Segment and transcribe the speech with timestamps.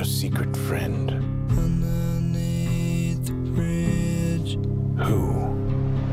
[0.00, 1.10] your secret friend.
[1.58, 4.54] Underneath the bridge,
[5.06, 5.52] Who?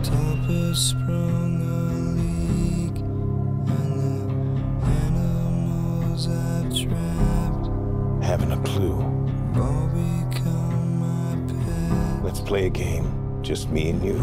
[0.04, 1.80] Topper sprung a
[2.20, 2.98] leak,
[3.78, 3.94] and
[4.82, 7.68] the animals I've trapped
[8.26, 9.00] Haven't a clue.
[9.56, 12.26] all become my pet.
[12.26, 13.08] Let's play a game.
[13.42, 14.18] Just me and you.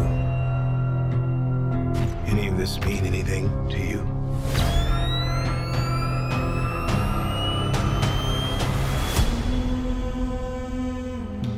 [2.31, 4.24] Any of this mean anything to you?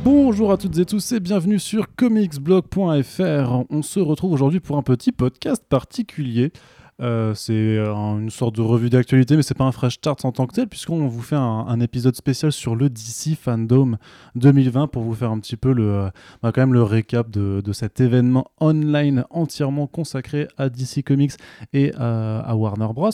[0.04, 3.64] Bonjour à toutes et tous et bienvenue sur comicsblog.fr.
[3.70, 6.52] On se retrouve aujourd'hui pour un petit podcast particulier.
[7.00, 10.32] Euh, c'est un- une sorte de revue d'actualité, mais c'est pas un fresh start en
[10.32, 13.98] tant que tel, puisqu'on vous fait un, épisode spécial sur le DC Fandom
[14.36, 16.10] 2020 pour vous faire un petit peu le, euh,
[16.42, 21.34] bah, le récap de, cet événement online entièrement consacré à DC Comics
[21.74, 23.12] et à Warner Bros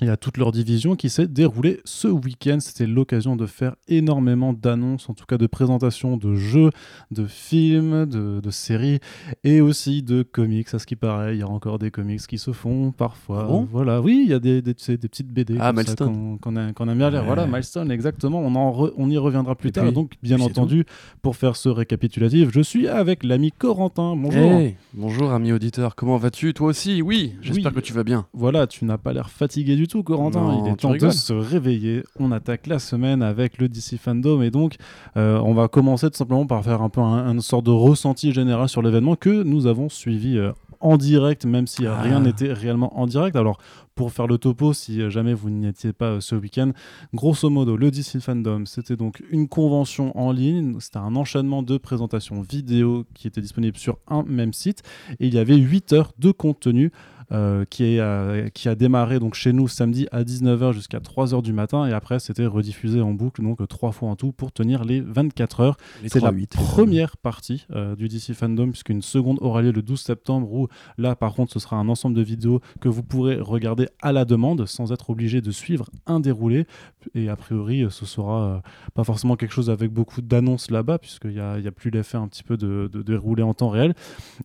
[0.00, 2.58] et à toute leur division qui s'est déroulée ce week-end.
[2.60, 6.70] C'était l'occasion de faire énormément d'annonces, en tout cas de présentations de jeux,
[7.10, 9.00] de films, de, de séries
[9.44, 10.72] et aussi de comics.
[10.72, 13.42] À ce qui paraît, il y a encore des comics qui se font parfois.
[13.44, 13.68] Ah bon?
[13.70, 17.10] Voilà, oui, il y a des, des, petites BD Ah, qu'on a- qu'on aime bien
[17.10, 17.20] lire.
[17.20, 17.26] Ouais.
[17.26, 18.40] Voilà, Milestone, exactement.
[18.40, 19.84] On, en re- on y reviendra plus Et tard.
[19.84, 20.84] puis- Donc, bien entendu,
[21.20, 24.16] pour faire ce récapitulatif, je suis avec l'ami Corentin.
[24.16, 24.40] Bonjour.
[24.52, 26.54] Hey, bonjour ami auditeur, comment vas-tu?
[26.54, 27.02] Toi aussi?
[27.02, 27.74] Oui, j'espère Oui.
[27.74, 28.26] que tu vas bien.
[28.32, 30.40] Voilà, tu n'as pas l'air fatigué du tout, Corentin.
[30.40, 32.02] Non, Il est temps de se réveiller.
[32.18, 34.76] On attaque la semaine avec le DC Fandom et donc
[35.16, 38.32] euh, on va commencer tout simplement par faire un peu un, une sorte de ressenti
[38.32, 42.00] général sur l'événement que nous avons suivi euh, en direct, même si Ah.
[42.00, 43.36] rien n'était réellement en direct.
[43.36, 43.58] Alors
[43.94, 46.72] pour faire le topo, si jamais vous n'y étiez pas euh, ce week-end,
[47.14, 50.74] grosso modo, le DC Fandom, c'était donc une convention en ligne.
[50.80, 54.82] C'était un enchaînement de présentations vidéo qui étaient disponibles sur un même site
[55.20, 56.90] et il y avait 8 heures de contenu
[57.32, 61.42] euh, qui, est, euh, qui a démarré donc chez nous samedi à 19h jusqu'à 3h
[61.42, 61.86] du matin.
[61.86, 65.00] Et après c'était rediffusé en boucle donc euh, trois fois en tout pour tenir les
[65.00, 65.76] 24 heures.
[66.06, 70.00] C'est la 3-8, première partie euh, du DC Fandom puisqu'une seconde aura lieu le 12
[70.00, 73.88] septembre où là par contre ce sera un ensemble de vidéos que vous pourrez regarder
[74.00, 76.66] à la demande sans être obligé de suivre un déroulé.
[77.14, 78.62] Et a priori ce sera
[78.94, 82.18] pas forcément quelque chose avec beaucoup d'annonces là-bas puisqu'il n'y a, y a plus l'effet
[82.18, 83.94] un petit peu de, de déroulé en temps réel.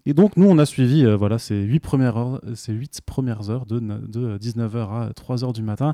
[0.06, 3.66] Et donc, nous, on a suivi voilà, ces huit premières heures, ces huit premières heures
[3.66, 5.94] de, de 19h à 3h du matin.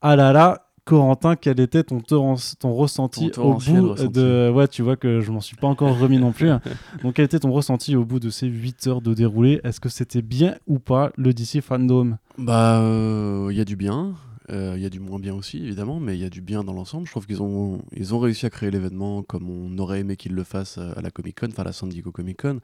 [0.00, 4.08] Ah là là, Corentin, quel était ton, torrent- ton ressenti Ton au bout ressenti.
[4.12, 4.50] de...
[4.54, 6.50] Ouais, tu vois que je m'en suis pas encore remis non plus.
[7.02, 9.60] Donc, quel était ton ressenti au bout de ces 8 heures de déroulé?
[9.64, 12.18] Est-ce que c'était bien ou pas le DC Fandom?
[12.36, 14.12] Bah, euh, il y a du bien,
[14.50, 16.62] euh, il y a du moins bien aussi évidemment, mais il y a du bien
[16.64, 17.06] dans l'ensemble.
[17.06, 20.34] Je trouve qu'ils ont, ils ont réussi à créer l'événement comme on aurait aimé qu'ils
[20.34, 22.58] le fassent à la Comic Con, enfin à la San Diego Comic Con.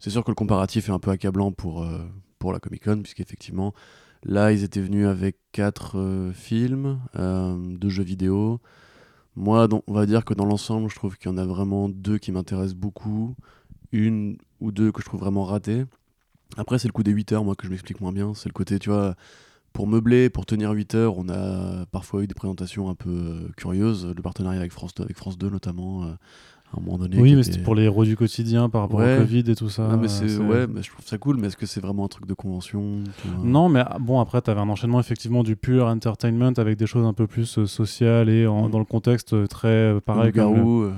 [0.00, 1.98] C'est sûr que le comparatif est un peu accablant pour, euh,
[2.38, 3.74] pour la Comic Con, puisqu'effectivement,
[4.24, 8.60] là, ils étaient venus avec quatre euh, films, euh, deux jeux vidéo.
[9.36, 12.18] Moi, on va dire que dans l'ensemble, je trouve qu'il y en a vraiment deux
[12.18, 13.36] qui m'intéressent beaucoup,
[13.92, 15.84] une ou deux que je trouve vraiment ratées.
[16.56, 18.34] Après, c'est le coup des 8 heures, moi, que je m'explique moins bien.
[18.34, 19.14] C'est le côté, tu vois,
[19.72, 23.48] pour meubler, pour tenir 8 heures, on a parfois eu des présentations un peu euh,
[23.56, 24.06] curieuses.
[24.06, 26.16] Le partenariat avec France 2, avec France 2 notamment,
[26.74, 27.16] à un moment donné.
[27.18, 29.16] Oui, mais était- c'était pour les héros du quotidien par rapport Ouais.
[29.16, 29.88] au Covid et tout ça.
[29.92, 32.08] Ah, mais c'est, ouais, mais je trouve ça cool, mais est-ce que c'est vraiment un
[32.08, 33.02] truc de convention
[33.42, 36.86] Non, mais ah, bon, après, tu avais un enchaînement effectivement du pur entertainment avec des
[36.86, 38.70] choses un peu plus euh, sociales et en- Mm.
[38.70, 40.32] dans le contexte euh, très euh, pareil.
[40.34, 40.90] le- euh,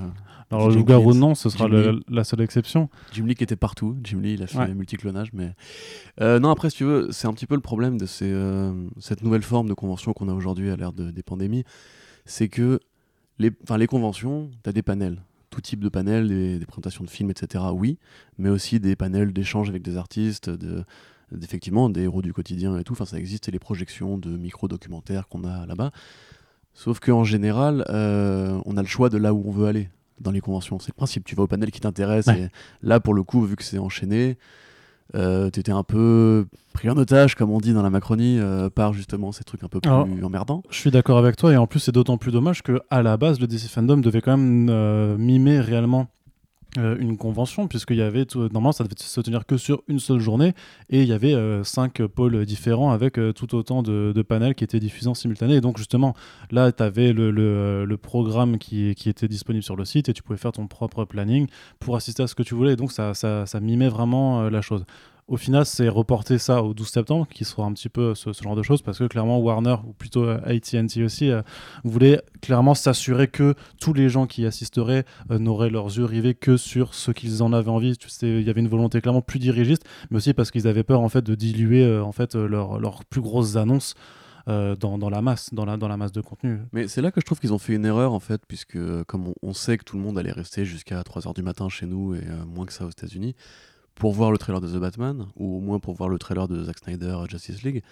[0.53, 2.89] Alors, le Jim loup-garou, Lee, non, ce sera le- la seule exception.
[3.13, 3.95] Jim Lee qui était partout.
[4.03, 4.73] Jim Lee, il a fait Ouais.
[4.73, 5.51] multiclonage, mais
[6.19, 6.49] Euh, non.
[6.49, 9.43] Après, si tu veux, c'est un petit peu le problème de ces, euh, cette nouvelle
[9.43, 11.63] forme de convention qu'on a aujourd'hui à l'ère de- des pandémies,
[12.25, 12.81] c'est que
[13.39, 15.21] les, les conventions, tu as des panels,
[15.51, 17.65] tout type de panels, des, des présentations de films, etc.
[17.71, 17.99] Oui,
[18.39, 20.83] mais aussi des panels d'échanges avec des artistes, de
[21.41, 22.93] effectivement des héros du quotidien et tout.
[22.93, 25.91] Enfin, ça existe et les projections de micro-documentaires qu'on a là-bas.
[26.73, 29.89] Sauf qu'en général, euh, on a le choix de là où on veut aller
[30.19, 30.79] dans les conventions.
[30.79, 31.25] C'est le principe.
[31.25, 32.27] Tu vas au panel qui t'intéresse.
[32.27, 32.43] Ouais.
[32.43, 32.49] Et
[32.81, 34.37] là, pour le coup, vu que c'est enchaîné,
[35.15, 38.93] euh, t'étais un peu pris en otage, comme on dit dans la Macronie, euh, par
[38.93, 40.63] justement ces trucs un peu plus Alors, emmerdants.
[40.69, 43.17] Je suis d'accord avec toi et en plus c'est d'autant plus dommage que à la
[43.17, 46.07] base le DC Fandom devait quand même euh, mimer réellement
[46.77, 49.99] euh, une convention puisqu'il y avait tout- normalement ça devait se tenir que sur une
[49.99, 50.53] seule journée
[50.89, 54.63] et il y avait euh, cinq pôles différents avec euh, tout autant de, panels qui
[54.63, 55.55] étaient diffusés en simultané.
[55.55, 56.15] Et donc justement
[56.49, 60.53] là tu avais le, programme qui, était disponible sur le site et tu pouvais faire
[60.53, 61.47] ton propre planning
[61.81, 62.77] pour assister à ce que tu voulais.
[62.77, 64.85] Donc ça, ça, mimait vraiment la chose
[65.31, 68.43] au final, c'est reporter ça au 12 septembre, qui sera un petit peu ce, ce
[68.43, 71.41] genre de choses, parce que clairement, Warner, ou plutôt euh, AT&T aussi, euh,
[71.85, 76.35] voulait clairement s'assurer que tous les gens qui y assisteraient euh, n'auraient leurs yeux rivés
[76.35, 77.93] que sur ce qu'ils en avaient envie.
[78.23, 81.07] Il y avait une volonté clairement plus dirigiste, mais aussi parce qu'ils avaient peur en
[81.07, 83.95] fait de diluer en fait leurs plus grosses annonces
[84.47, 86.59] dans, la masse, dans la, dans la masse de contenu.
[86.73, 89.33] Mais c'est là que je trouve qu'ils ont fait une erreur en fait, puisque comme
[89.41, 92.23] on, sait que tout le monde allait rester jusqu'à 3h du matin chez nous et
[92.53, 93.35] moins que ça aux États-Unis,
[93.95, 96.63] pour voir le trailer de The Batman, ou au moins pour voir le trailer de
[96.63, 97.83] Zack Snyder Justice League,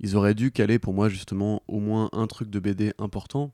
[0.00, 3.52] ils auraient dû caler pour moi justement au moins un truc de BD important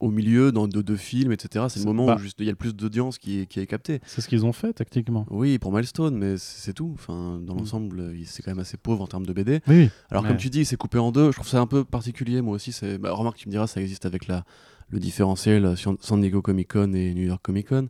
[0.00, 1.64] au milieu dans de deux films, etc.
[1.70, 4.00] C'est le moment où il y a le plus d'audience qui est, qui est capté.
[4.06, 5.26] C'est ce qu'ils ont fait, techniquement.
[5.30, 6.90] Oui, pour Milestone, mais c'est tout.
[6.94, 7.58] Enfin, dans Mm.
[7.58, 9.60] l'ensemble, c'est quand même assez pauvre en termes de BD.
[9.66, 9.90] Oui, oui.
[10.10, 10.28] Alors Ouais.
[10.28, 11.30] comme tu dis, c'est coupé en deux.
[11.32, 12.42] Je trouve ça un peu particulier.
[12.42, 12.98] Moi aussi, c'est.
[12.98, 14.44] Bah, remarque, tu me diras, ça existe avec la
[14.90, 17.88] le différentiel euh, San Diego Comic Con et New York Comic Con,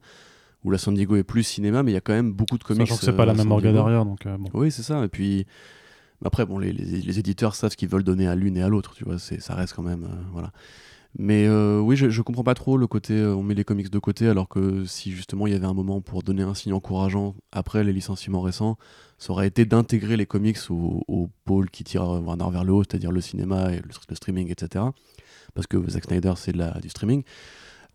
[0.68, 2.64] où la San Diego est plus cinéma, mais il y a quand même beaucoup de
[2.64, 2.86] comics.
[2.86, 4.48] Sachant que c'est euh, pas la à même orga derrière, donc euh, bon.
[4.54, 5.02] Oui, c'est ça.
[5.04, 5.46] Et puis
[6.24, 8.68] après, bon, les, les- les éditeurs savent ce qu'ils veulent donner à l'une et à
[8.68, 8.94] l'autre.
[8.94, 10.52] Tu vois, ça reste quand même, euh, voilà.
[11.18, 13.14] Mais euh, oui, je, je comprends pas trop le côté.
[13.14, 15.72] euh, on met les comics de côté, alors que si justement il y avait un
[15.74, 18.76] moment pour donner un signe encourageant après les licenciements récents,
[19.16, 22.72] ça aurait été d'intégrer les comics au, au pôle qui tire euh, Warner vers le
[22.74, 24.84] haut, c'est-à-dire le cinéma et le, le streaming, etc.
[25.54, 27.22] Parce que Zack Snyder, c'est la- du streaming.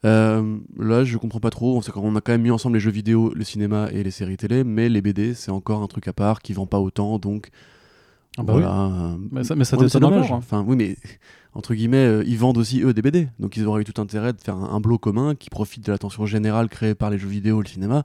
[0.05, 1.81] Euh, là, je comprends pas trop.
[1.95, 4.63] On, a quand même mis ensemble les jeux vidéo, le cinéma et les séries télé,
[4.63, 7.49] mais les BD, c'est encore un truc à part qui vend pas autant, donc
[8.37, 9.15] Ah bah voilà.
[9.31, 10.25] Mais ça, mais ça ouais, mais c'est dommage.
[10.25, 10.39] encore, hein.
[10.39, 10.97] Enfin, oui, mais
[11.53, 14.33] entre guillemets, euh, ils vendent aussi eux des BD, donc ils auraient eu tout intérêt
[14.33, 17.29] de faire un, un bloc commun qui profite de l'attention générale créée par les jeux
[17.29, 18.03] vidéo et le cinéma.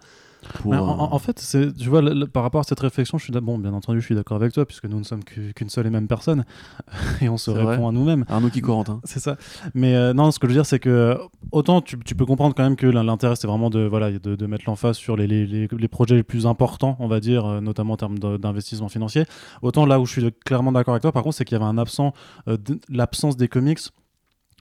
[0.55, 1.43] Pour, euh, en, en- en fait,
[1.79, 4.05] tu vois, le- le- par rapport à cette réflexion, je suis bon, bien entendu, je
[4.05, 6.45] suis d'accord avec toi, puisque nous ne sommes qu'u- qu'une seule et même personne,
[7.21, 7.87] et on se répond vrai.
[7.89, 8.25] à nous-mêmes.
[8.29, 9.01] Arnaud qui Corentin.
[9.05, 9.37] C'est ça.
[9.75, 11.19] Mais euh, non, ce que je veux dire, c'est que
[11.53, 14.47] autant tu, tu peux comprendre quand même que l'intérêt, c'est vraiment de, voilà, de, de
[14.47, 17.61] mettre l'emphase sur les, les, les, les projets les plus importants, on va dire, euh,
[17.61, 19.25] notamment en termes d'investissement financier.
[19.63, 21.69] Autant là où je suis clairement d'accord avec toi, par contre, c'est qu'il y avait
[21.69, 22.13] un absent,
[22.49, 22.57] euh,
[22.89, 23.81] l'absence des comics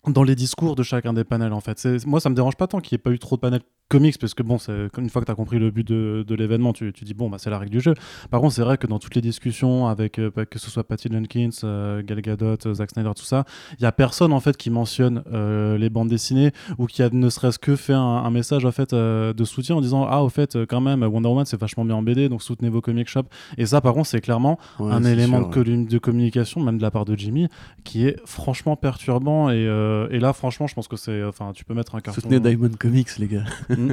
[0.07, 1.85] dans les discours de chacun des panels en fait.
[2.05, 4.17] Moi ça me dérange pas tant qu'il n'y ait pas eu trop de panels comics
[4.19, 4.57] parce que bon,
[4.97, 7.29] une fois que tu as compris le but de, de l'événement, tu, tu dis bon
[7.29, 7.93] bah c'est la règle du jeu.
[8.29, 11.07] Par contre c'est vrai que dans toutes les discussions avec euh, que ce soit Patty
[11.11, 13.45] Jenkins, euh, Gal Gadot, euh, Zack Snyder, tout ça,
[13.79, 17.09] il y a personne en fait qui mentionne euh, les bandes dessinées ou qui a
[17.09, 20.29] ne serait-ce que fait un, un message en fait de soutien en disant ah au
[20.29, 23.27] fait quand même Wonder Woman c'est vachement bien en BD donc soutenez vos comic shops
[23.57, 25.63] et ça par contre c'est clairement Ouais, un élément sûr, de, ouais.
[25.63, 27.47] collu- de communication, même de la part de Jimmy,
[27.83, 29.49] qui est franchement perturbant.
[29.49, 29.65] Et,
[30.05, 31.23] euh, et là, franchement, je pense que c'est.
[31.23, 32.21] Enfin, tu peux mettre un carton.
[32.21, 33.43] Soutenez Diamond Comics, les gars.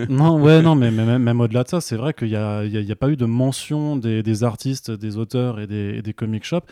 [0.08, 2.64] Non, ouais, non, mais, mais même, même au-delà de ça, c'est vrai qu'il n'y a,
[2.64, 5.66] y a- il y a pas eu de mention des, des artistes, des auteurs et
[5.66, 6.64] des, et des comic shops.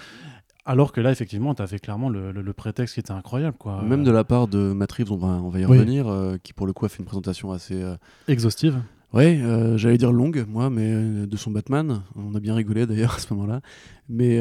[0.64, 3.56] Alors que là, effectivement, tu avais clairement le, le- le prétexte qui était incroyable.
[3.58, 3.82] Quoi.
[3.82, 5.76] Même de la part de Matt Reeves, on va, on va y Oui.
[5.78, 7.82] revenir, euh, qui pour le coup a fait une présentation assez.
[7.82, 7.96] euh,
[8.28, 8.80] Exhaustive.
[9.12, 12.02] Ouais, euh, j'allais dire longue, moi, mais de son Batman.
[12.16, 13.60] On a bien rigolé d'ailleurs à ce moment-là.
[14.08, 14.38] Mais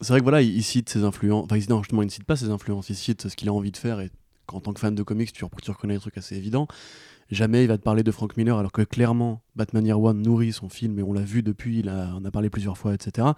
[0.00, 1.44] c'est vrai que voilà, il, cite ses influences.
[1.44, 3.76] Enfin, justement, il ne cite pas ses influences, il cite ce qu'il a envie de
[3.76, 4.00] faire.
[4.00, 4.10] Et
[4.46, 6.66] qu'en tant que fan de comics, tu, reconnais des trucs assez évidents.
[7.30, 10.52] Jamais il va te parler de Frank Miller, alors que clairement, Batman Year One nourrit
[10.52, 13.28] son film, et on l'a vu depuis, il a, on a parlé plusieurs fois, etc.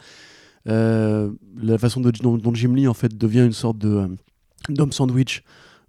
[0.68, 4.08] Euh, la façon dont Jim Lee en fait devient une sorte de euh,
[4.68, 5.44] d'homme sandwich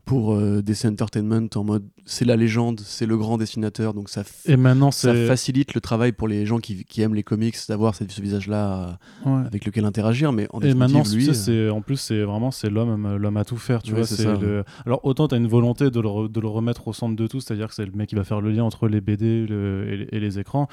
[0.07, 4.21] pour euh, DC Entertainment en mode c'est la légende, c'est le grand dessinateur, donc ça,
[4.23, 7.55] f- Et maintenant, ça facilite le travail pour les gens qui, qui aiment les comics
[7.69, 9.45] d'avoir ce, ce visage-là euh, ouais.
[9.45, 12.23] avec lequel interagir, mais en Et maintenant, tu lui, sais, euh, c'est en plus, c'est
[12.23, 13.83] vraiment c'est l'homme, l'homme à tout faire.
[13.83, 14.63] Tu Ouais, vois, c'est c'est ça, le...
[14.85, 17.27] Alors autant tu as une volonté de le, re- de le remettre au centre de
[17.27, 19.85] tout, c'est-à-dire que c'est le mec qui va faire le lien entre les BD le-
[19.91, 20.67] et, les- et les écrans.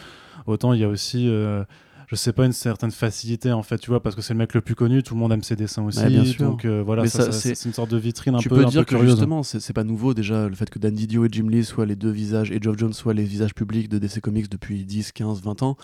[0.47, 1.65] Autant il y a aussi, euh,
[2.09, 4.55] je sais pas, une certaine facilité en fait, tu vois, parce que c'est le mec
[4.55, 5.99] le plus connu, tout le monde aime ses dessins aussi.
[5.99, 6.45] Ouais, bien sûr.
[6.51, 8.69] Donc euh, voilà, ça, ça, c'est- une sorte de vitrine un tu peu, peux un
[8.69, 9.11] dire peu que curieuse.
[9.11, 11.87] justement, c'est c'est pas nouveau déjà, le fait que Dan Didio et Jim Lee soient
[11.87, 15.13] les deux visages, et Geoff Jones soient les visages publics de DC Comics depuis 10,
[15.13, 15.77] 15, 20 ans.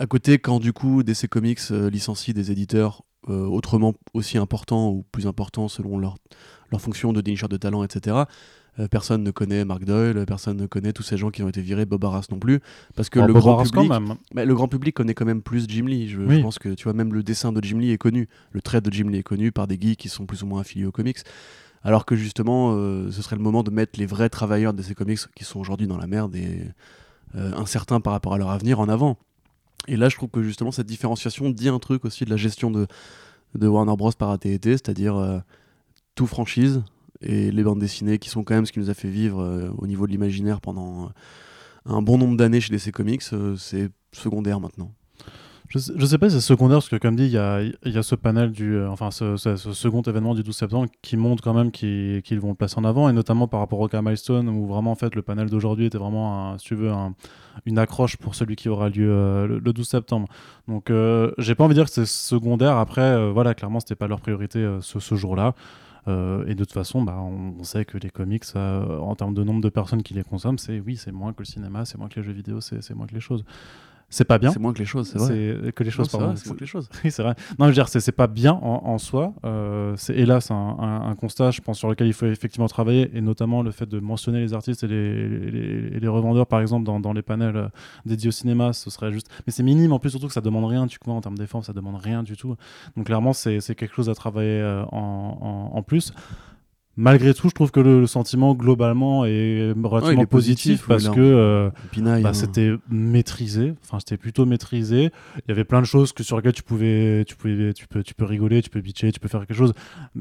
[0.00, 4.90] À côté, quand du coup DC Comics euh, licencie des éditeurs euh, autrement aussi importants
[4.90, 6.16] ou plus importants selon leur,
[6.70, 8.24] leur fonction de dénicheur de talent, etc.,
[8.78, 11.60] euh, personne ne connaît Mark Doyle, personne ne connaît tous ces gens qui ont été
[11.60, 12.60] virés, Bob Arras non plus,
[12.94, 14.14] parce que Oh, le Bob grand Arras public, quand même.
[14.34, 16.08] mais le grand public connaît quand même plus Jim Lee.
[16.08, 18.80] Je, pense que tu vois même le dessin de Jim Lee est connu, le trait
[18.80, 20.92] de Jim Lee est connu par des geeks qui sont plus ou moins affiliés aux
[20.92, 21.18] comics.
[21.82, 24.94] Alors que justement, euh, ce serait le moment de mettre les vrais travailleurs de ces
[24.94, 26.62] comics qui sont aujourd'hui dans la merde et
[27.34, 29.18] euh, incertains par rapport à leur avenir en avant.
[29.88, 32.70] Et là, je trouve que justement cette différenciation dit un truc aussi de la gestion
[32.70, 32.86] de,
[33.54, 35.38] Warner Bros par AT&T, c'est-à-dire euh,
[36.14, 36.82] tout franchise
[37.22, 39.70] et les bandes dessinées qui sont quand même ce qui nous a fait vivre euh,
[39.78, 41.08] au niveau de l'imaginaire pendant euh,
[41.86, 43.22] un bon nombre d'années chez DC Comics,
[43.56, 44.92] c'est secondaire maintenant.
[45.68, 48.02] Je sais, je sais pas si c'est secondaire, parce que comme dit, il y a,
[48.02, 51.70] ce panel du, euh, enfin ce, second événement du 12 septembre qui montre quand même
[51.70, 54.92] qu'ils vont le placer en avant, et notamment par rapport au cas Milestone, où vraiment
[54.92, 57.14] en fait le panel d'aujourd'hui était vraiment, un, si tu veux, un-
[57.66, 60.28] une accroche pour celui qui aura lieu euh, le, le 12 septembre.
[60.68, 62.76] Donc euh, j'ai pas envie de dire que c'est secondaire.
[62.76, 65.54] Après, euh, voilà, clairement c'était pas leur priorité ce, jour-là.
[66.06, 69.68] Et de toute façon, bah, on, sait que les comics, en termes de nombre de
[69.68, 72.24] personnes qui les consomment, c'est oui, c'est moins que le cinéma, c'est moins que les
[72.24, 73.44] jeux vidéo, c'est moins que les choses.
[74.10, 74.50] C'est pas bien.
[74.50, 75.28] C'est moins que les choses, c'est vrai.
[75.64, 76.36] C'est que les choses, Non, pardon.
[76.36, 76.88] c'est moins que les choses.
[77.04, 77.34] Oui, c'est vrai.
[77.58, 79.34] Non, je veux dire, c'est pas bien en, en soi.
[79.44, 83.10] Euh, c'est hélas un, un- un constat, je pense, sur lequel il faut effectivement travailler,
[83.14, 87.00] et notamment le fait de mentionner les artistes et les, les- revendeurs, par exemple, dans,
[87.00, 87.68] dans les panels euh,
[88.06, 89.28] dédiés au cinéma, ce serait juste.
[89.46, 91.64] Mais c'est minime en plus, surtout que ça demande rien, tu vois, en termes d'efforts,
[91.64, 92.56] ça demande rien du tout.
[92.96, 96.12] Donc clairement, c'est c'est quelque chose à travailler euh, en, en- en plus.
[97.00, 101.20] Malgré tout, je trouve que le, le sentiment globalement est relativement est positif, parce que
[101.20, 102.32] euh, bah, hein.
[102.32, 103.74] c'était maîtrisé.
[103.84, 105.12] Enfin c'était plutôt maîtrisé.
[105.36, 108.02] Il y avait plein de choses que sur lesquelles tu pouvais tu pouvais tu peux
[108.02, 109.74] tu peux rigoler tu peux bitcher tu peux faire quelque chose.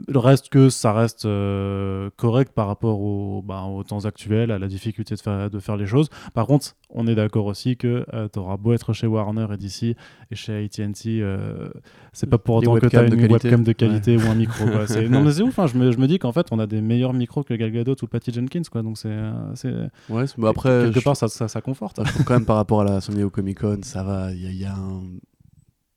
[0.07, 4.60] Le reste que ça reste euh, correct par rapport au, bah, aux temps actuels à
[4.60, 6.10] la difficulté de faire de faire les choses.
[6.36, 9.84] Par contre on est d'accord aussi que tu auras beau être chez Warner et DC
[9.84, 11.69] et chez AT&T euh,
[12.13, 14.65] c'est pas pour autant que tu as une de webcam de qualité ou un micro
[15.10, 15.65] non mais c'est ouf hein.
[15.65, 17.95] je, me, je me dis qu'en fait on a des meilleurs micros que Gal Gadot
[18.01, 19.74] ou Patty Jenkins quoi donc c'est euh, c'est
[20.09, 22.81] Ouais, mais après, quelque je- part ça, ça, ça conforte je quand même par rapport
[22.81, 24.31] à la San Diego Comic Con, ça va.
[24.33, 25.01] Il y a, il y a un.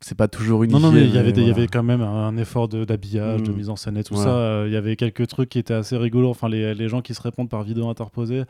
[0.03, 0.81] C'est pas toujours unifié.
[0.81, 3.43] Non, non, mais il y avait, il y avait quand même un effort de- d'habillage,
[3.43, 3.57] de, Mm.
[3.57, 4.23] mise en scène et tout Ouais.
[4.25, 4.31] ça.
[4.31, 6.31] Euh, Il y avait quelques trucs qui étaient assez rigolos.
[6.31, 8.45] Enfin, les, les gens qui se répondent par vidéo interposée,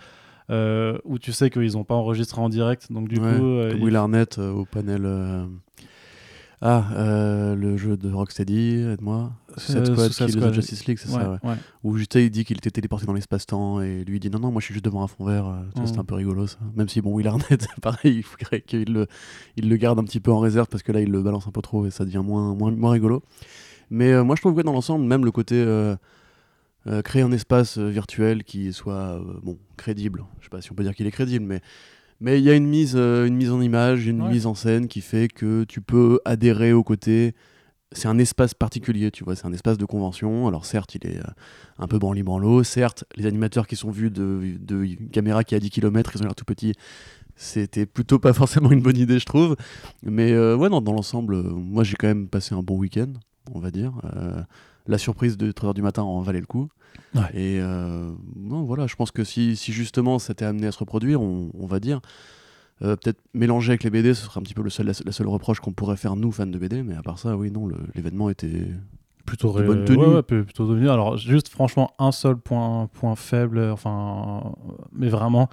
[0.50, 2.92] euh, où tu sais qu'ils n'ont pas enregistré en direct.
[2.92, 5.02] Donc, du Ouais, coup, euh, il- Will Arnett au panel.
[6.62, 9.32] Ah, euh, le jeu de Rocksteady, aide-moi.
[9.56, 10.52] Suicide Squad, Suicide Squad.
[10.54, 11.38] Justice League, c'est ouais, ça, ouais.
[11.42, 11.54] ouais.
[11.84, 14.60] Où il dit qu'il était téléporté dans l'espace-temps et lui il dit non, non, moi
[14.60, 15.46] je suis juste devant un fond vert.
[15.46, 15.98] euh, vois, Mm.
[16.00, 16.58] Un peu rigolo ça.
[16.76, 19.06] Même si, bon, Will Arnett, pareil, il faudrait qu'il le,
[19.56, 21.50] il le garde un petit peu en réserve parce que là il le balance un
[21.50, 23.22] peu trop et ça devient moins, moins, moins rigolo.
[23.88, 25.56] Mais euh, moi je trouve que dans l'ensemble, même le côté.
[25.56, 25.96] euh,
[27.02, 30.24] créer un espace virtuel qui soit bon crédible.
[30.40, 31.60] Je sais pas si on peut dire qu'il est crédible, mais
[32.20, 34.30] mais il y a une mise euh, une mise en image, une Ouais.
[34.30, 37.34] mise en scène qui fait que tu peux adhérer au côté.
[37.92, 40.46] C'est un espace particulier, tu vois, c'est un espace de convention.
[40.46, 41.30] Alors certes, il est euh,
[41.78, 42.22] un peu branli.
[42.62, 46.12] Certes, les animateurs qui sont vus de, de une caméra qui est à 10 km,
[46.14, 46.74] ils ont l'air tout petits.
[47.34, 49.56] C'était plutôt pas forcément une bonne idée, je trouve.
[50.04, 53.12] Mais euh, ouais, non, dans l'ensemble, moi j'ai quand même passé un bon week-end,
[53.52, 53.92] on va dire.
[54.90, 56.68] La surprise de 3h du matin en valait le coup.
[57.14, 57.22] Ouais.
[57.34, 60.78] Et euh, non, voilà, je pense que si, si justement ça était amené à se
[60.78, 62.00] reproduire, on, on va dire,
[62.82, 65.12] euh, peut-être mélanger avec les BD, ce serait un petit peu le seul, la, la
[65.12, 66.82] seule reproche qu'on pourrait faire nous, fans de BD.
[66.82, 68.66] Mais à part ça, oui, non, l'événement était.
[69.26, 69.98] plutôt de ré- bonne tenue.
[70.04, 70.88] ouais, ouais, plutôt de.
[70.88, 74.52] Alors, juste franchement, un seul point, point faible, enfin,
[74.92, 75.48] mais vraiment,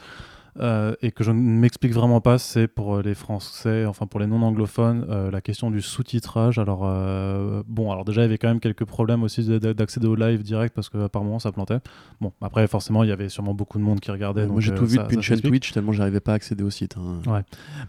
[0.59, 4.19] euh, et que je ne m'explique vraiment pas, c'est pour euh, les Français, enfin pour
[4.19, 6.57] les non-anglophones, euh, la question du sous-titrage.
[6.59, 9.73] Alors, euh, bon, alors déjà, il y avait quand même quelques problèmes aussi de- de-
[9.73, 11.79] d'accéder au live direct parce que par moment ça plantait.
[12.21, 14.47] Bon, après, forcément, il y avait sûrement beaucoup de monde qui regardait.
[14.47, 15.41] moi j'ai tout vu ça- depuis une chaîne.
[15.41, 16.95] Twitch tellement j'arrivais pas à accéder au site.
[16.97, 17.21] hein.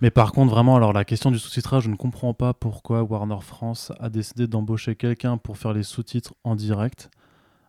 [0.00, 3.38] Mais par contre, vraiment, alors la question du sous-titrage, je ne comprends pas pourquoi Warner
[3.40, 7.10] France a décidé d'embaucher quelqu'un pour faire les sous-titres en direct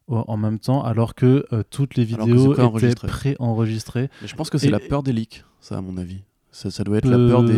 [0.09, 3.07] en même temps, alors que euh, toutes les vidéos étaient préenregistré.
[3.07, 4.09] préenregistrées.
[4.25, 6.19] Je pense que c'est Et- la peur des leaks, ça à mon avis.
[6.51, 7.53] Ça, ça doit être la peur des,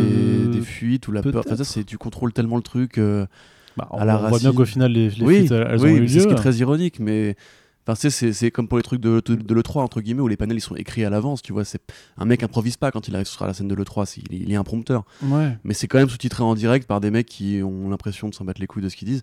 [0.48, 1.42] des fuites ou la peur.
[1.46, 2.98] Enfin, ça, c'est tu contrôles tellement le truc.
[2.98, 3.26] euh,
[3.76, 5.92] Bah, on À la on voit bien qu'au final, les, les oui, fuites, elles, oui,
[5.92, 6.28] ont eu c'est ce lieu.
[6.28, 7.34] qui est très ironique, mais
[7.88, 10.58] enfin, c'est comme pour les trucs de, de, de l'E3 entre guillemets où les panels
[10.58, 11.40] ils sont écrits à l'avance.
[11.40, 11.80] Tu vois, c'est
[12.18, 14.58] un mec improvise pas quand il arrive sur la scène de l'E3, c'est- il, a
[14.60, 15.04] un prompteur.
[15.22, 15.56] Ouais.
[15.64, 18.44] Mais c'est quand même sous-titré en direct par des mecs qui ont l'impression de s'en
[18.44, 19.22] battre les couilles de ce qu'ils disent.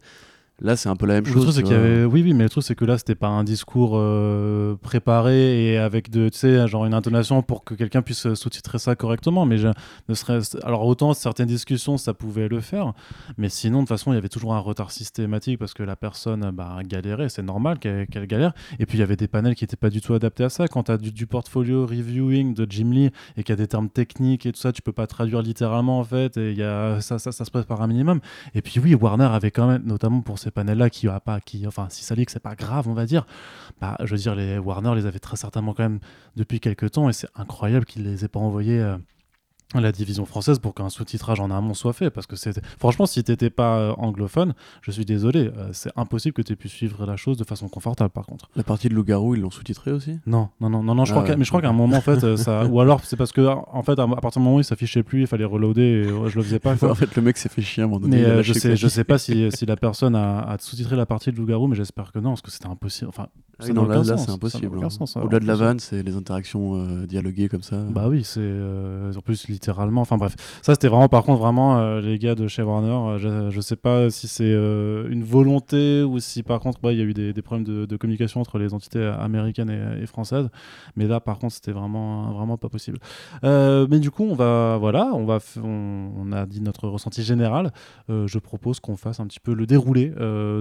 [0.62, 1.44] Là, c'est un peu la même Le chose.
[1.44, 1.88] truc, c'est tu qu'il y vois.
[1.88, 2.06] avait...
[2.06, 5.78] Oui, oui, mais le truc, c'est que là, c'était pas un discours euh, préparé et
[5.78, 9.46] avec de, tu sais, genre une intonation pour que quelqu'un puisse euh, sous-titrer ça correctement.
[9.46, 9.70] Mais je,
[10.08, 12.94] ne serait alors autant certaines discussions, ça pouvait le faire,
[13.38, 15.96] mais sinon, de toute façon, il y avait toujours un retard systématique parce que la
[15.96, 18.54] personne bah, galérait, c'est normal qu'elle qu'elle galère.
[18.80, 20.68] Et puis, il y avait des panels qui n'étaient pas du tout adaptés à ça.
[20.68, 23.68] Quand tu as du, du portfolio reviewing de Jim Lee et qu'il y a des
[23.68, 26.64] termes techniques et tout ça, tu peux pas traduire littéralement, en fait, et il y
[26.64, 28.20] a, ça, ça, ça se passe par un minimum.
[28.56, 31.66] Et puis oui, Warner avait quand même, notamment pour ces panels-là, qui a pas, qui,
[31.68, 33.26] enfin, si ça que c'est pas grave, on va dire.
[33.80, 36.00] Bah, je veux dire, les Warner les avait très certainement quand même
[36.36, 38.80] depuis quelques temps, et c'est incroyable qu'ils les aient pas envoyés.
[38.80, 38.98] euh,
[39.76, 43.24] la division française pour qu'un sous-titrage en amont soit fait parce que c'était franchement si
[43.24, 47.06] t'étais pas euh, anglophone je suis désolé euh, c'est impossible que tu aies pu suivre
[47.06, 50.18] la chose de façon confortable par contre La partie de Loup-Garou, ils l'ont sous-titré aussi?
[50.26, 51.30] Non non non non, non je Ah crois ouais.
[51.30, 53.32] qu'à- mais je crois qu'à un moment en fait euh, ça ou alors c'est parce
[53.32, 56.04] que en fait à, partir du moment où il s'affichait plus il fallait reloader et
[56.06, 56.90] je le faisais pas quoi.
[56.92, 58.18] En fait, le mec s'est fait chier à un moment donné.
[58.18, 58.76] Mais euh, je sais, quoi.
[58.76, 61.76] je sais pas si, si la personne a, a sous-titré la partie de loup-garou, mais
[61.76, 63.10] j'espère que non, parce que c'était impossible.
[63.10, 63.28] Enfin,
[63.60, 64.68] Ah oui, non, là, c'est impossible.
[64.86, 64.90] hein.
[65.26, 67.84] Au-delà de la alors, vanne, c'est les interactions euh, dialoguées comme ça.
[67.90, 70.02] Bah oui, c'est euh, en plus littéralement.
[70.02, 73.20] Enfin bref, ça c'était vraiment, par contre, vraiment euh, les gars de chez Warner.
[73.20, 77.02] je, je sais pas si c'est une volonté ou si par contre, bah, il y
[77.02, 80.50] a eu des, des problèmes de, de communication entre les entités américaines et, et françaises.
[80.96, 82.98] Mais là, par contre, c'était vraiment, vraiment pas possible.
[83.44, 87.72] Mais du coup, on va, voilà, on va, on, on a dit notre ressenti général.
[88.10, 90.14] Je propose qu'on fasse un petit peu le déroulé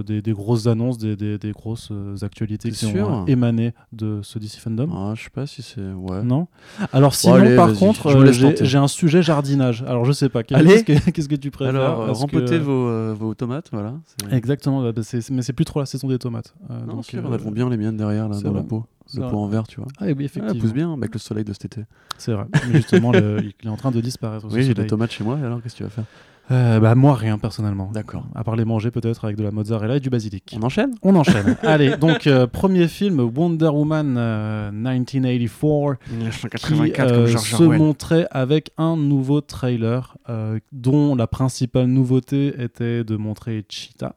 [0.05, 1.91] des, des grosses annonces, des, des- grosses
[2.21, 3.13] actualités qui sûr.
[3.13, 4.89] euh, émané de ce DC Fandom.
[4.93, 5.81] Ah, je sais pas si c'est.
[5.81, 6.23] Ouais.
[6.23, 6.47] Non
[6.93, 8.31] Alors sinon, allez, par contre, euh,
[8.61, 9.83] j'ai un sujet jardinage.
[9.87, 10.43] Alors je sais pas.
[10.43, 13.93] Qu'est-ce que, tu préfères Alors, Parce que- rempotez vos, euh, vos tomates, voilà.
[14.31, 14.91] Exactement, bah,
[15.31, 16.53] mais c'est plus trop la saison des tomates.
[16.69, 18.85] Euh, Non, donc, sûr, elles vont bien les miennes derrière, là, dans la peau.
[19.15, 19.87] Le pot en verre, tu vois.
[19.97, 20.49] Ah oui, Ah, effectivement.
[20.53, 21.81] elle pousse bien avec le soleil de cet été.
[22.19, 22.45] C'est vrai.
[22.67, 24.45] Mais justement, le- il est en train de disparaître.
[24.51, 26.03] Oui, j'ai des tomates chez moi, et alors qu'est-ce que tu vas faire?
[26.51, 27.91] Euh, bah, moi, rien, personnellement.
[27.93, 28.25] D'accord.
[28.33, 30.55] À part les manger, peut-être, avec de la mozzarella et du basilic.
[30.59, 30.95] On enchaîne?
[31.03, 31.57] On enchaîne.
[31.63, 36.81] Allez, donc, euh, premier film, Wonder Woman euh, 1984.
[36.81, 43.15] qui euh, se montrait avec un nouveau trailer euh, dont la principale nouveauté était de
[43.15, 44.15] montrer Cheetah.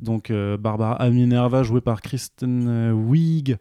[0.00, 3.58] Donc Barbara Minerva jouée par Kristen Wiig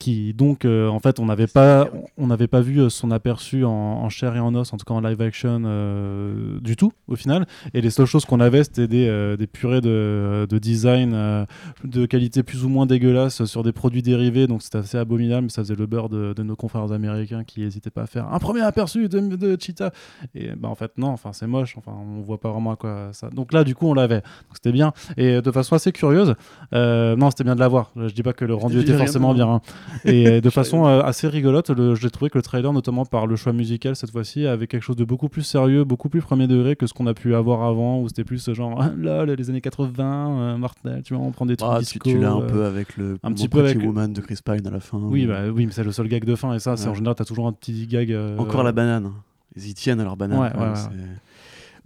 [0.00, 3.64] qui donc euh, en fait on n'avait pas on n'avait pas vu euh, son aperçu
[3.66, 6.90] en, en chair et en os en tout cas en live action euh, du tout
[7.06, 7.46] au final.
[7.74, 11.46] Et les seules choses qu'on avait c'était des, euh, des purées de, de design
[11.84, 14.46] de qualité plus ou moins dégueulasse sur des produits dérivés.
[14.46, 17.60] Donc c'était assez abominable mais ça faisait le beurre de, de nos confrères américains qui
[17.60, 19.92] n'hésitaient pas à faire un premier aperçu de, de Cheetah.
[20.34, 21.74] Et bah en fait non enfin c'est moche.
[21.76, 23.28] Enfin on voit pas vraiment à quoi ça.
[23.28, 24.22] Donc là du coup on l'avait.
[24.22, 24.94] Donc c'était bien.
[25.18, 26.34] Et de façon assez curieuse
[26.72, 27.90] non c'était bien de l'avoir.
[27.96, 29.60] Je dis pas que le rendu était forcément bien hein.
[30.04, 33.36] Et euh, de façon euh, assez rigolote j'ai trouvé que le trailer notamment par le
[33.36, 36.76] choix musical cette fois-ci avait quelque chose de beaucoup plus sérieux beaucoup plus premier degré
[36.76, 39.60] que ce qu'on a pu avoir avant où c'était plus genre ah, là les années
[39.60, 42.40] 80 euh, Martel tu vois on prend des trucs Ah, tu, disco tu l'as un
[42.42, 44.98] euh, peu avec le un petit peu avec- Woman de Chris Pine à la fin.
[44.98, 46.90] oui ou- bah oui mais c'est le seul gag de fin et ça c'est Ouais.
[46.90, 49.12] en général t'as toujours un petit gag euh, Encore la banane.
[49.56, 50.38] Ils y tiennent à leur banane.
[50.38, 50.50] Ouais,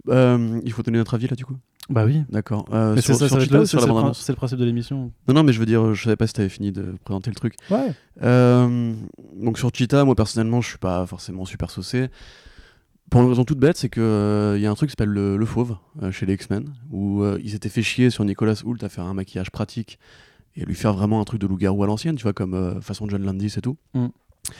[0.07, 1.55] même, il faut donner notre avis là du coup
[1.89, 2.65] bah oui D'accord.
[2.73, 5.53] Euh, c'est ça, ou sur c'est la le c'est principe de l'émission Non, non, mais
[5.53, 7.55] je veux dire, je savais pas si t'avais fini de présenter le truc.
[7.69, 8.93] ouais Euh,
[9.39, 12.09] donc sur Cheetah, moi personnellement, je suis pas forcément super saucé.
[13.11, 15.37] Pour une raison toute bête, c'est que euh, y a un truc qui s'appelle le,
[15.37, 18.89] le fauve euh, chez les X-Men, où ils s'étaient fait chier sur Nicolas Hoult à
[18.89, 19.99] faire un maquillage pratique
[20.55, 23.07] et à lui faire vraiment un truc de loup-garou à l'ancienne, tu vois, comme façon
[23.07, 23.77] John Landis et tout.
[23.93, 24.07] Mm.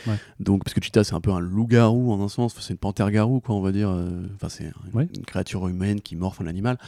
[0.06, 0.16] Ouais.
[0.40, 3.40] Donc, parce que Cheetah, c'est un peu un loup-garou en un sens, c'est une panthère-garou,
[3.40, 3.88] quoi, on va dire.
[3.90, 5.08] euh, Enfin, c'est une, Ouais.
[5.16, 6.78] une créature humaine qui morphe un animal.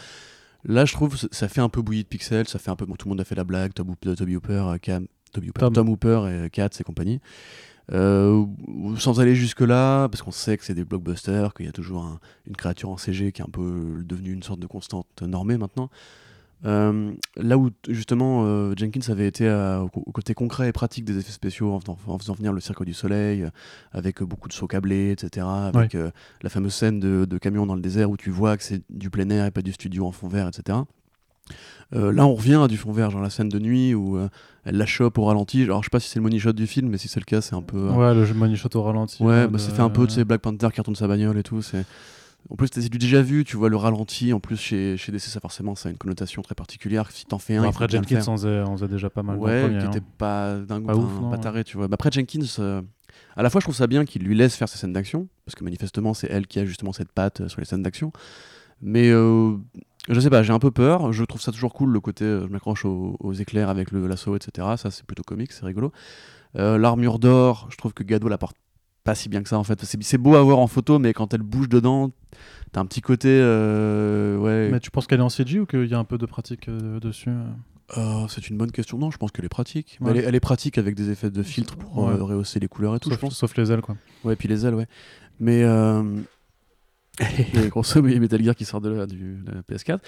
[0.65, 2.85] Là, je trouve, ça fait un peu bouillie de pixels, ça fait un peu.
[2.87, 5.73] bon, tout le monde a fait la blague, Toby Hooper, euh, Cam, Toby Hooper, Tom.
[5.73, 5.89] Tom.
[5.89, 7.21] Hooper et Katz et compagnie.
[7.93, 8.45] Euh,
[8.99, 12.21] sans aller jusque-là, parce qu'on sait que c'est des blockbusters, qu'il y a toujours un-
[12.47, 15.89] une créature en CG qui est un peu devenue une sorte de constante normée maintenant.
[16.65, 21.05] Euh, là où justement euh, Jenkins avait été à- au, au côté concret et pratique
[21.05, 23.51] des effets spéciaux en, faisant- en faisant venir le Cirque du Soleil, euh,
[23.93, 25.47] avec euh, beaucoup de sauts câblés, etc.
[25.47, 26.11] Avec euh,
[26.43, 29.09] la fameuse scène de, de camion dans le désert où tu vois que c'est du
[29.09, 30.79] plein air et pas du studio en fond vert, etc.
[31.95, 34.29] Euh, là, on revient à du fond vert, genre la scène de nuit où euh,
[34.65, 35.63] elle la chope au ralenti.
[35.63, 37.25] Alors, je sais pas si c'est le money shot du film, mais si c'est le
[37.25, 37.79] cas, c'est un peu.
[37.79, 40.11] euh, ouais le money shot au ralenti Ouais, bah, de- ça fait un peu de
[40.11, 41.63] ces Black Panther qui retourne sa bagnole et tout.
[41.63, 41.87] C'est
[42.51, 44.33] en plus c'est du déjà vu, tu vois le ralenti.
[44.33, 47.11] En plus chez, chez DC, ça forcément ça a une connotation très particulière.
[47.11, 49.63] Si t'en fais un, faut après Jenkins on faisait, on faisait déjà pas mal ouais,
[49.63, 49.91] premier, qui hein.
[49.91, 51.43] était pas dingue, Pas ouf, non, pas ouais.
[51.43, 51.89] taré, tu vois.
[51.89, 52.81] Bah, après Jenkins, euh,
[53.37, 55.57] à la fois je trouve ça bien qu'il lui laisse faire ses scènes d'action, parce
[55.57, 58.13] que manifestement c'est elle qui a justement cette patte euh, sur les scènes d'action.
[58.81, 59.57] Mais euh,
[60.09, 61.13] je sais pas, j'ai un peu peur.
[61.13, 64.37] Je trouve ça toujours cool le côté, je m'accroche aux, aux éclairs avec le lasso,
[64.37, 64.69] etc.
[64.77, 65.93] Ça c'est plutôt comique, c'est rigolo.
[66.55, 68.57] L'armure d'or, je trouve que Gado la porte
[69.09, 69.83] pas si bien que ça en fait.
[69.85, 72.11] C'est c'est beau à voir en photo, mais quand elle bouge dedans,
[72.73, 74.69] t'as un petit côté, euh, ouais.
[74.71, 76.69] mais tu penses qu'elle est en CG ou qu'il y a un peu de pratique
[76.69, 77.45] euh, dessus euh?
[77.97, 78.99] Euh, c'est une bonne question.
[78.99, 79.97] Non, je pense qu'elle est pratique.
[80.03, 80.11] Ouais.
[80.11, 82.17] Elle, est, elle est pratique avec des effets de filtre pour Ouais.
[82.17, 83.37] rehausser les couleurs et tout, sauf, je pense.
[83.39, 84.87] sauf les ailes quoi Ouais, puis les ailes, ouais.
[85.41, 85.65] Mais
[87.55, 89.63] et grosso modo, il y a Metal Gear qui sort de la, du, de la
[89.63, 89.99] PS4.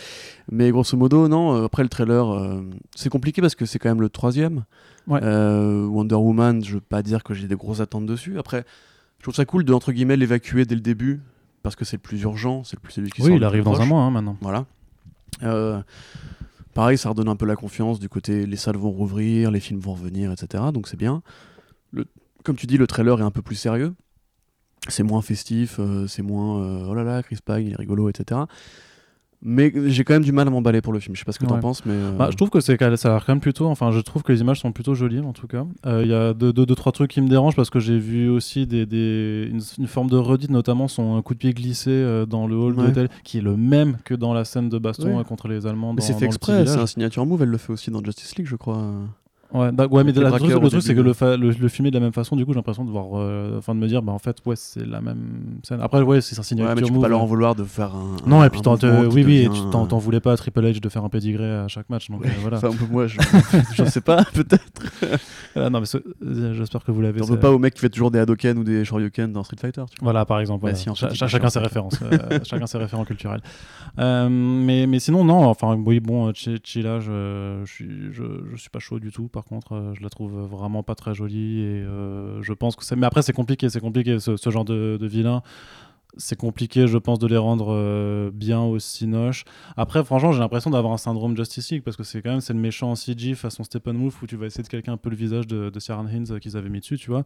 [0.51, 1.65] Mais grosso modo, non.
[1.65, 2.63] après le trailer, euh,
[2.95, 4.65] c'est compliqué parce que c'est quand même le troisième.
[5.07, 5.21] Ouais.
[5.23, 8.39] Euh, Wonder Woman, je veux pas dire que j'ai des grosses attentes dessus.
[8.39, 8.65] Après,
[9.21, 11.21] je trouve ça cool de entre guillemets l'évacuer dès le début
[11.63, 13.79] parce que c'est le plus urgent, c'est le plus celui qui oui il arrive dans
[13.79, 14.65] un mois hein, maintenant Voilà.
[15.43, 15.83] Euh,
[16.73, 19.79] pareil, ça redonne un peu la confiance du côté les salles vont rouvrir, les films
[19.79, 20.65] vont revenir, etc.
[20.73, 21.23] Donc c'est bien.
[21.93, 22.07] Le,
[22.45, 23.95] comme tu dis, le trailer est un peu plus sérieux.
[24.89, 28.09] C'est moins festif, euh, c'est moins euh, oh là là, Chris Pine, il est rigolo,
[28.09, 28.41] etc.
[29.43, 31.15] Mais j'ai quand même du mal à m'emballer pour le film.
[31.17, 31.61] Je sais pas ce que t'en Ouais.
[31.61, 31.95] penses, mais.
[31.95, 33.67] euh, Bah, je trouve que c'est ça a l'air quand même plutôt.
[33.69, 35.65] Enfin, je trouve que les images sont plutôt jolies en tout cas.
[35.87, 37.99] Euh, Il y a deux, deux, deux, trois trucs qui me dérangent parce que j'ai
[37.99, 41.91] vu aussi des, des- une, une forme de redite, notamment son coup de pied glissé
[41.91, 42.87] euh, dans le hall Ouais.
[42.89, 45.21] d'hôtel, qui est le même que dans la scène de baston Ouais.
[45.21, 45.95] euh, contre les Allemands.
[45.95, 48.47] mais c'est fait exprès, c'est un signature move, elle le fait aussi dans Justice League,
[48.47, 48.93] je crois.
[49.53, 51.97] Ouais, bah, ouais, mais la- truc, le truc, c'est que le, le, le filmer de
[51.97, 54.13] la même façon, du coup, j'ai l'impression de voir, euh, enfin, de me dire, bah
[54.13, 55.81] en fait, ouais, c'est la même scène.
[55.81, 57.27] Après, ouais, c'est un signature Ouais, mais tu peux move, pas leur en euh.
[57.27, 58.17] vouloir de faire un.
[58.27, 60.61] Non, un- et puis t'en- oui, oui, et tu t'en t'en voulais pas à Triple
[60.65, 62.59] H de faire un pedigree à chaque match, donc euh, voilà.
[62.59, 63.19] Enfin, moi, je,
[63.75, 64.83] je sais pas, peut-être.
[65.57, 65.87] Ah, non, mais
[66.25, 67.21] euh, j'espère que vous l'avez.
[67.21, 69.57] T'en veux pas au mec qui fait toujours des Hadoken ou des Shoryuken dans Street
[69.61, 69.97] Fighter, tu.
[70.03, 70.61] Voilà, par exemple.
[70.63, 70.77] Bah, voilà.
[70.77, 71.99] si, en fait, chacun ses références.
[72.03, 73.41] euh, chacun ses références culturels.
[73.99, 75.45] Euh, mais, sinon, non.
[75.47, 79.29] Enfin, oui, bon, euh, Chi- Chila, je suis pas chaud du tout.
[79.41, 79.73] Par contre.
[79.75, 82.97] Euh, je la trouve vraiment pas très jolie et euh, je pense que c'est.
[82.97, 85.43] Mais après, c'est compliqué, c'est compliqué ce, genre de, de vilain.
[86.17, 89.45] C'est compliqué, je pense, de les rendre euh, bien au Cinoche.
[89.77, 92.53] Après, franchement, j'ai l'impression d'avoir un syndrome Justice League parce que c'est quand même c'est
[92.53, 95.17] le méchant en CG façon Steppenwolf où tu vas essayer de calquer un peu le
[95.17, 97.25] visage de, de Ciaran Hinds euh, qu'ils avaient mis dessus, tu vois.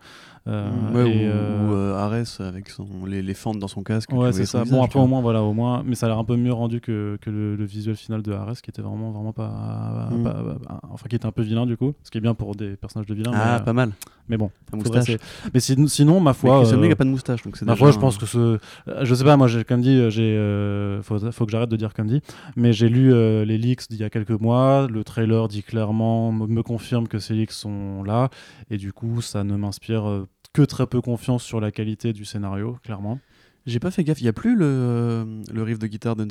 [0.49, 4.13] Euh, Ouais, et, ou, ou, Ares avec son, les, les fentes dans son casque.
[4.13, 4.63] Ouais, c'est ça.
[4.63, 6.53] visage, Bon, après, au moins, voilà, au moins, mais ça a l'air un peu mieux
[6.53, 10.23] rendu que, que le, le visuel final de Ares, qui était vraiment, vraiment pas, Mm.
[10.25, 11.95] pas- pas- Enfin, qui était un peu vilain, du coup.
[12.03, 13.33] Ce qui est bien pour des personnages de vilains.
[13.35, 13.93] Ah, mais, pas mal.
[14.29, 15.17] mais bon, La moustache.
[15.53, 16.67] Mais sin- sinon, ma Mais foi.
[16.67, 18.59] Euh, Bale a pas de moustache, donc c'est Ma foi, je un- pense que ce.
[18.89, 20.37] Euh, Je sais pas, moi, comme dit, euh, j'ai.
[20.37, 22.21] euh, faut, que j'arrête de dire comme dit.
[22.57, 23.11] Mais j'ai lu
[23.45, 24.87] les leaks d'il y a quelques mois.
[24.91, 28.31] Le trailer dit clairement, me, me confirme que ces leaks sont là.
[28.71, 32.79] Et du coup, ça ne m'inspire que très peu confiance sur la qualité du scénario,
[32.83, 33.19] clairement.
[33.67, 36.27] J'ai pas fait gaffe, il y a plus le, riff de guitare De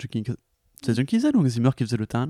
[0.00, 0.24] Junkie
[0.84, 2.26] C'est Junkie Zell ou Zimmer qui faisait le ta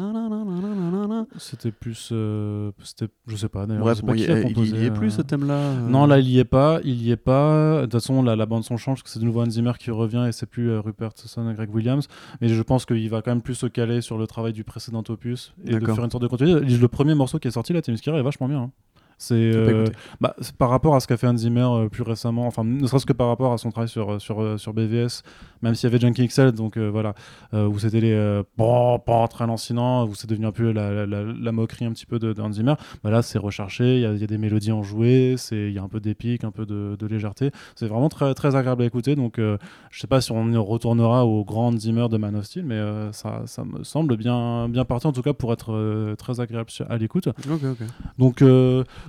[1.39, 2.11] C'était plus.
[2.13, 3.85] euh, c'était, je sais pas, d'ailleurs.
[3.97, 4.21] Sais bon, il
[4.69, 5.89] il- y est plus euh, ce thème-là euh.
[5.89, 6.81] Non, là, il y est pas.
[6.85, 7.79] Il y est pas.
[7.79, 9.73] De toute façon, la, la bande son change parce que c'est de nouveau Hans Zimmer
[9.79, 12.07] qui revient et c'est plus euh, Rupert Sisson et Greg Williams.
[12.41, 15.03] Mais je pense qu'il va quand même plus se caler sur le travail du précédent
[15.09, 16.65] opus et de faire une sorte de continuité.
[16.77, 18.61] Le premier morceau qui est sorti, là, Themyscira, est vachement bien.
[18.61, 18.71] hein.
[19.19, 19.85] C'est euh,
[20.21, 23.07] bah, par rapport à ce qu'a fait Hans Zimmer euh, plus récemment, enfin ne serait-ce
[23.07, 25.23] que par rapport à son travail sur, euh, sur, sur BVS,
[25.63, 27.15] même s'il y avait Junkie XL, donc euh, voilà,
[27.53, 31.25] où c'était les bon, bon, très lancinants, où c'est devenu un peu la, la, la-
[31.25, 32.75] la moquerie un petit peu de, de Hans Zimmer.
[33.03, 35.79] Bah là, c'est recherché, il y, a- y a des mélodies enjouées, c'est- il y
[35.79, 37.51] a un peu d'épique, un peu de, de légèreté.
[37.77, 39.57] C'est vraiment très, très agréable à écouter, donc je
[40.01, 42.81] sais pas si on retournera au grand Hans Zimmer de Man of Steel, mais
[43.13, 46.97] ça, ça me semble bien, bien parti en tout cas pour être très agréable à
[46.99, 47.29] l'écoute.
[47.29, 47.87] Ok, ok.
[48.19, 48.43] Donc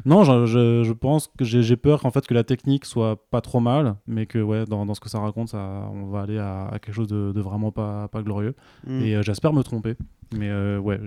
[0.06, 3.42] non, je, je- je pense que j'ai peur en fait que la technique soit pas
[3.42, 6.38] trop mal, mais que ouais, dans, dans ce que ça raconte, ça, on va aller
[6.38, 8.56] à, à quelque chose de, de vraiment pas, pas glorieux.
[8.86, 9.02] Hmm.
[9.02, 9.96] Et euh, j'espère me tromper,
[10.34, 11.00] mais euh, ouais,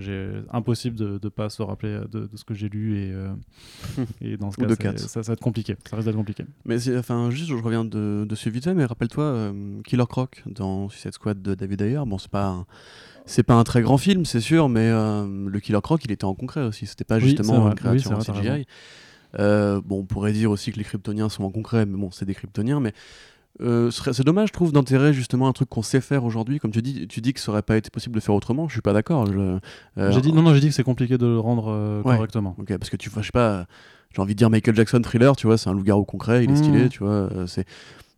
[0.51, 3.29] impossible de ne pas se rappeler de, de ce que j'ai lu et, euh,
[4.21, 5.75] et dans ce cas, de ça, ça va être compliqué.
[5.89, 6.45] Ça risque d'être compliqué.
[6.65, 10.89] Mais enfin, juste, je reviens de, dessus vite fait, mais rappelle-toi euh, Killer Croc dans
[10.89, 12.01] Suicide Squad de David Ayer.
[12.05, 12.47] Bon, c'est pas.
[12.47, 12.65] un-
[13.25, 16.25] C'est pas un très grand film, c'est sûr, mais euh, le Killer Croc, il était
[16.25, 16.87] en concret aussi.
[16.87, 18.65] C'était pas Oui, justement une créature Oui, en CGI.
[19.37, 22.33] bon, on pourrait dire aussi que les Kryptoniens sont en concret, mais bon, c'est des
[22.33, 22.79] Kryptoniens.
[22.79, 22.93] Mais
[23.61, 26.59] euh, c'est dommage, je trouve, d'enterrer justement un truc qu'on sait faire aujourd'hui.
[26.59, 28.67] Comme tu dis, tu dis que ça aurait pas été possible de faire autrement.
[28.67, 29.25] Je suis pas d'accord.
[29.25, 29.59] je-
[29.97, 32.15] euh, J'ai dit non, non, j'ai dit que c'est compliqué de le rendre euh, Ouais.
[32.15, 32.55] correctement.
[32.57, 33.65] Ok, parce que tu vois, je sais pas,
[34.15, 36.55] j'ai envie de dire Michael Jackson thriller, tu vois, c'est un loup-garou concret, il est
[36.55, 37.29] stylé, tu vois.
[37.47, 37.65] c'est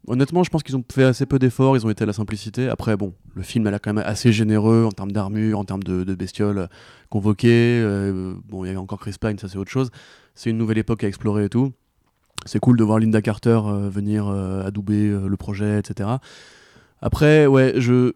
[0.07, 2.69] honnêtement, je pense qu'ils ont fait assez peu d'efforts, ils ont été à la simplicité.
[2.69, 5.83] Après, bon, le film elle a quand même assez généreux en termes d'armure, en termes
[5.83, 6.67] de, de bestioles
[7.09, 7.81] convoquées.
[8.47, 9.89] bon, il y avait encore Chris Pine, ça c'est autre chose.
[10.35, 11.71] C'est une nouvelle époque à explorer et tout.
[12.45, 16.09] C'est cool de voir Linda Carter euh, venir euh, adouber euh, le projet, etc.
[17.01, 18.13] Après, ouais, je.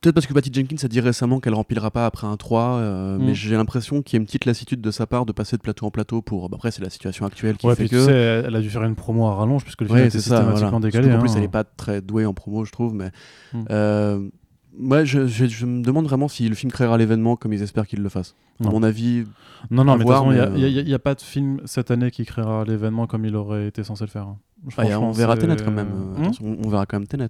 [0.00, 3.18] Peut-être parce que Patty Jenkins a dit récemment qu'elle remplira pas après un 3, euh,
[3.18, 3.24] Mm.
[3.26, 5.62] mais j'ai l'impression qu'il y a une petite lassitude de sa part de passer de
[5.62, 6.48] plateau en plateau pour.
[6.48, 7.96] bah, après, c'est la situation actuelle qui Ouais, fait puis que.
[7.96, 10.18] tu sais, elle a dû faire une promo à rallonge puisque le film Ouais, était
[10.18, 10.36] ça.
[10.36, 10.86] systématiquement Voilà.
[10.86, 11.08] décalé.
[11.10, 11.34] Qu'en plus, hein.
[11.38, 12.94] elle est pas très douée en promo, je trouve.
[12.94, 13.10] Mais
[13.54, 13.64] Mm.
[13.70, 14.28] euh,
[14.78, 17.86] moi, je, je- je me demande vraiment si le film créera l'événement comme ils espèrent
[17.86, 18.34] qu'il le fasse.
[18.60, 18.70] À Non.
[18.72, 19.24] mon avis,
[19.70, 22.10] Non, non, à mais il mais, n'y a, y a- pas de film cette année
[22.10, 24.26] qui créera l'événement comme il aurait été censé le faire.
[24.76, 25.88] bah, y a- on verra Tenet quand même.
[25.88, 27.28] euh, Hmm attention, on, on verra quand même Tenet.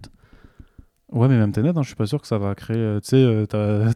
[1.10, 2.76] Ouais, mais même Tenet, hein, je suis pas sûr que ça va créer.
[2.76, 3.46] euh, tu sais, euh,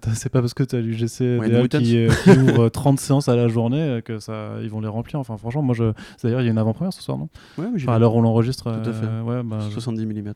[0.15, 3.37] c'est pas parce que tu as l'UGC Ouais, qui, euh, qui ouvre 30 séances à
[3.37, 5.21] la journée euh, que ça, ils vont les remplir.
[5.21, 5.93] Enfin, franchement, moi, je...
[6.23, 7.29] d'ailleurs, il y a une avant-première ce soir, non?
[7.59, 8.73] Ouais, j'y Enfin, à où on l'enregistre.
[8.83, 9.05] Tout à fait.
[9.07, 9.75] euh, ouais, bah, je...
[9.75, 10.33] 70 mm.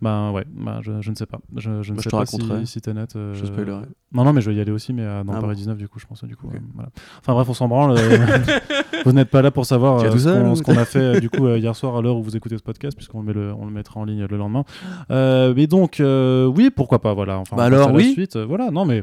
[0.00, 1.40] Bah, ouais, bah, je, je ne sais pas.
[1.56, 3.06] Je, je ne Bah, sais pas si, si Tenet.
[3.16, 3.82] euh, Je spoilerai.
[4.12, 5.76] Non, non, mais je vais y aller aussi, mais euh, dans Ah Paris bon 19,
[5.78, 6.22] du coup, je pense.
[6.24, 6.90] Du coup, euh, voilà.
[7.18, 7.96] Enfin, bref, on s'en branle.
[7.98, 8.38] euh,
[9.04, 10.16] vous n'êtes pas là pour savoir euh,
[10.54, 12.96] ce qu'on a fait du coup hier soir à l'heure où vous écoutez ce podcast,
[12.96, 14.64] puisqu'on le, on le mettra en ligne le lendemain.
[15.10, 17.38] Mais donc, oui, pourquoi pas, voilà.
[17.38, 18.12] Enfin, Bah on alors, à la oui.
[18.12, 19.02] suite, voilà, non, mais.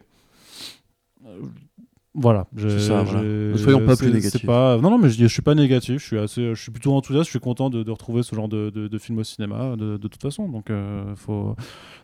[2.13, 3.21] Voilà, je, ça, voilà.
[3.23, 4.45] je- soyons pas plus négatifs.
[4.45, 4.77] Pas...
[4.77, 6.01] Non, non, mais je, je suis pas négatif.
[6.01, 7.27] Je suis assez, je suis plutôt enthousiaste.
[7.27, 9.95] Je suis content de, de retrouver ce genre de, de, de film au cinéma, de,
[9.95, 10.49] toute façon.
[10.49, 11.55] Donc, euh, faut,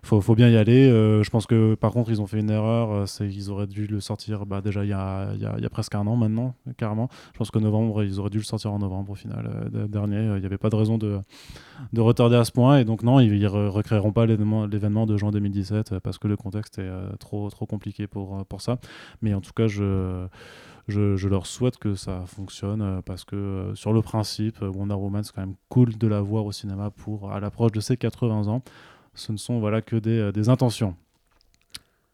[0.04, 0.88] faut, faut bien y aller.
[0.90, 2.90] Euh, je pense que par contre, ils ont fait une erreur.
[2.94, 5.56] euh, C'est qu'ils auraient dû le sortir bah, déjà il y, a, il, y a,
[5.58, 7.10] il y a presque un an maintenant, carrément.
[7.34, 9.88] Je pense que novembre, ils auraient dû le sortir en novembre au final euh, de-
[9.88, 10.24] dernier.
[10.36, 11.20] Il n'y avait pas de raison de,
[11.92, 12.80] de retarder à ce point.
[12.80, 16.38] Et donc, non, ils ne recréeront pas l'événement de juin 2017 euh, parce que le
[16.38, 16.90] contexte est
[17.20, 18.78] trop, trop compliqué pour, pour ça.
[19.22, 19.97] Mais en tout cas, je.
[20.88, 24.94] Je, leur souhaite que ça fonctionne euh, parce que euh, sur le principe, euh, Wonder
[24.94, 27.98] Woman, c'est quand même cool de la voir au cinéma pour à l'approche de ses
[27.98, 28.64] 80 ans.
[29.14, 30.96] Ce ne sont voilà que des intentions.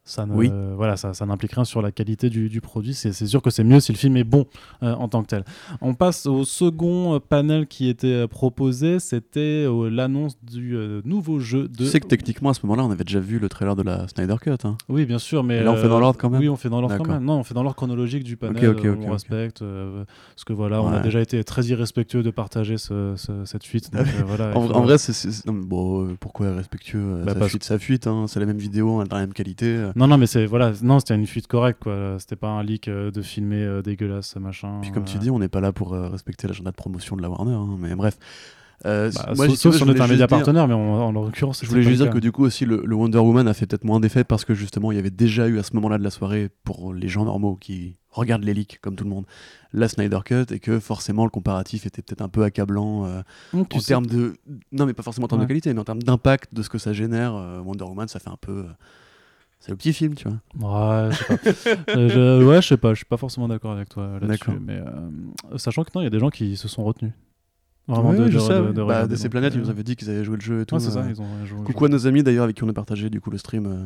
[0.05, 0.51] Ça ne, Oui.
[0.75, 2.93] voilà, ça, ça n'implique rien sur la qualité du, du produit.
[2.93, 4.45] C'est c'est sûr que c'est mieux si le film est bon
[4.83, 5.45] euh, en tant que tel.
[5.79, 8.99] On passe au second euh, panel qui était euh, proposé.
[8.99, 11.77] C'était euh, l'annonce du nouveau jeu de.
[11.77, 14.05] Tu sais que techniquement, à ce moment-là, on avait déjà vu le trailer de la
[14.09, 14.51] Snyder Cut.
[14.65, 14.75] hein.
[14.89, 16.67] Oui, bien sûr, mais Et là, on fait dans l'ordre quand même Oui, on fait
[16.69, 17.15] dans l'ordre quand D'accord.
[17.15, 17.25] même.
[17.25, 18.57] Non, on fait dans l'ordre chronologique du panel.
[18.71, 22.23] Ok, ok, euh, ok, on respecte parce que voilà, on a déjà été très irrespectueux
[22.23, 23.93] de partager ce- ce- cette fuite.
[23.93, 27.79] donc, voilà, il En, vrai, c'est- Bon, pourquoi respectueux euh, Bah, Ça parce- fuite, ça
[27.79, 28.05] fuite.
[28.07, 28.25] hein.
[28.27, 29.91] C'est la même vidéo, elle a la même qualité.
[29.95, 29.99] Euh.
[29.99, 32.17] Non, non, mais c'est voilà, non, c'était une fuite correcte, quoi.
[32.19, 34.79] C'était pas un leak euh, de filmer euh, dégueulasse, machin.
[34.81, 37.15] Puis comme euh, tu dis, on n'est pas là pour euh, respecter l'agenda de promotion
[37.15, 37.53] de la Warner.
[37.53, 38.17] hein, Mais bref.
[38.85, 41.11] Euh, bah, moi, sauf si sauf on est un média dire- partenaire, mais on- en
[41.13, 43.65] l'occurrence, Je voulais juste dire que du coup aussi le, le Wonder Woman a fait
[43.65, 46.03] peut-être moins d'effet parce que justement il y avait déjà eu à ce moment-là de
[46.03, 49.23] la soirée pour les gens normaux qui regardent les leaks comme tout le monde
[49.71, 53.21] la Snyder Cut et que forcément le comparatif était peut-être un peu accablant euh,
[53.69, 54.35] tu en termes de
[54.73, 55.45] non mais pas forcément en termes Ouais.
[55.45, 58.19] de qualité mais en termes d'impact de ce que ça génère euh, Wonder Woman ça
[58.19, 58.63] fait un peu euh,
[59.65, 61.91] c'est le petit film tu vois Ouais, je sais pas.
[61.95, 62.89] Euh, je- ouais, je sais pas.
[62.89, 64.27] Je suis pas forcément d'accord avec toi là-dessus.
[64.27, 64.55] D'accord.
[64.61, 67.13] Mais euh, sachant que non, il y a des gens qui se sont retenus.
[67.87, 70.09] Vraiment Ouais, de, je de- sais de- de Bah, ils euh, nous avaient dit qu'ils
[70.09, 70.99] avaient joué le jeu et tout Ouais, c'est ça.
[70.99, 71.09] euh.
[71.09, 73.29] Ils ont joué- coucou à nos amis d'ailleurs avec qui on a partagé du coup
[73.31, 73.85] le stream euh,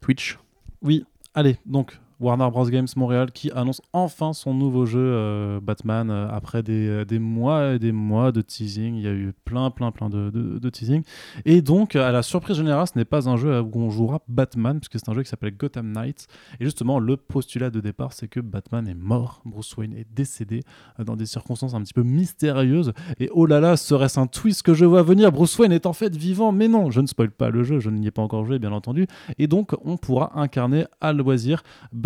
[0.00, 0.38] Twitch
[0.82, 2.66] Oui, allez, donc Warner Bros.
[2.66, 7.18] Games Montréal qui annonce enfin son nouveau jeu euh, Batman euh, après des, euh, des
[7.18, 8.94] mois et des mois de teasing.
[8.94, 11.02] Il y a eu plein, plein, plein de, de, teasing.
[11.44, 14.78] Et donc, à la surprise générale, ce n'est pas un jeu où on jouera Batman,
[14.78, 16.26] puisque c'est un jeu qui s'appelle Gotham Knights.
[16.60, 20.60] Et justement, le postulat de départ, c'est que Batman est mort, Bruce Wayne est décédé
[20.98, 22.92] dans des circonstances un petit peu mystérieuses.
[23.18, 25.32] Et oh là là, serait-ce un twist que je vois venir?
[25.32, 27.90] Bruce Wayne est en fait vivant, mais non, je ne spoil pas le jeu, je
[27.90, 29.06] n'y ai pas encore joué, bien entendu.
[29.38, 31.62] Et donc, on pourra incarner à loisir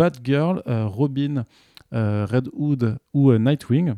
[0.07, 1.43] Batgirl, euh, Robin,
[1.93, 3.95] euh, Red Hood ou euh, Nightwing.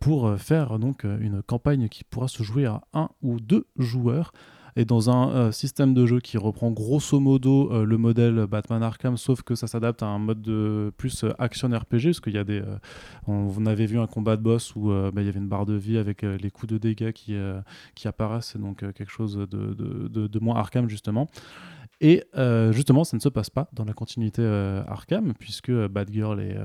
[0.00, 4.32] pour faire donc une campagne qui pourra se jouer à un ou deux joueurs
[4.76, 9.40] et dans un système de jeu qui reprend grosso modo le modèle Batman Arkham sauf
[9.40, 12.60] que ça s'adapte à un mode de plus action RPG parce qu'il y a des
[12.60, 12.76] euh,
[13.26, 15.96] on, vu un combat de boss où bah, il y avait une barre de vie
[15.96, 17.34] avec les coups de dégâts qui,
[18.04, 21.28] apparaissent donc euh, quelque chose de moins Arkham justement
[22.02, 25.86] et euh, justement, ça ne se passe pas dans la continuité euh, Arkham, puisque euh,
[25.86, 26.56] Batgirl est,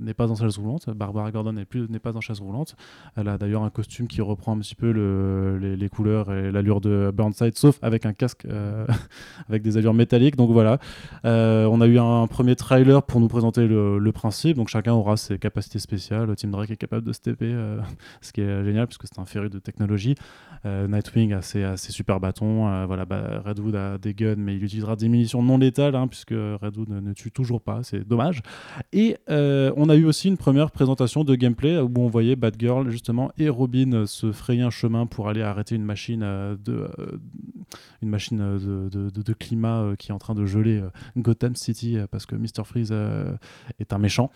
[0.00, 2.76] n'est pas en chaise roulante, Barbara Gordon n'est, plus, n'est pas en chaise roulante.
[3.16, 6.80] Elle a d'ailleurs un costume qui reprend un petit peu le- les, couleurs et l'allure
[6.80, 8.46] de Burnside, sauf avec un casque
[9.48, 10.36] avec des allures métalliques.
[10.36, 10.78] Donc voilà,
[11.24, 14.56] on a eu un premier trailer pour nous présenter le, principe.
[14.56, 16.34] Donc chacun aura ses capacités spéciales.
[16.36, 17.80] Team Drake est capable de stepper, euh,
[18.20, 20.14] ce qui est génial, puisque c'est un féru de technologie.
[20.64, 22.86] Nightwing a ses, super bâtons.
[22.86, 23.06] voilà,
[23.44, 27.12] Redwood a des guns, mais il utilisera des munitions non létales, hein, puisque Redwood ne,
[27.12, 27.82] tue toujours pas.
[27.82, 28.42] C'est dommage.
[28.92, 32.88] Et euh, on a eu aussi une première présentation de gameplay où on voyait Batgirl
[32.90, 37.18] justement et Robin se frayer un chemin pour aller arrêter une machine euh, de euh,
[38.02, 40.82] une machine de, de- climat qui est en train de geler
[41.16, 42.94] Gotham City parce que Mr Freeze
[43.78, 44.30] est un méchant.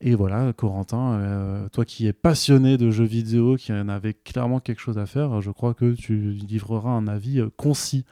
[0.00, 4.80] Et voilà, Corentin, toi qui es passionné de jeux vidéo, qui en avait clairement quelque
[4.80, 8.04] chose à faire, je crois que tu livreras un avis concis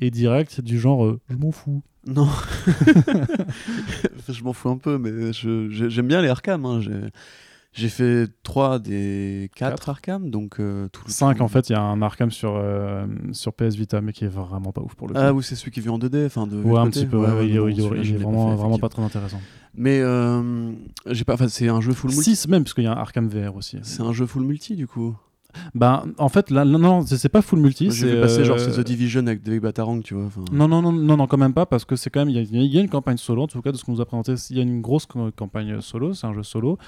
[0.00, 1.82] et direct du genre euh, je m'en fous.
[2.06, 2.28] Non.
[4.28, 6.64] je m'en fous un peu, mais j'aime bien les Arkham.
[6.64, 6.80] hein.
[6.80, 9.88] J'ai- fait 3 des 4 Quatre.
[9.90, 13.52] Arkham, donc euh, tout 5 en fait, il y a un Arkham sur, euh, sur
[13.52, 15.20] PS Vita, mais qui est vraiment pas ouf pour le coup.
[15.22, 16.56] Ah oui, c'est celui qui vu en 2D, enfin de.
[16.60, 17.00] ouais, un côté.
[17.00, 19.02] petit peu, Ouais, ouais, ouais, il, non, il il est vraiment, fait, vraiment pas très
[19.02, 19.40] intéressant.
[19.76, 20.72] Mais euh,
[21.06, 21.36] j'ai pas.
[21.48, 22.34] C'est un jeu full multi.
[22.34, 23.78] 6 même, parce qu'il y a un Arkham VR aussi.
[23.82, 25.14] C'est un jeu full multi du coup.
[25.74, 27.90] Bah, en fait, là, non, non, c'est pas full multi.
[27.90, 30.28] J'ai c'est, vu passer genre euh, The Division avec David Batarang, tu vois.
[30.52, 32.30] Non, non, non, non, non, quand même pas, parce que c'est quand même.
[32.30, 33.92] Il y, a- il y a une campagne solo, en tout cas, de ce qu'on
[33.92, 34.34] nous a présenté.
[34.50, 36.78] Il y a une grosse campagne solo, c'est un jeu solo,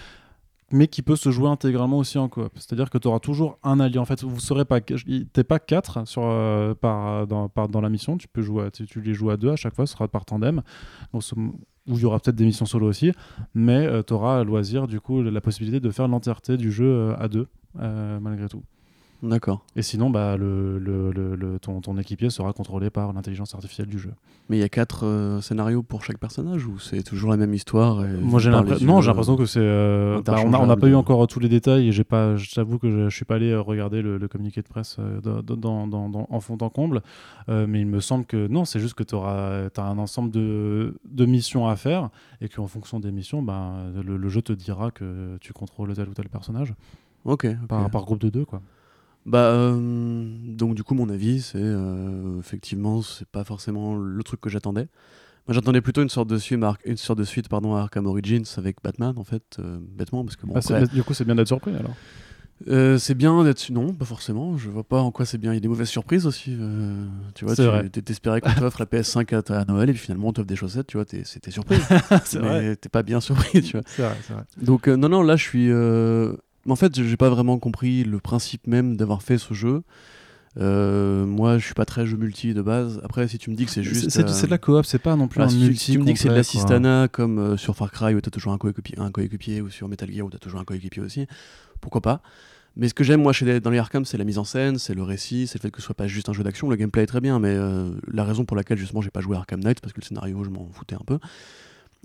[0.70, 2.50] mais qui peut se jouer intégralement aussi en coop.
[2.56, 3.98] C'est-à-dire que tu auras toujours un allié.
[3.98, 4.80] En fait, vous serez pas.
[4.80, 9.30] T'es pas quatre sur, euh, par, dans, la mission, tu peux jouer tu les joues
[9.30, 10.62] à deux à chaque fois, ce sera par tandem.
[11.88, 13.12] Où il y aura peut-être des missions solo aussi,
[13.54, 17.16] mais tu auras à loisir, du coup, la possibilité de faire l'entièreté du jeu euh,
[17.18, 17.48] à deux,
[17.80, 18.62] euh, malgré tout.
[19.22, 19.64] D'accord.
[19.76, 23.86] Et sinon, bah, le, le- le- le- ton, ton équipier sera contrôlé par l'intelligence artificielle
[23.86, 24.10] du jeu.
[24.48, 28.04] Mais il y a 4 scénarios pour chaque personnage ou c'est toujours la même histoire
[28.04, 28.84] et Moi, j'ai l'impression.
[28.84, 29.60] Non, j'ai l'impression que c'est.
[29.60, 32.34] euh, bah, on n'a pas eu encore tous les détails et j'ai pas.
[32.36, 35.40] J'avoue que je, je suis pas allé euh, regarder le, communiqué de presse euh, dans,
[35.56, 37.00] dans- dans- dans- en fond en comble,
[37.48, 40.96] Euh, mais il me semble que non, c'est juste que tu as un ensemble de,
[41.08, 45.36] de missions à faire et qu'en fonction des missions, bah, le, jeu te dira que
[45.40, 46.74] tu contrôles tel ou tel personnage
[47.24, 47.44] Ok.
[47.46, 47.66] ok.
[47.68, 48.60] par, par groupe de deux, quoi.
[49.24, 49.76] Bah, euh,
[50.56, 54.88] donc du coup, mon avis, c'est euh, effectivement, c'est pas forcément le truc que j'attendais.
[55.48, 58.44] Moi, j'attendais plutôt une sorte de suite, une sorte de suite pardon, à Arkham Origins
[58.56, 61.34] avec Batman, en fait, euh, bêtement, parce que bon, Ah, après, du coup, c'est bien
[61.34, 61.94] d'être surpris alors.
[62.68, 65.54] Euh, c'est bien d'être non pas forcément je vois pas en quoi c'est bien il
[65.54, 67.04] y a des mauvaises surprises aussi euh,
[67.34, 70.32] tu vois tu t'espérais qu'on t'offre la PS5 à, à Noël et puis finalement on
[70.32, 71.76] t'offre des chaussettes tu vois t'es- c'était surpris
[72.24, 72.76] C'est mais vrai.
[72.76, 74.44] t'es pas bien surpris tu vois C'est vrai, c'est vrai.
[74.62, 75.66] donc euh, non non là je suis
[76.68, 79.82] en fait j'ai pas vraiment compris le principe même d'avoir fait ce jeu
[80.58, 83.64] Euh, moi je suis pas très jeu multi de base après si tu me dis
[83.64, 85.64] que c'est juste C'est euh, de la coop, c'est pas non plus voilà, un si,
[85.64, 85.78] multi.
[85.78, 88.30] si tu me dis que c'est de l'assistana comme euh, sur Far Cry où t'as
[88.30, 91.26] toujours un coéquipier, un coéquipier ou sur Metal Gear où t'as toujours un coéquipier aussi,
[91.80, 92.20] pourquoi pas.
[92.76, 94.94] Mais ce que j'aime moi chez dans les Arkham, c'est la mise en scène, c'est
[94.94, 96.68] le récit, c'est le fait que ce soit pas juste un jeu d'action.
[96.68, 99.36] Le gameplay est très bien, mais euh, la raison pour laquelle justement j'ai pas joué
[99.36, 101.18] à Arkham Knight, parce que le scénario je m'en foutais un peu.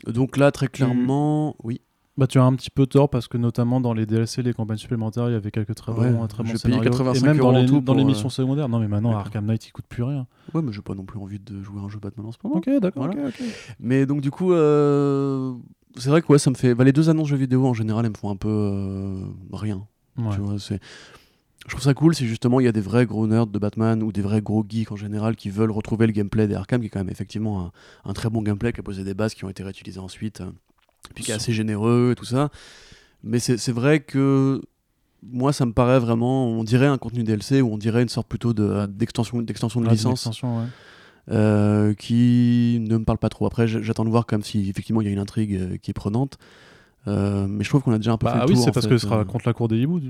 [0.07, 1.81] Donc là très clairement, oui.
[2.17, 4.77] Bah, tu as un petit peu tort parce que notamment dans les DLC, les campagnes
[4.77, 6.89] supplémentaires, il y avait quelques très bons, Ouais, très bons j'ai payé scénarios.
[6.89, 8.69] 85 et même dans euros les, tout dans les pour, missions euh, secondaires.
[8.69, 9.15] Non, mais maintenant.
[9.15, 10.25] Arkham Knight, il coûte plus rien.
[10.53, 12.37] Ouais, mais j'ai pas non plus envie de jouer à un jeu Batman en ce
[12.43, 12.55] moment.
[12.57, 13.05] Ok, d'accord.
[13.05, 13.29] Voilà.
[13.79, 15.53] Mais donc du coup, euh,
[15.95, 16.73] c'est vrai que ouais, ça me fait.
[16.73, 19.19] bah, les deux annonces jeux vidéo en général, elles me font un peu euh,
[19.53, 19.85] rien.
[20.17, 20.33] Ouais.
[20.33, 20.79] Tu vois, c'est...
[21.67, 24.01] Je trouve ça cool si justement il y a des vrais gros nerds de Batman
[24.01, 26.87] ou des vrais gros geeks en général qui veulent retrouver le gameplay des Arkham, qui
[26.87, 27.71] est quand même effectivement un,
[28.09, 30.49] un très bon gameplay qui a posé des bases qui ont été réutilisées ensuite, euh,
[31.15, 32.49] puis qui est assez généreux et tout ça.
[33.23, 34.61] Mais c'est, vrai que
[35.23, 38.27] moi ça me paraît vraiment, on dirait un contenu DLC ou on dirait une sorte
[38.27, 40.49] plutôt de, d'extension, de Ouais, licence ouais.
[41.31, 43.45] euh, qui ne me parle pas trop.
[43.45, 45.93] Après, j'attends de voir comme si effectivement il y a une intrigue euh, qui est
[45.95, 46.37] prenante.
[47.07, 48.71] Euh, mais je trouve qu'on a déjà un peu fait Bah le oui, tour, c'est
[48.71, 49.23] parce fait, que ce sera euh.
[49.25, 50.01] contre la cour des hiboux.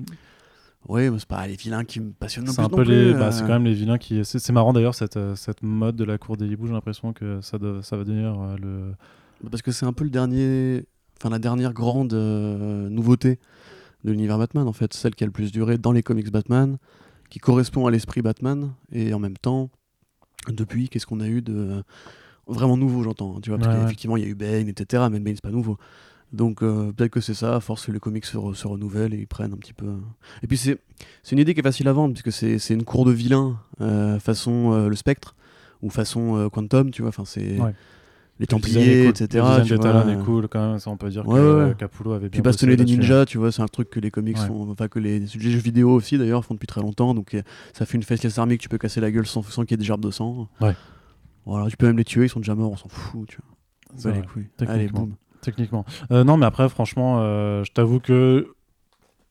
[0.87, 2.61] Oui, mais c'est pas les vilains qui me passionnent non plus.
[2.61, 3.13] un non peu plus, les.
[3.13, 3.47] bah, c'est euh.
[3.47, 4.23] quand même les vilains qui.
[4.23, 6.67] C'est marrant d'ailleurs cette, euh, cette mode de la cour des hiboux.
[6.67, 8.93] J'ai l'impression que ça, ça va devenir euh, le.
[9.49, 10.85] Parce que c'est un peu le dernier,
[11.19, 13.39] enfin la dernière grande euh, nouveauté
[14.03, 16.77] de l'univers Batman en fait, celle qui a le plus duré dans les comics Batman,
[17.29, 19.69] qui correspond à l'esprit Batman et en même temps,
[20.49, 21.83] depuis, qu'est-ce qu'on a eu de
[22.47, 25.03] vraiment nouveau, j'entends, hein, tu vois, parce Ouais, qu'effectivement il y a eu Bane, etc.
[25.11, 25.77] Mais Bane c'est pas nouveau.
[26.33, 29.13] Donc euh, peut-être que c'est ça, à force que les comics se, re- se renouvellent
[29.13, 29.95] et ils prennent un petit peu.
[30.43, 30.77] Et puis c'est
[31.31, 34.87] une idée qui est facile à vendre puisque c'est une cour de vilains euh, façon
[34.87, 35.35] le Spectre
[35.81, 37.09] ou façon Quantum, tu vois.
[37.09, 37.73] Enfin c'est Ouais.
[38.39, 39.43] Les Templiers, etc.
[39.59, 40.11] Le tu vois.
[40.11, 40.79] Est cool quand même.
[40.79, 41.73] Ça, on peut dire Ouais, que ouais, euh.
[41.73, 44.37] Capullo avait bien Puis bastonner des ninjas, tu vois, c'est un truc que les comics
[44.37, 44.45] Ouais.
[44.47, 47.13] font, enfin que les, les jeux vidéo aussi d'ailleurs font depuis très longtemps.
[47.13, 47.41] Donc euh,
[47.73, 49.73] ça fait une faceless army que tu peux casser la gueule sans, sans qu'il y
[49.75, 50.47] ait des gerbes de sang.
[50.61, 50.75] Ouais.
[51.45, 54.11] Voilà, tu peux même les tuer, ils sont déjà morts, on s'en fout, tu vois.
[54.11, 54.19] Bah,
[54.59, 54.67] les.
[54.67, 55.15] Allez, boum.
[55.41, 55.85] Techniquement.
[56.11, 58.53] Euh, non, mais après, franchement, euh, je t'avoue que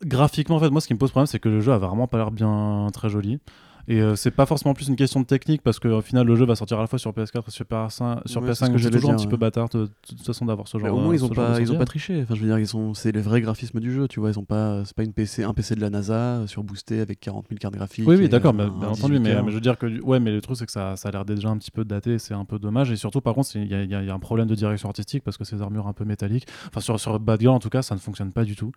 [0.05, 2.07] graphiquement, en fait, moi, ce qui me pose problème, c'est que le jeu a vraiment
[2.07, 3.38] pas l'air bien très joli.
[3.88, 6.44] Et euh, c'est pas forcément plus une question de technique parce qu'au final, le jeu
[6.44, 8.27] va sortir à la fois sur PS4 et sur PS5.
[8.27, 9.31] Sur Ouais, c'est ce PS5 que donc c'est toujours un dire, petit ouais.
[9.31, 10.88] peu bâtard de, toute façon d'avoir ce genre.
[10.88, 12.22] Mais au moins ils ont pas, ils ont pas triché.
[12.22, 14.31] Enfin, je veux dire, ils sont, c'est les vrais graphismes du jeu, tu vois.
[14.31, 17.20] Ils ont pas, c'est pas une PC, un PC de la NASA euh, surboosté avec
[17.20, 18.07] 40 000 cartes graphiques.
[18.09, 20.33] Oui, oui, d'accord, mais- un bien entendu, 18 mais, je veux dire que ouais, mais
[20.33, 22.44] le truc c'est que ça, ça a l'air déjà un petit peu daté, c'est un
[22.44, 24.88] peu dommage, et surtout par contre il y, a- y y un problème de direction
[24.88, 27.70] artistique parce que ces armures un peu métalliques, enfin sur sur Bad Girl en tout
[27.70, 28.72] cas, ça ne fonctionne pas du tout.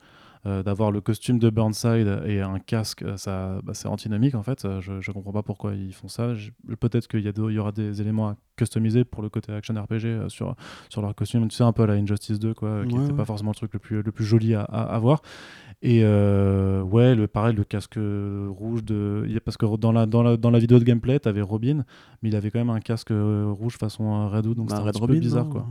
[0.46, 4.42] Euh, D'avoir le costume de Burnside et un casque, euh, ça, bah, c'est antinomique en
[4.44, 4.64] fait.
[4.64, 6.32] Euh, Je, je comprends pas pourquoi ils font ça.
[6.80, 9.52] Peut-être qu'il y, a de- il y aura des éléments à customiser pour le côté
[9.52, 10.56] action RPG euh, sur
[10.88, 13.18] sur leur costume, tu sais un peu à la Injustice 2 quoi, qui n'était ouais.
[13.18, 15.22] pas forcément le truc le plus le plus joli à, à, à voir.
[15.82, 19.28] Et euh, ouais, le, pareil, le casque rouge de.
[19.44, 21.84] Parce que dans la, dans la, dans la vidéo de gameplay, t'avais Robin,
[22.22, 24.86] mais il avait quand même un casque rouge façon Red Hood, donc Bah, c'était un
[24.86, 25.68] Red petit Robin, peu bizarre non quoi.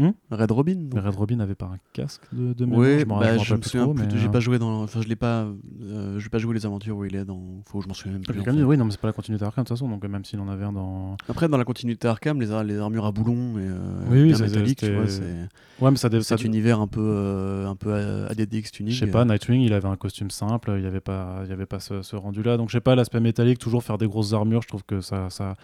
[0.00, 0.88] Hmm Red Robin.
[0.94, 3.44] Mais Red Robin n'avait pas un casque de, de mémoire, Oui, je m'en bah, je
[3.44, 4.06] je me plus souviens trop, plus.
[4.06, 4.82] mais, J'ai euh, pas joué dans.
[4.82, 5.46] Enfin, je l'ai pas.
[5.82, 7.62] euh, j'ai pas joué les aventures où il est dans.
[7.66, 8.40] Faut que je m'en souviens même plus.
[8.40, 10.02] en quand même oui, non, mais c'est pas la continuité Arkham de toute façon, donc
[10.04, 11.16] même s'il en avait un dans.
[11.28, 14.28] Après, dans la continuité Arkham, les, ar- les armures à boulons et euh, Oui, oui,
[14.28, 15.48] bien c'est- métalliques, tu vois, c'est
[15.80, 18.92] Ouais, mais ça, cet univers un peu, euh, un peu euh, ADDX tuning.
[18.92, 21.52] Je sais pas, Nightwing, il avait un costume simple, il n'y avait pas, il y
[21.52, 22.56] avait pas ce, ce rendu-là.
[22.56, 25.28] Donc, je sais pas, l'aspect métallique, toujours faire des grosses armures, je trouve que ça.
[25.30, 25.56] ça...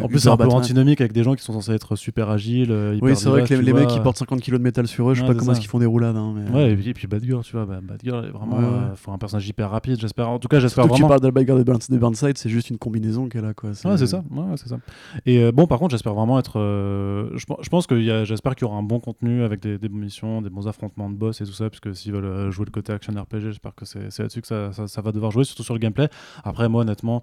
[0.00, 0.58] En plus, c'est un peu Batman.
[0.58, 2.70] antinomique avec des gens qui sont censés être super agiles.
[2.70, 5.14] euh, Oui, c'est vrai que les, mecs qui portent 50 kilos de métal sur eux,
[5.14, 6.16] je sais Ouais, pas comment est-ce qu'ils font des roulades.
[6.16, 8.30] hein, mais, Ouais, et puis, et puis Bad Girl, tu vois, bah, Bad Girl, est
[8.30, 8.70] vraiment, Ouais, ouais.
[8.92, 10.28] euh, faut un personnage hyper rapide, j'espère.
[10.28, 11.08] En tout cas, j'espère Surtout que tu vraiment.
[11.08, 13.52] parles de la de, Burns, de Burnside, c'est juste une combinaison qu'elle a.
[13.54, 13.70] Quoi.
[13.70, 14.22] Ouais, c'est ça.
[14.56, 14.78] C'est ça.
[15.26, 16.58] Et euh, bon, par contre, j'espère vraiment être.
[16.60, 19.60] euh, je, pen- je pense que a- j'espère qu'il y aura un bon contenu avec
[19.60, 22.24] des, des bonnes missions, des bons affrontements de boss et tout ça, puisque s'ils veulent
[22.26, 25.00] euh, jouer le côté action RPG, j'espère que c'est c'est là-dessus que ça, ça- ça
[25.02, 26.08] va devoir jouer, surtout sur le gameplay.
[26.44, 27.22] Après, moi, honnêtement.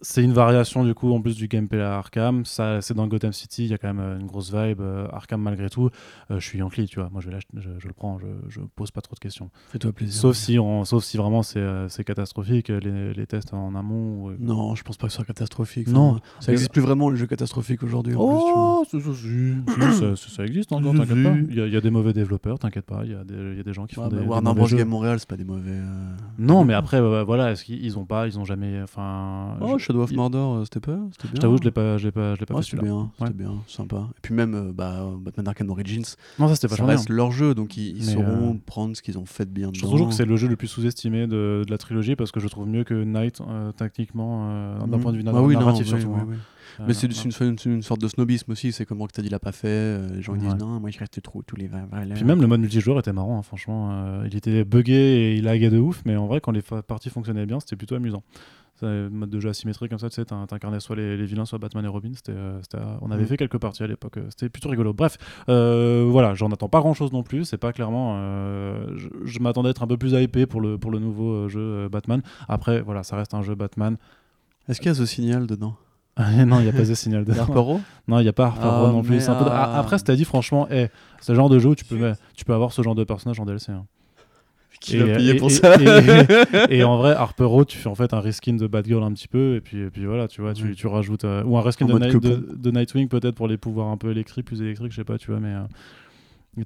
[0.00, 2.44] C'est une variation du coup en plus du gameplay à Arkham.
[2.44, 3.64] Ça, c'est dans Gotham City.
[3.64, 5.90] Il y a quand même euh, une grosse vibe euh, Arkham malgré tout.
[6.30, 7.08] Euh, je suis Yankee, tu vois.
[7.10, 8.18] Moi, je, vais l'acheter, je, je le prends.
[8.18, 9.50] Je, je pose pas trop de questions.
[9.70, 10.20] Fais-toi plaisir.
[10.20, 14.30] Sauf si, on, sauf si vraiment c'est, euh, catastrophique les, les tests en amont.
[14.38, 15.88] Non, je pense pas que ce soit catastrophique.
[15.88, 16.20] Non.
[16.40, 18.14] Ça existe plus vraiment les jeux catastrophiques aujourd'hui.
[18.16, 19.00] Oh, ça,
[20.16, 21.34] ça, ça, existe encore, t'inquiète pas.
[21.48, 23.00] Il y, a- il y a des mauvais développeurs, t'inquiète pas.
[23.04, 24.54] Il y, a des- il y a des gens qui plus, font des, bah, Warner
[24.54, 24.66] Bros.
[24.68, 25.78] Game Montréal, c'est pas des mauvais.
[26.38, 30.02] Non, mais après, voilà, est-ce qu'ils ils ont pas, ils ont jamais, enfin, Oh, Shadow
[30.02, 31.36] of Mordor, euh, c'était pas C'était bien.
[31.36, 33.10] Je t'avoue, je l'ai pas, je l'ai pas, je l'ai pas Ouais, fait c'était bien,
[33.18, 34.08] c'était bien, sympa.
[34.16, 36.04] Et puis même euh, bah, Batman Arkham Origins,
[36.38, 36.96] Non, ça c'était ça vachement bien.
[36.96, 39.78] reste leur jeu, donc ils, sauront euh, prendre ce qu'ils ont fait de bien Je
[39.80, 42.40] trouve toujours que c'est le jeu le plus sous-estimé de, de la trilogie parce que
[42.40, 45.00] je trouve mieux que Knight euh, techniquement euh, d'un Mhm.
[45.02, 46.14] point de vue Ah narra- oui, non, narratif oui, surtout.
[46.14, 46.26] oui, hein.
[46.28, 46.36] oui.
[46.86, 47.06] Mais c'est
[47.64, 50.54] une, sorte de snobisme aussi, c'est comme Rocksteady l'a pas fait, les gens ils disent
[50.56, 51.68] non, moi je reste trop tous les
[52.14, 54.22] Puis même le mode multijoueur était marrant, hein, franchement.
[54.26, 54.92] il était buggé
[55.32, 57.94] et il laguait de ouf, mais en vrai, quand les parties fonctionnaient bien, c'était plutôt
[57.94, 58.22] amusant.
[58.78, 61.24] C'est un mode de jeu asymétrique comme ça, tu sais, t'in- t'incarnais soit les, les
[61.26, 62.10] vilains, soit Batman et Robin.
[62.14, 62.60] C'était, euh,
[63.00, 63.26] on avait Mm.
[63.26, 64.92] fait quelques parties à l'époque, euh, c'était plutôt rigolo.
[64.92, 65.18] Bref,
[65.48, 67.44] euh, voilà, j'en attends pas grand chose non plus.
[67.44, 68.14] C'est pas clairement.
[68.18, 71.48] euh, je je m'attendais à être un peu plus hypé pour le, pour le nouveau
[71.48, 72.22] jeu Batman.
[72.48, 73.96] Après, voilà, ça reste un jeu Batman.
[74.68, 75.74] Est-ce qu'il y a ce signal dedans?
[76.18, 77.32] Non, il n'y a pas de signal de.
[77.32, 79.12] Harpero Non, il n'y a pas Harper Ah, non plus.
[79.12, 80.88] mais c'est un peu de- Après, c'est-à-dit, franchement, hey,
[81.20, 83.38] c'est le genre de jeu où tu peux, tu peux avoir ce genre de personnage
[83.40, 83.72] en DLC.
[83.72, 83.86] hein.
[84.80, 85.74] Qui va payer pour ça
[86.70, 89.28] Et en vrai, Harper Row, tu fais en fait un reskin de Batgirl un petit
[89.28, 91.24] peu, et puis, et puis voilà, tu vois, tu, tu rajoutes.
[91.24, 94.10] euh, ou un reskin de, Night- de, de Nightwing, peut-être pour les pouvoirs un peu
[94.10, 95.52] électriques, plus électriques, je sais pas, tu vois, mais.
[95.54, 95.62] euh,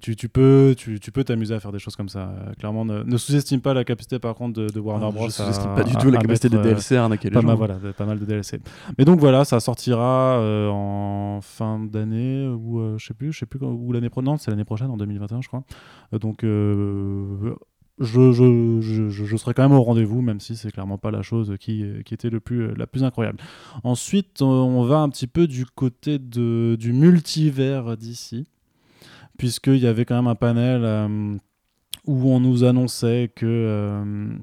[0.00, 2.20] tu, tu peux tu, tu peux t'amuser à faire des choses comme ça.
[2.30, 5.26] Euh, clairement, ne, ne sous-estime pas la capacité par contre de, de Warner Bros.
[5.26, 7.28] Ah, Je à- sous-estime pas du à- tout la capacité des euh, DLC à arnaquer
[7.28, 7.48] les pas gens.
[7.48, 8.58] mal, voilà, de- pas mal de DLC.
[8.96, 13.40] Mais donc voilà, ça sortira euh, en fin d'année ou euh, je sais plus, je
[13.40, 14.30] sais plus quand, ou l'année prochaine.
[14.30, 15.62] Non, c'est l'année prochaine, en 2021, je crois.
[16.18, 16.42] Donc
[17.98, 21.84] je, je, serai quand même au rendez-vous, même si c'est clairement pas la chose qui,
[22.10, 23.38] était le plus, la plus incroyable.
[23.84, 28.46] Ensuite, on- on va un petit peu du côté du multivers d'ici,
[29.38, 31.36] puisqu'il y avait quand même un panel euh,
[32.06, 33.46] où on nous annonçait que.
[33.46, 34.34] euh,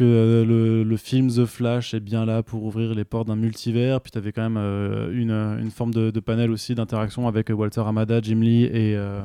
[0.00, 4.00] euh, le, film The Flash est bien là pour ouvrir les portes d'un multivers.
[4.00, 7.50] Puis tu avais quand même euh, une, euh, forme de, de panel aussi d'interaction avec
[7.50, 9.20] Walter Amada, Jim Lee et, euh,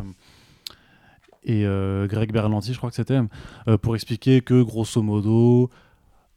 [1.45, 3.19] et euh, Greg Berlanti, je crois que c'était,
[3.67, 5.69] euh, pour expliquer que grosso modo,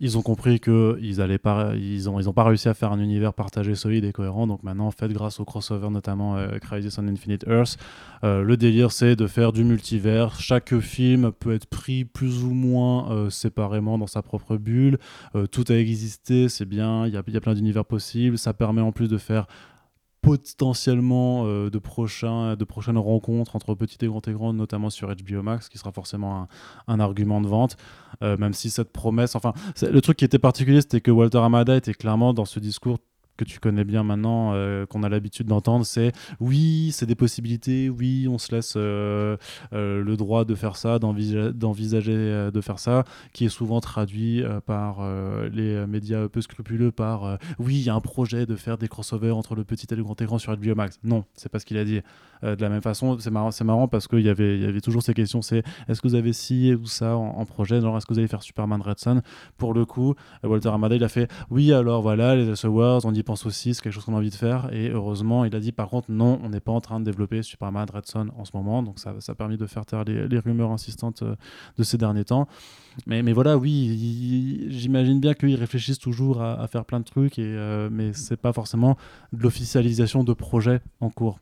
[0.00, 4.04] ils ont compris qu'ils allaient pas, ils pas réussi à faire un univers partagé, solide
[4.04, 4.46] et cohérent.
[4.46, 7.78] Donc maintenant, en fait, grâce au crossover, notamment euh, Crisis on Infinite Earth,
[8.22, 10.38] euh, le délire, c'est de faire du multivers.
[10.38, 14.98] Chaque film peut être pris plus ou moins séparément dans sa propre bulle.
[15.50, 17.06] Tout a existé, c'est bien.
[17.06, 18.38] Il y a, y a plein d'univers possibles.
[18.38, 19.46] Ça permet en plus de faire
[20.23, 25.69] potentiellement euh, de, de prochaines rencontres entre petits et grands écrans, notamment sur HBO Max,
[25.69, 26.49] qui sera forcément
[26.87, 27.77] un, argument de vente,
[28.23, 31.77] euh, même si cette promesse, enfin, le truc qui était particulier, c'était que Walter Amada
[31.77, 32.99] était clairement dans ce discours
[33.39, 37.89] que tu connais bien maintenant, euh, qu'on a l'habitude d'entendre, c'est oui, c'est des possibilités,
[37.89, 39.36] oui, on se laisse euh,
[39.72, 44.43] euh, le droit de faire ça, d'envisa- d'envisager de faire ça, qui est souvent traduit
[44.66, 44.99] par
[45.53, 49.36] les médias peu scrupuleux par oui, il y a un projet de faire des crossovers
[49.36, 50.99] entre le petit et le grand écran sur HBO Max.
[51.05, 52.01] Non, c'est pas ce qu'il a dit.
[52.43, 55.03] De la même façon, c'est marrant, c'est marrant parce qu'il y avait, y avait toujours
[55.03, 58.12] ces questions, c'est est-ce que vous avez ci ou ça en, projet, genre est-ce que
[58.12, 59.22] vous allez faire Superman Red Son
[59.57, 63.14] Pour le coup, Walter Amada, il a fait oui, alors voilà, les S Awards, on
[63.14, 64.72] y pense aussi, c'est quelque chose qu'on a envie de faire.
[64.72, 67.43] Et heureusement, il a dit par contre, non, on n'est pas en train de développer
[67.43, 68.83] Superman Red Son en ce moment.
[68.83, 71.37] Donc ça, ça a permis de faire taire les, rumeurs insistantes euh,
[71.76, 72.49] de ces derniers temps.
[73.07, 77.39] Mais, mais voilà, oui, j'imagine bien qu'ils réfléchissent toujours à, à faire plein de trucs,
[77.39, 78.97] et, euh, mais c'est pas forcément
[79.35, 81.39] de l'officialisation de projets en cours.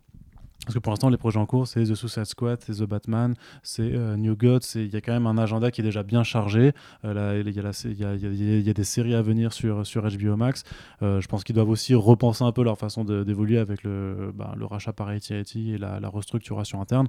[0.67, 3.35] Parce que pour l'instant, les projets en cours, c'est The Suicide Squad, c'est The Batman,
[3.63, 4.63] c'est euh, New Gods.
[4.63, 6.73] c'est- Il y a quand même un agenda qui est déjà bien chargé.
[7.05, 10.65] Euh, il y, a des séries à venir sur, sur HBO Max.
[11.03, 14.55] Euh, je pense qu'ils doivent aussi repenser un peu leur façon d'évoluer avec le, ben,
[14.69, 17.07] rachat par AT&T et la, restructuration interne.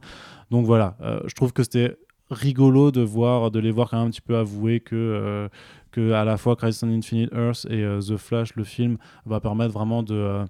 [0.51, 1.97] Donc voilà, je trouve que c'était
[2.29, 5.49] rigolo de voir de les voir quand même un petit peu avouer que
[5.97, 10.03] à la fois Crisis on Infinite Earth et The Flash le film va permettre vraiment
[10.03, 10.45] de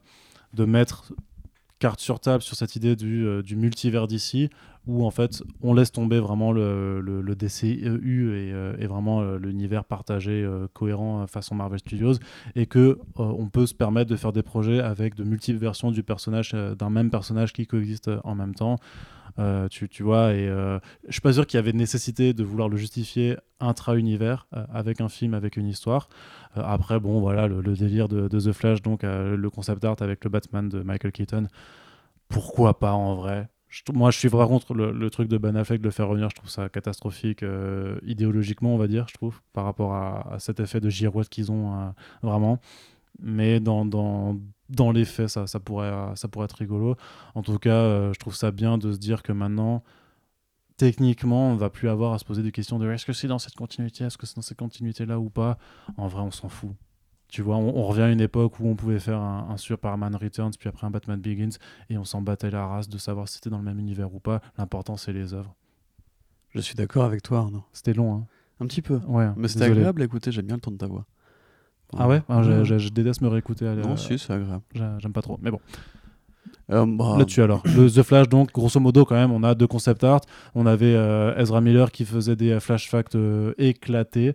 [0.53, 1.13] de mettre
[1.79, 4.49] carte sur table sur cette idée du, euh, multivers d'ici
[4.87, 9.83] où en fait on laisse tomber vraiment le, DCU et, euh, et vraiment euh, l'univers
[9.83, 12.15] partagé euh, cohérent façon Marvel Studios
[12.55, 16.03] et que on peut se permettre de faire des projets avec de multiples versions du
[16.03, 18.77] personnage d'un même personnage qui coexiste en même temps
[19.69, 22.77] tu, tu vois, et je suis pas sûr qu'il y avait nécessité de vouloir le
[22.77, 26.09] justifier intra-univers avec un film, avec une histoire.
[26.55, 30.31] Après, bon, voilà, le, délire de, de The Flash, donc le concept art avec le
[30.31, 31.49] Batman de Michael Keaton,
[32.29, 33.47] pourquoi pas en vrai?
[33.93, 36.29] Moi, je suis vraiment contre le, truc de Ben Affleck de le faire revenir.
[36.29, 40.59] Je trouve ça catastrophique euh, idéologiquement, on va dire, je trouve, par rapport à, cet
[40.59, 41.89] effet de girouette qu'ils ont euh,
[42.23, 42.59] vraiment.
[43.19, 44.37] Mais dans, dans,
[44.69, 46.95] dans les faits, ça, ça, pourrait, euh, ça pourrait être rigolo.
[47.35, 49.83] En tout cas, je trouve ça bien de se dire que maintenant,
[50.77, 53.39] techniquement, on va plus avoir à se poser des questions de est-ce que c'est dans
[53.39, 55.57] cette continuité, est-ce que c'est dans cette continuité-là ou pas?
[55.97, 56.71] En vrai, on s'en fout.
[57.29, 60.15] Tu vois, on, on revient à une époque où on pouvait faire un, un Superman
[60.15, 61.57] Returns, puis après un Batman Begins,
[61.89, 64.19] et on s'en battait la race de savoir si c'était dans le même univers ou
[64.19, 64.39] pas.
[64.57, 65.53] L'important, c'est les œuvres.
[66.55, 67.63] Je suis d'accord avec toi, Arnaud.
[67.73, 68.25] C'était long, hein.
[68.59, 68.95] Un petit peu.
[69.07, 71.05] Ouais, Mais c'était agréable à écouter, j'aime bien le ton de ta voix.
[71.97, 72.65] Ah ouais, Ah, Ouais.
[72.65, 73.67] je déteste me réécouter.
[73.67, 74.63] à- Non, si, c'est agréable.
[74.73, 75.37] J'ai- J'aime pas trop.
[75.41, 75.59] Mais bon,
[76.71, 77.61] Euh, bah, là-dessus alors.
[77.65, 80.21] Le The Flash, donc, grosso modo, quand même, on a deux concept art.
[80.55, 84.33] On avait euh, Ezra Miller qui faisait des euh, flash facts euh, éclatés.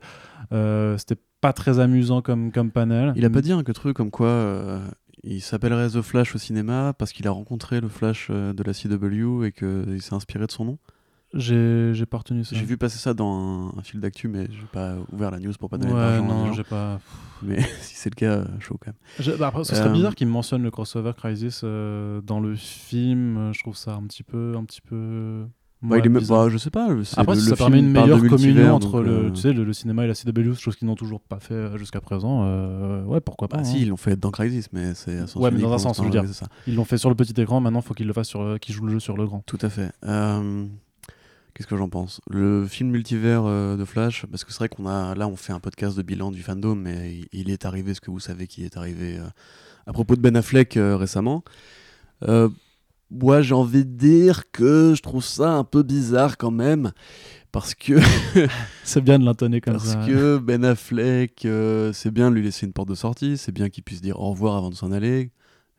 [0.50, 3.12] C'était pas très amusant comme, comme panel.
[3.16, 4.80] Il a pas dit un que truc comme quoi euh,
[5.24, 8.72] il s'appellerait The Flash au cinéma parce qu'il a rencontré le Flash euh, de la
[8.72, 10.78] CW et qu'il s'est inspiré de son nom?
[11.34, 12.54] J'ai pas retenu ça.
[12.56, 15.52] J'ai vu passer ça dans un, un fil d'actu, mais j'ai pas ouvert la news
[15.58, 17.00] pour pas donner Ouais, non, j'ai pas.
[17.42, 18.96] Mais si c'est le cas, euh, chaud quand même.
[19.18, 22.54] Je- bah après, ce serait Euh, bizarre qu'il mentionne le crossover Crisis euh, dans le
[22.54, 23.50] film.
[23.52, 25.46] Je trouve ça un petit peu, un petit peu.
[25.82, 26.48] Bah, ouais, il est même- bizarre.
[26.48, 26.84] je sais pas.
[27.16, 29.64] Après, le, le ça film permet une meilleure communion entre le, euh, tu sais, le,
[29.64, 32.44] le cinéma et la CW, chose qu'ils n'ont toujours pas fait euh, jusqu'à présent.
[32.44, 33.56] euh, ouais, pourquoi pas.
[33.56, 33.64] Bah, hein.
[33.64, 35.98] si, ils l'ont fait dans Crisis, mais c'est à sens Ouais, mais dans un sens,
[35.98, 36.24] je veux dire.
[36.32, 36.46] ça.
[36.68, 37.60] Ils l'ont fait sur le petit écran.
[37.60, 39.42] Maintenant, il faut qu'ils le fassent sur, euh, qu'ils jouent le jeu sur le grand.
[39.46, 39.90] Tout à fait.
[40.04, 40.66] Euh,
[41.54, 42.20] Qu'est-ce que j'en pense?
[42.30, 45.60] Le film multivers de Flash, parce que c'est vrai qu'on a là on fait un
[45.60, 48.64] podcast de bilan du fandom, mais il, il est arrivé ce que vous savez qui
[48.64, 49.18] est arrivé
[49.86, 51.44] à propos de Ben Affleck euh, récemment.
[53.12, 56.92] Moi j'ai envie de dire que je trouve ça un peu bizarre quand même,
[57.52, 58.00] parce que
[58.84, 60.06] C'est bien de l'intonner comme parce ça.
[60.06, 63.68] que Ben Affleck, euh, c'est bien de lui laisser une porte de sortie, c'est bien
[63.68, 65.30] qu'il puisse dire au revoir avant de s'en aller.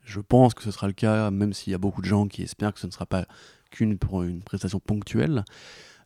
[0.04, 2.42] Je pense que ce sera le cas, même s'il y a beaucoup de gens qui
[2.42, 3.26] espèrent que ce ne sera pas
[3.70, 5.44] qu'une pour une prestation ponctuelle.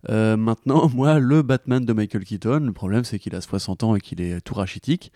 [0.08, 3.96] Euh, maintenant, moi, le Batman de Michael Keaton, le problème c'est qu'il a 60 ans
[3.96, 5.12] et qu'il est tout rachitique.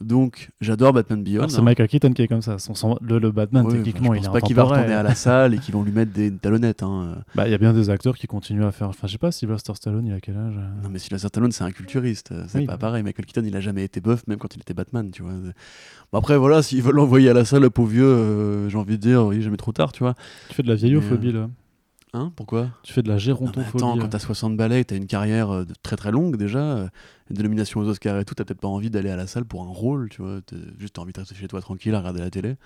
[0.00, 1.38] Donc, j'adore Batman Beyond.
[1.38, 1.62] Alors, C'est hein.
[1.62, 2.58] Michael Keaton qui est comme ça.
[2.58, 4.92] Son- son- le, le Batman, Ouais, techniquement, il je est pense pas qu'il va retourner
[4.92, 6.82] à la salle et qu'ils vont lui mettre des talonnettes.
[6.82, 7.18] hein.
[7.36, 8.88] Bah, il y a bien des acteurs qui continuent à faire.
[8.88, 11.52] Enfin, je sais pas, Sylvester Stallone, il a quel âge euh Non mais Sylvester Stallone
[11.52, 12.66] c'est un culturiste, euh, c'est Oui.
[12.66, 13.02] pas pareil.
[13.04, 15.32] Michael Keaton il a jamais été buff même quand il était Batman, tu vois.
[16.12, 18.96] Bon, après voilà, s'ils veulent l'envoyer à la salle, le pauvre vieux, euh, j'ai envie
[18.98, 20.14] de dire, il est jamais trop tard, tu vois.
[20.48, 21.48] Tu fais de la vieillophobie, là.
[22.14, 22.68] Hein Pourquoi?
[22.84, 23.76] Tu fais de la Non, mais gérontophobie.
[23.76, 24.02] Attends, là.
[24.02, 26.88] quand t'as 60 balais, t'as une carrière euh, de- très très longue déjà, euh,
[27.28, 29.62] une dénomination aux Oscars et tout, t'as peut-être pas envie d'aller à la salle pour
[29.62, 30.40] un rôle, tu vois.
[30.46, 32.56] T'as juste envie de rester chez toi tranquille à regarder la télé.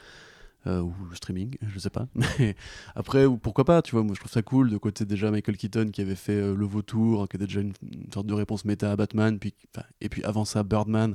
[0.67, 2.07] euh, ou le streaming, je sais pas.
[2.39, 2.57] Mais
[2.95, 5.57] après, ou pourquoi pas, tu vois, moi je trouve ça cool de côté déjà Michael
[5.57, 8.65] Keaton qui avait fait euh, Le Vautour, qui était déjà une, une sorte de réponse
[8.67, 9.55] méta à Batman, puis,
[10.03, 11.15] et puis avant ça Birdman,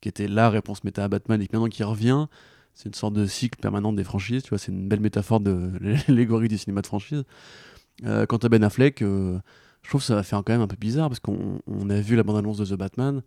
[0.00, 2.26] qui était la réponse méta à Batman, et que maintenant qui revient,
[2.74, 5.72] c'est une sorte de cycle permanent des franchises, tu vois, c'est une belle métaphore de
[6.08, 7.24] l'allégorie du cinéma de franchise.
[8.04, 9.38] Euh, quant à Ben Affleck, euh,
[9.82, 12.16] je trouve ça va faire quand même un peu bizarre parce qu'on on a vu
[12.16, 13.22] la bande-annonce de The Batman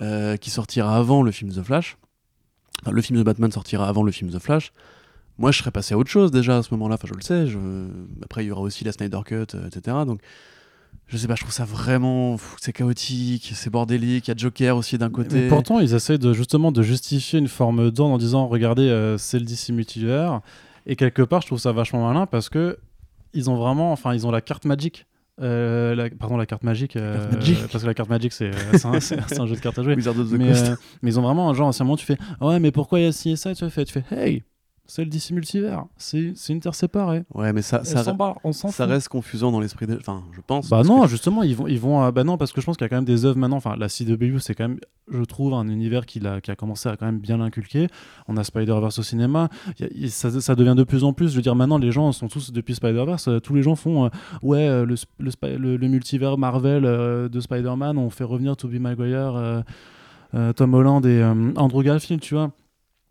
[0.00, 1.96] euh, qui sortira avant le film The Flash.
[2.82, 4.72] Enfin, le film The Batman sortira avant le film The Flash.
[5.38, 6.96] Moi, je serais passé à autre chose déjà à ce moment-là.
[6.96, 7.46] Enfin, je le sais.
[8.22, 9.96] Après, il y aura aussi la Snyder Cut, etc.
[10.06, 10.20] Donc,
[11.06, 12.36] je sais pas, je trouve ça vraiment.
[12.60, 14.28] C'est chaotique, c'est bordélique.
[14.28, 15.42] Il y a Joker aussi d'un côté.
[15.42, 19.38] Mais pourtant, ils essayent de, justement de justifier une forme d'ordre en disant regardez, c'est
[19.38, 20.42] le DC multivers.
[20.84, 22.78] Et quelque part, je trouve ça vachement malin parce que
[23.34, 25.06] ils ont vraiment, enfin, ils ont la carte magique.
[25.40, 26.94] Euh, la- pardon, la carte magique.
[26.96, 27.58] euh, carte Magic.
[27.72, 28.92] Parce que la carte magique, c'est euh, un,
[29.42, 29.94] un jeu de cartes à jouer.
[30.38, 32.70] Mais, euh, mais ils ont vraiment un genre, à un moment, tu fais ouais, mais
[32.70, 33.50] pourquoi il y a ci et ça?
[33.50, 34.42] Et tu fais, tu fais hey,
[34.94, 35.86] c'est le DC multivers.
[35.96, 37.22] C'est c'est interséparé.
[37.32, 38.52] Ouais, mais ça, On ça, bat, on
[38.84, 39.96] reste confusant dans l'esprit des.
[39.96, 40.68] Enfin, je pense.
[40.68, 42.76] Bah non, que- justement, ils vont, ils vont, euh, bah non, parce que je pense
[42.76, 43.56] qu'il y a quand même des œuvres maintenant.
[43.56, 44.78] Enfin, la CW, c'est quand même,
[45.10, 47.86] je trouve, un univers qui a, qui a commencé à quand même bien l'inculquer.
[48.28, 49.48] On a Spider-Verse au cinéma,
[49.80, 51.30] y a- ça, ça devient de plus en plus.
[51.30, 54.04] Je veux dire, maintenant, les gens sont tous depuis Spider-Verse, euh, tous les gens font,
[54.04, 54.08] euh,
[54.42, 59.62] ouais, le, le, le- le multivers Marvel de Spider-Man, on fait revenir Tobey Maguire,
[60.56, 61.24] Tom Holland et
[61.56, 62.50] Andrew Garfield, tu vois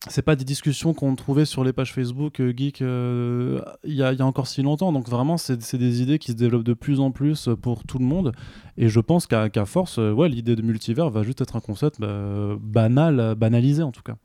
[0.09, 4.01] c'est pas des discussions qu'on trouvait sur les pages Facebook euh, geek euh, il y,
[4.01, 4.91] a, il y a encore si longtemps.
[4.91, 8.05] Donc vraiment, c'est des idées qui se développent de plus en plus pour tout le
[8.05, 8.33] monde.
[8.77, 11.99] Et je pense qu'à force, euh, ouais, l'idée de multivers va juste être un concept
[11.99, 14.15] bah, banal, euh, banalisé en tout cas.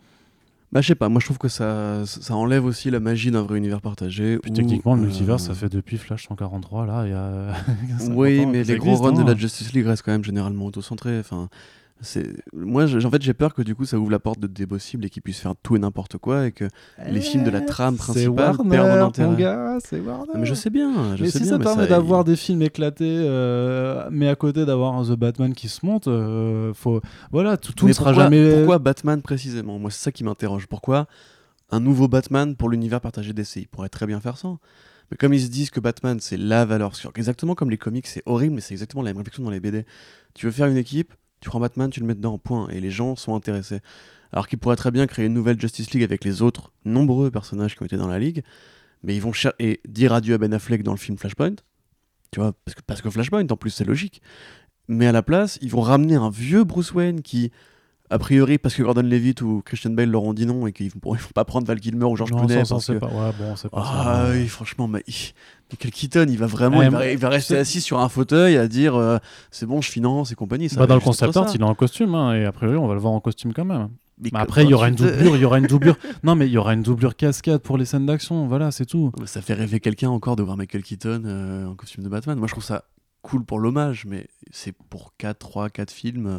[0.72, 3.42] Bah, je sais pas, moi je trouve que ça, ça enlève aussi la magie d'un
[3.42, 4.38] vrai univers partagé.
[4.38, 7.54] Puis où, techniquement, le euh, multivers, ça fait depuis Flash 143, là, il y a.
[7.98, 9.24] 50 Oui, mais les gros runs de hein.
[9.24, 11.18] la Justice League restent quand même généralement auto-centrés.
[11.20, 11.48] Enfin,
[12.52, 15.04] moi, en fait, j'ai peur que du coup, ça ouvre la porte de des possibles
[15.06, 16.66] et qu'ils puissent faire tout et n'importe quoi et que
[17.10, 19.36] les films de la trame C'est principale Warner, perdent en mon intérêt.
[19.36, 20.32] gars, c'est Warner.
[20.34, 22.20] Non, mais je sais bien, je mais sais si bien, ça mais permet ça, d'avoir
[22.20, 26.06] il- des films éclatés, euh, mais à côté d'avoir un The Batman qui se monte,
[26.08, 27.00] euh, faut
[27.32, 28.50] voilà, tout, tout Mais ne sera pourquoi, jamais.
[28.50, 29.78] pourquoi Batman précisément?
[29.78, 30.66] Moi, c'est ça qui m'interroge.
[30.66, 31.06] Pourquoi
[31.70, 34.48] un nouveau Batman pour l'univers partagé d'essai Ils pourraient très bien faire ça.
[35.10, 38.06] Mais comme ils se disent que Batman, c'est la valeur sûre, exactement comme les comics,
[38.06, 39.84] c'est horrible, mais c'est exactement la même réflexion dans les BD.
[40.34, 41.14] Tu veux faire une équipe,
[41.46, 42.66] tu prends Batman, tu le mets dedans, point.
[42.70, 43.78] Et les gens sont intéressés.
[44.32, 47.76] Alors qu'ils pourraient très bien créer une nouvelle Justice League avec les autres nombreux personnages
[47.76, 48.42] qui ont été dans la ligue,
[49.04, 49.30] mais ils vont
[49.60, 51.54] et dire adieu à Ben Affleck dans le film Flashpoint.
[52.32, 54.22] Tu vois, parce que, parce que Flashpoint, en plus, c'est logique.
[54.88, 57.52] Mais à la place, ils vont ramener un vieux Bruce Wayne qui
[58.10, 60.86] a priori, parce que Gordon Levitt ou Christian Bale leur ont dit non et qu'ils
[60.86, 62.62] ils vont pas prendre Val Kilmer ou George Non, Clooney.
[62.68, 63.06] parce que- pas.
[63.08, 64.32] Ouais, bon, pas Ah ça.
[64.32, 65.02] oui, franchement, mais
[65.72, 68.08] Michael Keaton, il va vraiment, Ouais, il, va, mais- il va rester assis sur un
[68.08, 69.18] fauteuil à dire euh,
[69.50, 70.68] c'est bon, je finance et compagnie.
[70.68, 72.76] Ça Bah, va dans le concept art, il est en costume, hein, et a priori,
[72.76, 73.88] on va le voir en costume quand même.
[74.18, 75.96] Mais après, il y aura une doublure, il y aura une doublure.
[76.24, 79.12] Non, mais il y aura une doublure cascade pour les scènes d'action, voilà, c'est tout.
[79.26, 82.38] Ça fait rêver quelqu'un encore de voir Michael Keaton euh, en costume de Batman.
[82.38, 82.84] Moi, je trouve ça
[83.20, 86.26] cool pour l'hommage, mais c'est pour 4, 3, 4 films.
[86.28, 86.38] euh,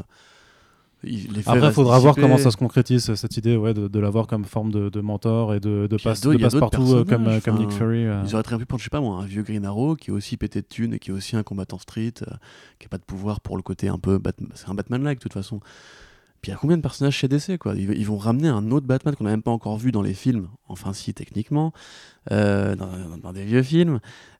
[1.03, 4.25] il- Après, il faudra voir comment ça se concrétise, cette idée ouais, de, de l'avoir
[4.27, 7.71] comme forme de, de mentor et de, de, passe, de passe-partout euh, comme, comme Nick
[7.71, 8.05] Fury.
[8.05, 8.21] euh.
[8.25, 10.09] Ils auraient très bien pu prendre, je sais pas moi, un vieux Green Arrow qui
[10.09, 12.33] est aussi pété de thunes et qui est aussi un combattant street, euh,
[12.79, 14.17] qui a pas de pouvoir pour le côté un peu.
[14.17, 15.59] Batman- C'est un Batman-like de toute façon.
[16.41, 17.73] Puis il y a combien de personnages chez DC quoi?
[17.75, 20.13] Ils, ils vont ramener un autre Batman qu'on n'a même pas encore vu dans les
[20.13, 21.73] films, enfin si techniquement,
[22.31, 23.99] euh, dans, dans- dans des vieux films,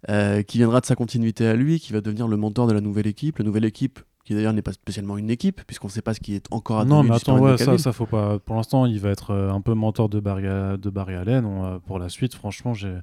[0.09, 2.81] euh, qui viendra de sa continuité à lui, qui va devenir le mentor de la
[2.81, 3.39] nouvelle équipe.
[3.39, 6.19] La nouvelle équipe, qui d'ailleurs n'est pas spécialement une équipe, puisqu'on ne sait pas ce
[6.19, 8.39] qui est encore Non, advenu mais attends, ouais, ça, ça faut pas.
[8.39, 11.45] Pour l'instant, il va être euh, un peu mentor de Barry, de Barry Allen.
[11.45, 12.93] On, pour la suite, franchement, j'ai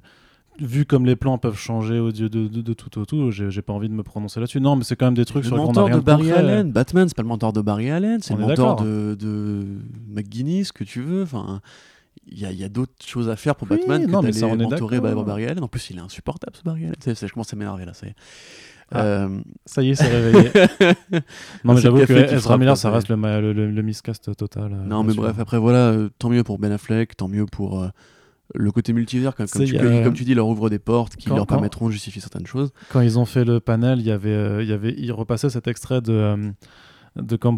[0.59, 3.31] vu comme les plans peuvent changer au de, de, de, de tout au tout.
[3.31, 4.61] J'ai pas envie de me prononcer là-dessus.
[4.61, 6.01] Non, mais c'est quand même des trucs le sur lesquels on a mentor rien de
[6.03, 6.37] Barry concret.
[6.39, 6.71] Allen.
[6.71, 9.65] Batman, c'est pas le mentor de Barry Allen, c'est le est mentor de, de
[10.07, 11.23] McGuinness, que tu veux.
[11.23, 11.59] Enfin,
[12.27, 14.25] il y a, il y a d'autres choses à faire pour Oui, Batman non, que
[14.27, 14.99] d'aller est mentorer.
[15.01, 15.63] Barry Allen.
[15.63, 16.95] En plus, il est insupportable, ce Barry Allen.
[16.99, 17.93] C'est- c'est- je commence à m'énerver là.
[17.93, 18.15] Ça y est.
[18.91, 19.03] Ah.
[19.03, 20.51] Euh, Ça y est, c'est réveillé.
[21.63, 24.73] non, mais j'avoue que Ezra Miller, ça reste le, le, le, le miscast total.
[24.73, 27.87] euh, non, mais bref, après voilà, euh, tant mieux pour Ben Affleck, tant mieux pour
[28.53, 31.27] le côté multivers, comme, comme tu, euh, comme tu dis, leur ouvre des portes qui
[31.29, 32.71] quand- leur quand- permettront de justifier certaines choses.
[32.91, 35.49] Quand ils ont fait le panel, il y avait, euh, il y avait, il repassait
[35.49, 36.51] cet extrait de, euh,
[37.15, 37.55] de quand,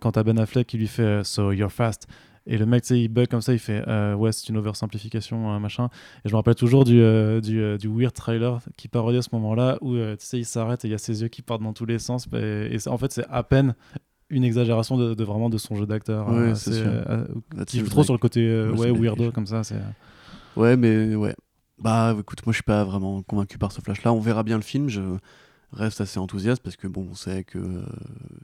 [0.00, 2.06] quand, t'as Ben Affleck qui lui fait So you're fast.
[2.46, 4.56] Et le mec, tu sais, il bug comme ça, il fait euh, Ouais, c'est une
[4.56, 5.88] oversimplification, euh, machin.
[6.24, 9.28] Et je me rappelle toujours du, euh, du, du weird trailer qui parodie à ce
[9.32, 11.72] moment-là où tu sais, il s'arrête et il y a ses yeux qui partent dans
[11.72, 12.26] tous les sens.
[12.32, 13.74] Et, et en fait, c'est à peine
[14.28, 16.28] une exagération de, de vraiment de son jeu d'acteur.
[16.28, 18.40] Ouais, euh, c'est qui joue trop sur le côté
[18.70, 19.62] Ouais, weirdo comme ça.
[20.56, 21.34] Ouais, mais ouais.
[21.78, 24.12] Bah écoute, moi je suis pas vraiment convaincu par ce flash-là.
[24.12, 24.88] On verra bien le film.
[24.88, 25.00] Je
[25.72, 27.82] reste assez enthousiaste parce que bon, on sait que euh,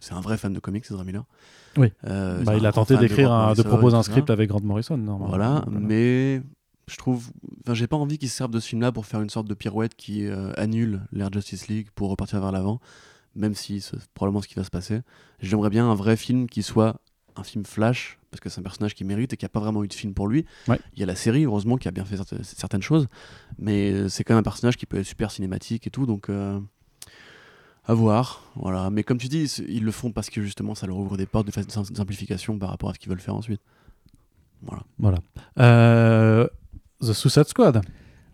[0.01, 1.25] c'est un vrai fan de comics, Ezra Miller.
[1.77, 1.93] Oui.
[2.05, 4.97] Euh, Bah, il a tenté de d'écrire, de proposer un script avec Grant Morrison.
[4.97, 5.29] normalement.
[5.29, 5.81] Voilà, Voilà.
[5.81, 6.43] mais
[6.89, 7.31] je trouve.
[7.63, 9.55] Enfin, j'ai pas envie qu'ils se servent de ce film-là pour faire une sorte de
[9.55, 12.81] pirouette qui euh, annule l'ère Justice League pour repartir vers l'avant,
[13.35, 15.01] même si c'est probablement ce qui va se passer.
[15.41, 17.01] J'aimerais bien un vrai film qui soit
[17.37, 19.85] un film flash, parce que c'est un personnage qui mérite et qui a pas vraiment
[19.85, 20.45] eu de film pour lui.
[20.67, 20.81] Ouais.
[20.95, 23.07] Il y a la série, heureusement, qui a bien fait certaines- choses,
[23.59, 26.31] mais c'est quand même un personnage qui peut être super cinématique et tout, donc.
[26.31, 26.59] euh,
[27.89, 28.91] à voir, voilà.
[28.91, 31.47] Mais comme tu dis, ils le font parce que justement ça leur ouvre des portes
[31.47, 33.61] de simplification par rapport à ce qu'ils veulent faire ensuite.
[34.63, 34.83] Voilà.
[34.99, 35.19] Voilà.
[35.59, 36.47] Euh,
[37.01, 37.81] The Suicide Squad.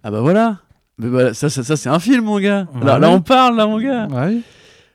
[0.03, 0.59] Ah bah voilà.
[0.99, 2.67] Mais ça, ça, ça, c'est un film, mon gars.
[2.75, 2.85] Ouais.
[2.85, 4.07] Là, là, on parle, là, mon gars.
[4.09, 4.41] Ouais.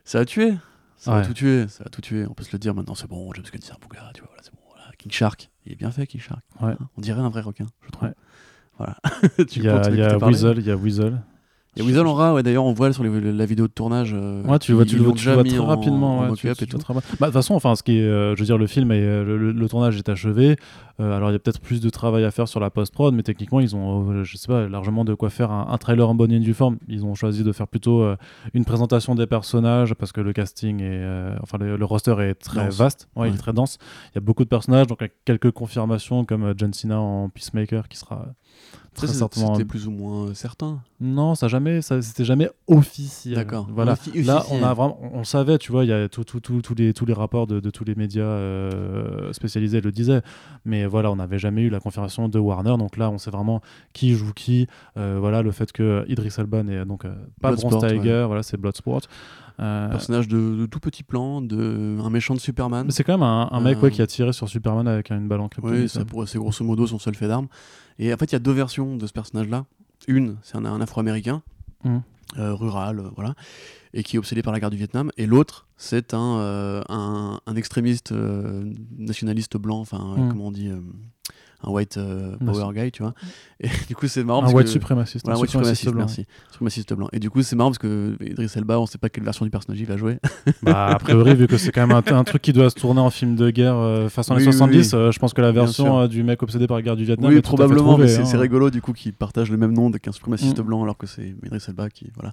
[0.04, 0.54] Ça va tuer.
[0.96, 1.26] Ça Ouais.
[1.26, 1.66] tout tuer.
[1.68, 2.26] Ça va tout tuer.
[2.28, 2.94] On peut se le dire maintenant.
[2.94, 3.32] C'est bon.
[3.34, 4.10] James Gunn, c'est un bon gars.
[4.14, 4.58] Tu vois, voilà, c'est bon.
[4.68, 4.90] Voilà.
[4.98, 5.50] King Shark.
[5.66, 6.42] Il est bien fait, King Shark.
[6.60, 8.10] On dirait un vrai requin, je trouve.
[8.76, 8.96] Voilà.
[9.38, 11.22] Il y a, y a Weasel, il y a Weasel.
[11.76, 12.34] Il y a Weasel en rat.
[12.34, 14.12] Ouais, d'ailleurs, on voit sur les- la vidéo de tournage.
[14.12, 16.20] euh, Ouais, tu le vois, tu le déjà vois très en- rapidement.
[16.22, 16.36] ouais, tout.
[16.36, 16.76] très bien.
[16.94, 19.00] Bah, De toute façon, enfin, ce qui est, euh, je veux dire, le film et
[19.00, 20.56] le, le- le tournage est achevé.
[20.98, 23.22] Euh, alors, il y a peut-être plus de travail à faire sur la post-prod, mais
[23.22, 26.14] techniquement, ils ont, euh, je sais pas, largement de quoi faire un, un trailer en
[26.16, 26.76] bonne et due forme.
[26.88, 28.16] Ils ont choisi de faire plutôt euh,
[28.52, 32.34] une présentation des personnages parce que le casting est, euh, enfin, le, le roster est
[32.34, 32.76] très Dense.
[32.76, 33.08] vaste.
[33.14, 33.36] Ouais, il Ouais.
[33.36, 33.78] est très dense.
[34.12, 37.28] Il y a beaucoup de personnages, donc avec quelques confirmations comme euh, John Cena en
[37.28, 38.26] Peacemaker qui sera
[38.94, 39.54] Très certainement.
[39.54, 40.80] C'était plus ou moins certain.
[41.00, 43.36] Non, ça jamais, ça c'était jamais officiel.
[43.36, 43.66] D'accord.
[43.72, 43.94] Voilà.
[44.26, 46.60] Là, on a vraiment, on, on savait, tu vois, il y a tout- tout- tout-
[46.60, 50.22] tous les tous les rapports de, de tous les médias euh, spécialisés le disaient,
[50.64, 52.76] mais voilà, on n'avait jamais eu la confirmation de Warner.
[52.78, 53.60] Donc là, on sait vraiment
[53.92, 54.66] qui joue qui.
[54.96, 58.56] Euh, voilà, le fait que Idris Elba n'est donc euh, pas Bronze Tiger, voilà, c'est
[58.56, 59.02] Bloodsport.
[59.60, 62.90] Euh, Personnage de, de tout petit plan, de un méchant de Superman.
[62.90, 65.28] c'est quand même un, un mec ouais, Euh, qui a tiré sur Superman avec une
[65.28, 67.48] balle en Oui, pourrait- c'est grosso modo son seul fait d'arme.
[67.98, 69.66] Et en fait, il y a deux versions de ce personnage-là.
[70.08, 71.42] Une, c'est un, un afro-américain,
[71.84, 72.02] Mhm.
[72.38, 73.34] euh, rural, euh, voilà,
[73.92, 75.10] et qui est obsédé par la guerre du Vietnam.
[75.18, 78.12] Et l'autre, c'est un, euh, un, un extrémiste
[78.96, 80.28] nationaliste blanc, enfin, Mhm.
[80.30, 80.70] comment on dit,
[81.62, 82.60] un white euh, Merci.
[82.60, 83.14] power guy, tu vois.
[83.60, 84.72] Et du coup, c'est marrant un parce white que...
[84.72, 85.24] suprémaciste.
[85.26, 86.24] Voilà, un un white suprémaciste suprémaciste, blanc.
[86.24, 86.50] merci.
[86.52, 87.08] Suprémaciste blanc.
[87.12, 89.50] Et du coup, c'est marrant parce que Idris Elba, on sait pas quelle version du
[89.50, 90.18] personnage il va jouer.
[90.62, 93.00] Bah, a priori, vu que c'est quand même un, un truc qui doit se tourner
[93.00, 94.98] en film de guerre euh, façon Oui, les oui, 70, oui.
[94.98, 97.30] euh, je pense que la version euh, du mec obsédé par la guerre du Vietnam
[97.30, 98.40] oui, est tout à fait probablement, trouvée, mais c'est hein.
[98.40, 100.62] rigolo du coup qu'ils partagent le même nom qu'un suprémaciste Mm.
[100.62, 102.32] blanc alors que c'est Idris Elba qui voilà.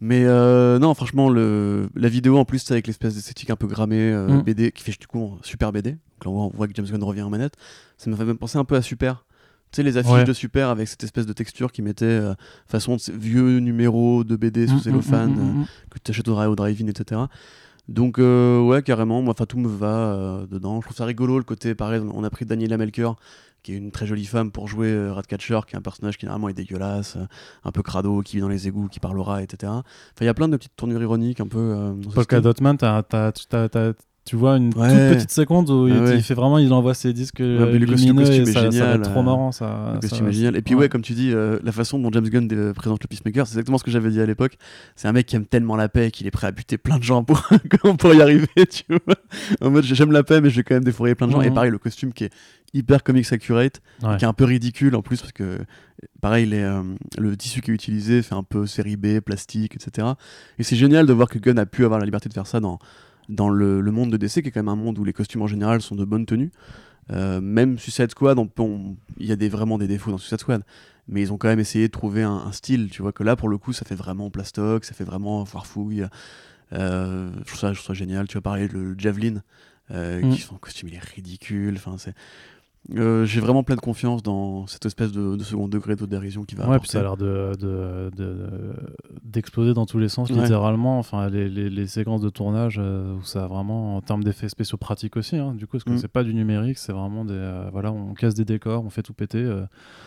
[0.00, 3.66] Mais euh, non, franchement, le, la vidéo en plus c'est avec l'espèce d'esthétique un peu
[3.66, 4.42] grammée euh, Mm.
[4.42, 5.92] BD qui fait du coup super BD.
[5.92, 7.54] Donc là on voit, on voit que James Gunn revient en manette.
[7.96, 9.24] Ça m'a fait même penser un peu à Super.
[9.72, 10.24] Tu sais les affiches Ouais.
[10.24, 12.34] de Super avec cette espèce de texture qui mettait euh,
[12.66, 16.36] façon vieux numéros de BD sous Mm, cellophane mm, euh, mm, que tu achètes au,
[16.38, 17.22] au drive-in, etc.
[17.88, 20.80] Donc, euh, ouais, carrément, moi, tout me va euh, dedans.
[20.80, 23.10] Je trouve ça rigolo le côté, pareil, on a pris Daniela Melker,
[23.62, 26.26] qui est une très jolie femme, pour jouer euh, Ratcatcher, qui est un personnage qui
[26.26, 27.16] normalement est dégueulasse,
[27.64, 29.70] un peu crado, qui vit dans les égouts, qui parlera, etc.
[29.72, 29.84] Enfin,
[30.20, 31.94] il y a plein de petites tournures ironiques un peu.
[32.14, 32.40] Polka.
[32.40, 33.02] Dotman, t'as-
[34.26, 34.88] tu vois une Ouais.
[35.08, 36.16] toute petite seconde où il, Ah ouais.
[36.16, 38.70] il fait vraiment, il envoie ses disques mais le costume- et est ça, ça va
[38.70, 39.52] génial, être trop euh, marrant.
[39.52, 40.56] Ça, Le ça- costume est génial.
[40.56, 40.80] Et puis, ouais.
[40.82, 43.54] ouais, comme tu dis, euh, la façon dont James Gunn euh, présente le Peacemaker, c'est
[43.54, 44.58] exactement ce que j'avais dit à l'époque.
[44.96, 47.02] C'est un mec qui aime tellement la paix qu'il est prêt à buter plein de
[47.04, 47.40] gens pour,
[47.98, 49.14] pour y arriver, tu vois.
[49.60, 51.38] En mode, j'aime la paix, mais je vais quand même défourailler plein de gens.
[51.38, 51.44] Mhm.
[51.46, 52.32] Et pareil, le costume qui est
[52.74, 54.16] hyper comics accurate, Ouais.
[54.18, 55.58] qui est un peu ridicule en plus, parce que,
[56.20, 56.82] pareil, les, euh,
[57.16, 60.08] le tissu qui est utilisé fait un peu série B, plastique, etc.
[60.58, 62.60] Et c'est génial de voir que Gunn a pu avoir la liberté de faire ça
[62.60, 62.78] dans,
[63.28, 65.42] dans le, le monde de DC, qui est quand même un monde où les costumes
[65.42, 66.50] en général sont de bonne tenue.
[67.12, 68.38] Euh, même Suicide Squad,
[69.18, 70.62] il y a des, vraiment des défauts dans Suicide Squad,
[71.08, 73.36] mais ils ont quand même essayé de trouver un, un style, tu vois, que là,
[73.36, 76.06] pour le coup, ça fait vraiment plastoc, ça fait vraiment foire-fouille.
[76.72, 79.42] Euh, je, trouve ça, je trouve ça génial, tu pareil, le, le Javelin,
[79.92, 80.30] euh, Mm.
[80.34, 82.14] qui son costume, il est ridicule, enfin, c'est...
[82.94, 86.68] Euh, j'ai vraiment pleine confiance dans cette espèce de, de second degré d'autodérision qui va
[86.68, 86.92] Ouais, puis apporter.
[86.92, 88.46] ça a l'air de, de- de-
[89.24, 90.36] d'exploser dans tous les sens, Ouais.
[90.40, 90.98] littéralement.
[91.00, 94.48] Enfin, les, les- les séquences de tournage euh, où ça a vraiment, en termes d'effets
[94.48, 95.98] spéciaux pratiques aussi, hein, du coup, parce que Mm.
[95.98, 97.34] c'est pas du numérique, c'est vraiment des.
[97.34, 99.38] euh, voilà, on casse des décors, on fait tout péter.
[99.38, 99.62] euh,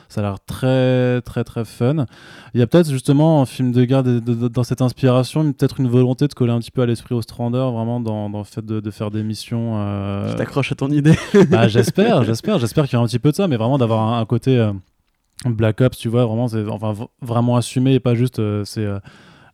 [0.07, 2.05] ça a l'air très, très, très fun.
[2.53, 5.43] Il y a peut-être justement un film de guerre de- de- de- dans cette inspiration,
[5.51, 8.43] peut-être une volonté de coller un petit peu à l'esprit Ostrander, vraiment dans, dans le
[8.45, 9.73] fait de, de faire des missions.
[10.29, 11.15] Je t'accroche à ton idée.
[11.51, 14.01] bah, j'espère, j'espère, j'espère qu'il y a un petit peu de ça, mais vraiment d'avoir
[14.01, 14.71] un, un côté euh,
[15.45, 18.99] Black Ops, tu vois, vraiment, c'est enfin vraiment assumé et pas juste euh, c'est euh,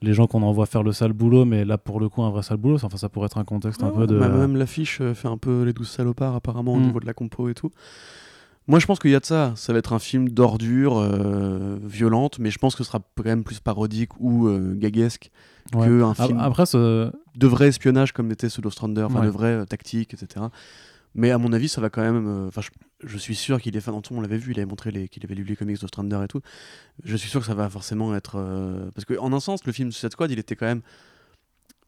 [0.01, 2.43] les gens qu'on envoie faire le sale boulot, mais là pour le coup un vrai
[2.43, 2.75] sale boulot.
[2.81, 4.17] Enfin, ça pourrait être un contexte un peu de.
[4.19, 6.85] Bah, Même l'affiche fait un peu les douze salopards apparemment au Mm.
[6.85, 7.71] niveau de la compo et tout.
[8.67, 9.53] Moi je pense qu'il y a de ça.
[9.55, 13.25] Ça va être un film d'ordure euh, violente, mais je pense que ce sera quand
[13.25, 15.29] même plus parodique ou euh, gaguesque
[15.73, 15.87] Ouais.
[15.87, 19.25] que un Ap- film Après, ce- de vrai espionnage comme était ceux d'Ostrander, enfin Ouais.
[19.25, 20.45] de vrai euh, tactique, etc.
[21.15, 22.27] Mais à mon avis, ça va quand même.
[22.27, 22.69] euh, Enfin, je,
[23.07, 23.95] je suis sûr qu'il est fan.
[24.11, 26.41] On l'avait vu, il avait montré qu'il avait lu les comics d'Ostrander et tout.
[27.03, 28.35] Je suis sûr que ça va forcément être.
[28.37, 30.81] euh, Parce qu'en un sens, le film Suicide Squad, il était quand même.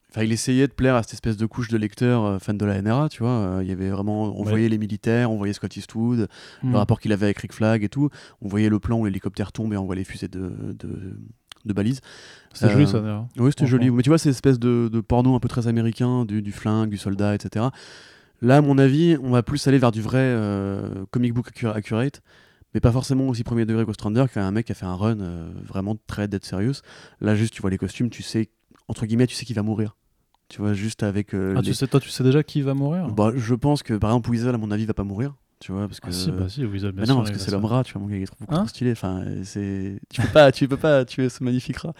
[0.09, 2.65] Enfin, il essayait de plaire à cette espèce de couche de lecteurs euh, fans de
[2.65, 3.31] la NRA, tu vois.
[3.31, 4.33] Euh, Il y avait vraiment.
[4.39, 4.49] On Ouais.
[4.51, 6.29] voyait les militaires, on voyait Scott Eastwood,
[6.63, 6.71] Hmm.
[6.71, 8.09] le rapport qu'il avait avec Rick Flag et tout.
[8.41, 10.49] On voyait le plan où l'hélicoptère tombe et on voit les fusées de,
[10.79, 11.19] de,
[11.65, 11.99] de balises.
[12.63, 13.27] euh, joli ça d'ailleurs.
[13.37, 13.91] Oui, c'était joli.
[13.91, 16.89] Mais tu vois, c'est espèce de, de porno un peu très américain, du, du flingue,
[16.89, 17.65] du soldat, etc.
[18.41, 21.71] Là, à mon avis, on va plus aller vers du vrai euh, comic book accu-
[21.71, 22.21] accurate,
[22.73, 24.95] mais pas forcément aussi premier degré qu'Ostrander, qui est un mec qui a fait un
[24.95, 26.81] run euh, vraiment très dead serious.
[27.19, 28.49] Là, juste, tu vois les costumes, tu sais,
[28.87, 29.95] entre guillemets, tu sais qu'il va mourir.
[30.49, 31.33] Tu vois, juste avec.
[31.33, 33.07] euh, Ah, les- tu sais, toi, tu sais déjà qui va mourir?
[33.09, 35.35] Bah, je pense que, par exemple, Weasel, à mon avis, va pas mourir.
[35.59, 36.09] Tu vois, parce que.
[36.09, 38.01] Ah, si, bah si, Weasel, bien sûr, non, parce que c'est l'homme rat, tu vois,
[38.03, 38.59] mon gars, il est trop, beaucoup Hein?
[38.59, 38.91] trop stylé.
[38.91, 41.93] Enfin, c'est, tu peux pas, tu peux pas tuer ce magnifique rat.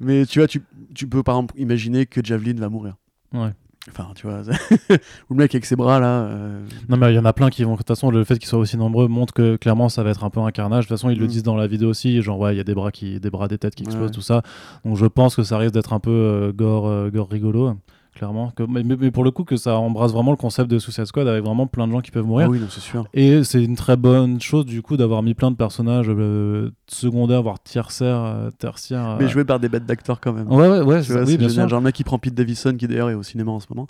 [0.00, 0.60] Mais tu vois, tu,
[0.94, 2.96] tu peux par exemple imaginer que Javelin va mourir.
[3.32, 3.52] Ouais.
[3.88, 4.40] Enfin, tu vois,
[5.30, 6.22] ou le mec avec ses bras là.
[6.22, 7.72] euh, Non, mais il y en a plein qui vont.
[7.72, 10.24] De toute façon, le fait qu'ils soient aussi nombreux montre que clairement ça va être
[10.24, 10.84] un peu un carnage.
[10.84, 11.28] De toute façon, ils le Mm.
[11.28, 12.20] disent dans la vidéo aussi.
[12.20, 13.20] Genre, ouais, il y a des bras, qui...
[13.20, 14.14] des bras, des têtes qui explosent, Ouais.
[14.14, 14.42] tout ça.
[14.84, 17.76] Donc, je pense que ça risque d'être un peu euh, gore, euh, gore rigolo.
[18.16, 18.50] Clairement.
[18.56, 21.28] Que- Mais, mais- pour le coup, que ça embrasse vraiment le concept de Suicide Squad
[21.28, 22.46] avec vraiment plein de gens qui peuvent mourir.
[22.48, 23.04] Ah oui, c'est sûr.
[23.12, 27.42] Et c'est une très bonne chose du coup d'avoir mis plein de personnages euh, secondaires,
[27.42, 28.22] voire tertiaires.
[28.24, 29.28] euh, tertiaires Mais euh.
[29.28, 30.50] joué par des bêtes d'acteurs quand même.
[30.50, 31.68] Ouais, ouais, ouais, Tu vois, oui, bien sûr.
[31.68, 33.86] Genre le mec qui prend Pete Davidson, qui d'ailleurs est au cinéma en ce moment,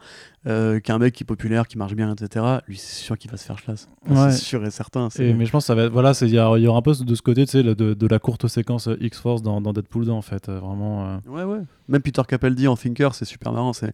[0.49, 2.45] euh, qui est un mec qui est populaire, qui marche bien, etc.
[2.67, 3.89] Lui, c'est sûr qu'il va se faire chlasse.
[4.11, 4.33] Ouais.
[4.33, 5.09] C'est sûr et certain.
[5.21, 6.93] Et, mais je pense que ça va être, voilà, il y, y aura un peu
[6.99, 9.73] de ce côté, tu sais, le- de, de la courte séquence euh, X-Force dans, dans
[9.73, 10.49] Deadpool 2, en fait.
[10.49, 11.21] euh, vraiment.
[11.29, 11.61] Ouais, ouais.
[11.89, 13.73] Même Peter Capaldi en Thinker, c'est super marrant.
[13.73, 13.93] C'est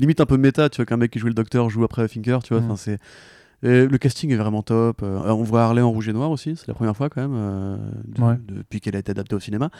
[0.00, 2.42] limite un peu méta, tu vois, qu'un mec qui joue le docteur joue après Thinker,
[2.42, 2.62] tu vois.
[2.62, 2.70] Mm.
[2.70, 2.98] Enfin, c'est.
[3.62, 5.02] et le casting est vraiment top.
[5.02, 7.34] Euh, on voit Harley en rouge et noir aussi, c'est la première fois quand même,
[7.34, 7.76] euh,
[8.06, 8.36] de- Ouais.
[8.48, 9.70] depuis qu'elle a été adaptée au cinéma.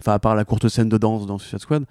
[0.00, 1.84] Enfin, à part la courte scène de danse dans Suicide Squad.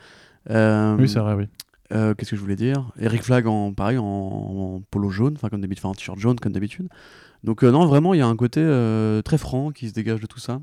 [0.50, 1.46] Euh, Oui, c'est vrai, oui.
[1.90, 2.90] Qu'est-ce que je voulais dire?
[3.00, 6.54] Eric Flag en pareil en, en polo jaune, enfin comme d'habitude, en t-shirt jaune comme
[6.54, 6.88] d'habitude.
[7.44, 8.62] Donc non, vraiment, il y a un côté
[9.26, 10.62] très franc qui se dégage de tout ça.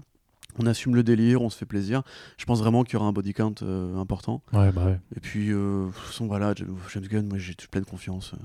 [0.59, 2.03] On assume le délire, on se fait plaisir.
[2.37, 4.43] Je pense vraiment qu'il y aura un body count euh, important.
[4.53, 5.01] Ouais, bah ouais.
[5.17, 8.33] Et puis, euh, de toute façon, voilà, James Gunn, moi j'ai toute pleine confiance.
[8.35, 8.39] euh.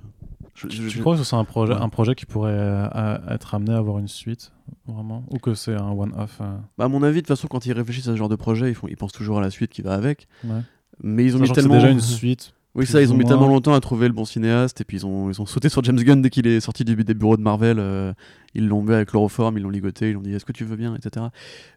[0.55, 1.82] Je- je- Tu crois que c'est un projet, Ouais.
[1.82, 4.51] un projet qui pourrait euh, être amené à avoir une suite,
[4.86, 5.24] vraiment?
[5.32, 6.39] Ou que c'est un one-off
[6.78, 8.70] Bah, à mon avis, de toute façon, quand ils réfléchissent à ce genre de projet,
[8.70, 10.28] ils, font, ils pensent toujours à la suite qui va avec.
[10.43, 10.61] ouais.
[11.01, 11.74] Mais ils ont mis tellement.
[11.74, 12.53] déjà une suite.
[12.76, 15.05] Oui, ça, ils ont mis tellement longtemps à trouver le bon cinéaste, et puis ils
[15.05, 17.41] ont, ils ont sauté sur James Gunn dès qu'il est sorti du, des bureaux de
[17.43, 17.78] Marvel.
[17.80, 18.13] euh,
[18.55, 20.76] ils l'ont mis avec chloroforme, ils l'ont ligoté, ils l'ont dit est-ce que tu veux
[20.76, 21.28] bien, etc.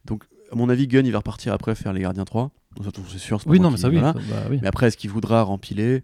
[0.07, 2.51] Donc, à mon avis, Gunn, il va repartir après faire Les Gardiens 3.
[2.77, 3.41] Donc, ça, c'est sûr.
[3.43, 3.97] c'est Oui, non, mais ça, oui.
[3.99, 4.15] voilà.
[4.15, 4.59] ça- bah oui.
[4.63, 6.03] Mais après, est-ce qu'il voudra rempiler?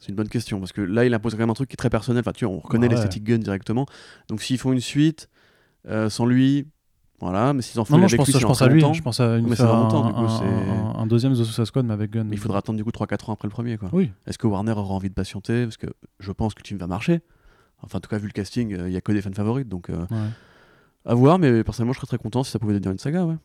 [0.00, 1.76] C'est une bonne question, parce que là, il impose quand même un truc qui est
[1.76, 2.20] très personnel.
[2.20, 2.94] Enfin, tu vois, on reconnaît ouais.
[2.94, 3.86] l'esthétique Gunn directement.
[4.28, 5.28] Donc, s'ils font une suite
[5.88, 6.66] euh, sans lui,
[7.20, 8.80] Voilà, mais s'ils en font Non, non, je pense, lui, je à lui.
[8.80, 8.94] longtemps.
[8.94, 11.66] Je pense à une Mais longtemps, un, du coup, un- un- un deuxième The Suicide
[11.66, 12.28] Squad, mais avec Gunn.
[12.28, 13.76] Mais il faudra attendre du coup 3-4 ans après le premier.
[13.76, 13.90] Quoi.
[13.92, 14.10] Oui.
[14.26, 15.64] Est-ce que Warner aura envie de patienter?
[15.64, 15.86] Parce que
[16.18, 17.20] je pense que le film va marcher.
[17.82, 19.68] Enfin, en tout cas, vu le casting, euh, il y a que des fans favorites.
[19.68, 20.16] Donc, euh, Ouais.
[21.06, 23.24] à voir, mais personnellement, je serais très content si ça pouvait devenir une saga.
[23.26, 23.36] Ouais.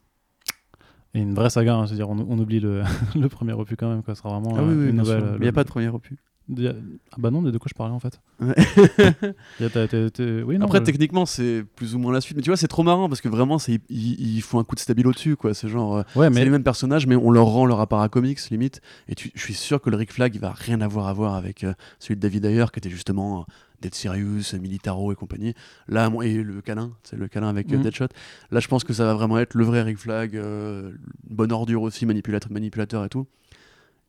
[1.14, 2.82] Et une vraie saga, hein, c'est-à-dire on, on oublie le,
[3.16, 4.16] le premier opus quand même, quoi.
[4.16, 5.24] Ce sera vraiment Ah euh, oui, oui, une nouvelle.
[5.24, 6.18] euh, il n'y a pas de premier opus.
[6.48, 8.54] Ah bah non, mais de quoi je parlais en fait Ouais.
[10.46, 12.38] Oui, non, Après, euh, techniquement, c'est plus ou moins la suite.
[12.38, 14.76] Mais tu vois, c'est trop marrant parce que vraiment, c'est- ils, ils font un coup
[14.76, 15.36] de stabilo dessus.
[15.36, 15.54] quoi.
[15.54, 15.98] C'est genre.
[15.98, 18.82] euh, ouais, C'est mais les mêmes personnages, mais on leur rend leur apparat comics, limite.
[19.08, 21.36] Et tu- je suis sûr que le Rick Flag, il va rien avoir à voir
[21.36, 23.44] avec euh, celui de David Ayer, qui était justement euh,
[23.82, 25.54] Dead Sirius, euh, Militaro et compagnie.
[25.88, 27.82] Là, moi- et le câlin, c'est le câlin avec Mhm.
[27.82, 28.08] Deadshot.
[28.52, 30.92] Là, je pense que ça va vraiment être le vrai Rick Flag, euh,
[31.28, 33.26] bonne ordure aussi, manipulateur, manipulateur et tout.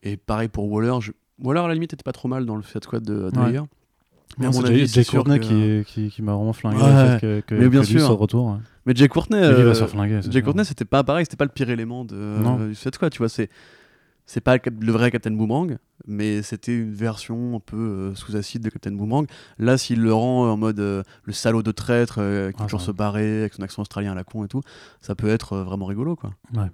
[0.03, 0.95] Et pareil pour Waller.
[1.01, 1.12] Je...
[1.43, 3.61] Waller, à la limite, était pas trop mal dans le Fiat Squad de, de Ouais.
[4.39, 7.68] Mais c'est sûr Courtney que- qui, qui, qui m'a vraiment flingué Ouais, que, que, mais
[7.68, 8.09] bien que lui sûr.
[8.09, 8.47] de retour.
[8.53, 8.59] ouais.
[8.84, 10.43] Mais Jay Courtney, lui, euh, sûr.
[10.45, 13.18] Courtney, c'était pas pareil, c'était pas le pire élément de, euh, du Suicide Squad, tu
[13.18, 13.49] vois, c'est
[14.28, 18.61] c'est pas le, vrai Captain Boomerang, mais c'était une version un peu euh, sous acide
[18.62, 19.26] de Captain Boomerang.
[19.59, 22.80] Là, s'il le rend en mode euh, le salaud de traître euh, qui Ah, toujours
[22.80, 24.62] se barrer avec son accent australien à la con et tout,
[25.01, 26.32] ça peut être euh, vraiment rigolo, quoi.
[26.55, 26.66] Ouais.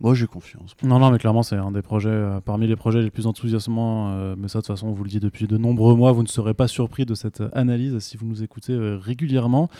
[0.00, 0.74] Moi, j'ai confiance.
[0.82, 4.12] Non, non, mais clairement, c'est un des projets, euh, parmi les projets les plus enthousiasmants.
[4.12, 6.12] euh, mais ça, de toute façon, on vous le dit depuis de nombreux mois.
[6.12, 9.70] Vous ne serez pas surpris de cette analyse si vous nous écoutez euh, régulièrement.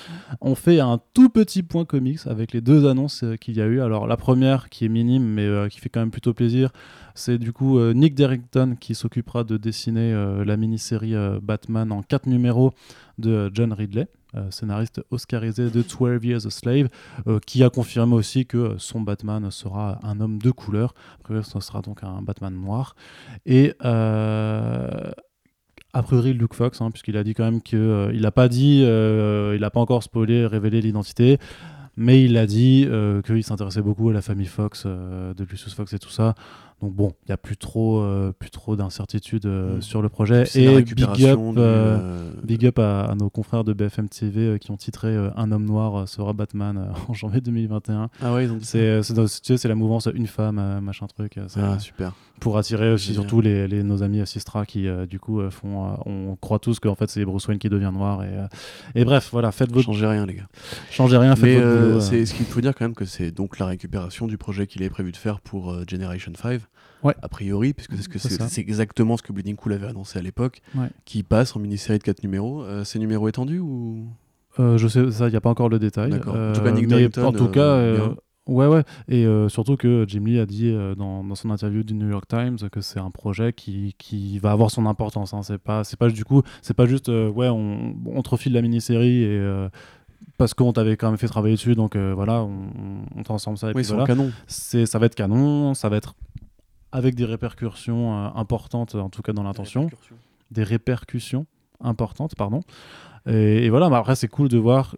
[0.41, 3.81] On fait un tout petit point comics avec les deux annonces qu'il y a eu.
[3.81, 6.71] Alors, la première, qui est minime, mais qui fait quand même plutôt plaisir,
[7.15, 10.13] c'est du coup Nick Derrington qui s'occupera de dessiner
[10.45, 12.73] la mini-série Batman en quatre numéros
[13.19, 14.09] de John Ridley.
[14.37, 16.89] Euh, scénariste oscarisé de 12 Years a Slave,
[17.27, 20.95] euh, qui a confirmé aussi que son Batman sera un homme de couleur.
[21.21, 22.97] Après, ce sera donc un Batman noir.
[23.47, 25.11] Et euh,
[25.93, 29.61] a priori, Luke Fox, hein, puisqu'il a dit quand même qu'il n'a pas dit, il
[29.61, 31.39] n'a pas encore spoilé, révélé l'identité,
[31.97, 35.93] mais il a dit euh, qu'il s'intéressait beaucoup à la famille Fox, de Lucius Fox
[35.93, 36.35] et tout ça.
[36.85, 39.83] Donc bon, il n'y a plus trop, euh, plus trop d'incertitudes euh, Mm.
[39.83, 40.45] sur le projet.
[40.55, 44.59] Et big up, euh, euh, Big up à, à nos confrères de BFM TV euh,
[44.59, 48.11] qui ont titré euh, Un homme noir sera Batman en janvier 2021.
[48.21, 48.47] Ah ouais.
[48.61, 51.39] C'est c'est dans- tu sais, c'est la mouvance une femme, machin truc.
[51.57, 52.13] Ah, super.
[52.41, 55.97] pour attirer aussi surtout les, les- nos amis Sistra qui du coup font.
[56.05, 58.23] on croit tous qu'en fait c'est Bruce Wayne qui devient noir.
[58.25, 59.87] Et, et bref, voilà, faites votre.
[59.87, 60.49] Changez rien, les gars.
[60.91, 63.59] Changez rien, faites Mais votre c'est ce qu'il faut dire quand même que c'est donc
[63.59, 66.61] la récupération du projet qu'il avait prévu de faire pour Generation 5.
[67.05, 67.15] Ouais.
[67.23, 70.23] A priori, puisque c'est C'est c'est c'est exactement ce que Bleeding Cool avait annoncé à
[70.23, 70.89] l'époque, Ouais.
[71.05, 72.63] qui passe en mini-série de 4 numéros.
[72.63, 74.07] Euh, c'est numéro étendu ou?
[74.59, 76.11] Euh, je sais, ça, il n'y a pas encore le détail.
[76.11, 76.35] D'accord.
[76.35, 78.09] En Euh, tout cas, Nick en tout euh, cas, euh,
[78.47, 78.85] ouais, ouais.
[79.09, 82.09] Et euh, surtout que Jim Lee a dit euh, dans, dans son interview du New
[82.09, 85.35] York Times que c'est un projet qui, qui va avoir son importance.
[85.35, 85.43] Hein.
[85.43, 88.53] C'est pas, c'est pas du coup, c'est pas juste, euh, ouais, on, on te refile
[88.53, 89.39] la mini-série et.
[89.39, 89.69] euh,
[90.37, 92.71] parce qu'on t'avait quand même fait travailler dessus, donc euh, voilà, on,
[93.15, 93.71] on transforme ça.
[93.71, 94.05] Et Oui, voilà.
[94.05, 94.33] canon.
[94.49, 96.15] c'est ça va être canon, ça va être
[96.95, 99.91] avec des répercussions euh, importantes, en tout cas dans l'intention,
[100.53, 101.45] des répercussions
[101.81, 102.61] importantes, pardon.
[103.27, 104.97] Et, voilà, mais après c'est cool de voir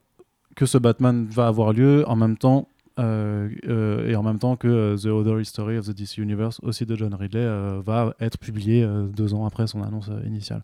[0.57, 2.69] que ce Batman va avoir lieu en même temps.
[2.99, 6.85] euh, euh, et en même temps que The Other History of the DC Universe, aussi
[6.87, 7.47] de John Ridley,
[7.85, 10.63] va être publié deux ans après son annonce initiale.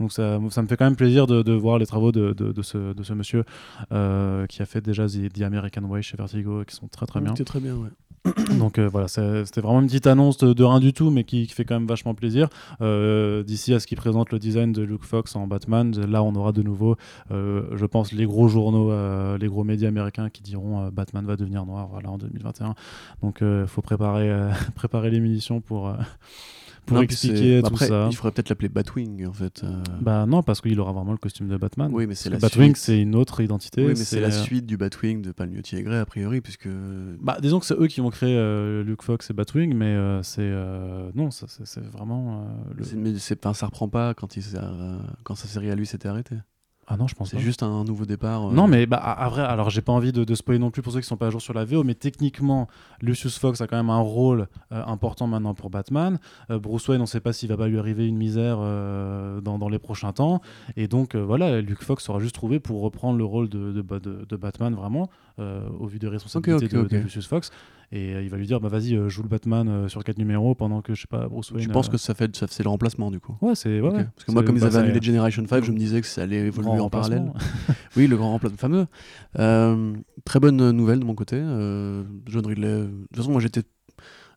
[0.00, 2.52] Donc ça, ça me fait quand même plaisir de, de voir les travaux de, de,
[2.52, 3.44] de ce, monsieur
[3.92, 7.20] euh, qui a fait déjà The, The American Way chez Vertigo, qui sont très très
[7.20, 7.30] bien.
[7.30, 7.90] C'était très bien, ouais.
[8.58, 11.52] Donc euh, voilà, c'était vraiment une petite annonce de, rien du tout, mais qui, qui
[11.52, 12.48] fait quand même vachement plaisir.
[12.80, 16.34] Euh, D'ici à ce qui présente le design de Luke Fox en Batman, là on
[16.34, 16.96] aura de nouveau,
[17.30, 18.90] je pense, les gros journaux,
[19.36, 22.74] les gros médias américains qui diront Batman va devenir noir voilà, en 2021.
[23.22, 24.32] Donc il faut préparer,
[24.74, 25.94] préparer les munitions pour,
[26.86, 28.08] pour Non, expliquer tout après, ça.
[28.10, 29.62] Il faudrait peut-être l'appeler Batwing, en fait.
[29.64, 29.82] euh.
[30.00, 31.90] Bah non, parce qu'il aura vraiment le costume de Batman.
[31.92, 32.76] oui, mais c'est la Batwing, suite.
[32.76, 33.82] c'est une autre identité.
[33.82, 36.68] Oui, mais c'est la suite du Batwing de Palmiotti et Gray, a priori, puisque.
[37.20, 40.22] Bah, disons que c'est eux qui ont créé euh, Luke Fox et Batwing, mais euh,
[40.22, 40.50] c'est
[41.14, 44.42] non, ça, c'est vraiment le- Mais c'est- ça reprend pas quand, il
[45.22, 46.36] quand sa série à lui s'était arrêtée.
[46.86, 48.48] Ah non, je pense C'est juste un nouveau départ.
[48.48, 48.52] euh.
[48.52, 50.82] Non, mais bah, à, à vrai, alors j'ai pas envie de, de spoiler non plus
[50.82, 52.68] pour ceux qui sont pas à jour sur la VO, mais techniquement,
[53.00, 56.18] Lucius Fox a quand même un rôle euh, important maintenant pour Batman.
[56.50, 59.68] Euh, Bruce Wayne, on sait pas s'il va pas lui arriver une misère dans, dans
[59.68, 60.40] les prochains temps.
[60.76, 63.98] Et donc, voilà, Luke Fox sera juste trouvé pour reprendre le rôle de, de, Ba-
[64.00, 65.08] de- de Batman, vraiment,
[65.38, 67.50] au vu des responsabilités de Lucius Fox.
[67.96, 70.18] Et euh, il va lui dire, bah vas-y, euh, joue le Batman euh, sur quatre
[70.18, 71.62] numéros pendant que, je sais pas, Bruce Wayne.
[71.64, 73.80] Tu penses que ça fait, ça, c'est le remplacement, du coup Ouais, c'est.
[73.80, 73.94] Ouais, Ok.
[73.94, 74.06] ouais.
[74.16, 76.46] Parce que moi, comme ils avaient annulé Generation 5, je me disais que ça allait
[76.46, 77.32] évoluer en parallèle.
[77.96, 78.86] Oui, le grand remplacement fameux.
[79.38, 81.36] Euh, très bonne nouvelle de mon côté.
[81.38, 82.66] Euh, John Ridley.
[82.80, 83.62] De toute façon, moi j'étais.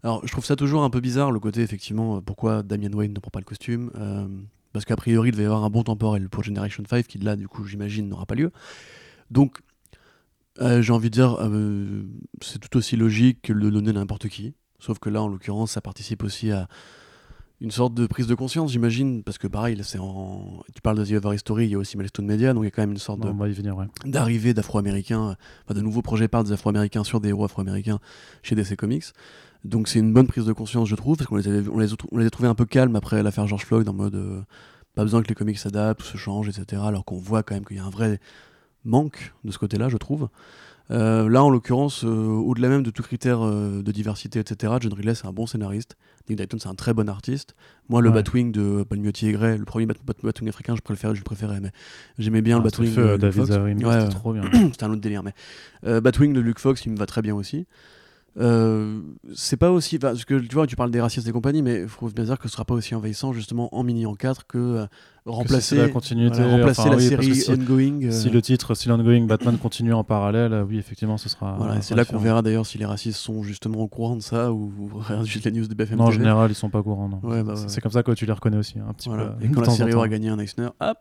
[0.03, 3.19] Alors, je trouve ça toujours un peu bizarre le côté, effectivement, pourquoi Damian Wayne ne
[3.19, 3.89] prend pas le costume.
[3.95, 4.27] euh,
[4.73, 7.35] parce qu'a priori, il devait y avoir un bon temporel pour Generation 5, qui là,
[7.35, 8.51] du coup, j'imagine, n'aura pas lieu.
[9.31, 9.57] Donc,
[10.61, 12.03] Euh, J'ai envie de dire, euh,
[12.41, 14.53] c'est tout aussi logique que de le donner à n'importe qui.
[14.79, 16.67] Sauf que là, en l'occurrence, ça participe aussi à
[17.59, 20.61] une sorte de prise de conscience, j'imagine, parce que pareil, là, c'est en...
[20.75, 22.67] tu parles de The Over History, il y a aussi Milestone Media, donc il y
[22.67, 23.27] a quand même une sorte de-
[23.79, 23.87] ouais.
[24.05, 25.35] d'arrivée d'Afro-Américains,
[25.65, 27.97] enfin, de nouveaux projets par des Afro-Américains sur des héros Afro-Américains
[28.43, 29.05] chez DC Comics.
[29.65, 31.91] Donc c'est une bonne prise de conscience, je trouve, parce qu'on les, avait- on les,
[31.93, 34.41] a- on les a trouvés un peu calmes après l'affaire George Floyd, en mode euh,
[34.93, 36.83] pas besoin que les comics s'adaptent se changent, etc.
[36.85, 38.19] Alors qu'on voit quand même qu'il y a un vrai
[38.87, 40.29] manque de ce côté-là, je trouve.
[40.89, 44.93] Euh, là, en l'occurrence, euh, au-delà même de tout critère euh, de diversité, etc., John
[44.93, 45.97] Ridley, c'est un bon scénariste.
[46.29, 47.55] Nick Dayton, c'est un très bon artiste.
[47.89, 48.15] Moi, le Ouais.
[48.15, 50.81] Batwing de Palmiotti et Gray, le premier Bat- Bat- Batwing africain, je
[51.19, 51.71] le préférais, mais
[52.17, 53.49] j'aimais bien le Ah, c'était Batwing de Luke David Fox.
[53.49, 54.09] Zarin, Ouais, c'était ouais.
[54.09, 54.43] trop bien.
[54.71, 55.33] c'était un autre délire, mais
[56.01, 57.65] Batwing de Luke Fox, il me va très bien aussi.
[58.39, 58.99] Euh,
[59.33, 59.97] c'est pas aussi.
[59.97, 62.37] Parce que tu vois, tu parles des racistes et compagnie, mais il faut bien dire
[62.37, 64.85] que ce sera pas aussi envahissant, justement, en mini en 4 que euh,
[65.25, 68.03] remplacer, la continuité, voilà, remplacer enfin, la oui, série si- ongoing.
[68.03, 71.55] euh, Si le titre, si l'ongoing Batman continue en parallèle, euh, oui, effectivement, ce sera.
[71.57, 74.51] voilà, c'est là qu'on verra d'ailleurs si les racistes sont justement au courant de ça
[74.53, 74.71] ou,
[75.23, 77.09] juste les news de BFM Non, en général, ils sont pas courants.
[77.09, 77.19] Non.
[77.23, 77.69] Ouais, bah, C'est- ouais.
[77.69, 79.29] C'est comme ça que tu les reconnais aussi, un petit Voilà.
[79.31, 79.45] peu.
[79.45, 80.97] Et quand la série aura gagné un Eisner, hop.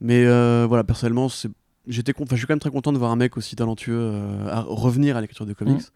[0.00, 0.24] Mais
[0.66, 1.50] voilà, personnellement, c'est-
[1.86, 4.10] j'étais con- enfin, je suis quand même très content de voir un mec aussi talentueux
[4.50, 5.76] à revenir à l'écriture de comics.
[5.80, 5.90] Mm.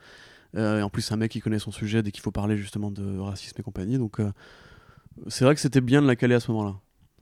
[0.57, 2.91] Euh, et en plus, un mec qui connaît son sujet dès qu'il faut parler justement
[2.91, 3.99] de racisme et compagnie.
[3.99, 4.31] Donc, euh,
[5.29, 6.75] c'est vrai que c'était bien de la caler à ce moment-là.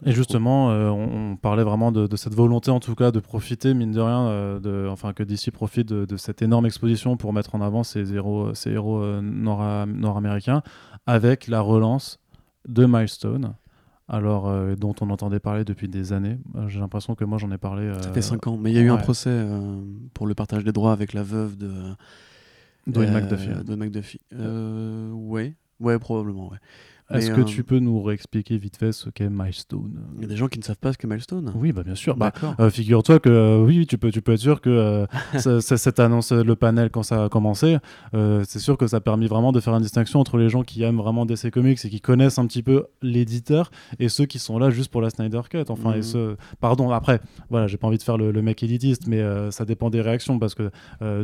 [0.06, 3.20] Et justement, euh, on, on parlait vraiment de, de cette volonté, en tout cas, de
[3.20, 7.18] profiter, mine de rien, euh, de, enfin que DC profite de, de cette énorme exposition
[7.18, 10.62] pour mettre en avant ces héros, ces héros euh, nord- nord-américains,
[11.06, 12.18] avec la relance
[12.66, 13.54] de Milestone.
[14.08, 16.36] Alors, dont on entendait parler depuis des années.
[16.66, 17.92] J'ai l'impression que moi j'en ai parlé.
[18.02, 18.56] Ça fait 5 ans.
[18.56, 19.46] Mais il y a eu un procès
[20.14, 21.70] pour le partage des droits avec la veuve de
[22.86, 23.64] Dwayne euh, McDuffie.
[23.64, 24.20] Dwayne McDuffie.
[24.32, 25.54] Euh, ouais.
[25.80, 26.58] Ouais, probablement, ouais.
[27.12, 30.00] Est-ce que euh, tu peux nous réexpliquer vite fait ce qu'est Milestone?
[30.16, 31.52] Il y a des gens qui ne savent pas ce qu'est Milestone.
[31.56, 32.16] Oui, bah bien sûr.
[32.16, 32.32] Bah.
[32.60, 35.06] Euh, Figure-toi que euh, oui, tu peux, tu peux être sûr que
[35.38, 37.78] ça- ça- cette annonce, le panel, quand ça a commencé,
[38.12, 40.82] c'est sûr que ça a permis vraiment de faire une distinction entre les gens qui
[40.82, 44.58] aiment vraiment DC Comics et qui connaissent un petit peu l'éditeur et ceux qui sont
[44.58, 45.64] là juste pour la Snyder Cut.
[45.68, 46.02] Enfin, Mhm.
[46.32, 49.64] et pardon, après, voilà, j'ai pas envie de faire le, le mec élitiste, mais ça
[49.64, 50.70] dépend des réactions parce que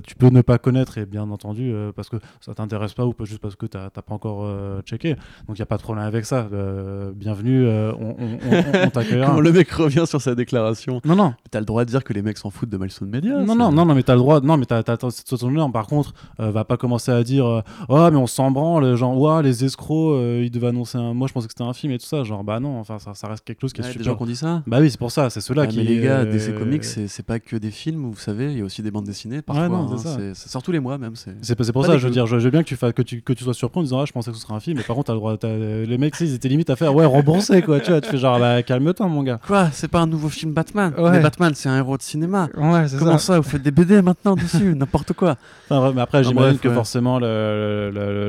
[0.00, 3.40] tu peux ne pas connaître et bien entendu parce que ça t'intéresse pas ou juste
[3.40, 4.48] parce que t'as pas encore
[4.84, 5.14] checké.
[5.46, 6.48] Donc il y a pas de problème avec ça.
[6.52, 9.26] Euh, bienvenue, euh, on, on, on- on t'accueillera.
[9.34, 12.12] Quand le mec revient sur sa déclaration, Non, non, t'as le droit de dire que
[12.12, 13.38] les mecs s'en foutent de Milestone Media.
[13.42, 14.40] non, non, non, non, mais t'as le droit.
[14.40, 15.08] Non, mais t'as, ton
[15.42, 15.70] honneur.
[15.72, 18.94] Par contre, euh, va pas commencer à dire Oh, mais on s'en branle.
[18.96, 21.14] Genre, ouah, les escrocs, ils devaient annoncer un.
[21.14, 22.22] Moi, je pensais que c'était un film et tout ça.
[22.24, 24.06] Genre, bah non, enfin, ça, ça reste quelque chose qui est Ouais, des super.
[24.12, 25.30] gens qui ont dit ça Bah oui, c'est pour ça.
[25.30, 25.78] C'est ceux-là Ah, qui.
[25.78, 28.64] mais les gars, DC Comics, c'est pas que des films, vous savez, il y a
[28.64, 29.68] aussi des bandes dessinées parfois.
[29.68, 30.34] non, hein, c'est ça.
[30.34, 31.14] ça sort tous les mois même.
[31.16, 33.02] C'est pour Pas ça, des je veux dire, je, veux bien que tu, fasses, que,
[33.02, 34.76] tu, que tu sois surpris en disant Ah, je pensais que ce serait un film,
[34.78, 35.36] mais par contre, t'as le droit.
[35.66, 37.80] T'as- les mecs, ils étaient limite à faire Ouais, rembourser, quoi.
[37.80, 39.40] tu vois, tu fais genre, bah calme-toi, mon gars.
[39.46, 41.10] Quoi C'est pas un nouveau film Batman Ouais.
[41.12, 42.48] Mais Batman, c'est un héros de cinéma.
[42.56, 44.74] Ouais, c'est Comment ça, Vous faites des BD maintenant dessus?
[44.74, 45.36] N'importe quoi.
[45.70, 46.74] Enfin, mais après, Enfin, j'imagine que ouais.
[46.74, 48.28] forcément le, le,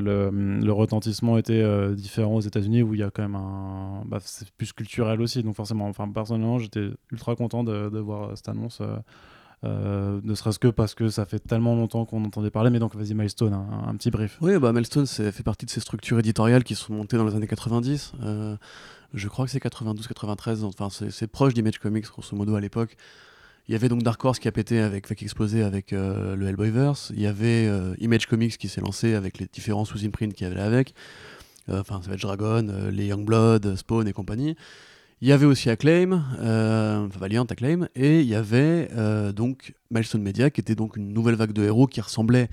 [0.62, 4.04] le- retentissement était euh, différent aux États-Unis où il y a quand même un.
[4.06, 5.42] Bah, c'est plus culturel aussi.
[5.44, 8.80] Donc, forcément, enfin, personnellement, j'étais ultra content de, de voir euh, cette annonce.
[8.82, 8.96] euh,
[9.64, 12.70] euh, ne serait-ce que parce que ça fait tellement longtemps qu'on entendait parler.
[12.70, 14.38] Mais donc, vas-y, Milestone, un, petit brief.
[14.42, 17.36] Oui, bah Milestone, c'est fait partie de ces structures éditoriales qui sont montées dans les
[17.36, 18.14] années 90.
[18.22, 18.56] Euh,
[19.14, 20.64] je crois que c'est 92-93.
[20.64, 22.98] Enfin, c'est proche d'Image Comics, grosso modo, à l'époque.
[23.68, 26.48] Il y avait donc Dark Horse qui a pété avec, qui explosé avec euh, le
[26.48, 27.12] Hellboyverse.
[27.14, 30.50] Il y avait euh, Image Comics qui s'est lancé avec les différents sous-imprints qu'il y
[30.50, 30.94] avait avec.
[31.70, 34.56] Euh, Enfin, Savage Dragon, les Youngblood, Spawn et compagnie.
[35.20, 39.74] Il y avait aussi Acclaim, euh, enfin Valiant Acclaim, et il y avait euh, donc
[39.90, 42.50] Milestone Media qui était donc une nouvelle vague de héros qui ressemblait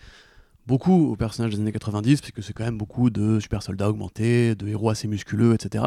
[0.66, 4.54] beaucoup aux personnages des années 90, puisque c'est quand même beaucoup de super soldats augmentés,
[4.54, 5.84] de héros assez musculeux, etc.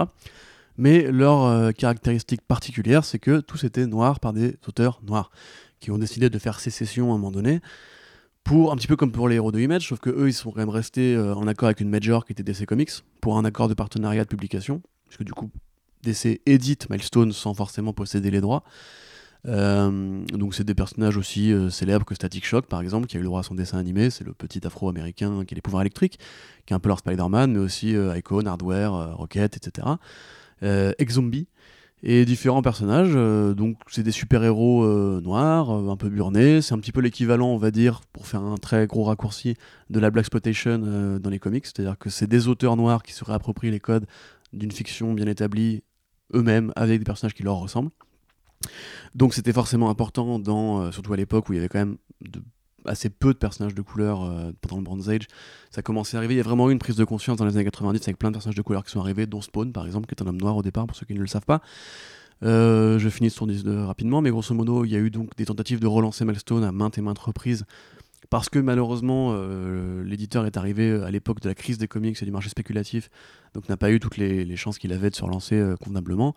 [0.78, 5.32] Mais leur euh, caractéristique particulière, c'est que tous étaient noirs par des auteurs noirs,
[5.80, 7.60] qui ont décidé de faire sécession à un moment donné,
[8.44, 10.52] pour un petit peu comme pour les héros de Image, sauf que eux, ils sont
[10.52, 13.68] quand même restés en accord avec une major qui était DC Comics, pour un accord
[13.68, 15.50] de partenariat de publication, puisque du coup,
[16.04, 18.64] DC édite Milestone sans forcément posséder les droits.
[19.48, 23.20] Euh, donc c'est des personnages aussi euh, célèbres que Static Shock par exemple, qui a
[23.20, 25.82] eu le droit à son dessin animé, c'est le petit afro-américain qui a les pouvoirs
[25.82, 26.20] électriques,
[26.66, 29.88] qui est un peu leur Spider-Man, mais aussi euh, Icon, Hardware, Rocket, etc.
[30.62, 31.48] Ex-Zombie,
[32.02, 33.14] et différents personnages,
[33.56, 37.70] donc c'est des super-héros noirs, un peu burnés, c'est un petit peu l'équivalent, on va
[37.70, 39.56] dire, pour faire un très gros raccourci,
[39.90, 43.14] de la Black Exploitation euh, dans les comics, c'est-à-dire que c'est des auteurs noirs qui
[43.14, 44.06] se réapproprient les codes
[44.54, 45.84] d'une fiction bien établie
[46.34, 47.92] eux-mêmes avec des personnages qui leur ressemblent.
[49.16, 51.98] Donc c'était forcément important, dans, euh, surtout à l'époque où il y avait quand même
[52.86, 55.28] assez peu de personnages de couleur euh, pendant le Bronze Age.
[55.72, 57.56] Ça commençait à arriver, il y a vraiment eu une prise de conscience dans les
[57.56, 60.08] années 90 avec plein de personnages de couleur qui sont arrivés, dont Spawn par exemple,
[60.08, 61.62] qui est un homme noir au départ, pour ceux qui ne le savent pas.
[62.44, 65.36] Euh, je finis ce tour de- rapidement, mais grosso modo, il y a eu donc
[65.38, 67.66] des tentatives de relancer Milestone à maintes et maintes reprises.
[68.30, 72.26] Parce que malheureusement, euh, l'éditeur est arrivé à l'époque de la crise des comics et
[72.26, 73.10] du marché spéculatif,
[73.54, 76.36] donc n'a pas eu toutes les, les chances qu'il avait de se relancer euh, convenablement.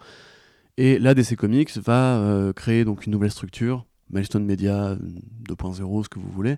[0.77, 4.97] Et là, DC Comics va euh, créer donc une nouvelle structure, Milestone Media
[5.49, 6.57] 2.0, ce que vous voulez,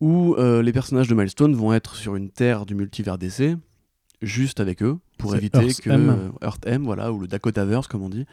[0.00, 3.56] où euh, les personnages de Milestone vont être sur une terre du multivers DC,
[4.22, 6.10] juste avec eux, pour éviter Earth que M.
[6.10, 8.26] euh, Earth M, voilà, ou le Dakotaverse comme on dit,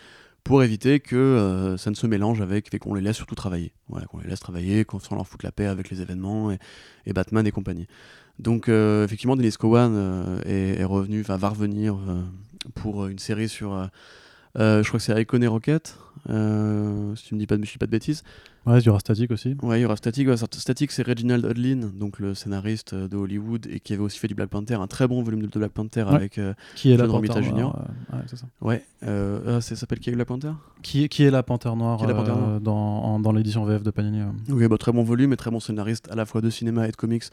[0.43, 3.73] pour éviter que euh, ça ne se mélange avec et qu'on les laisse surtout travailler.
[3.87, 7.13] Voilà, qu'on les laisse travailler, qu'on s'en leur foute la paix avec les événements et,
[7.13, 7.87] Batman et compagnie.
[8.39, 11.97] Donc euh, effectivement, Dennis Cowan euh, est, est revenu, va revenir
[12.75, 13.89] pour une série sur,
[14.55, 15.97] je crois que c'est Icon et Rocket,
[16.29, 18.23] euh, si tu me dis pas de, je dis pas de bêtises.
[18.65, 19.57] Ouais, il y aura Static aussi.
[19.61, 20.25] Ouais, il y aura Static.
[20.25, 24.17] ouais, Static, c'est Reginald Hudlin, donc le scénariste euh, de Hollywood et qui avait aussi
[24.19, 26.15] fait du Black Panther, un très bon volume de Black Panther Ouais.
[26.15, 26.37] avec.
[26.37, 27.51] euh, Qui est la John Romita Jr.
[27.57, 28.45] euh, ouais, c'est ça.
[28.61, 30.51] ouais, euh, ah, ça s'appelle qui Black Panther?
[30.81, 32.73] Qui, est- qui est la panthère noire, Qui est la panthère euh, noire dans,
[33.03, 34.25] en- dans l'édition VF de Panini euh.
[34.49, 36.91] Oui, bah, très bon volume et très bon scénariste à la fois de cinéma et
[36.91, 37.23] de comics,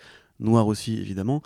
[0.40, 1.42] noir aussi évidemment.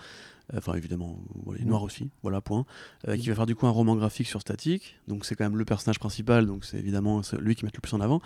[0.56, 1.68] Enfin évidemment, voilà, Mm.
[1.68, 2.66] noir aussi, voilà point.
[3.08, 5.56] Euh, qui va faire du coup un roman graphique sur Static, donc c'est quand même
[5.56, 8.20] le personnage principal, donc c'est évidemment lui qui met le plus en avant.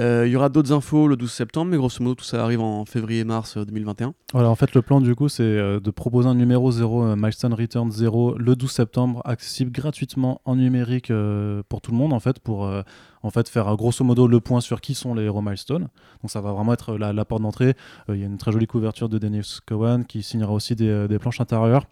[0.00, 2.60] Euh, Il y aura d'autres infos le 12 septembre, mais grosso modo tout ça arrive
[2.60, 4.14] en février-mars euh, 2021.
[4.32, 7.16] Voilà, en fait, le plan du coup, c'est euh, de proposer un numéro 0, euh,
[7.16, 12.14] Milestone Return 0, le 12 septembre, accessible gratuitement en numérique euh, pour tout le monde,
[12.14, 12.82] en fait, pour euh,
[13.22, 15.88] en fait faire euh, grosso modo le point sur qui sont les héros Milestone.
[16.22, 17.74] Donc ça va vraiment être la, porte d'entrée.
[18.08, 21.06] Euh, Il y a une très jolie couverture de Dennis Cowan qui signera aussi euh,
[21.06, 21.86] des planches intérieures.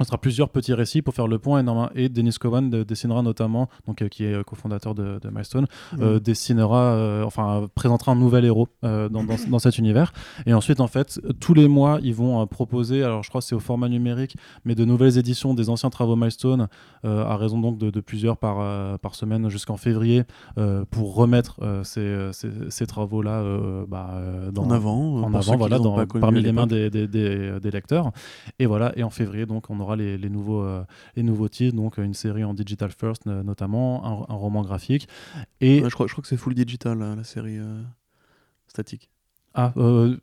[0.00, 1.62] Ce sera plusieurs petits récits pour faire le point
[1.94, 5.28] et, et Dennis Cowan de- dessinera notamment, donc, euh, qui est euh, cofondateur de, de
[5.30, 5.66] Milestone,
[6.00, 8.68] euh, dessinera, euh, enfin présentera un nouvel héros
[9.08, 10.12] dans, dans- dans cet univers.
[10.46, 13.54] Et ensuite, en fait, tous les mois, ils vont proposer, alors je crois que c'est
[13.54, 16.68] au format numérique, mais de nouvelles éditions des anciens travaux Milestone,
[17.04, 20.24] à raison donc de, de plusieurs par, par semaine jusqu'en février,
[20.90, 23.42] pour remettre ces, ces- ces travaux-là
[23.88, 24.22] bah,
[24.56, 28.10] en avant, en avant, voilà, dans- parmi les mains des- des- des lecteurs.
[28.58, 30.84] Et voilà, et en février, donc, on aura les, nouveaux, euh,
[31.16, 35.08] les nouveaux titres, donc une série en digital first, euh, notamment, un, roman graphique.
[35.60, 37.82] Et je, crois, je crois que c'est full digital euh, la série euh,
[38.66, 39.10] statique.
[39.52, 40.16] Ah, euh,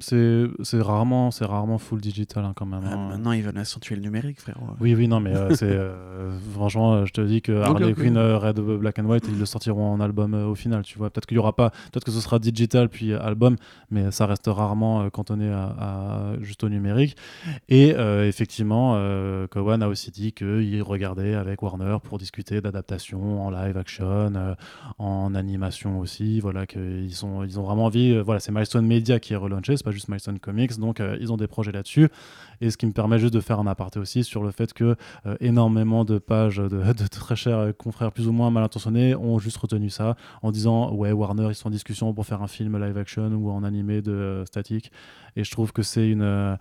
[0.00, 2.82] c'est rarement, c'est rarement full digital hein, quand même.
[2.84, 3.08] Ah, hein.
[3.08, 4.58] maintenant ils veulent accentuer le numérique, frère.
[4.80, 7.94] Oui, oui, non, mais euh, c'est euh, franchement, je te dis que Harley ok.
[7.94, 11.08] Quinn, Red Black and White, ils le sortiront en album au final, tu vois.
[11.08, 13.56] Peut-être qu'il y aura pas, peut-être que ce sera digital puis album,
[13.90, 17.16] mais ça reste rarement cantonné à, à- juste au numérique.
[17.70, 17.94] Et
[18.26, 19.00] effectivement,
[19.50, 24.32] Cowan a aussi dit qu'il regardait avec Warner pour discuter d'adaptation en live action,
[24.98, 26.40] en animation aussi.
[26.40, 28.18] Voilà, qu'ils sont, ils ont vraiment envie.
[28.20, 31.32] voilà, c'est Milestone Media qui est relaunché, c'est pas juste Milestone Comics, donc euh, ils
[31.32, 32.08] ont des projets là-dessus.
[32.60, 34.96] Et ce qui me permet juste de faire un aparté aussi sur le fait que
[35.26, 39.38] euh, énormément de pages de, très chers euh, confrères plus ou moins mal intentionnés ont
[39.38, 42.82] juste retenu ça en disant ouais Warner ils sont en discussion pour faire un film
[42.82, 44.90] live action ou en animé de statique
[45.36, 46.58] et je trouve que c'est une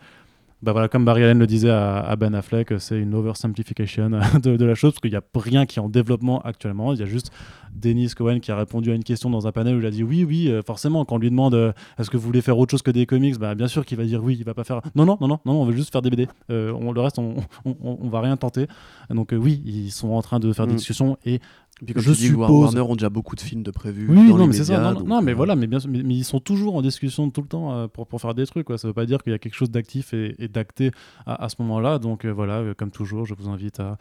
[0.66, 4.10] bah voilà, comme Barry Allen le disait à, à Ben Affleck, c'est une oversimplification
[4.44, 6.92] de, de la chose, parce qu'il n'y a rien qui est en développement actuellement.
[6.94, 7.32] Il y a juste
[7.74, 10.04] Dennis Cohen qui a répondu à une question dans un panel où il a dit
[10.04, 12.72] oui, oui, euh, forcément, quand on lui demande euh, est-ce que vous voulez faire autre
[12.72, 14.82] chose que des comics, bah, bien sûr qu'il va dire oui, il va pas faire
[14.96, 16.28] non, non, non, non, non, on veut juste faire des BD.
[16.50, 17.36] Euh, on, le reste, on,
[17.66, 18.68] on, on- on va rien tenter.
[19.10, 20.78] Donc oui, ils sont en train de faire des Mm.
[20.78, 21.40] discussions Et
[21.84, 24.08] puis comme Je dis, suppose- Warner ont déjà beaucoup de films de prévus.
[24.10, 24.80] oui, dans non, les mais c'est ça.
[24.80, 26.82] Non, donc, non, mais euh, voilà, mais bien sûr, mais, mais ils sont toujours en
[26.82, 28.68] discussion tout le temps euh, pour, pour faire des trucs.
[28.68, 28.78] Quoi.
[28.78, 30.92] Ça veut pas dire qu'il y a quelque chose d'actif et, et d'acté
[31.26, 32.00] à, à ce moment-là.
[32.00, 33.98] Donc euh, voilà, comme toujours, je vous invite à,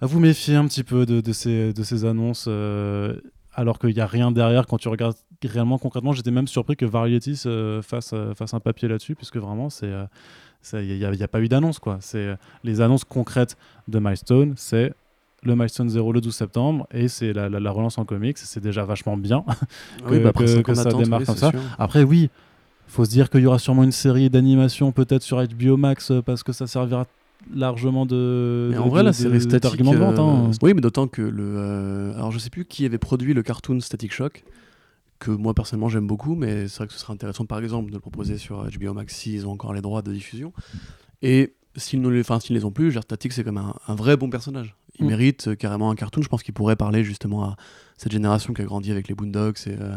[0.00, 2.48] à vous méfier un petit peu de, de ces, de ces annonces.
[3.52, 6.12] alors qu'il n'y a rien derrière quand tu regardes réellement concrètement.
[6.12, 9.86] J'étais même surpris que Variety euh, fasse, euh, fasse un papier là-dessus, puisque vraiment, c'est.
[9.92, 10.06] euh,
[10.72, 11.98] Il n'y a, pas eu d'annonce, quoi.
[12.00, 14.94] C'est les annonces concrètes de Milestone, c'est
[15.44, 18.38] le Milestone 0 le 12 septembre et c'est la, la- la relance en comics.
[18.38, 19.44] C'est déjà vachement bien.
[19.48, 21.50] Ah oui, que- bah, après que- que ça démarre oui, comme ça.
[21.50, 21.60] sûr.
[21.78, 22.30] Après, oui,
[22.88, 26.22] faut se dire qu'il y aura sûrement une série d'animation peut-être sur HBO Max euh,
[26.22, 27.06] parce que ça servira
[27.54, 28.68] largement de.
[28.70, 30.18] Mais de- en vrai, de- la série d'argument de vente.
[30.18, 30.48] hein.
[30.50, 31.42] euh, Oui, mais d'autant que le.
[31.56, 34.44] euh, Alors, je sais plus qui avait produit le cartoon Static Shock,
[35.18, 37.94] que moi personnellement j'aime beaucoup, mais c'est vrai que ce serait intéressant par exemple de
[37.94, 40.52] le proposer sur HBO Max s'ils ont encore les droits de diffusion.
[41.22, 44.16] Et s'ils ne les, enfin, s'ils les ont plus, Static c'est comme un, un vrai
[44.16, 44.74] bon personnage.
[44.98, 45.08] Il Mm.
[45.08, 46.22] mérite euh, carrément un cartoon.
[46.22, 47.56] Je pense qu'il pourrait parler justement à
[47.96, 49.96] cette génération qui a grandi avec les Boondocks et, euh,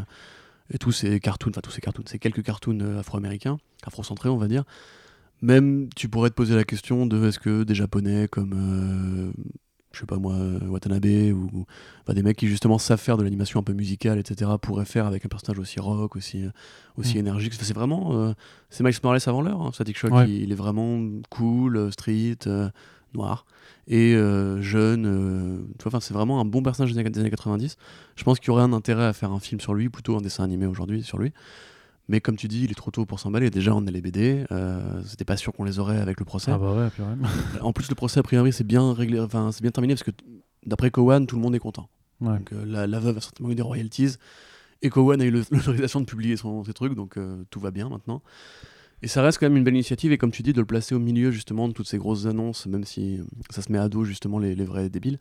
[0.74, 4.38] et tous ces cartoons, enfin tous ces cartoons, ces quelques cartoons euh, afro-américains, afro-centrés on
[4.38, 4.64] va dire.
[5.42, 9.32] Même tu pourrais te poser la question de est-ce que des japonais comme euh,
[9.94, 10.36] je sais pas moi
[10.68, 11.66] Watanabe ou
[12.04, 15.06] enfin, des mecs qui justement savent faire de l'animation un peu musicale etc pourraient faire
[15.06, 16.44] avec un personnage aussi rock aussi
[16.98, 17.20] aussi Mm.
[17.20, 18.34] énergique Enfin, c'est vraiment euh,
[18.72, 20.28] c'est Miles Morales avant l'heure hein, Static Shock Ouais.
[20.28, 21.00] il, il est vraiment
[21.30, 22.38] cool street
[23.14, 23.46] noir
[23.88, 25.06] et euh, jeune.
[25.06, 27.78] euh, enfin, c'est vraiment un bon personnage des années, des années 90.
[28.16, 30.22] Je pense qu'il y aurait un intérêt à faire un film sur lui, plutôt un
[30.22, 31.32] dessin animé aujourd'hui sur lui.
[32.10, 33.50] Mais comme tu dis, il est trop tôt pour s'emballer.
[33.50, 34.46] Déjà, on a les BD.
[34.52, 36.52] euh, C'était pas sûr qu'on les aurait avec le procès.
[36.52, 37.62] Ah bah ouais, puis ouais.
[37.62, 40.12] En plus, le procès, a priori, c'est bien réglé, enfin, c'est bien terminé parce que
[40.66, 41.90] d'après Cowan, tout le monde est content.
[42.22, 42.38] Ouais.
[42.38, 44.16] Donc, euh, la, la veuve a certainement eu des royalties.
[44.82, 47.18] Et Cowan a eu l'autorisation de publier son, ses trucs, donc
[47.50, 48.22] tout va bien maintenant.
[49.04, 50.96] Et ça reste quand même une belle initiative, et comme tu dis, de le placer
[50.96, 53.90] au milieu justement de toutes ces grosses annonces, même si euh, ça se met à
[53.90, 55.20] dos justement les, les vrais débiles.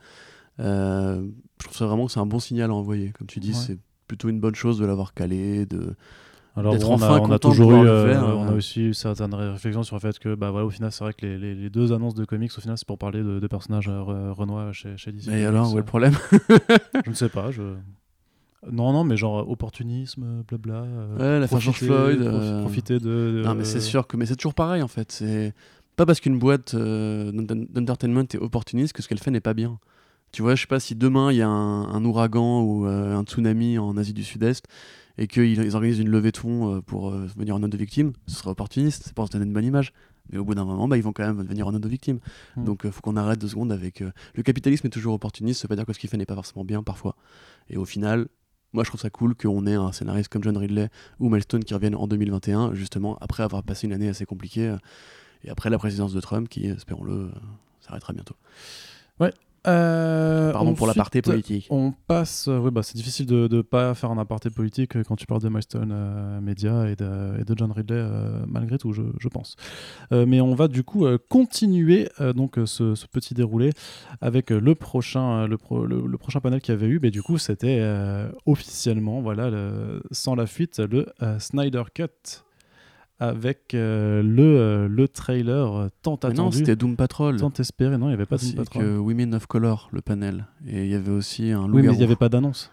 [0.61, 1.23] Euh,
[1.61, 3.12] je trouve ça vraiment que c'est un bon signal à envoyer.
[3.19, 3.55] Comme tu dis, Ouais.
[3.55, 3.78] c'est
[4.09, 5.94] plutôt une bonne chose de l'avoir calé, de,
[6.57, 8.57] Alors on, enfin a, on a toujours eu, euh, faire, on a euh.
[8.57, 11.27] aussi eu certaines réflexions sur le fait que, bah voilà, au final, c'est vrai que
[11.27, 13.89] les, les- les deux annonces de comics, au final, c'est pour parler de, de personnages
[13.89, 15.28] euh, re- Renoir chez, chez DC.
[15.28, 16.15] Et alors, où est le problème?
[17.05, 17.62] Je ne sais pas, je.
[18.70, 20.82] Non, non, mais genre euh, opportunisme, blabla.
[20.82, 23.43] euh, Ouais, l'affaire George profiter- Floyd, euh, Profiter de.
[23.44, 25.12] Non, mais c'est sûr que mais c'est toujours pareil en fait.
[25.12, 25.55] C'est
[25.97, 29.55] pas parce qu'une boîte euh, d'en- d'entertainment est opportuniste que ce qu'elle fait n'est pas
[29.55, 29.78] bien.
[30.32, 33.16] Tu vois, je sais pas si demain il y a un, un ouragan ou euh,
[33.16, 34.64] un tsunami en Asie du Sud-Est
[35.18, 38.12] et qu'ils ils organisent une levée de fonds pour euh, venir en aide aux victimes,
[38.26, 39.93] ce serait opportuniste, c'est pour se donner une bonne image.
[40.30, 42.18] Mais au bout d'un moment, bah, ils vont quand même venir en aide aux victimes.
[42.56, 42.64] Mm.
[42.64, 44.02] Donc il faut qu'on arrête deux secondes avec.
[44.34, 46.34] Le capitalisme est toujours opportuniste, ça veut pas dire que ce qu'il fait n'est pas
[46.34, 47.14] forcément bien parfois.
[47.70, 48.26] Et au final,
[48.77, 51.73] moi je trouve ça cool qu'on ait un scénariste comme John Ridley ou Milestone qui
[51.73, 54.77] reviennent en 2021, justement après avoir passé une année assez compliquée euh,
[55.44, 57.31] et après la présidence de Trump qui, espérons-le, euh,
[57.81, 58.36] s'arrêtera bientôt.
[59.68, 61.66] Euh, Pardon pour l'aparté politique.
[61.70, 62.47] On passe.
[62.48, 65.26] euh, oui, bah, c'est difficile de ne pas faire un aparté politique euh, quand tu
[65.26, 68.05] parles de Milestone euh, Media et de, et de John Ridley,
[68.47, 69.56] malgré tout, je, je pense.
[70.12, 73.72] Mais on va du coup continuer donc, ce, ce petit déroulé
[74.20, 76.98] avec le, prochain, le, pro- le, le prochain panel qu'il y avait eu.
[77.02, 77.80] Mais du coup, c'était
[78.47, 81.06] officiellement, voilà, le- sans la fuite, le
[81.38, 82.44] Snyder Cut
[83.18, 87.36] avec euh, le, euh, le trailer euh, tant Mais non, attendu, c'était Doom Patrol.
[87.38, 87.97] tant espéré.
[87.98, 88.82] Non, il n'y avait pas de ainsi Patrol.
[88.82, 90.47] que Women of Color, le panel.
[90.66, 92.70] Et il y avait aussi un Oui, loup mais il n'y avait pas d'annonce.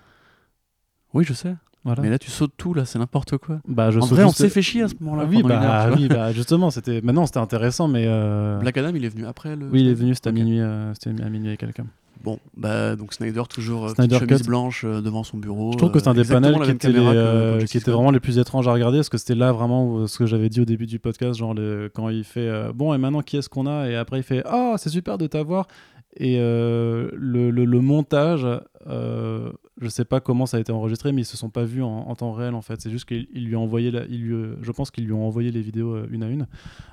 [1.14, 1.56] Oui, je sais.
[1.86, 2.02] Voilà.
[2.02, 3.60] Mais là, tu sautes tout, là, c'est n'importe quoi.
[3.68, 5.26] Bah, je en vrai, on s'est fait chier à ce moment-là.
[5.30, 5.98] oui, heure, bah, vois.
[5.98, 7.02] oui, bah, justement, c'était.
[7.02, 8.06] Maintenant, c'était intéressant, mais.
[8.08, 9.68] euh, Black Adam, il est venu après le.
[9.70, 10.36] Oui, il est venu, c'était Ok.
[10.38, 11.86] à minuit, euh, c'était à minuit avec quelqu'un.
[12.24, 14.48] Bon, bah donc Snyder toujours euh, Snyder chemise Cut.
[14.48, 15.74] blanche euh, devant son bureau.
[15.74, 18.12] Je trouve que c'est euh, un des exactement panels qui était, les, euh, qui vraiment
[18.12, 20.62] les plus étranges à regarder, parce que c'était là vraiment où- ce que j'avais dit
[20.62, 23.50] au début du podcast, genre le- quand il fait euh, bon et maintenant qui est-ce
[23.50, 23.90] qu'on a?
[23.90, 25.68] Et après il fait ah c'est super de t'avoir
[26.16, 28.48] et euh, le, le- le montage,
[28.88, 29.52] euh,
[29.82, 31.88] je sais pas comment ça a été enregistré, mais ils se sont pas vus en,
[32.10, 32.82] en temps réel en fait.
[32.82, 35.26] C'est juste qu'il il lui a envoyé, la- il lui, je pense qu'ils lui ont
[35.26, 36.48] envoyé les vidéos euh, une à une,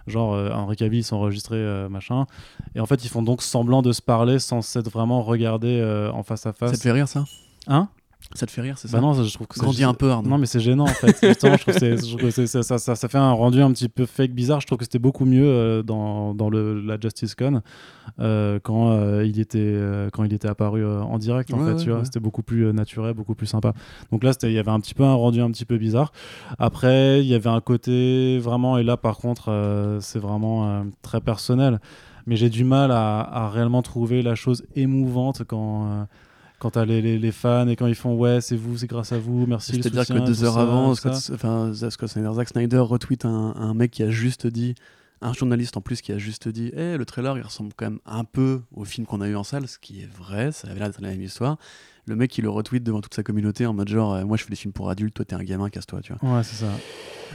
[0.06, 2.26] genre euh, Henri Cavill s'enregistrait euh, machin,
[2.74, 6.10] et en fait ils font donc semblant de se parler sans s'être vraiment regardés euh,
[6.12, 6.70] en face à face.
[6.70, 7.24] Ça te fait rire ça?
[7.66, 7.88] Hein?
[8.34, 9.92] Ça te fait rire, c'est ça Bah non, ça, je trouve que c'est- Grandis un
[9.92, 10.28] peu, Arnaud.
[10.30, 11.16] Non, mais c'est gênant en fait.
[11.20, 13.32] Justement, je trouve que, c'est- je trouve que c'est- ça, ça, ça- ça fait un
[13.32, 14.60] rendu un petit peu fake, bizarre.
[14.60, 17.60] Je trouve que c'était beaucoup mieux euh, dans, dans le, la Justice Con
[18.20, 19.76] euh, quand, euh, il était,
[20.12, 21.52] quand il était apparu en direct.
[21.52, 22.04] En Ouais, fait, ouais, tu vois, ouais.
[22.04, 23.72] c'était beaucoup plus naturel, beaucoup plus sympa.
[24.12, 26.12] Donc là, c'était- il y avait un petit peu un rendu un petit peu bizarre.
[26.58, 31.80] Après, il y avait un côté vraiment, et là par contre, c'est vraiment très personnel.
[32.26, 36.06] Mais j'ai du mal à, à réellement trouver la chose émouvante quand.
[36.60, 39.10] Quand t'as les, les, les fans et quand ils font ouais c'est vous c'est grâce
[39.12, 42.78] à vous merci C'est-à-dire que deux heures ça, avant, Scott, enfin, Scott Snyder, Zack Snyder
[42.78, 44.74] retweet un, un mec qui a juste dit,
[45.22, 48.00] un journaliste en plus qui a juste dit, Eh, le trailer il ressemble quand même
[48.06, 50.78] un peu au film qu'on a eu en salle, ce qui est vrai, ça avait
[50.78, 51.56] l'air d'être la même histoire.
[52.10, 54.42] Le mec il le retweet devant toute sa communauté en mode genre, euh, moi je
[54.42, 56.36] fais des films pour adultes, toi t'es un gamin, casse-toi, tu vois.
[56.38, 56.66] ouais c'est ça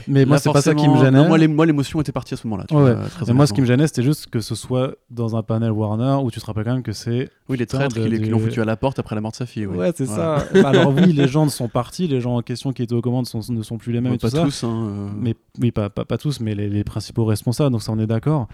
[0.06, 2.34] mais moi c'est pas ça qui me gênait non, moi, les- moi, l'émotion était partie
[2.34, 2.66] à ce moment-là.
[2.68, 4.94] tu Ouais, vois, très mais moi ce qui me gênait c'était juste que ce soit
[5.10, 7.96] dans un panel Warner où tu te rappelles quand même que c'est Oui, les traîtres
[7.96, 9.64] de- qui qui l'ont du- foutu à la porte après la mort de sa fille.
[9.64, 10.40] ouais c'est Voilà.
[10.52, 13.00] ça Bah, alors oui les gens sont partis les gens en question qui étaient aux
[13.00, 15.34] commandes sont- ne sont plus les mêmes et tout pas ça tous, hein, euh, mais
[15.62, 18.48] oui pas, pas, pas tous mais les, les principaux responsables donc ça on est d'accord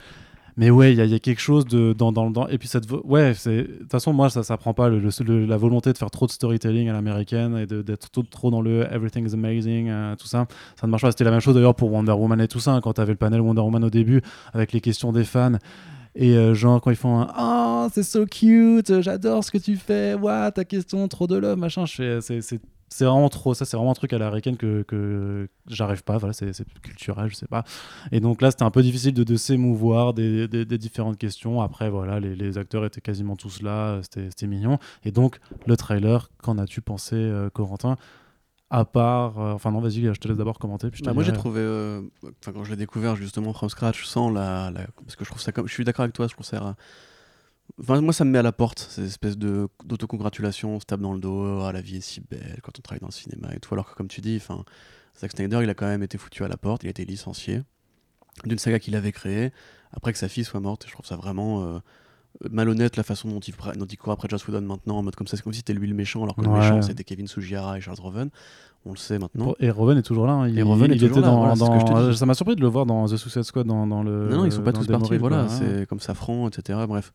[0.57, 3.33] mais ouais il y, a- quelque chose de dans, dans, dans- et puis cette ouais
[3.33, 6.89] de toute façon moi ça ça prend pas la volonté de faire trop de storytelling
[6.89, 10.47] à l'américaine et d'être trop, dans le everything is amazing euh, tout ça.
[10.81, 11.11] Ça ne marche pas.
[11.11, 13.19] C'était la même chose d'ailleurs pour Wonder Woman et tout ça hein, quand t'avais le
[13.19, 14.21] panel Wonder Woman au début
[14.53, 15.53] avec les questions des fans.
[16.15, 19.77] Et euh, genre quand ils font un oh c'est so cute j'adore ce que tu
[19.77, 22.61] fais waouh ta question trop de love machin c'est
[22.93, 26.33] c'est vraiment trop ça c'est vraiment un truc à l'américaine que, que j'arrive pas voilà
[26.33, 26.53] c'est
[26.83, 27.65] culturel je sais pas.
[28.13, 31.61] Et donc là c'était un peu difficile de, de s'émouvoir des, des- des différentes questions.
[31.61, 34.79] Après voilà les, les acteurs étaient quasiment tous là c'était mignon.
[35.05, 37.97] Et donc le trailer qu'en as-tu pensé euh, Corentin?
[38.71, 41.13] À part euh, enfin non vas-y je te laisse d'abord commenter puis je te Bah,
[41.15, 42.01] moi j'ai trouvé, euh,
[42.41, 45.43] enfin quand je l'ai découvert justement from scratch, sans la, la- parce que je trouve
[45.43, 46.75] ça comme, je suis d'accord avec toi, je trouve ça,
[47.81, 51.01] enfin moi ça me met à la porte, ces espèces de d'autocongratulation, on se tape
[51.01, 53.49] dans le dos, ah la vie est si belle quand on travaille dans le cinéma
[53.55, 54.41] et tout, alors que comme tu dis,
[55.21, 57.63] Zack Snyder il a quand même été foutu à la porte, il a été licencié
[58.45, 59.53] d'une saga qu'il avait créée
[59.93, 61.67] après que sa fille soit morte, et je trouve ça vraiment, euh,
[62.45, 65.15] euh, malhonnête la façon dont il, dont il court après Joss Whedon maintenant, en mode
[65.17, 67.27] comme ça, c'est comme si c'était lui le méchant, alors que le méchant c'était Kevin
[67.27, 68.31] Sugihara et Charles Roven.
[68.85, 69.55] On le sait maintenant.
[69.61, 70.33] Et Rowan est toujours là.
[70.33, 70.49] hein.
[70.49, 71.39] Il, Et Rowan est il toujours était là, dans.
[71.39, 71.61] voilà, ce
[71.95, 72.17] que je dis.
[72.17, 74.29] ça m'a surpris de le voir dans The Suicide Squad, dans, dans le.
[74.29, 76.81] non, non, ils sont pas tous partis, voilà, c'est comme Safran, etc.
[76.89, 77.13] Bref.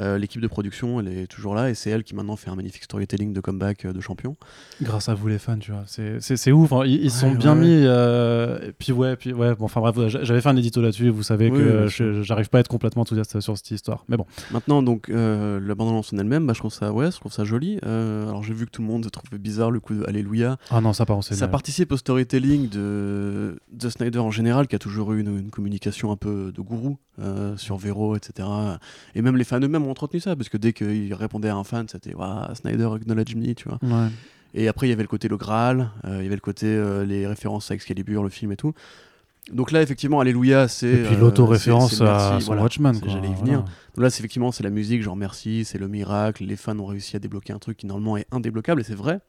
[0.00, 2.56] Euh, L'équipe de production, elle est toujours là et c'est elle qui maintenant fait un
[2.56, 4.36] magnifique storytelling de comeback euh, de champion.
[4.82, 5.84] Grâce à vous les fans, tu vois.
[5.86, 6.72] C'est- ouf.
[6.72, 6.82] hein.
[6.84, 7.60] Ils, ils sont Ouais, bien ouais.
[7.60, 7.82] mis.
[7.86, 9.54] euh, et puis ouais, puis ouais.
[9.54, 11.08] Bon, enfin bref, j'a- j'avais fait un édito là-dessus.
[11.10, 14.04] Vous savez Oui, que j'arrive pas à être complètement enthousiaste sur cette histoire.
[14.08, 14.26] Mais bon.
[14.52, 17.78] Maintenant, donc, la bande-annonce en elle-même, bah, je trouve ça, ouais, je trouve ça joli.
[17.82, 20.56] Alors, j'ai vu que tout le monde trouvait bizarre le coup de Alléluia.
[20.70, 21.22] Ah non, ça part en.
[21.22, 25.50] Ça participe au storytelling de, de Snyder en général, qui a toujours eu une, une
[25.50, 26.98] communication un peu de gourou
[27.56, 28.48] sur Vero, etc.
[29.14, 31.64] Et même les fans eux-mêmes ont entretenu ça, parce que dès qu'il répondait à un
[31.64, 33.78] fan, c'était Waouh, Snyder acknowledge me, tu vois.
[33.82, 34.08] Ouais.
[34.54, 36.66] Et après, il y avait le côté le Graal, euh, il y avait le côté
[36.66, 38.72] euh, les références à Excalibur, le film et tout.
[39.52, 40.86] Donc là, effectivement, Alléluia, c'est.
[40.88, 42.62] Et puis euh, l'auto-référence le à son voilà.
[42.62, 42.92] Watchman.
[42.94, 43.34] J'allais y Voilà.
[43.36, 43.58] venir.
[43.60, 46.44] Donc là, c'est effectivement, c'est la musique, genre merci, c'est le miracle.
[46.44, 49.20] Les fans ont réussi à débloquer un truc qui normalement est indébloquable, et c'est vrai.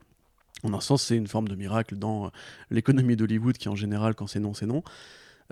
[0.63, 2.29] En un sens, c'est une forme de miracle dans euh,
[2.71, 4.83] l'économie d'Hollywood, qui en général, quand c'est non, c'est non.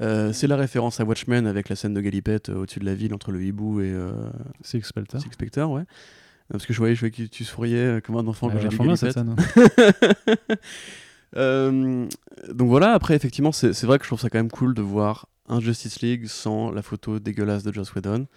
[0.02, 2.96] Euh, c'est la référence à Watchmen avec la scène de Galipette euh, au-dessus de la
[2.96, 4.12] ville entre le hibou et euh.
[4.64, 5.82] Six Spectre, ouais.
[5.82, 5.86] Euh,
[6.52, 8.96] Parce que je voyais, je voyais que tu souriais comme un enfant quand Elle j'ai
[8.98, 9.14] cette Galipette.
[9.14, 9.36] scène.
[11.36, 12.06] Euh,
[12.54, 14.84] donc voilà, après, effectivement, c'est c'est vrai que je trouve ça quand même cool de
[14.84, 18.28] voir un Justice League sans la photo dégueulasse de Joss Whedon.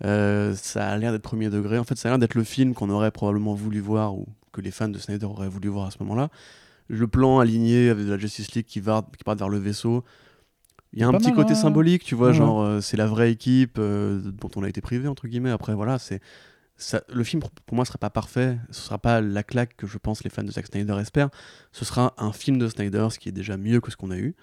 [0.00, 1.78] Ça a l'air d'être premier degré.
[1.78, 4.60] En fait, ça a l'air d'être le film qu'on aurait probablement voulu voir ou que
[4.60, 6.30] les fans de Snyder auraient voulu voir à ce moment-là.
[6.88, 10.04] Le plan aligné avec de la Justice League qui, va, qui part vers le vaisseau.
[10.92, 11.56] Il y a un petit mal, côté hein.
[11.56, 14.80] symbolique, tu vois, Ouais, genre euh, c'est la vraie équipe euh, dont on a été
[14.80, 15.50] privé, entre guillemets.
[15.50, 16.20] Après, voilà, c'est.
[16.76, 18.58] Ça, le film, pour- pour moi, sera pas parfait.
[18.70, 21.28] Ce sera pas la claque que je pense les fans de Zack Snyder espèrent.
[21.70, 24.18] Ce sera un film de Snyder, ce qui est déjà mieux que ce qu'on a
[24.18, 24.34] eu.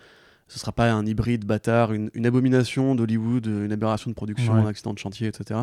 [0.47, 4.61] Ce sera pas un hybride bâtard, une, une abomination d'Hollywood, une aberration de production, Ouais.
[4.61, 5.59] un accident de chantier, etc.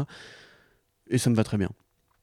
[1.08, 1.70] Et ça me va très bien.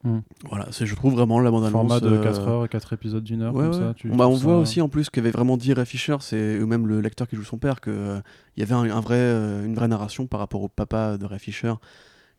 [0.03, 0.19] Mm.
[0.49, 1.71] Voilà, c'est, je trouve vraiment la bande-annonce.
[1.71, 3.87] Format de euh, 4 heures, 4 épisodes d'une heure, Ouais, comme ouais.
[3.87, 3.93] ça.
[3.95, 6.87] Tu bah, on voit aussi en plus qu'avait vraiment dit Ray Fisher, c'est ou même
[6.87, 8.19] le l'acteur qui joue son père, que
[8.57, 11.25] il y avait un, un vrai, euh, une vraie narration par rapport au papa de
[11.25, 11.73] Ray Fisher,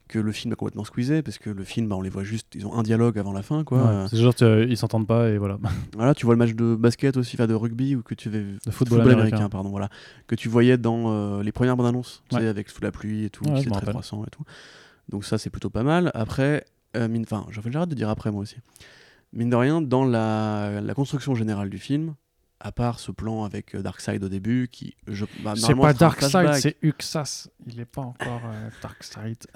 [0.06, 2.48] que le film a complètement squeezé, parce que le film, bah, on les voit juste,
[2.54, 3.78] ils ont un dialogue avant la fin, quoi.
[3.78, 5.56] Ouais, Euh, C'est genre, euh, ils s'entendent pas et voilà.
[5.96, 8.58] voilà, tu vois le match de basket aussi, enfin de rugby, ou que tu veux
[8.66, 9.48] De football américain.
[9.48, 9.88] pardon, voilà,
[10.26, 12.48] que tu voyais dans euh, les premières bandes annonces, tu sais, Ouais.
[12.48, 14.42] avec sous la pluie et tout, Ouais, qui je est me très croissant et tout.
[15.08, 16.10] Donc ça, c'est plutôt pas mal.
[16.14, 16.64] Après,
[16.96, 18.56] euh, mine, enfin, j'arrête de dire après moi aussi.
[19.32, 22.14] Mine de rien, dans la, la construction générale du film,
[22.60, 26.54] à part ce plan avec euh, Darkseid au début, qui, je, bah, C'est pas Darkseid,
[26.54, 27.48] c'est Uxas.
[27.66, 29.46] Il est pas encore euh, Darkseid.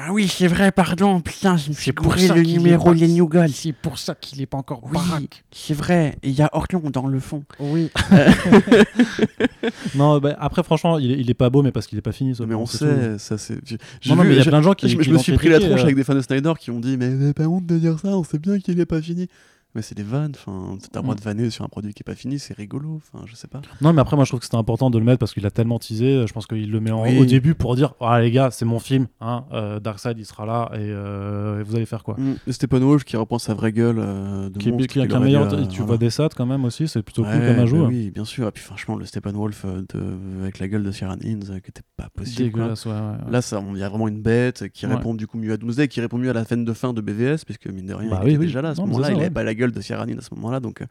[0.00, 2.54] Ah oui, c'est vrai, pardon, putain, je me suis C'est pour bourré ça le qu'il
[2.54, 3.48] est numéro pas- Les New Gods.
[3.52, 5.42] C'est pour ça qu'il est pas encore Oui, baraque.
[5.50, 7.42] c'est vrai, il y a Orion dans le fond.
[7.58, 7.90] Oui.
[9.96, 12.12] non, bah, après, franchement, il est, il est pas beau, mais parce qu'il est pas
[12.12, 12.34] fini.
[12.34, 13.58] ce Mais on c'est sait, ça c'est.
[13.64, 14.88] j'ai- j'ai Non, non, vu- mais il y a j'ai- plein de gens qui.
[14.88, 16.52] je, me- qui je me suis pris la tronche euh, avec des fans de Snyder
[16.58, 18.86] qui ont dit Mais avez pas honte de dire ça, on sait bien qu'il est
[18.86, 19.28] pas fini.
[19.74, 21.18] Mais c'est des vannes, enfin, t'as le droit Mm.
[21.18, 23.60] de vanner sur un produit qui est pas fini, c'est rigolo, enfin, je sais pas.
[23.82, 25.50] Non, mais après, moi, je trouve que c'était important de le mettre parce qu'il a
[25.50, 26.26] tellement teasé.
[26.26, 27.18] Je pense qu'il le met en- Oui.
[27.18, 29.08] au début pour dire Ah, les gars, c'est mon film.
[29.20, 32.16] Hein, euh, Darkseid, il sera là et, euh, et vous allez faire quoi?
[32.18, 32.50] Mm.
[32.50, 35.52] Steppenwolf qui reprend sa vraie gueule euh, de Qui, monstre qui aurait meilleur.
[35.52, 35.84] euh, tu voilà.
[35.84, 37.76] vois des sats quand même aussi, c'est plutôt cool comme bah ajout.
[37.84, 37.88] hein.
[37.88, 38.48] oui, bien sûr.
[38.48, 40.42] Et puis franchement, le Steppenwolf euh, de...
[40.42, 42.58] avec la gueule de Ciaran Hinds euh, qui était pas possible.
[42.58, 43.30] ouais, ouais.
[43.30, 45.56] Là, ça, on- il y a vraiment une bête qui répond du coup mieux à
[45.58, 48.08] Doomsday, qui répond mieux à la scène de fin de BVS, puisque mine de rien,
[48.10, 48.46] Bah il oui, était oui.
[48.46, 49.06] déjà là à ce Non, mais moment-là.
[49.08, 49.34] c'est Il ça, avait ouais.
[49.34, 50.86] pas la gueule de Hinds à ce moment-là, donc euh,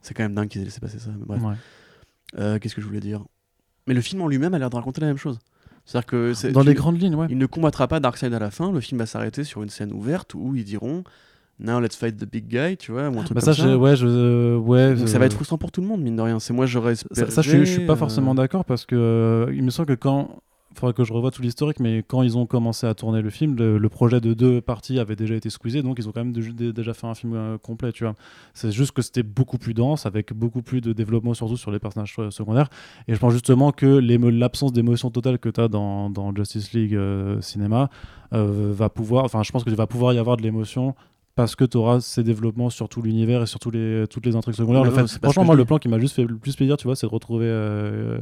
[0.00, 1.10] c'est quand même dingue qu'ils aient laissé passer ça.
[1.18, 1.42] Mais bref.
[1.42, 1.54] Ouais.
[2.38, 3.22] Euh, Qu'est-ce que je voulais dire?
[3.86, 5.38] Mais le film en lui-même a l'air de raconter la même chose.
[5.84, 7.26] C'est-à-dire que Dans tu- les grandes lignes, ouais.
[7.28, 8.72] il ne combattra pas Darkseid à la fin.
[8.72, 11.04] Le film va s'arrêter sur une scène ouverte où ils diront
[11.60, 13.76] Now let's fight the big guy, tu vois, ou un truc Bah, comme ça, ça.
[13.78, 14.94] ouais, je, euh, ouais.
[14.94, 16.40] Donc ça va être frustrant pour tout le monde, mine de rien.
[16.40, 19.48] C'est moi, j'aurais Ça, ça, je, suis- je suis pas euh, forcément d'accord parce que
[19.54, 20.42] il me semble que quand.
[20.74, 23.56] Faudrait que je revoie tout l'historique, mais quand ils ont commencé à tourner le film,
[23.56, 26.52] le, projet de deux parties avait déjà été squeezé, donc ils ont quand même dé-
[26.52, 28.14] dé- déjà fait un film euh, complet, tu vois.
[28.54, 31.78] C'est juste que c'était beaucoup plus dense, avec beaucoup plus de développement, surtout sur les
[31.78, 32.68] personnages euh, secondaires.
[33.08, 37.40] Et je pense justement que l'absence d'émotion totale que tu as dans, Justice League euh,
[37.40, 37.88] Cinéma
[38.32, 39.24] euh, va pouvoir.
[39.24, 40.94] Enfin, je pense qu'il va pouvoir y avoir de l'émotion
[41.34, 44.36] parce que tu auras ces développements sur tout l'univers et sur tous les, toutes les
[44.36, 44.82] intrigues secondaires.
[44.82, 46.24] Ouais, Le non, fait- c'est pas ce franchement, moi, le plan qui m'a juste fait
[46.24, 48.18] le plus plaisir, tu vois, c'est de retrouver euh,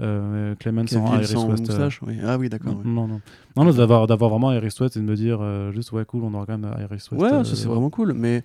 [0.00, 1.64] euh, Clemens en Iris sans West.
[1.64, 2.16] euh, moustache, oui.
[2.24, 2.74] Ah oui, d'accord.
[2.74, 3.20] non, non, non,
[3.56, 6.24] non, non, d'avoir, d'avoir vraiment Iris West et de me dire euh, juste, ouais, cool,
[6.24, 7.22] on aura quand même Iris West.
[7.22, 8.42] Ouais, euh, ça c'est vraiment cool, mais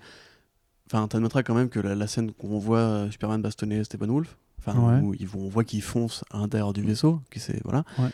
[0.92, 4.78] enfin, t'admettras quand même que la, la scène qu'on voit euh, Superman bastonner Steppenwolf, enfin,
[4.78, 5.00] Ouais.
[5.02, 7.84] où ils vont, on voit qu'ils foncent à l'intérieur du vaisseau, qui c'est voilà.
[7.98, 8.08] Ouais.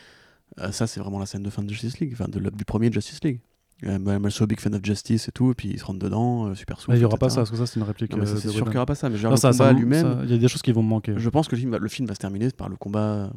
[0.59, 2.91] Euh, ça c'est vraiment la scène de fin de Justice League, enfin de du premier
[2.91, 3.41] Justice League.
[3.85, 5.99] Euh, bah, I'm so big fan of justice et tout, et puis ils se rentrent
[5.99, 6.97] dedans, euh, super souffle.
[6.97, 8.11] Il n'y aura pas ça, parce que ça, c'est une réplique.
[8.17, 10.33] Euh, c'est sûr qu'il n'y aura pas ça, mais genre le combat lui-même, Il y
[10.33, 11.13] a des choses qui vont me manquer.
[11.17, 13.29] je pense que le film, va, se terminer par le combat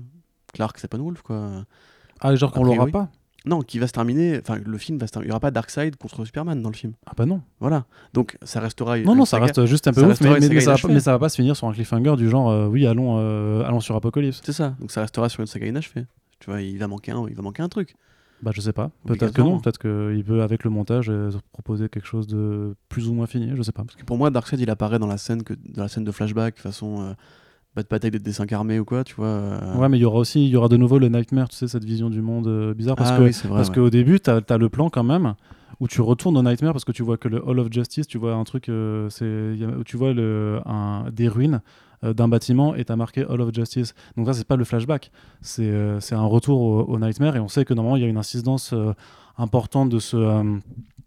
[0.52, 1.64] Clark Steppenwolf quoi.
[2.20, 3.08] Ah, genre qu'on l'aura pas
[3.46, 4.38] Non, qui va se terminer.
[4.40, 5.28] Enfin, le film va se terminer.
[5.28, 6.92] Il n'y aura pas Darkseid contre Superman dans le film.
[7.06, 7.40] Ah bah non.
[7.60, 7.86] Voilà.
[8.12, 8.98] Donc, ça restera.
[8.98, 9.46] Non, non, ça saga.
[9.46, 11.36] reste juste un peu ça ouf, restera mais, ça va, mais ça va pas se
[11.36, 14.42] finir sur un cliffhanger du genre, euh, oui, allons, euh, allons sur Apocalypse.
[14.44, 14.74] C'est ça.
[14.80, 16.04] Donc, ça restera sur une saga inachevée.
[16.40, 17.94] Tu vois, il va manquer un, il va manquer un truc.
[18.42, 18.90] Bah je sais pas.
[19.06, 19.60] Peut-être que non.
[19.60, 23.50] Peut-être qu'il peut, avec le montage, euh, proposer quelque chose de plus ou moins fini.
[23.54, 23.84] Je sais pas.
[23.84, 26.12] Parce que pour moi, Darkseid, il apparaît dans la scène, que, dans la scène de
[26.12, 27.12] flashback, façon euh,
[27.76, 29.26] bad bataille des dessins carmés ou quoi, tu vois.
[29.26, 29.76] euh.
[29.76, 31.68] Ouais, mais il y aura aussi, il y aura de nouveau le Nightmare, tu sais,
[31.68, 32.96] cette vision du monde euh, bizarre.
[32.96, 33.48] Parce ah que oui, vrai.
[33.48, 33.74] Parce ouais.
[33.74, 35.34] qu'au début, tu as, le plan quand même
[35.78, 38.18] où tu retournes au Nightmare parce que tu vois que le Hall of Justice, tu
[38.18, 39.54] vois un truc, euh, c'est
[39.86, 41.62] tu vois le, un, des ruines
[42.02, 43.94] d'un bâtiment et tu as marqué Hall of Justice.
[44.16, 45.10] Donc ça, c'est pas le flashback,
[45.42, 48.08] c'est euh, un retour au, au Nightmare et on sait que normalement, il y a
[48.08, 48.92] une incidence euh,
[49.38, 50.42] importante de ce, euh,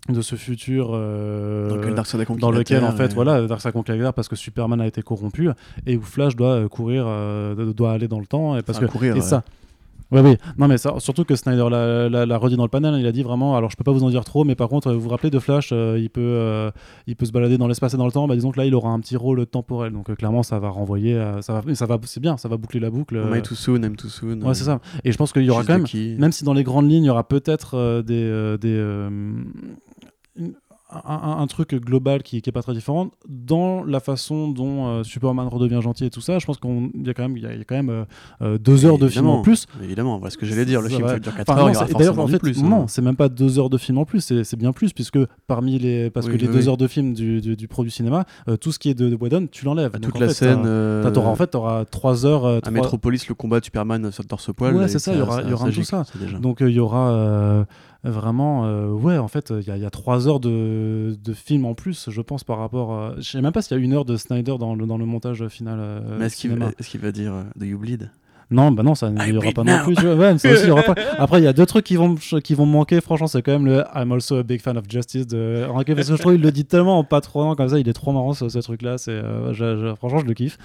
[0.10, 0.91] de ce futur.
[0.94, 4.28] euh, Dans lequel conquis dans lequel en fait et- voilà Darkseid conquête la Terre parce
[4.28, 5.49] que Superman a été corrompu
[5.86, 8.88] et où Flash doit euh, courir euh, doit aller dans le temps et parce Enfin,
[8.88, 9.26] que courir, et ouais.
[9.26, 9.44] ça
[10.14, 12.95] Ouais, oui, non, mais ça, surtout que Snyder l'a- redit dans le panel.
[12.99, 14.90] Il a dit vraiment, alors je peux pas vous en dire trop, mais par contre,
[14.90, 16.69] euh, vous vous rappelez de Flash, euh, il, peut, euh,
[17.07, 18.27] il peut se balader dans l'espace et dans le temps.
[18.27, 19.91] Bah, disons que là, il aura un petit rôle temporel.
[19.91, 22.57] Donc euh, clairement, ça va renvoyer, ça va, mais ça va, c'est bien, ça va
[22.57, 23.15] boucler la boucle.
[23.38, 24.41] I too soon, I'm too soon.
[24.44, 24.80] ouais, c'est ça.
[25.03, 27.07] Et je pense qu'il y aura quand même, même si dans les grandes lignes, il
[27.07, 28.77] y aura peut-être des, des
[30.35, 30.53] une-
[31.06, 34.88] un, un- un truc global qui, qui est pas très différent dans la façon dont
[34.88, 36.40] euh, Superman redevient gentil et tout ça.
[36.40, 37.90] Je pense qu'il y a quand même, il y a, il y a quand même
[37.90, 38.03] euh,
[38.41, 39.65] euh, deux heures de film en plus.
[39.84, 40.82] Évidemment, voilà ce que j'allais dire.
[40.82, 41.14] Le Ça film va.
[41.14, 42.60] ça dure 4 Enfin, heures, non, il y aura c'est- D'ailleurs, en fait, plus.
[42.60, 42.68] hein.
[42.68, 45.80] non, c'est même pas deux heures de film en plus, c'est bien plus, puisque parmi
[45.80, 46.10] les.
[46.10, 48.57] Parce Oui, que les oui, deux heures de film du, du, du produit cinéma, euh,
[48.57, 49.94] tout ce qui est de, de Whedon, tu l'enlèves.
[49.94, 50.61] Donc, toute en la fait, scène.
[50.64, 52.45] t'as- euh, t'as- t'auras- en fait, tu auras trois heures.
[52.64, 54.76] à Metropolis, le combat de Superman sur le torse-poil.
[54.76, 56.03] Ouais, et c'est ça, il y aura- aura tout ça.
[56.41, 57.65] Donc il y aura
[58.11, 61.34] vraiment, euh, ouais, en fait, il y, a- il y a trois heures de, de
[61.34, 62.91] film en plus, je pense, par rapport.
[62.93, 63.13] à...
[63.17, 65.05] Je sais même pas s'il y a une heure de Snyder dans le, dans le
[65.05, 65.77] montage final.
[65.80, 68.09] euh, Mais est-ce qu'il va, est-ce qu'il va dire euh, Do you bleed?
[68.51, 69.77] Non, bah non, ça il y aura pas now.
[69.77, 69.95] non plus.
[69.95, 70.15] Tu vois.
[70.15, 70.93] Ouais, mais ça aussi, il y aura pas.
[71.17, 73.01] Après, il y a deux trucs qui vont, qui vont manquer.
[73.01, 76.03] Franchement, c'est quand même le I'm also a big fan of justice de parce que
[76.03, 77.80] je trouve qu'il le dit tellement en patronant comme ça.
[77.80, 78.97] Il est trop marrant ce, ce truc-là.
[78.99, 80.57] C'est, euh, franchement, je le kiffe.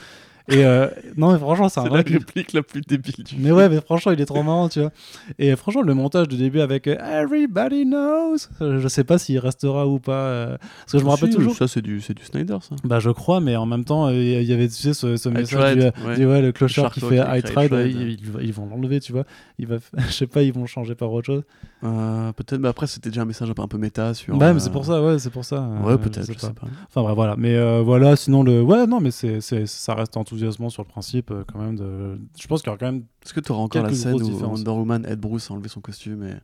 [0.50, 3.36] Et euh, non, mais franchement, c'est un C'est vrai la réplique la plus débile du
[3.38, 4.90] Mais ouais, mais franchement, il est trop marrant, tu vois.
[5.38, 9.38] Et franchement, le montage du début avec euh, Everybody knows, euh, je sais pas s'il
[9.38, 10.56] restera ou pas.
[10.80, 11.54] parce que je me rappelle Si, toujours.
[11.54, 12.76] Ça, c'est du, c'est du Snyder, ça.
[12.84, 15.60] Bah, je crois, mais en même temps, il y avait, tu sais, ce, ce message
[15.60, 16.16] tried, du, ouais.
[16.16, 17.90] du- ouais, le clochard qui fait I tried, tried.
[17.90, 19.24] ils, ils vont l'enlever, tu vois.
[19.58, 21.42] Il va, je sais pas, ils vont changer par autre chose.
[21.84, 24.36] Euh, peut-être, mais après, c'était déjà un message un peu, un peu méta sur.
[24.36, 25.68] bah, mais c'est pour ça, ouais, c'est pour ça.
[25.84, 26.46] Ouais, peut-être, je pas.
[26.48, 26.66] sais pas.
[26.88, 27.36] Enfin, bref, voilà.
[27.36, 28.62] Mais euh, voilà, sinon, le.
[28.62, 31.76] Ouais, non, mais c'est, ça reste enthousiasmant sur le principe, euh, quand même.
[31.76, 32.18] De...
[32.40, 33.02] Je pense qu'il y aura quand même.
[33.24, 34.58] Est-ce que tu auras encore la scène où différences.
[34.60, 36.34] Wonder Woman aide Bruce à enlever son costume et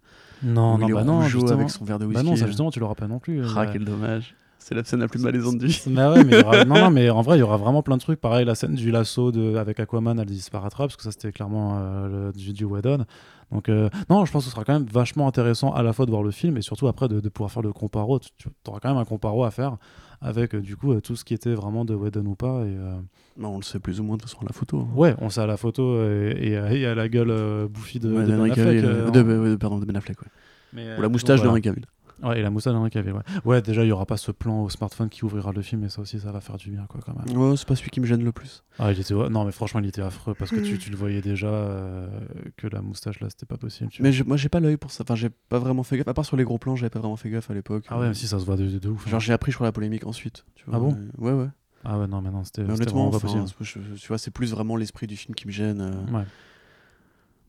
[0.42, 2.44] Non, où non, il est bah non, avec son verre de whisky Bah non, ça
[2.44, 2.46] euh.
[2.48, 3.42] justement, tu l'auras pas non plus.
[3.42, 4.34] euh, Ah, quel dommage.
[4.58, 7.20] C'est la scène la plus malaisante du Bah ouais, mais aura- non, non, mais en
[7.20, 8.18] vrai, il y aura vraiment plein de trucs.
[8.18, 9.56] Pareil, la scène du lasso de...
[9.56, 13.04] avec Aquaman, elle disparaîtra, parce que ça, c'était clairement euh, le- du, du Whedon.
[13.52, 16.06] Donc, euh, non, je pense que ce sera quand même vachement intéressant à la fois
[16.06, 18.18] de voir le film et surtout après de, de pouvoir faire le comparo.
[18.18, 19.76] Tu auras quand même un comparo à faire
[20.24, 22.64] avec, euh, du coup, euh, tout ce qui était vraiment de Whedon ou pas.
[22.64, 22.94] Et, euh,
[23.36, 24.78] Non, on le sait plus ou moins de toute façon à la photo.
[24.80, 24.88] hein.
[24.96, 28.22] Ouais, on sait à la photo et, et, et à la gueule bouffie de, Ouais,
[28.24, 30.28] de Ben Affleck, Cavill, euh, de, en- de- pardon, de Ben Affleck, ouais.
[30.72, 31.60] mais, Ou la moustache donc, voilà.
[31.60, 31.84] Cavill.
[32.22, 33.22] Ouais, et la moustache d'Henry Cavill, ouais.
[33.44, 35.88] Ouais, déjà, il y aura pas ce plan au smartphone qui ouvrira le film, et
[35.88, 37.36] ça aussi, ça va faire du bien, quoi, quand même.
[37.36, 38.62] Ouais, c'est pas celui qui me gêne le plus.
[38.78, 39.14] Ah, il était...
[39.14, 42.08] Non, mais franchement, il était affreux parce que tu, tu le voyais déjà euh,
[42.56, 43.90] que la moustache là, c'était pas possible.
[43.90, 44.02] tu.
[44.02, 45.02] Mais j'ai- moi, j'ai pas l'œil pour ça.
[45.04, 46.08] Enfin, j'ai pas vraiment fait gaffe.
[46.08, 47.84] À part sur les gros plans, j'avais pas vraiment fait gaffe à l'époque.
[47.88, 49.06] Ah ouais, mais si ça se voit de, de, de ouf.
[49.06, 49.10] hein.
[49.10, 50.44] Genre, j'ai appris, je crois, la polémique ensuite.
[50.54, 51.48] Tu vois, Ah bon Ouais, ouais.
[51.84, 53.46] Ah ouais, non, mais non, c'était vraiment pas enfin, possible.
[53.60, 55.80] je- je- tu vois, c'est plus vraiment l'esprit du film qui me gêne.
[55.80, 56.16] euh.
[56.18, 56.24] Ouais.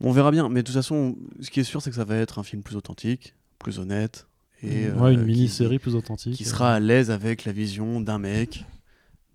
[0.02, 0.50] On verra bien.
[0.50, 2.62] Mais de toute façon, ce qui est sûr, c'est que ça va être un film
[2.62, 4.28] plus authentique, plus honnête.
[4.66, 6.34] Et, ouais, une euh, mini-série plus authentique.
[6.36, 8.66] qui sera à l'aise avec la vision d'un mec.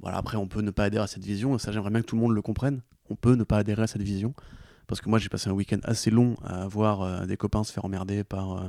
[0.00, 2.06] Voilà, après, on peut ne pas adhérer à cette vision, et ça, j'aimerais bien que
[2.06, 2.80] tout le monde le comprenne.
[3.10, 4.34] On peut ne pas adhérer à cette vision.
[4.86, 7.72] Parce que moi, j'ai passé un week-end assez long à voir euh, des copains se
[7.72, 8.68] faire emmerder par, euh,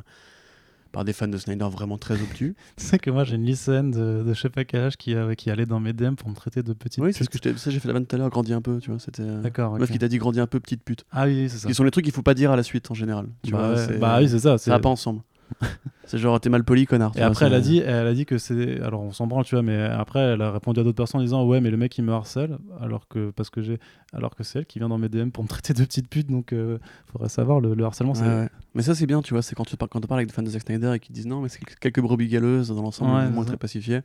[0.92, 2.56] par des fans de Snyder vraiment très obtus.
[2.76, 5.16] Tu sais que moi, j'ai une lycéenne de, de je sais pas quel âge qui,
[5.16, 7.40] euh, qui allait dans mes DM pour me traiter de petite oui, c'est ce que
[7.40, 7.58] pute.
[7.58, 9.00] je j'ai fait la vanne tout à l'heure, grandis un peu, tu vois.
[9.00, 9.24] C'était.
[9.24, 9.94] euh, D'accord, Meuf ok.
[9.94, 11.06] qui t'a dit grandis un peu, petite pute.
[11.12, 11.68] Ah oui, c'est ça.
[11.68, 13.28] Qui sont les trucs qu'il faut pas dire à la suite en général.
[13.44, 14.58] Tu bah, vois, ouais, c'est- bah oui, c'est ça.
[14.58, 15.22] ça va pas ensemble.
[16.06, 17.12] c'est genre, t'es mal poli, connard.
[17.16, 18.80] Et après, elle a dit, elle a dit que c'est.
[18.82, 21.24] Alors, on s'en branle, tu vois, mais après, elle a répondu à d'autres personnes en
[21.24, 23.80] disant Ouais, mais le mec, il me harcèle, alors que, parce que j'ai.
[24.14, 26.28] Alors que c'est elle qui vient dans mes DM pour me traiter de petite pute,
[26.30, 26.80] donc euh,
[27.12, 28.24] faudrait savoir, le, le harcèlement, c'est.
[28.24, 28.50] Ouais, ouais.
[28.76, 30.34] Mais ça, c'est bien, tu vois, c'est quand tu, par- quand tu parles avec des
[30.34, 33.12] fans de Zack Snyder et qui disent non, mais c'est quelques brebis galeuses dans l'ensemble,
[33.12, 34.02] Ouais, le mouvement très pacifié.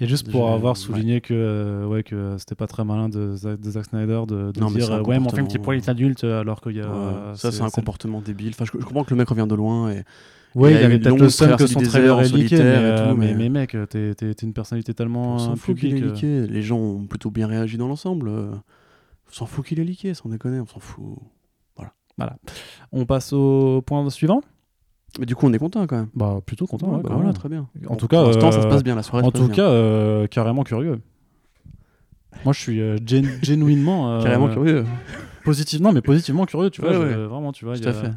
[0.00, 0.80] Et juste pour avoir ouais.
[0.80, 4.50] souligné que, euh, ouais, que c'était pas très malin de, Zack- de Zack Snyder de,
[4.50, 6.88] de Non, dire euh, Ouais, mon film qui pour les adultes, alors qu'il y a.
[6.88, 8.50] Ouais, ça, c'est un comportement débile.
[8.50, 10.04] Enfin, je, je comprends que le mec revient de loin et
[10.54, 13.00] Ouais, Il y avait peut-être le seum que son trailer est leaké, mais, solitaire et
[13.00, 16.12] euh, tout, mais, mec, t'es une personnalité tellement on s'en euh, fout qu'il est euh.
[16.12, 16.46] liqué.
[16.48, 18.28] Les gens ont plutôt bien réagi dans l'ensemble.
[18.28, 18.50] euh,
[19.28, 21.04] On s'en fout qu'il est liqué, sans déconner, on s'en fout.
[22.92, 24.42] On passe au point suivant
[25.18, 26.08] Mais du coup, on est content quand même.
[26.14, 26.86] Bah, plutôt content.
[26.88, 27.68] Ouais, ouais, bah quand voilà, très bien.
[27.88, 29.68] En tout Pour cas, l'instant, ça se euh, passe bien, la soirée En tout cas,
[29.68, 31.00] euh, carrément curieux.
[32.44, 34.12] Moi, je suis euh, gén- genuinement.
[34.12, 34.84] euh, carrément curieux.
[35.44, 36.90] Positivement, mais positivement curieux, tu vois.
[36.98, 37.76] Ouais, vraiment, tu vois.
[37.78, 38.10] Tout à fait.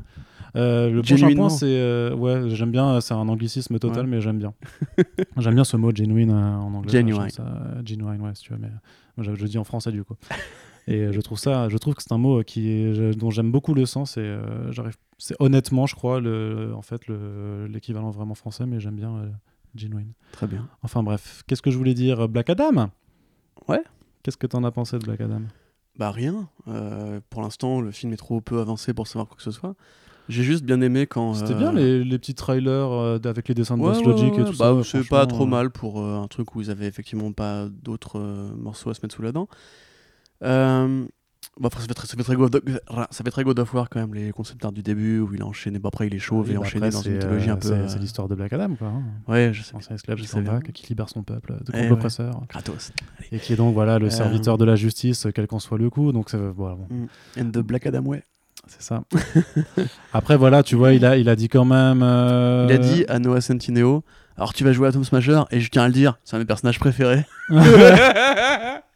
[0.55, 2.11] Le prochain point, c'est.
[2.13, 4.53] ouais, j'aime bien, c'est un anglicisme total, mais j'aime bien.
[5.37, 6.91] j'aime bien ce mot genuine en anglais.
[6.91, 7.29] Genuine.
[7.29, 7.43] Ça,
[7.85, 8.69] genuine, ouais, si tu veux, mais
[9.17, 10.15] moi, je, je dis en français du coup.
[10.87, 13.73] Et je trouve ça, je trouve que c'est un mot qui est, dont j'aime beaucoup
[13.73, 18.35] le sens et euh, j'arrive, c'est honnêtement, je crois, le, en fait, le- l'équivalent vraiment
[18.35, 19.29] français, mais j'aime bien euh,
[19.73, 20.11] genuine.
[20.33, 20.67] Très bien.
[20.81, 22.89] Enfin bref, qu'est-ce que je voulais dire Black Adam?
[23.69, 23.81] Ouais.
[24.21, 25.43] Qu'est-ce que t'en as pensé de Black Adam?
[25.97, 26.49] Bah rien.
[26.67, 29.75] Euh, pour l'instant, le film est trop peu avancé pour savoir quoi que ce soit.
[30.27, 31.35] J'ai juste bien aimé quand.
[31.35, 34.33] C'était euh, bien les, les petits trailers euh, avec les dessins de Ouais, Boss Logic
[34.33, 34.83] ouais, et tout Bah, ça.
[34.83, 38.19] C'est pas trop euh, mal pour euh, un truc où ils avaient effectivement pas d'autres
[38.19, 39.47] euh, morceaux à se mettre sous la dent.
[41.43, 42.61] Euh, bon, après, ça fait très, ça fait très God of,
[43.11, 45.41] ça fait très God of War quand même les concept art du début où il
[45.41, 45.79] a enchaîné.
[45.79, 47.67] Bon, après il est chauve et bah enchaîné après, dans une mythologie euh, un peu.
[47.67, 48.87] C'est euh, c'est l'histoire de Black Adam, quoi.
[48.87, 49.03] hein.
[49.27, 49.75] Ouais, je sais.
[49.75, 52.31] Ancien esclave je qui qui libère son peuple de Eh contre ouais.
[52.47, 52.91] Kratos.
[53.31, 55.89] Et qui est donc voilà, le Euh, serviteur de la justice, quel qu'en soit le
[55.89, 56.11] coup.
[56.11, 57.07] Donc c'est voilà, bon,
[57.39, 58.23] And the Black Adam, ouais.
[58.67, 59.03] c'est ça.
[60.13, 62.01] Après, voilà, tu vois, il a, il a dit quand même.
[62.03, 64.03] euh, Il a dit à Noah Centineo
[64.37, 66.39] Alors tu vas jouer à Tom Smasher et je tiens à le dire, c'est un
[66.39, 67.25] de mes personnages préférés.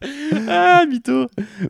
[0.48, 1.26] ah, mytho.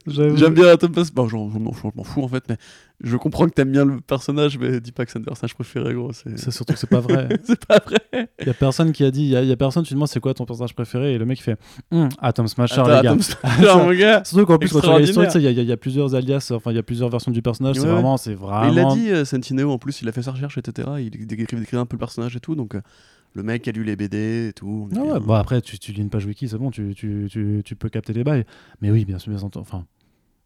[0.07, 1.13] J'aime bien Tom Smasher.
[1.15, 1.73] Bon, je m'en
[2.05, 2.57] fous en fait, mais
[3.03, 5.95] je comprends que t'aimes bien le personnage, mais dis pas que c'est un personnages préférés,
[5.95, 6.13] gros.
[6.13, 7.29] C'est surtout que c'est pas vrai.
[7.45, 8.29] c'est pas vrai.
[8.41, 9.23] Il y a personne qui a dit.
[9.23, 11.25] Il y a, y a personne, tu demandes c'est quoi ton personnage préféré et le
[11.25, 11.57] mec il fait
[11.91, 13.11] Hum, Atom Smasher, Attends, les gars.
[13.11, 14.23] Tom Smasher, mon gars.
[14.25, 16.73] Surtout qu'en plus, quand tu regardes l'histoire, il y, a- y y plusieurs alias, enfin,
[16.73, 17.77] il y a plusieurs versions du personnage.
[17.77, 17.93] Ouais, c'est ouais.
[17.93, 18.69] vraiment, c'est Mais vraiment.
[18.69, 20.89] Il l'a dit, euh, en plus, il a fait sa recherche, etc.
[20.99, 22.81] Il décrit, décrit un peu le personnage et tout, donc euh,
[23.35, 24.89] le mec a lu les BD et tout.
[24.97, 27.63] Ah ouais, bon après tu, tu lis une page wiki, c'est bon, tu, tu, tu,
[27.65, 28.45] tu peux capter les bails.
[28.81, 29.63] Mais oui, bien sûr, bien entendu.
[29.69, 29.85] Enfin,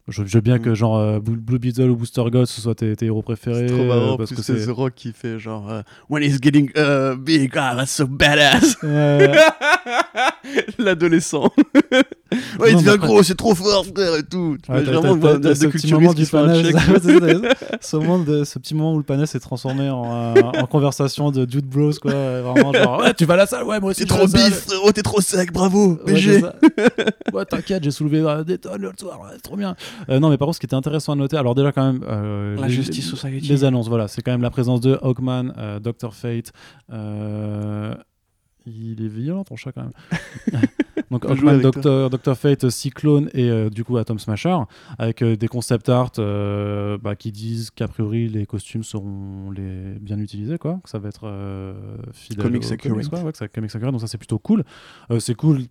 [0.09, 0.61] je, veux bien Mm.
[0.61, 3.67] que genre euh, Blue Beetle ou Booster Gold ce soit tes, tes héros préférés.
[3.67, 4.65] C'est trop marrant, euh, parce que c'est.
[4.65, 8.77] The Rock qui fait genre euh, When he's getting uh, big, ah, that's so badass.
[10.77, 11.49] L'adolescent
[12.59, 15.13] Ouais, il devient gros, c'est trop fort, frère, et tout Ouais, vraiment
[15.53, 16.65] ce petit moment du panel,
[17.81, 21.31] ce, moment de, ce petit moment où le panel s'est transformé en, euh, en conversation
[21.31, 22.11] de Dude Bros, quoi.
[22.41, 24.01] Vraiment, genre, ouais, tu vas à la salle, ouais, moi aussi.
[24.01, 26.41] T'es trop bif, frérot, t'es trop sec, bravo, BG
[27.33, 29.75] ouais, t'inquiète, j'ai soulevé euh, des tonnes l'autre soir, c'est trop bien.
[30.09, 32.03] Euh, non, mais par contre, ce qui était intéressant à noter, alors déjà, quand même.
[32.07, 33.47] euh, La les- Justice Society.
[33.47, 36.13] Les annonces, voilà, c'est quand même la présence de Hawkman, Dr.
[36.13, 36.51] Fate.
[38.65, 40.61] Il est violent ton chat quand même.
[41.13, 42.09] Donc Hawkman, Dr.
[42.09, 42.35] Dr.
[42.35, 44.57] Fate, Cyclone et euh, du coup Atom Smasher
[44.97, 49.99] avec euh, des concept art euh, bah, qui disent qu'a priori les costumes seront les
[49.99, 51.31] bien utilisés quoi, que ça va être
[52.13, 52.95] fidèle Comics aux accurate.
[52.95, 54.63] comics, quoi, ouais, que ça comics accurate, donc ça c'est plutôt cool.
[55.19, 55.61] C'est cool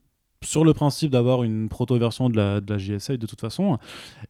[0.42, 3.78] sur le principe d'avoir une proto-version de la, de la JSA de toute façon.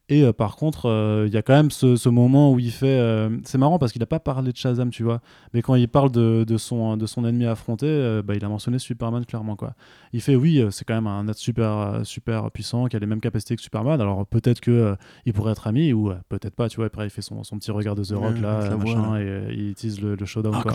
[0.09, 2.71] Et euh, par contre, euh, il y a quand même ce, ce moment où il
[2.71, 2.87] fait.
[2.99, 5.21] euh, c'est marrant parce qu'il n'a pas parlé de Shazam, tu vois.
[5.53, 8.79] Mais quand il parle de, de son, de son ennemi affronté, bah, il a mentionné
[8.79, 9.55] Superman clairement.
[9.55, 9.73] Quoi.
[10.13, 13.21] Il fait oui, c'est quand même un être super, super puissant qui a les mêmes
[13.21, 13.99] capacités que Superman.
[14.01, 14.95] Alors peut-être que
[15.25, 16.85] il pourrait être ami ou peut-être pas, tu vois.
[16.87, 19.47] Après, il fait son, son petit regard de The Rock Ouais, là, machin, voix, et
[19.53, 20.53] il utilise le, le showdown.
[20.61, 20.73] quoi.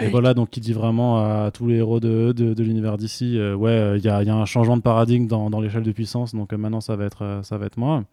[0.00, 3.36] Et voilà, donc il dit vraiment à tous les héros de, de, de l'univers d'ici,
[3.40, 5.92] ouais, il y, a, il y a un changement de paradigme dans, dans l'échelle de
[5.92, 8.04] puissance, donc euh, maintenant ça va être, euh, ça va être moi.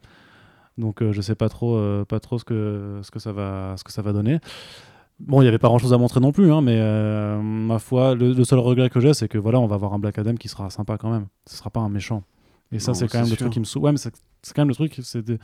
[0.77, 3.83] Donc euh, je sais pas trop, pas trop ce que, ce que ça va, ce
[3.83, 4.39] que ça va donner.
[5.19, 7.79] Bon, il y avait pas grand chose à montrer non plus, hein, mais euh, ma
[7.79, 10.17] foi, le, le seul regret que j'ai, c'est que voilà, on va avoir un Black
[10.19, 11.27] Adam qui sera sympa quand même.
[11.45, 12.23] Ce sera pas un méchant.
[12.73, 13.83] Et ça, c'est quand même le truc qui me saoule.
[13.83, 15.39] Ouais, mais c'est c'est quand même le truc, c'est de-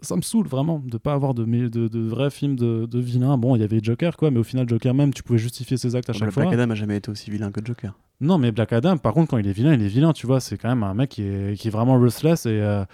[0.00, 2.98] ça me saoule vraiment de pas avoir de, mé- de, de vrais films de, de
[2.98, 3.36] vilains.
[3.38, 5.96] Bon, il y avait Joker, quoi, mais au final, Joker même, tu pouvais justifier ses
[5.96, 6.42] actes à chaque le fois.
[6.44, 7.94] Black Adam a jamais été aussi vilain que Joker.
[8.20, 10.40] Non, mais Black Adam, par contre, quand il est vilain, il est vilain, tu vois.
[10.40, 12.84] C'est quand même un mec qui est, qui est vraiment ruthless et, euh,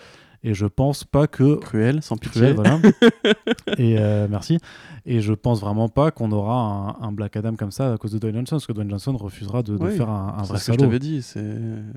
[0.45, 1.57] et je pense pas que.
[1.57, 2.41] Cruel, sans pitié.
[2.41, 2.79] Cruel, voilà.
[3.79, 4.59] et euh, merci.
[5.05, 8.13] Et je pense vraiment pas qu'on aura un, un Black Adam comme ça à cause
[8.13, 10.49] de Dwayne Johnson, parce que Dwayne Johnson refusera de, de Oui, faire un, un C'est
[10.51, 10.85] vrai ce que je salaud.
[10.89, 11.23] t'avais dit.
[11.23, 11.45] c'est-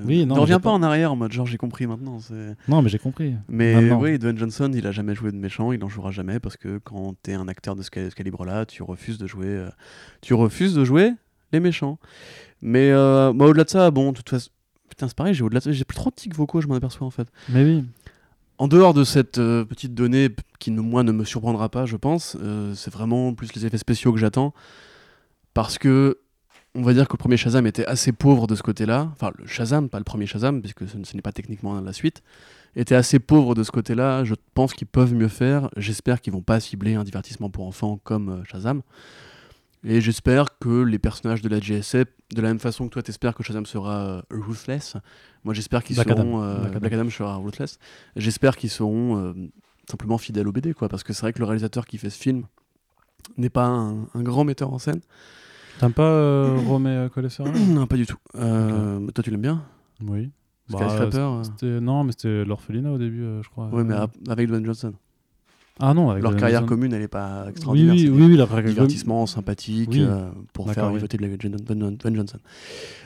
[0.04, 2.20] Oui, non, ne reviens pas- en arrière en mode genre j'ai compris maintenant.
[2.20, 3.36] c'est- Non, mais j'ai compris.
[3.48, 4.02] Mais Maintenant.
[4.02, 6.80] oui, Dwayne Johnson, il a jamais joué de méchant, il en jouera jamais parce que
[6.84, 9.70] quand t'es un acteur de ce, ca- ce calibre-là, tu refuses de jouer, euh,
[10.22, 11.12] tu refuses de jouer
[11.52, 12.00] les méchants.
[12.62, 14.50] Mais euh, moi, au-delà de ça, bon, de toute façon,
[14.90, 16.76] putain, c'est pareil, j'ai au-delà de ça, j'ai plus trop de tics vocaux, je m'en
[16.76, 17.28] aperçois en fait.
[17.50, 17.84] Mais oui.
[18.58, 20.30] En dehors de cette euh, petite donnée
[20.60, 24.14] qui, moi, ne me surprendra pas, je pense, euh, c'est vraiment plus les effets spéciaux
[24.14, 24.54] que j'attends.
[25.54, 26.20] Parce que,
[26.74, 29.10] on va dire que le premier Shazam était assez pauvre de ce côté-là.
[29.14, 32.24] Enfin, le Shazam, pas le premier Shazam, puisque ce, ce n'est pas techniquement la suite,
[32.78, 34.24] était assez pauvre de ce côté-là.
[34.24, 35.70] Je pense qu'ils peuvent mieux faire.
[35.76, 38.82] J'espère qu'ils vont pas cibler un divertissement pour enfants comme euh, Shazam.
[39.88, 43.36] Et j'espère que les personnages de la GSF, de la même façon que toi t'espères
[43.36, 44.96] que Shazam sera euh, ruthless,
[45.44, 46.44] moi j'espère qu'ils Black seront Adam.
[46.44, 46.80] euh, Black Adam.
[46.80, 47.78] Black Adam sera ruthless.
[48.16, 49.34] J'espère qu'ils seront euh,
[49.90, 50.90] simplement fidèle au BD, quoi.
[50.90, 52.44] Parce que c'est vrai que le réalisateur qui fait ce film
[53.38, 55.02] n'est pas un, un grand metteur en scène.
[55.80, 58.18] T'aimes pas euh, Romé Colessera non, pas du tout.
[58.34, 59.64] Toi, tu l'aimes bien?
[60.02, 60.32] Oui.
[60.68, 63.68] Skyscraper c'était- Non, mais c'était l'orphelinat au début, je crois.
[63.68, 63.94] Ouais, mais
[64.30, 64.94] avec Dwayne Johnson.
[65.80, 67.94] Ah non, avec Leur carrière commune, elle est pas Oui, extraordinaire.
[67.94, 70.02] oui, c'est oui, oui, carrière divertissement sympathique Oui.
[70.04, 70.96] euh, pour faire oui.
[70.96, 72.38] vivoter de la Dwayne Johnson.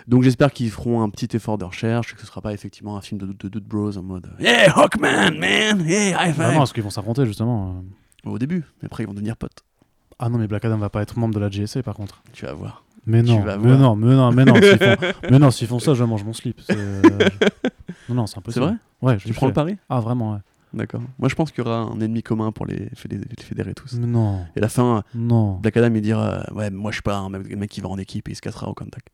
[0.08, 3.02] Donc j'espère qu'ils feront un petit effort de recherche, que ce sera pas effectivement un
[3.02, 6.52] film de, de, de bros en mode Hey Hawkman, man, hey high Ah five.
[6.52, 7.84] non, parce qu'ils vont s'affronter justement.
[8.24, 9.64] Au début, mais après ils vont devenir potes.
[10.20, 12.22] Ah non, mais Black Adam va pas être membre de la GSA par contre.
[12.34, 12.84] Tu vas voir.
[13.08, 13.80] Mais non, mais voir.
[13.80, 14.96] non, mais non, mais non, s'ils font,
[15.32, 16.60] mais non, s'ils font ça, je mange mon slip.
[16.62, 17.30] c'est- euh,
[18.10, 18.66] Non, non, c'est C'est impossible.
[18.66, 18.76] vrai?
[19.02, 19.78] Ouais, je Tu prends le pari?
[19.90, 20.40] Ah vraiment, ouais.
[20.74, 21.02] D'accord.
[21.18, 23.94] Moi je pense qu'il y aura un ennemi commun pour les fédérer, les fédérer tous.
[24.00, 27.02] Mais non, Et à la fin, non, Black Adam il dira Ouais, moi je suis
[27.02, 29.08] pas un mec qui va en équipe et il se cassera au contact.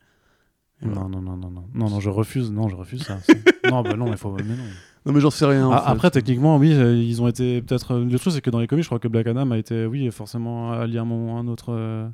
[0.82, 1.02] Et voilà.
[1.04, 3.20] non, non, non, non, non, non, non, je refuse, non, je refuse ça.
[3.72, 4.64] non, bah non, mais faut, mais non.
[5.06, 5.68] Non mais j'en sais rien.
[5.68, 7.94] en Ah, après, techniquement, oui, euh, ils ont été peut-être.
[7.94, 9.86] euh, Le truc, c'est que dans les comics, je crois que Black Adam a été,
[9.86, 11.68] oui, forcément allié à un moment à un autre.
[11.70, 12.10] euh.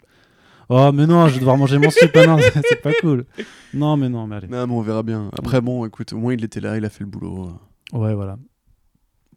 [0.69, 2.15] Oh, mais non, je vais devoir manger mon slip.
[2.15, 2.37] non,
[2.69, 3.25] c'est pas cool.
[3.73, 4.47] Non, mais non, mais allez.
[4.47, 5.29] Non, mais on verra bien.
[5.37, 7.49] Après, bon, écoute, au moins il était là, il a fait le boulot.
[7.93, 8.37] euh, Ouais, voilà.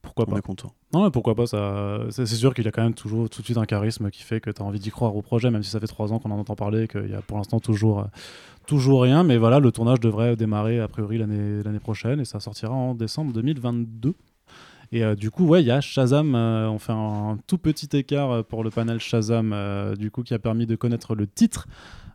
[0.04, 0.72] Pourquoi On pas est content.
[0.92, 2.00] Non, mais pourquoi pas ça...
[2.10, 4.50] C'est sûr qu'il a quand même toujours tout de suite un charisme qui fait que
[4.50, 6.38] tu as envie d'y croire au projet, même si ça fait trois ans qu'on en
[6.38, 8.04] entend parler, qu'il y a pour l'instant toujours, euh,
[8.66, 9.24] toujours rien.
[9.24, 13.32] Mais voilà, le tournage devrait démarrer a priori l'année prochaine et ça sortira en décembre
[13.32, 14.14] 2022.
[14.94, 16.34] Et euh, du coup, ouais, il y a Shazam.
[16.36, 20.34] euh, on fait un, tout petit écart pour le panel Shazam, euh, du coup, qui
[20.34, 21.66] a permis de connaître le titre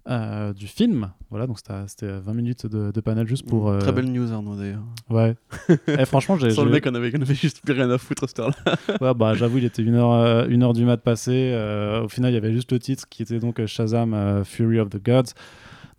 [0.09, 1.11] euh, du film.
[1.29, 3.69] Voilà, donc c'était c'était 20 minutes de, de panel juste pour.
[3.69, 4.83] euh, Très belle news, Arnaud, d'ailleurs.
[5.09, 5.35] Ouais.
[5.87, 6.49] Eh, franchement, j'ai.
[6.51, 8.75] Sans le mec, on avait, on avait juste plus rien à foutre à cette heure-là.
[9.01, 11.51] Ouais, bah, j'avoue, il était 1h, euh, une heure du mat passé.
[11.53, 14.43] Euh, au final, il y avait juste le titre qui était donc euh, Shazam euh,
[14.43, 15.33] Fury of the Gods.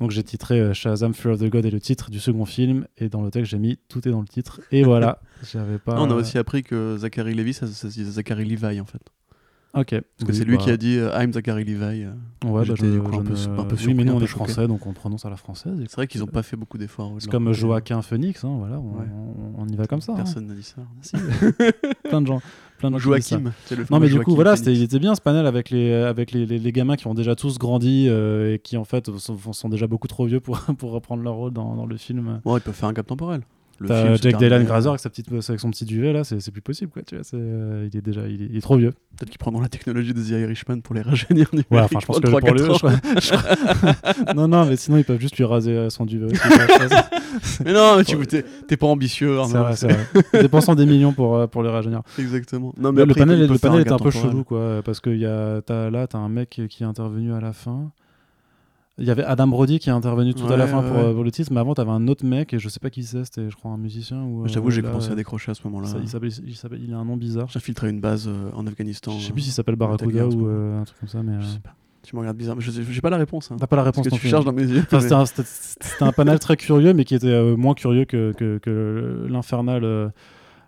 [0.01, 2.87] Donc j'ai titré euh, Shazam Fury of the God et le titre du second film.
[2.97, 4.61] Et dans le texte, j'ai mis tout est dans le titre.
[4.73, 5.21] Et voilà.
[5.53, 5.95] J'avais pas.
[5.95, 8.87] Non, on a aussi appris que Zachary Levi, ça, ça se disait Zachary Levi, en
[8.87, 9.03] fait.
[9.73, 9.91] Ok.
[10.19, 12.03] Parce que c'est lui qui a dit euh, I'm Zachary Levi.
[12.05, 12.11] euh.
[12.45, 14.27] Ouais, bah, je, coup un peu- un peu Oui, surpris, mais nous, un on est
[14.27, 15.75] français, donc on prononce à la française.
[15.83, 17.13] C'est vrai qu'ils ont pas fait beaucoup d'efforts.
[17.19, 17.59] C'est de comme côté.
[17.59, 19.07] Joaquin Phoenix, hein, voilà, on, Ouais.
[19.57, 20.13] on- on y va comme ça.
[20.13, 20.17] hein.
[20.17, 20.83] Personne n'a dit ça.
[21.03, 21.17] Si.
[22.09, 22.41] plein de gens.
[22.79, 23.11] Plein de gens.
[23.11, 23.53] Joachim.
[23.67, 25.93] c'est le Non mais du coup voilà, c'était, il était bien ce panel avec les
[25.93, 29.11] avec les, les, les gamins qui ont déjà tous grandi euh, et qui en fait
[29.19, 32.41] sont, sont déjà beaucoup trop vieux pour pour reprendre leur rôle dans, dans le film.
[32.45, 33.43] Bon, ils peuvent faire un gap temporel.
[33.81, 36.51] Le film termine, Dylan Grazer avec sa petite avec son petit duvet là, c'est, c'est
[36.51, 37.03] plus possible quoi.
[37.03, 38.93] Tu vois, c'est, euh, il est déjà il est, il est trop vieux.
[39.17, 41.49] Peut-être qu'ils prendront la technologie de The Irishman pour les rajeunir.
[41.71, 42.91] Ouais, enfin je pense que pour lui, 3-4 ans.
[44.29, 46.29] je non non mais sinon ils peuvent juste lui raser euh, son duvet.
[47.65, 49.65] Mais non, mais tu t'es t'es pas ambitieux, c'est Arnaud.
[49.65, 50.43] vrai, c'est vrai.
[50.43, 52.03] Dépensant des millions pour euh, pour les rajeunir.
[52.19, 52.75] Exactement.
[52.77, 55.27] Non, le après, ils panel, le panel est un peu chelou, quoi, parce que y
[55.27, 57.93] a, là, t'as un mec qui est intervenu à la fin.
[59.01, 61.05] Il y avait Adam Brody qui est intervenu tout à la fin ouais, pour, ouais.
[61.05, 63.03] euh, pour le titre, mais avant, t'avais un autre mec, et je sais pas qui
[63.03, 64.23] c'est, c'était, je crois, un musicien.
[64.23, 65.89] Ou, J'avoue, euh, j'ai commencé à euh, décrocher à ce moment-là.
[66.03, 67.49] il, s'appelle, il, s'appelle- il a un nom bizarre.
[67.51, 69.13] J'ai filtré une base en Afghanistan.
[69.19, 71.41] Je sais plus s'il s'appelle Barracuda ou un truc comme ça, mais.
[71.41, 71.75] Je sais pas.
[72.03, 73.51] Tu me regardes bizarre, mais je j'ai pas la réponse.
[73.53, 73.57] hein.
[73.61, 74.83] T'as pas la Parce réponse que tu cherches dans mes yeux.
[74.91, 78.57] Enfin, mais- c'était, un, panel très curieux, mais qui était euh, moins curieux que, que,
[78.59, 79.85] que l'infernal.
[79.85, 80.09] euh,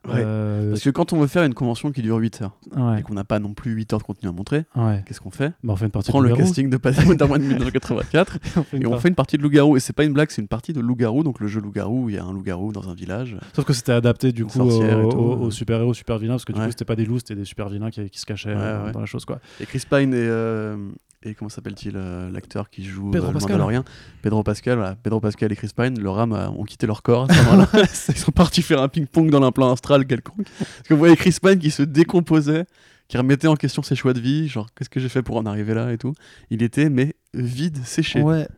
[0.09, 0.15] Ouais.
[0.17, 3.03] euh, Parce que quand on veut faire une convention qui dure 8 heures ouais, et
[3.03, 5.03] qu'on n'a pas non plus 8 heures de contenu à montrer, ouais.
[5.07, 5.51] qu'est-ce qu'on fait?
[5.63, 8.63] Bah, on fait une On partie prend de le casting de Patrick Darwin 1984 On
[8.65, 9.77] fait une et on fait une partie de loup-garou.
[9.77, 11.23] Et c'est pas une blague, c'est une partie de loup-garou.
[11.23, 13.37] Donc le jeu loup-garou, il y a un loup-garou dans un village.
[13.55, 16.85] Sauf que c'était adapté du coup aux, aux super-héros, super-vilains, parce que du coup c'était
[16.85, 19.39] pas des loups, c'était des super-vilains qui, qui se cachaient euh, dans la chose quoi.
[19.61, 20.77] Et Chris Pine et, euh,
[21.25, 23.53] et comment s'appelle-t-il euh, l'acteur qui joue Pedro euh, Pascal.
[23.53, 23.85] Mandalorian
[24.23, 24.97] Pedro Pascal, voilà.
[25.03, 27.69] Pedro Pascal et Chris Pine, leur âme a- ont quitté leur corps à ce moment-là.
[28.09, 30.47] Ils sont partis faire un ping-pong dans l'implant astral quelconque.
[30.59, 32.65] Parce que vous voyez Chris Pine qui se décomposait,
[33.13, 35.45] qui remettait en question ses choix de vie, genre qu'est-ce que j'ai fait pour en
[35.45, 36.15] arriver là et tout.
[36.49, 38.23] Il était mais vide, séché.
[38.23, 38.49] Ouais.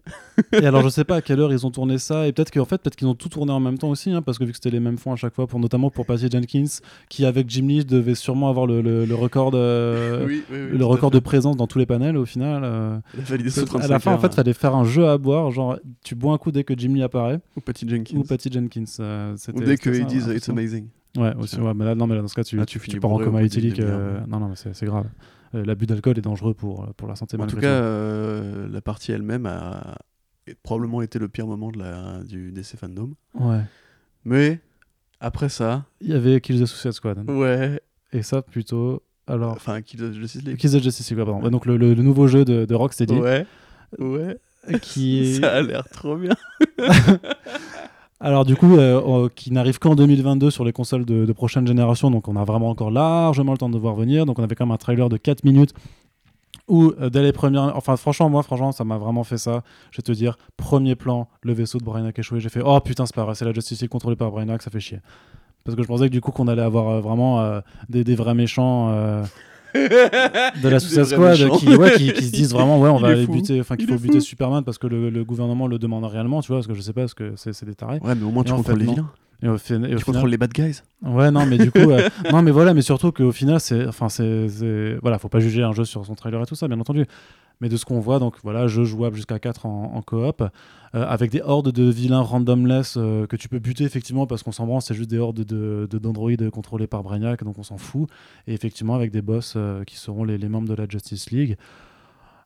[0.52, 2.64] et alors je sais pas à quelle heure ils ont tourné ça, et peut-être qu'en
[2.64, 4.56] fait peut-être qu'ils ont tout tourné en même temps aussi, hein, parce que vu que
[4.56, 6.66] c'était les mêmes fonds à chaque fois, pour, notamment pour Patty Jenkins,
[7.09, 10.70] qui avec Jim Lee devait sûrement avoir le, le- le record, de, Oui, oui, oui,
[10.70, 11.16] tout le record fait.
[11.18, 12.62] de présence dans tous les panels au final.
[12.64, 15.09] euh, Il a validé sous 35 à la fin en fait fallait faire un jeu
[15.09, 18.16] à boire, genre tu bois un coup dès que Jim Lee apparaît, ou Patty Jenkins.
[18.16, 18.85] ou Patty Jenkins.
[19.01, 20.86] euh, Ou dès qu'ils disent It's amazing.
[21.16, 22.99] Ouais, aussi, ouais, mais là, non, mais là, dans ce cas, tu, Ah, tu, tu
[23.01, 23.78] pars en coma éthylique.
[23.81, 24.20] euh.
[24.27, 25.07] Non, non, mais c'est grave.
[25.55, 27.36] Euh, L'abus d'alcool est dangereux pour, pour la santé.
[27.41, 29.99] En tout cas, euh, la partie elle-même a
[30.65, 33.12] probablement été le pire moment de la, du DC Fandom.
[33.35, 33.61] Ouais.
[34.24, 34.59] Mais
[35.20, 37.31] après ça, Il y avait Kills the Suicide Squad.
[37.31, 37.81] ouais,
[38.12, 39.03] Et ça, plutôt.
[39.28, 39.53] Alors.
[39.53, 40.57] enfin, Kill the Justice League.
[40.57, 41.41] Kills the Justice League, pardon.
[41.43, 43.15] Ouais, donc, le, le- le nouveau jeu de, de Rocksteady.
[43.15, 43.47] Ouais,
[44.01, 44.36] ouais,
[44.82, 45.35] Qui est.
[45.41, 46.35] ça a l'air trop bien.
[48.25, 52.11] Alors, du coup, euh, qui n'arrive qu'en 2022 sur les consoles de, prochaine génération.
[52.11, 54.25] Donc, on a vraiment encore largement le temps de voir venir.
[54.25, 55.75] Donc, on avait quand même un trailer de 4 minutes.
[56.67, 57.77] Où, euh, dès les premières.
[57.77, 59.63] Enfin, franchement, moi, franchement, ça m'a vraiment fait ça.
[59.91, 62.41] Je vais te dire, premier plan, le vaisseau de Brainiac échoué.
[62.41, 64.71] J'ai fait, oh putain, c'est pas vrai, c'est la Justice League contrôlée par Brainiac, ça
[64.71, 65.01] fait chier.
[65.65, 67.61] Parce que je pensais que du coup qu'on allait avoir euh, vraiment
[67.91, 68.91] des, vrais méchants
[70.63, 73.27] de la Suicide Squad qui, ouais, qui, qui se disent vraiment ouais on va aller
[73.27, 74.21] buter, enfin qu'il Il faut buter.
[74.21, 76.93] Superman parce que le, le gouvernement le demande réellement, tu vois, parce que je sais
[76.93, 77.99] pas, parce que c'est des tarés.
[78.03, 79.11] Ouais, mais au moins Et tu contrôles fait, les vilains.
[79.43, 80.81] Et au, fin- et au Tu final, contrôles les bad guys?
[81.02, 84.09] Ouais, non, mais du coup, euh, non, mais voilà, mais surtout qu'au final, c'est, enfin,
[84.09, 87.05] c'est, voilà, faut pas juger un jeu sur son trailer et tout ça, bien entendu.
[87.61, 90.48] Mais de ce qu'on voit, donc voilà, jeu jouable jusqu'à 4 en, en coop, euh,
[91.06, 94.66] avec des hordes de vilains randomless euh, que tu peux buter effectivement parce qu'on s'en
[94.66, 98.09] branle, c'est juste des hordes de, de, d'androïdes contrôlés par Brainiac, donc on s'en fout.
[98.48, 101.56] Et effectivement, avec des boss euh, qui seront les, les membres de la Justice League.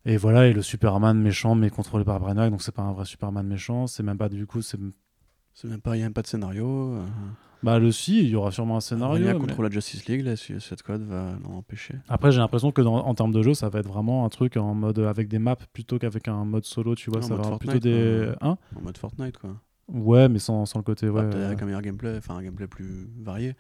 [0.05, 3.05] Et voilà, et le Superman méchant, mais contrôlé par Brainiac, donc c'est pas un vrai
[3.05, 4.79] Superman méchant, c'est même pas du coup, c'est.
[5.61, 6.69] C'est même pas, il y a même pas de scénario.
[6.95, 7.05] euh,
[7.65, 9.17] Bah, le si, il y aura sûrement un scénario.
[9.17, 11.97] Brainiac mais- contre la Justice League, la Suicide Squad va l'en empêcher.
[12.09, 14.57] Après, j'ai l'impression que dans- en termes de jeu, ça va être vraiment un truc
[14.57, 17.23] en mode avec des maps plutôt qu'avec un mode solo, tu vois.
[17.23, 18.33] Ça mode va avoir plutôt Fortnite, des.
[18.39, 18.49] quoi.
[18.51, 19.57] Hein En mode Fortnite, quoi.
[19.93, 21.09] Ouais, mais sans, sans le côté.
[21.09, 23.55] Ouais, euh, Avec un meilleur gameplay, enfin un gameplay plus varié.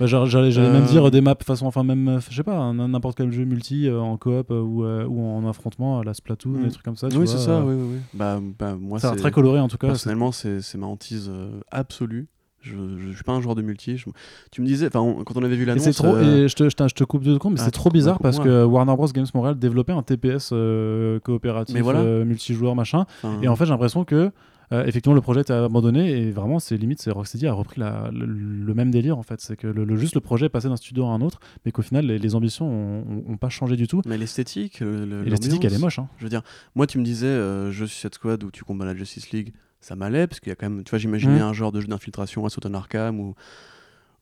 [0.00, 2.72] bah, j'allais j'allais même Euh, dire des maps façon, enfin, même, euh, je sais pas,
[2.72, 6.50] n'importe quel jeu multi euh, en coop euh, ou, euh, ou en affrontement, la Splatoon,
[6.50, 6.62] Mm.
[6.64, 7.08] des trucs comme ça.
[7.08, 7.98] tu oui, c'est ça, euh, oui, oui, oui.
[8.14, 9.88] Bah, bah, moi, c'est- très coloré en tout cas.
[9.88, 12.28] Personnellement, c'est ma hantise euh, absolue.
[12.60, 13.98] Je, je, je suis pas un joueur de multi.
[13.98, 14.06] je-
[14.50, 15.94] Tu me disais, enfin, quand on avait vu l'annonce.
[15.96, 18.18] trop, euh, et je te, je, te- coupe deux secondes, mais Ah, c'est trop bizarre
[18.20, 19.06] parce que Warner Bros.
[19.08, 22.00] Games Montréal développait un TPS euh, coopératif, voilà.
[22.00, 23.04] euh, multijoueur, machin.
[23.22, 24.30] enfin, Et en fait, j'ai l'impression que
[24.74, 28.10] euh, effectivement le projet était abandonné et vraiment, c'est limite, c'est Rocksteady a repris la-
[28.12, 29.40] le, le même délire en fait.
[29.40, 31.72] C'est que le, le- juste le projet est passé d'un studio à un autre, mais
[31.72, 34.02] qu'au final, les, les ambitions ont, ont- ont pas changé du tout.
[34.06, 35.98] Mais l'esthétique, le- le- Et l'esthétique, elle est moche.
[35.98, 36.08] Hein.
[36.18, 36.42] Je veux dire,
[36.74, 39.96] moi, tu me disais, euh, jeu Suicide Squad où tu combats la Justice League, ça
[39.96, 41.42] m'allait, parce qu'il y a quand même, tu vois, j'imaginais Mm.
[41.42, 43.34] un genre de jeu d'infiltration à Soton Arkham ou,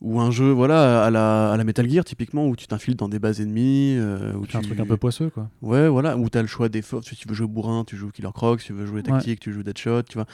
[0.02, 3.08] ou un jeu, voilà, à la, à la Metal Gear, typiquement, où tu t'infiles dans
[3.08, 3.96] des bases ennemies.
[3.98, 4.66] euh, où C'est un tu...
[4.66, 5.48] truc un peu poisseux quoi.
[5.62, 7.08] Ouais, voilà, où tu as le choix des forces.
[7.08, 9.52] Si tu veux jouer bourrin, tu joues Killer Croc, si tu veux jouer tactique, tu
[9.52, 10.26] joues Deadshot, tu vois.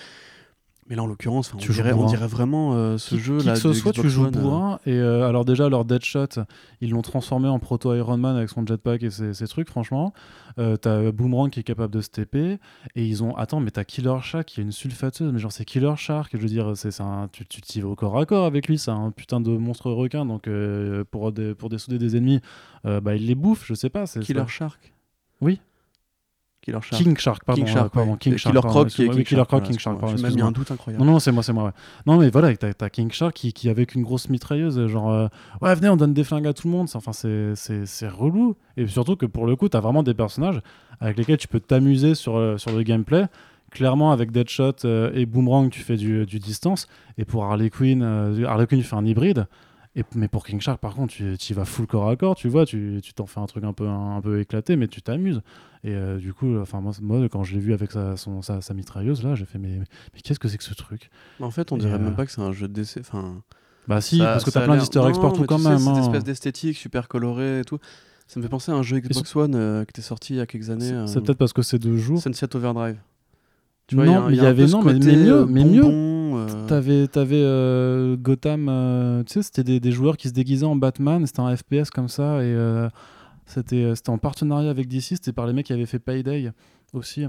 [0.89, 3.53] Mais là, en l'occurrence, on, dirait, on dirait vraiment euh, ce Qui- jeu qui là.
[3.53, 4.81] que ce soit, tu joues euh, bourrin.
[4.87, 6.41] Et euh, alors, déjà, leur Deadshot,
[6.81, 10.15] ils l'ont transformé en proto Iron Man avec son jetpack et ses, ses trucs, franchement.
[10.59, 12.09] Euh, t'as Boomerang qui est capable de se.
[12.35, 12.59] Et
[12.97, 13.37] ils ont.
[13.37, 15.31] Attends, mais t'as Killer Shark qui est une sulfateuse.
[15.33, 16.31] Mais genre, c'est Killer Shark.
[16.33, 17.29] Je veux dire, c'est un...
[17.31, 18.79] tu tu t'y vas au corps à corps avec lui.
[18.79, 20.25] C'est un putain de monstre requin.
[20.25, 20.49] Donc,
[21.11, 22.41] pour, des, pour dessouder des ennemis,
[22.85, 23.65] bah, il les bouffe.
[23.67, 24.07] Je sais pas.
[24.07, 24.47] c'est Killer ça.
[24.47, 24.93] Shark?
[25.41, 25.61] Oui.
[26.69, 27.03] Killer Shark.
[27.03, 27.63] King Shark, pardon.
[27.65, 28.19] King Shark, pardon, ouais.
[28.19, 30.71] King Shark, Killer Croc qui Killer Shark, Croc, voilà, King Shark, J'ai même un doute
[30.71, 31.05] incroyable.
[31.05, 31.65] Non, non, c'est moi, c'est moi.
[31.65, 31.71] Ouais.
[32.07, 35.29] Non, mais voilà, t'as as King Shark qui, qui, avec une grosse mitrailleuse, genre, euh,
[35.63, 36.89] ouais, venez, on donne des flingues à tout le monde.
[36.95, 38.57] Enfin, c'est- relou.
[38.77, 40.61] Et surtout que pour le coup, t'as vraiment des personnages
[41.01, 43.27] avec lesquels tu peux t'amuser sur, euh, sur le gameplay.
[43.71, 46.87] Clairement, avec Deadshot euh, et Boomerang, tu fais du, du distance.
[47.19, 49.47] Et pour Harley Quinn, euh, Harley Quinn fait un hybride.
[49.99, 52.49] Et, mais pour King Shark, par contre, tu y vas full corps à corps, tu
[52.49, 55.43] vois, tu tu t'en fais un truc un peu, un, peu éclaté, mais tu t'amuses.
[55.85, 58.61] Et euh, du coup, enfin moi, moi, quand je l'ai vu avec sa, son, sa,
[58.61, 61.11] sa mitrailleuse, là, j'ai fait, mais, mais qu'est-ce que c'est que ce truc?
[61.41, 63.01] En fait, on Et, dirait euh, même pas que c'est un jeu de décès.
[63.01, 63.43] Enfin,
[63.89, 65.79] Bah si, ça- parce que t'as plein d'easter eggs Non, partout quand tu sais, même.
[65.79, 66.01] Cette hein.
[66.03, 67.79] espèce d'esthétique super colorée et tout.
[68.29, 70.41] Ça me fait penser à un jeu Xbox One euh, qui était sorti il y
[70.41, 70.95] a quelques années.
[71.07, 72.21] C'est euh, peut-être parce que c'est deux jours.
[72.21, 72.99] Sunset Overdrive.
[73.93, 75.83] Non, a un- mais il y avait- non, mais- mais côté, mieux, euh, mais mieux.
[76.55, 80.67] Euh, T'avais, t'avais euh, Gotham, euh, tu sais, c'était des, des joueurs qui se déguisaient
[80.67, 82.89] en Batman, c'était un FPS comme ça, et euh,
[83.47, 86.51] c'était, c'était en partenariat avec DC, c'était par les mecs qui avaient fait Payday
[86.93, 87.25] aussi.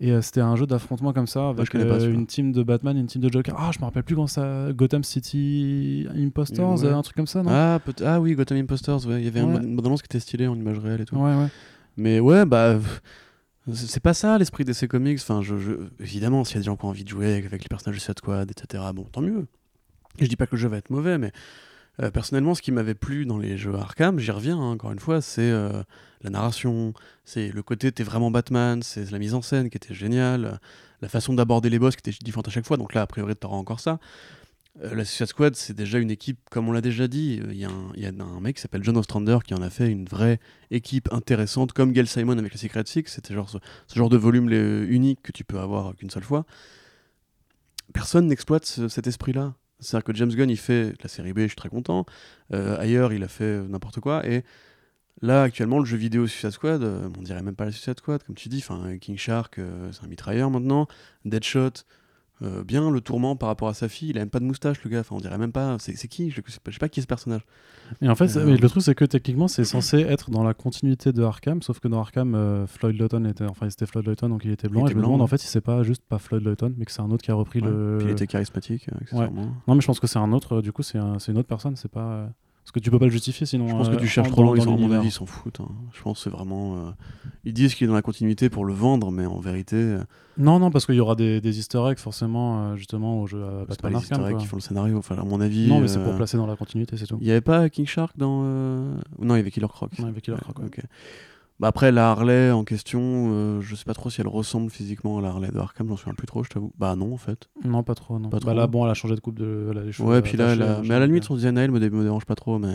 [0.00, 2.18] Et c'était un jeu d'affrontement comme ça, avec pas euh, celui-là.
[2.18, 3.54] une team de Batman et une team de Joker.
[3.56, 4.72] Ah, je me rappelle plus quand ça.
[4.72, 6.90] Gotham City Impostors, Ouais.
[6.90, 7.50] un truc comme ça, non?
[7.52, 9.20] Ah, ah oui, Gotham Impostors, ouais.
[9.20, 9.62] il y avait Ouais.
[9.62, 11.14] une bande-annonce qui était stylée en image réelle et tout.
[11.14, 11.46] Ouais, ouais.
[11.96, 12.74] Mais ouais, bah.
[12.74, 13.00] pff,
[13.72, 15.20] C'est pas ça l'esprit d'essai comics.
[15.20, 15.54] Enfin, je,
[16.00, 18.00] Évidemment, s'il y a des gens qui ont envie de jouer avec, les personnages de
[18.00, 19.46] Suicide Squad, etc., bon, tant mieux.
[20.18, 21.32] Je dis pas que le jeu va être mauvais, mais
[22.00, 24.98] euh, personnellement, ce qui m'avait plu dans les jeux Arkham, j'y reviens hein, encore une
[24.98, 25.82] fois, c'est euh,
[26.22, 26.92] la narration,
[27.24, 30.58] c'est le côté t'es vraiment Batman, c'est la mise en scène qui était géniale,
[31.00, 32.76] la façon d'aborder les boss qui était différente à chaque fois.
[32.76, 34.00] Donc là, a priori, t'auras encore ça.
[34.80, 37.40] Euh, la Suicide Squad, c'est déjà une équipe, comme on l'a déjà dit.
[37.50, 39.60] Il y, a un- il y a un mec qui s'appelle John Ostrander qui en
[39.60, 40.40] a fait une vraie
[40.70, 43.04] équipe intéressante, comme Gail Simon avec le Secret Six.
[43.06, 43.58] C'était genre ce,
[43.94, 46.46] genre de volume les- unique que tu peux avoir qu'une seule fois.
[47.92, 49.54] Personne n'exploite ce- cet esprit-là.
[49.80, 52.06] C'est-à-dire que James Gunn, il fait la série B, je suis très content.
[52.54, 54.26] Euh, ailleurs, il a fait euh, n'importe quoi.
[54.26, 54.44] Et
[55.20, 58.22] là, actuellement, le jeu vidéo Suicide Squad, euh, on dirait même pas la Suicide Squad,
[58.22, 58.64] comme tu dis.
[59.00, 60.86] King Shark, euh, c'est un mitrailleur maintenant.
[61.26, 61.84] Deadshot,
[62.42, 64.10] euh, bien le tourment par rapport à sa fille.
[64.10, 65.00] Il a même pas de moustache, le gars.
[65.00, 65.76] Enfin, on dirait même pas.
[65.78, 67.42] C'est qui je, sais pas, je sais pas qui est ce personnage.
[68.00, 71.12] Et en fait, Euh, le truc, c'est que techniquement, c'est censé être dans la continuité
[71.12, 74.44] de Arkham, sauf que dans Arkham, euh, Floyd Lawton était, enfin, c'était Floyd Lawton, donc
[74.44, 74.86] il était blanc.
[74.86, 75.24] Il et je me blanc, demande ouais.
[75.24, 77.30] en fait si c'est pas juste pas Floyd Lawton, mais que c'est un autre qui
[77.30, 77.68] a repris Ouais.
[77.68, 77.96] le.
[77.98, 79.54] Puis il était charismatique, accessoirement.
[79.68, 80.62] Non, mais je pense que c'est un autre.
[80.62, 81.76] du coup, c'est un- c'est une autre personne.
[81.76, 82.30] C'est pas.
[82.72, 83.68] Euh, Parce que tu peux pas le justifier sinon.
[83.68, 85.60] Je pense que euh, tu cherches en- trop loin, ils mon avis, ils s'en foutent.
[85.60, 85.68] hein.
[85.92, 86.76] Je pense que c'est vraiment.
[86.76, 86.90] euh,
[87.44, 89.98] Ils disent qu'il est dans la continuité pour le vendre, mais en vérité, euh,
[90.38, 93.42] Non, non, parce qu'il y aura des, des easter eggs forcément, euh, justement, au jeu
[93.44, 94.24] à c'est pas Batman Arkham.
[94.26, 94.40] eggs quoi.
[94.40, 94.96] qui font le scénario.
[94.98, 95.68] Enfin, à mon avis.
[95.68, 97.18] Non, mais c'est pour euh, placer dans la continuité, c'est tout.
[97.20, 98.42] Il y avait pas King Shark dans.
[98.44, 99.90] euh, Non, il y avait Killer Croc.
[99.98, 100.66] Ouais, avec Killer Croc, ouais.
[100.66, 100.80] ok.
[101.60, 103.00] Bah après, la Harley en question,
[103.30, 105.96] euh, je sais pas trop si elle ressemble physiquement à la Harley de Arkham, j'en
[105.96, 106.72] souviens plus trop, je t'avoue.
[106.76, 107.48] Bah non, en fait.
[107.64, 108.18] Non, pas trop.
[108.18, 108.30] Non.
[108.30, 108.54] Pas bah trop.
[108.54, 109.68] là, bon, elle a changé de coupe de.
[109.70, 111.56] Elle a les cheveux Ouais, puis là, elle a- mais à la limite, son design
[111.58, 112.74] elle me, dé- me dérange pas trop, mais.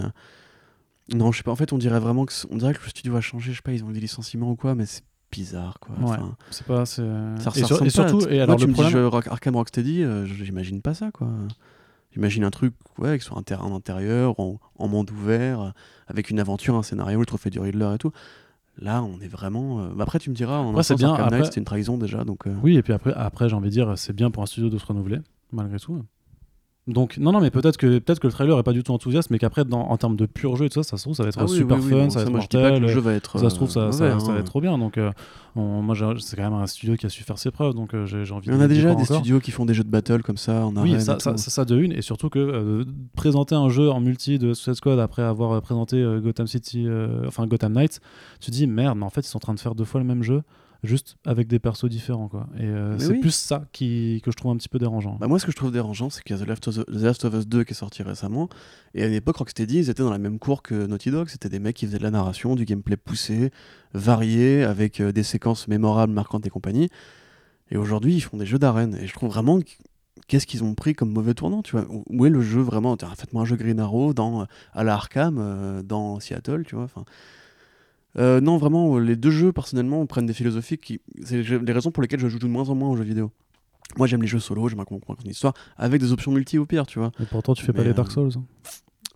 [1.13, 3.15] Non, je sais pas, en fait, on dirait vraiment que, on dirait que le studio
[3.15, 5.79] a changé, je sais pas, ils ont eu des licenciements ou quoi, mais c'est bizarre,
[5.79, 5.95] quoi.
[5.95, 6.03] Ouais.
[6.03, 6.85] Enfin, euh, C'est pas.
[6.85, 7.01] c'est-
[7.39, 9.05] ça, et, sur- et surtout, et Moi, alors tu le me dis problème.
[9.05, 11.27] Rock- Arkham Rocksteady, euh, j'imagine pas ça, quoi.
[12.11, 15.69] J'imagine un truc, ouais, soit un terrain intérieur, en, en monde ouvert, euh,
[16.07, 18.11] avec une aventure, un scénario, le trophée du Riddler et tout.
[18.79, 19.81] Là, on est vraiment.
[19.81, 22.23] euh, bah Après, tu me diras, Après, un c'est bien, après- c'était une trahison déjà,
[22.23, 22.45] donc.
[22.47, 24.69] euh, Oui, et puis après, après j'ai envie de dire, c'est bien pour un studio
[24.69, 25.19] de se renouveler,
[25.51, 26.03] malgré tout.
[26.87, 29.29] Donc, non, non, mais peut-être que, peut que le trailer est pas du tout enthousiaste,
[29.29, 31.23] mais qu'après, dans- en termes de pur jeu et tout ça, ça se trouve, ça
[31.23, 32.55] va être ah oui, super oui, oui, fun, bon, ça va être moi, je dis
[32.55, 32.81] pas que mortel.
[32.81, 33.39] le jeu va être.
[33.39, 34.37] Ça se trouve, ça, euh, ça, va hein.
[34.37, 34.77] être trop bien.
[34.77, 35.11] Donc, euh,
[35.57, 38.05] on- moi, c'est quand même un studio qui a su faire ses preuves, donc euh,
[38.05, 39.17] j'ai envie de a déjà des encore.
[39.17, 40.93] studios qui font des jeux de battle comme ça en arène.
[40.95, 42.85] Oui, ça, ça, de une, et surtout que euh,
[43.17, 46.87] présenter un jeu en multi de Suicide Squad après avoir présenté Gotham City,
[47.27, 47.99] enfin Gotham Knights,
[48.39, 49.99] tu te dis merde, mais en fait ils sont en train de faire deux fois
[49.99, 50.41] le même jeu,
[50.83, 52.47] juste avec des persos différents, quoi.
[52.57, 53.19] Et euh, c'est oui.
[53.19, 55.17] plus ça qui, que je trouve un petit peu dérangeant.
[55.19, 56.85] Bah, moi, ce que je trouve dérangeant, c'est qu'il y a The Last, of Us-
[56.85, 58.47] The Last of Us 2 qui est sorti récemment.
[58.93, 61.29] Et à une époque, Rocksteady, ils étaient dans la même cour que Naughty Dog.
[61.29, 63.51] C'était des mecs qui faisaient de la narration, du gameplay poussé,
[63.93, 66.89] varié, avec euh, des séquences mémorables, marquantes et compagnie.
[67.71, 68.95] Et aujourd'hui, ils font des jeux d'arène.
[69.01, 69.59] Et je trouve vraiment.
[69.59, 69.77] qu-
[70.27, 72.97] Qu'est-ce qu'ils ont pris comme mauvais tournant, tu vois Où- est le jeu vraiment?
[73.15, 76.83] Faites-moi un jeu Green Arrow dans, euh, à la Arkham, euh, dans Seattle, tu vois
[76.85, 77.05] enfin,
[78.19, 80.99] euh, non, vraiment, euh, les deux jeux, personnellement, prennent des philosophies qui.
[81.23, 83.31] C'est les raisons pour lesquelles je joue de moins en moins aux jeux vidéo.
[83.97, 86.65] Moi, j'aime les jeux solo, j'aime qu'on raconte une histoire, avec des options multi au
[86.65, 87.11] pire, tu vois.
[87.21, 88.31] Et pourtant, tu fais pas les Dark euh, Souls.
[88.37, 88.43] hein.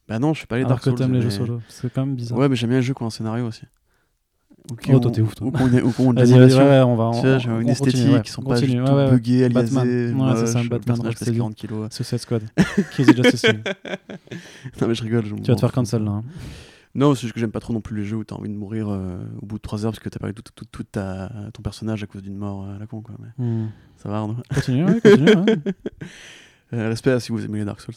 [0.07, 0.98] Bah non, je fais pas les alors Dark que Souls.
[0.99, 1.61] t'aimes les mais- jeux solo.
[1.68, 2.38] C'est quand même bizarre.
[2.38, 3.64] Ouais, mais j'aime bien les jeux qui ont un scénario aussi.
[4.82, 5.48] Qui Oh, toi, t'es ouf, toi.
[5.48, 6.57] Ou qui qui vas-y, animation.
[6.60, 7.11] ouais, ouais, on va.
[7.19, 8.22] Tu on- on- une on esthétique ouais.
[8.22, 9.10] qui sont On pas juste ouais, ouais.
[9.11, 10.14] buggés, aliasés.
[10.14, 11.38] Ouais, c'est ça, Batman pèse Rocksteady.
[11.38, 11.88] 40 kilos.
[11.91, 12.44] Suicide Squad.
[12.91, 13.64] Crazy Justice League.
[14.80, 15.26] Non, mais je rigole.
[15.26, 16.22] je Tu vas te faire cancel là.
[16.93, 18.53] Non, c'est juste que j'aime pas trop non plus les jeux où t'as envie de
[18.55, 21.31] mourir euh, au bout de 3 heures parce que t'as perdu tout, tout, tout ta,
[21.53, 23.15] ton personnage à cause d'une mort euh, à la con, quoi.
[23.19, 23.69] Mais Hmm.
[23.97, 25.35] ça va, Arnaud Continue, ouais, continue.
[25.35, 25.57] ouais.
[26.73, 27.95] Euh, respect si vous aimez les Dark Souls.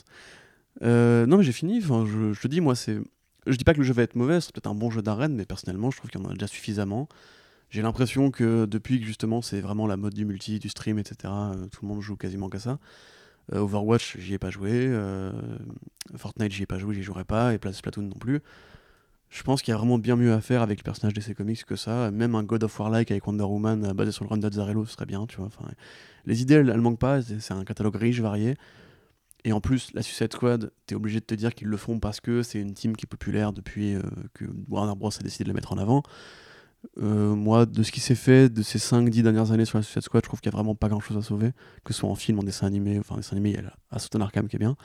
[0.82, 1.78] Euh, non, mais j'ai fini.
[1.78, 2.98] Enfin, je, je te dis, moi, c'est.
[3.46, 5.34] Je dis pas que le jeu va être mauvais, c'est peut-être un bon jeu d'arène,
[5.36, 7.08] mais personnellement, je trouve qu'il y en a déjà suffisamment.
[7.70, 11.32] J'ai l'impression que depuis que justement c'est vraiment la mode du multi, du stream, etc.,
[11.70, 12.78] tout le monde joue quasiment qu'à ça.
[13.52, 14.70] Euh, Overwatch, j'y ai pas joué.
[14.74, 15.30] euh,
[16.16, 17.54] Fortnite, j'y ai pas joué, j'y jouerai pas.
[17.54, 18.40] Et Pla- Splatoon non plus.
[19.34, 21.64] Je pense qu'il y a vraiment bien mieux à faire avec les personnages DC Comics
[21.64, 22.12] que ça.
[22.12, 24.92] Même un God of War-like avec Wonder Woman euh, basé sur le run d'Azzarello, ce
[24.92, 25.46] serait bien, tu vois.
[25.46, 25.68] Enfin,
[26.24, 27.20] les idées, elles, elles manquent pas.
[27.20, 28.54] C'est un catalogue riche, varié.
[29.42, 32.20] Et en plus, la Suicide Squad, t'es obligé de te dire qu'ils le font parce
[32.20, 34.02] que c'est une team qui est populaire depuis euh,
[34.34, 36.04] que Warner Bros a décidé de la mettre en avant.
[37.02, 40.02] Euh, moi, de ce qui s'est fait de ces 5-10 dernières années sur la Suicide
[40.02, 41.50] Squad, je trouve qu'il n'y a vraiment pas grand chose à sauver,
[41.82, 43.74] que ce soit en film, en dessin animé, enfin, en dessin animé, il y a
[43.90, 44.76] Aston Arkham qui est bien.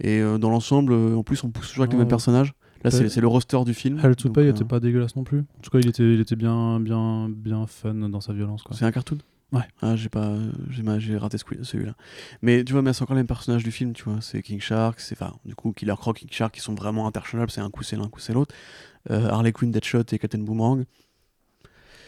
[0.00, 2.54] Et euh, dans l'ensemble, en plus, on pousse toujours avec les mêmes personnages.
[2.84, 3.98] Là, c'est le roster du film.
[4.02, 5.40] Hell to donc, Pay euh, était pas dégueulasse non plus.
[5.40, 8.62] En tout cas, il était, il était bien, bien, bien fun dans sa violence.
[8.62, 8.76] Quoi.
[8.76, 9.18] C'est un cartoon?
[9.52, 9.62] Ouais.
[9.82, 10.34] Ah, j'ai pas,
[10.98, 11.94] j'ai raté celui-là.
[12.42, 14.18] Mais tu vois, mais c'est encore les mêmes personnages du film, tu vois.
[14.20, 17.50] C'est King Shark, c'est enfin, du coup, Killer Croc, King Shark, qui sont vraiment interchangeables.
[17.50, 18.54] C'est un coup c'est l'un, un coup c'est l'autre.
[19.10, 20.84] Euh, Harley Quinn, Deadshot et Captain Boomerang.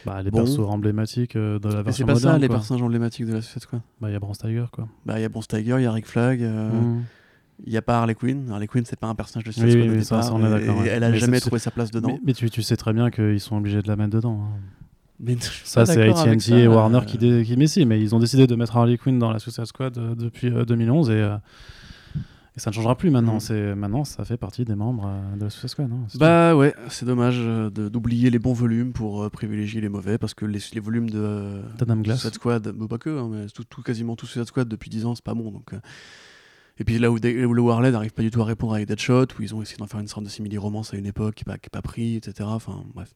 [0.05, 0.39] Bah, les Bon.
[0.39, 2.33] persos emblématiques euh, de la Mais c'est version pas moderne.
[2.35, 2.57] ça, les quoi.
[2.57, 3.81] personnages emblématiques de la Suicide Squad.
[4.01, 4.87] Bah, il y a Bronze Tiger, quoi.
[5.05, 7.03] Bah, il y a Bronze Tiger, il y a Rick Flag, euh, Mm.
[7.65, 8.49] Il y a pas Harley Quinn.
[8.51, 10.87] Harley Quinn, c'est pas un personnage de Suicide Oui, Squad oui, ça, ça, et- ouais.
[10.89, 12.09] Elle a Mais jamais trouvé sa place dedans.
[12.13, 14.39] Mais, mais tu, tu sais très bien qu'ils sont obligés de la mettre dedans.
[14.43, 14.59] hein.
[15.19, 17.57] Mais Ça, c'est AT&T et Warner euh, qui, dé- qui.
[17.57, 20.13] Mais si, mais ils ont décidé de mettre Harley Quinn dans la Suicide Squad euh,
[20.13, 21.37] depuis euh, 2011 et, euh,
[22.55, 23.37] et ça ne changera plus maintenant.
[23.37, 23.39] Mm.
[23.39, 25.91] C'est maintenant, ça fait partie des membres euh, de la Suicide Squad.
[25.91, 30.19] hein, Bah ouais, c'est dommage euh, d'oublier les bons volumes pour euh, privilégier les mauvais
[30.19, 31.61] parce que les, les volumes de euh.
[32.03, 35.05] Suicide Squad, bah, pas que, hein, mais tout, tout- quasiment tout Suicide Squad depuis 10
[35.07, 35.49] ans, c'est pas bon.
[35.51, 35.79] Donc, euh.
[36.79, 39.41] Et puis là où, le Warley n'arrive pas du tout à répondre avec Deadshot, où
[39.41, 41.69] ils ont essayé d'en faire une sorte de simili-romance à une époque qui n'est pas,
[41.71, 42.47] pas pris, etc.
[42.51, 43.13] Enfin bref.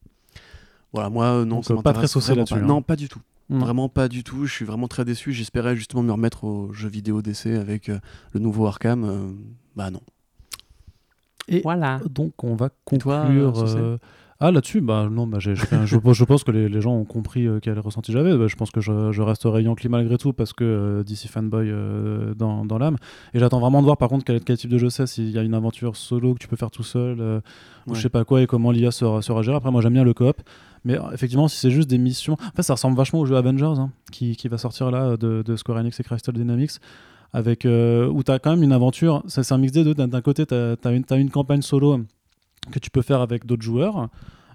[0.94, 2.60] Voilà, moi, euh, non, Donc, ça euh, pas très saucé là-dessus, hein.
[2.62, 3.20] Non, pas du tout.
[3.50, 3.60] Non.
[3.60, 4.46] Vraiment pas du tout.
[4.46, 5.32] Je suis vraiment très déçu.
[5.34, 8.00] J'espérais justement me remettre au jeu vidéo d'essai avec euh,
[8.34, 9.04] le nouveau Arkham.
[9.04, 9.32] euh,
[9.76, 10.02] bah non.
[11.48, 12.00] Et Voilà.
[12.10, 13.60] donc, on va Et toi, conclure.
[13.60, 13.98] euh,
[14.43, 17.05] Ah, là-dessus, bah non, bah, j'ai- je, pense- je pense que les, les gens ont
[17.05, 18.35] compris euh, quel ressenti j'avais.
[18.35, 21.69] Bah, je pense que je, je resterai Yankee malgré tout parce que euh, DC fanboy
[21.69, 22.95] euh, dans, dans l'âme.
[23.35, 25.38] Et j'attends vraiment de voir par contre quel, quel type de jeu c'est, s'il y
[25.38, 27.39] a une aventure solo que tu peux faire tout seul, euh,
[27.85, 27.95] ou Ouais.
[27.97, 29.57] je sais pas quoi, et comment l'IA sera, sera gérée.
[29.57, 30.35] Après, moi j'aime bien le coop.
[30.85, 32.34] Mais euh, effectivement, si c'est juste des missions.
[32.34, 35.43] En fait, ça ressemble vachement au jeu Avengers hein, qui, qui va sortir là de,
[35.45, 36.72] de Square Enix et Crystal Dynamics.
[37.34, 39.22] avec euh, où tu as quand même une aventure.
[39.27, 39.93] Ça, C'est un mix des deux.
[39.93, 41.99] D'un côté, tu as, t'as une campagne solo
[42.72, 44.10] que tu peux faire avec d'autres joueurs.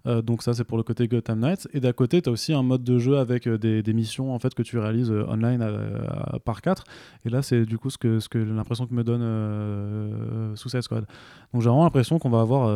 [0.06, 1.68] Euh, donc ça c'est pour le côté Gotham Knights.
[1.72, 4.38] Et d'à côté tu as aussi un mode de jeu avec euh, des, missions en
[4.38, 6.84] fait que tu réalises euh, online à- par 4
[7.24, 10.82] et là c'est du coup ce que, ce que l'impression que me donne euh, Suicide
[10.82, 11.06] Squad.
[11.52, 12.68] Donc j'ai vraiment l'impression qu'on va avoir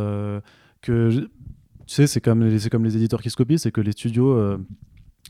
[0.81, 1.29] que tu
[1.87, 4.59] sais c'est comme les, comme les éditeurs qui se copient c'est que les studios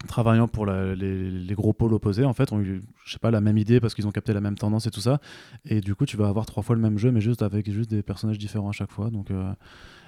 [0.09, 3.31] travaillant pour la- les, les gros pôles opposés en fait ont eu je sais pas
[3.31, 5.21] la même idée parce qu'ils ont capté la même tendance et tout ça
[5.67, 7.91] et du coup tu vas avoir trois fois le même jeu mais juste avec juste
[7.91, 9.53] des personnages différents à chaque fois donc euh,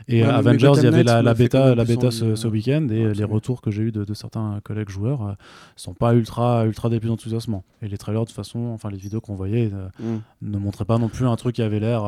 [0.08, 2.88] et Ouais, Avengers il y avait la, la bêta la bêta ce, euh, ce week-end
[2.90, 5.32] et ouais, les retours que j'ai eu de, de certains collègues joueurs euh,
[5.76, 8.96] sont pas ultra ultra des plus enthousiasmants et les trailers de toute façon enfin les
[8.98, 10.18] vidéos qu'on voyait euh, Mm.
[10.42, 12.02] ne montraient pas non plus un truc qui avait l'air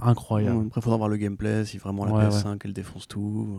[0.00, 0.66] incroyable Mm.
[0.68, 3.58] Après, faudra voir le gameplay, si vraiment la Ouais, PS5 elle défonce tout.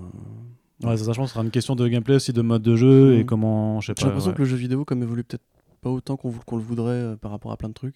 [0.83, 3.23] Ouais ça, je pense sera une question de gameplay aussi de mode de jeu et
[3.23, 3.25] Mm.
[3.25, 4.35] comment je sais J'ai l'impression ouais.
[4.35, 5.43] que le jeu vidéo, comme évolue peut-être
[5.81, 7.95] pas autant qu'on le voudrait euh, par rapport à plein de trucs.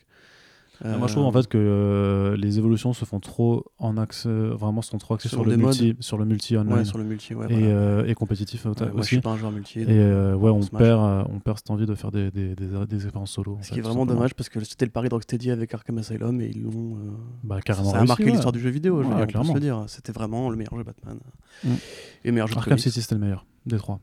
[0.83, 3.95] Ah, Moi, je trouve Euh, en fait que euh, les évolutions se font trop en
[3.97, 7.05] axe, vraiment sont trop axées sur le multi, sur le multi online Ouais, sur le
[7.05, 7.45] multi, ouais.
[7.49, 7.67] et, voilà.
[7.67, 9.07] euh, et compétitif euh, Ouais, moi, je aussi.
[9.09, 9.79] suis pas un joueur multi.
[9.79, 10.81] Et euh, ouais, on Smash.
[10.81, 13.57] perd, euh, on perd cette envie de faire des, des, des, des expériences solo.
[13.61, 16.41] Ce qui est vraiment dommage parce que c'était le pari de Rocksteady avec Arkham Asylum
[16.41, 16.97] et ils l'ont.
[16.97, 17.11] euh,
[17.43, 19.83] Bah, carrément ça a marqué l'histoire du jeu vidéo, je on peut se le dire.
[19.87, 21.17] C'était vraiment le meilleur jeu Batman.
[21.63, 21.69] Mm.
[22.25, 22.77] Et meilleur jeu Arkham.
[22.77, 23.99] City, c'était le meilleur des trois.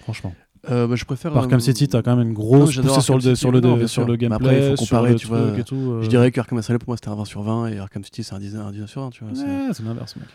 [0.00, 0.34] Franchement.
[0.70, 1.36] Euh, bah, je préfère.
[1.36, 3.86] Arkham euh, City, t'as quand même une grosse poussée sur le, sur le, non, bien
[3.88, 5.74] sur le gameplay, après, il faut comparer, tu vois, tout.
[5.74, 6.02] euh.
[6.02, 8.22] Je dirais que Arkham Asylum pour moi c'était un 20 sur 20 et Arkham City
[8.22, 9.32] c'est un 19, un 19 sur 20, tu vois.
[9.32, 10.26] Ouais, c'est l'inverse, mec.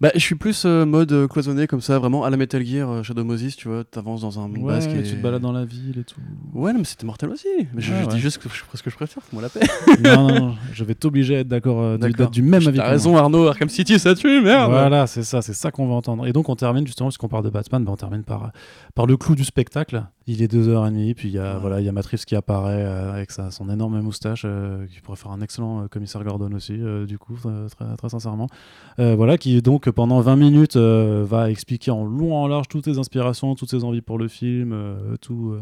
[0.00, 2.88] Bah, je suis plus euh, mode euh, cloisonné comme ça, vraiment à la Metal Gear
[2.90, 5.42] euh, Shadow Moses, tu vois, t'avances dans un monde Ouais, basque et tu te balades
[5.42, 6.20] dans la ville et tout.
[6.54, 7.46] Ouais, non, mais c'était mortel aussi.
[7.74, 8.14] Mais je, Ouais, je ouais.
[8.14, 9.60] dis juste que je, ce que je préfère, fais-moi la paix.
[10.02, 11.98] non, non, non, je vais t'obliger à être d'accord, euh,
[12.30, 12.78] du- même avis.
[12.78, 12.90] T'as moi.
[12.92, 14.70] raison, Arnaud, Arkham City ça tue, merde.
[14.70, 16.26] Voilà, c'est ça, c'est ça qu'on va entendre.
[16.26, 18.52] Et donc on termine justement, puisqu'on parle de Batman, bah, on termine par,
[18.94, 20.04] par le clou du spectacle.
[20.32, 21.60] Il est 2h30, puis il y a, Ouais.
[21.60, 25.00] voilà, il y a Reeves qui apparaît euh, avec sa, son énorme moustache, euh, qui
[25.00, 27.36] pourrait faire un excellent euh, commissaire Gordon aussi, euh, du coup,
[27.76, 28.46] très, très sincèrement.
[28.96, 33.56] Voilà, qui donc pendant 20 minutes va expliquer en long en large toutes ses inspirations,
[33.56, 34.72] toutes ses envies pour le film,
[35.20, 35.56] tout.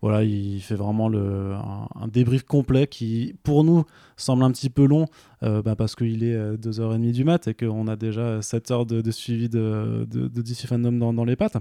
[0.00, 3.84] voilà, il fait vraiment le, un, un débrief complet qui, pour nous,
[4.16, 5.06] semble un petit peu long
[5.42, 9.00] bah, parce qu'il est euh, 2h30 du mat et qu'on a déjà 7 heures de,
[9.02, 11.56] de suivi de, de, de DC Fandom dans, dans les pattes.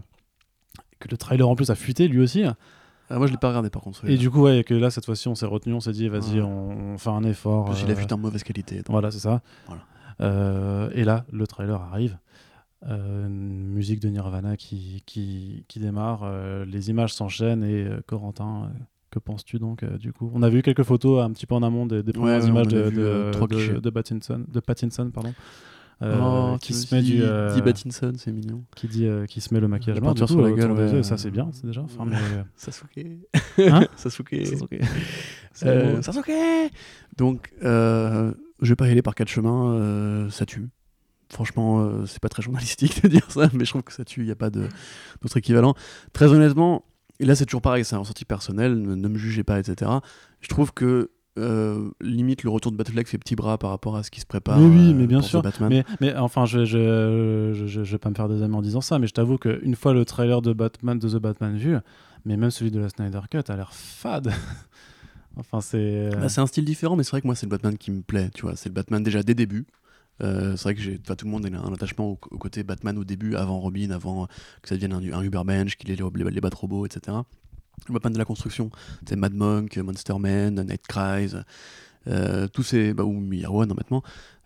[1.01, 2.43] Que le trailer en plus a fuité lui aussi.
[3.09, 4.07] Ah, moi je l'ai pas regardé par contre.
[4.09, 6.35] Et du coup, ouais, que là, cette fois-ci, on s'est retenu, on s'est dit, vas-y,
[6.39, 6.41] Ouais.
[6.41, 7.65] on, on fait un effort.
[7.65, 8.75] En plus, il a euh, vu en mauvaise qualité.
[8.77, 8.85] donc.
[8.91, 9.41] Voilà, c'est ça.
[9.67, 9.81] Voilà.
[10.21, 12.17] Euh, et là, le trailer arrive.
[12.87, 16.21] Euh, une musique de Nirvana qui, qui, qui démarre.
[16.23, 17.63] euh, les images s'enchaînent.
[17.63, 18.67] Et euh, Corentin, euh,
[19.11, 20.31] que penses-tu donc euh, du coup?
[20.33, 22.67] On avait eu quelques photos un petit peu en amont des, des premières ouais, images
[22.67, 25.33] de, vu, de, euh, de Pattinson, de Pattinson pardon,
[26.01, 28.63] euh, Oh, qui se met du euh, dit Pattinson, c'est mignon.
[28.75, 30.51] qui dit euh, qui se met le maquillage La blanc, peinture du sur coup, la
[30.55, 31.03] gueule, ouais.
[31.03, 31.81] ça c'est bien, c'est déjà.
[31.81, 33.05] Enfin, mais, euh, Sasuke.
[33.59, 34.45] Hein Sasuke.
[34.45, 34.81] Sasuke.
[35.65, 36.01] Euh.
[36.01, 36.31] Sasuke
[37.17, 40.69] Donc, euh, je vais pas y aller par quatre chemins, euh, ça tue.
[41.29, 44.21] Franchement, euh, c'est pas très journalistique de dire ça, mais je trouve que ça tue,
[44.21, 44.67] il n'y a pas de-
[45.21, 45.75] d'autre équivalent.
[46.13, 46.83] Très honnêtement,
[47.19, 49.91] et là c'est toujours pareil, c'est un ressenti personnel, ne, ne me jugez pas, etc.
[50.41, 54.03] Je trouve que euh, limite le retour de Batfleck fait petit bras par rapport à
[54.03, 54.59] ce qui se prépare.
[54.59, 55.41] Mais oui, euh, mais bien sûr.
[55.41, 55.69] Batman.
[55.69, 58.61] Mais, mais enfin, je, je, je, je- je vais pas me faire des amis en
[58.61, 61.75] disant ça, mais je t'avoue qu'une fois le trailer de Batman de The Batman vu,
[62.25, 64.31] mais même celui de la Snyder Cut a l'air fade.
[65.37, 66.09] enfin, c'est.
[66.19, 68.01] Bah, c'est un style différent, mais c'est vrai que moi, c'est le Batman qui me
[68.01, 68.29] plaît.
[68.33, 69.65] Tu vois, c'est le Batman déjà dès début.
[70.21, 72.95] Euh, c'est vrai que j'ai, tout le monde a un attachement au, au côté Batman
[72.99, 74.27] au début, avant Robin, avant
[74.61, 77.17] que ça devienne un, un Uber Bench, qu'il ait les, les, les Bat-Robots, etc.
[77.87, 78.69] Le Batman de la construction,
[79.07, 81.33] c'est Mad Monk, Monster Man, Night Cries,
[82.07, 84.03] euh, tous ces, bah, ou Year One, hein, maintenant,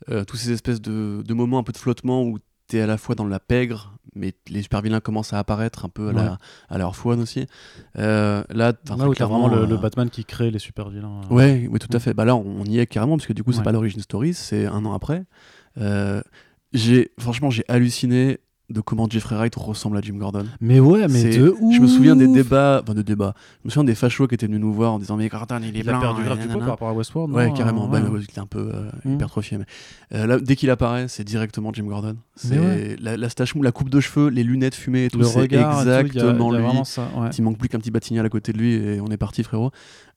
[0.10, 2.38] euh, tous ces espèces de, de moments un peu de flottement où
[2.68, 5.90] t'es à la fois dans la pègre, mais les super vilains commencent à apparaître un
[5.90, 6.24] peu à, Ouais.
[6.24, 6.38] la,
[6.70, 7.46] à leur fois aussi.
[7.98, 11.22] Euh, là, Là où t'as vraiment le, Batman qui crée les super vilains.
[11.30, 12.00] Ouais, oui, tout à Mm.
[12.00, 12.14] fait.
[12.14, 13.64] Bah là, on y est carrément, parce que du coup, c'est Ouais.
[13.66, 15.26] pas l'origin story, c'est un an après.
[16.74, 18.40] J'ai, franchement, j'ai halluciné
[18.72, 20.46] de comment Jeffrey Wright ressemble à Jim Gordon.
[20.60, 23.36] Mais ouais, mais de ouf Je me souviens des débats, enfin de débats.
[23.64, 25.76] Je me souviens des fachos qui étaient venus nous voir en disant mais Gordon il
[25.78, 26.02] est Il a blanc.
[26.02, 27.32] perdu et grave du poids par rapport à Westworld.
[27.36, 27.88] Ouais, carrément.
[27.88, 28.10] Bah, Ouais.
[28.20, 29.14] il était un peu euh, Mm.
[29.14, 29.58] hypertrophié.
[29.60, 29.66] Mais
[30.18, 32.16] euh, là, dès qu'il apparaît, c'est directement Jim Gordon.
[32.36, 32.96] C'est ouais.
[33.00, 35.20] la, la stache mou, la coupe de cheveux, les lunettes fumées et tout.
[35.20, 36.80] le regard, et tout, il y a- exactement il y a lui.
[36.86, 37.08] ça.
[37.18, 37.30] ouais.
[37.38, 39.72] Il manque plus qu'un petit batignal à côté de lui et on est parti, frérot.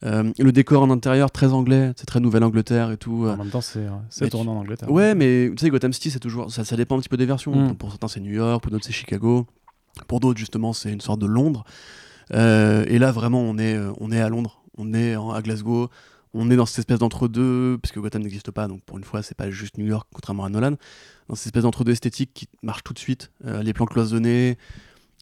[0.05, 3.27] Euh, le décor en intérieur, très anglais, c'est très Nouvelle-Angleterre et tout.
[3.27, 3.87] En même temps, c'est
[4.21, 4.91] Mais tourné en Angleterre.
[4.91, 6.53] Ouais, mais tu sais, Gotham City, c'est toujours.
[6.53, 7.55] Ça, ça dépend un petit peu des versions.
[7.55, 7.67] Mm.
[7.69, 9.47] Pour, pour certains, c'est New York, pour d'autres, c'est Chicago.
[10.07, 11.65] Pour d'autres, justement, c'est une sorte de Londres.
[12.35, 15.43] Euh, et là, vraiment, on est, euh, on est à Londres, on est en- à
[15.43, 15.89] Glasgow,
[16.35, 19.37] on est dans cette espèce d'entre-deux, puisque Gotham n'existe pas, donc pour une fois, c'est
[19.37, 20.75] pas juste New York, contrairement à Nolan.
[21.29, 23.33] Dans cette espèce d'entre-deux esthétique qui marche tout de suite.
[23.47, 24.59] Euh, les plans cloisonnés,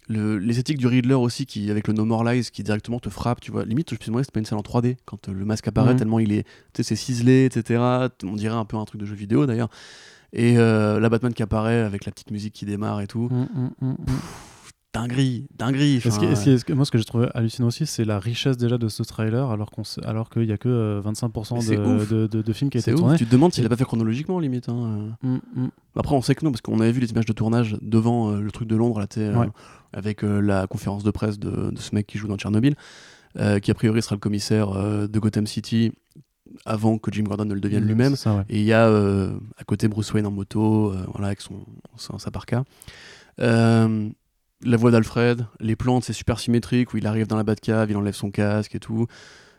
[0.08, 3.40] le- l'esthétique du Riddler aussi, qui avec le No More Lies, qui directement te frappe,
[3.40, 3.64] tu vois.
[3.64, 5.66] Limite, je me demandé si c'était pas une scène en 3D quand euh, le masque
[5.68, 5.98] apparaît, Mhm.
[5.98, 8.08] tellement il est, tu sais, c'est ciselé, etc.
[8.24, 9.68] On dirait un peu un truc de jeu vidéo d'ailleurs.
[10.32, 13.28] Et euh, la Batman qui apparaît avec la petite musique qui démarre et tout.
[13.30, 13.96] Mm, mm, mm, mm.
[14.92, 15.96] Dinguerie, dinguerie.
[15.96, 18.06] Est-ce enfin, que- est-ce que- est-ce que- moi, ce que j'ai trouvé hallucinant aussi, c'est
[18.06, 21.56] la richesse déjà de ce trailer, alors qu'on alors qu'il y a que euh, 25%
[21.68, 23.00] Mais de, de, de- de films qui a c'est été ouf.
[23.00, 23.18] tourné.
[23.18, 24.70] Tu te demandes s'il Et- a pas fait chronologiquement, limite.
[24.70, 25.38] hein, euh.
[25.54, 25.68] Mm.
[25.96, 28.40] Après, on sait que non, parce qu'on avait vu les images de tournage devant euh,
[28.40, 29.48] le truc de Londres, là, tu euh, Ouais.
[29.92, 32.74] Avec euh, la conférence de presse de, de ce mec qui joue dans Tchernobyl,
[33.38, 35.92] euh, qui a priori sera le commissaire euh, de Gotham City
[36.64, 38.12] avant que Jim Gordon ne le devienne Mm, lui-même.
[38.12, 38.44] ouais.
[38.48, 42.30] Et il y a à côté Bruce Wayne en moto, voilà, avec son, son- sa
[42.30, 42.64] parka.
[43.40, 44.08] Euh,
[44.64, 47.96] la voix d'Alfred, les plantes, c'est super symétrique, où il arrive dans la Batcave, il
[47.96, 49.06] enlève son casque et tout.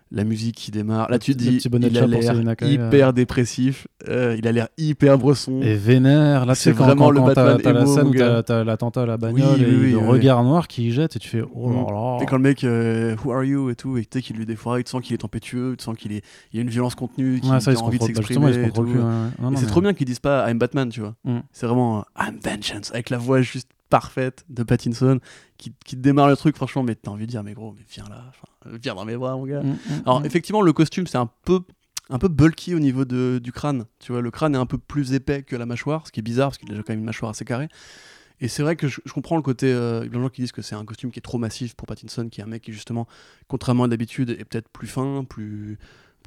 [0.09, 1.09] La musique qui démarre.
[1.09, 5.61] Là, tu te dis, il a l'air hyper dépressif, euh, il a l'air hyper bresson.
[5.61, 9.01] Et vénère, là, C'est vraiment quand, le quand Batman t'as la scène où t'as l'attentat
[9.01, 11.41] à la bagnole Oui, et oui, oui, le regard noir qui jette et tu fais
[11.53, 12.17] oh là là.
[12.21, 14.45] Et quand le mec, euh, who are you et tout, et tu sais qu'il lui
[14.45, 16.23] défoire, tu sens qu'il est tempétueux, tu sens qu'il est,
[16.53, 18.51] il y a une violence contenue, qu'il Ouais, a il envie de bah, s'exprimer.
[18.51, 21.15] il et c'est trop bien qu'ils disent pas I'm Batman, tu vois.
[21.25, 21.39] Mm.
[21.51, 25.19] C'est vraiment I'm Vengeance avec la voix juste parfaite de Pattinson
[25.57, 26.83] qui, qui démarre le truc, franchement.
[26.83, 28.31] Mais t'as envie de dire, mais gros, mais viens là,
[28.65, 29.61] viens dans mes bras, mon gars.
[29.61, 30.25] Mm, mm, Alors mm.
[30.25, 31.61] effectivement, le costume c'est un peu
[32.09, 33.85] un peu bulky au niveau de, du crâne.
[33.99, 36.23] Tu vois, le crâne est un peu plus épais que la mâchoire, ce qui est
[36.23, 37.67] bizarre parce qu'il a déjà quand même une mâchoire assez carrée.
[38.39, 39.73] Et c'est vrai que je, je comprends le côté.
[39.73, 41.21] euh, Il y a plein de gens qui disent que c'est un costume qui est
[41.23, 43.07] trop massif pour Pattinson, qui est un mec qui justement,
[43.47, 45.79] contrairement à d'habitude, est peut-être plus fin, plus,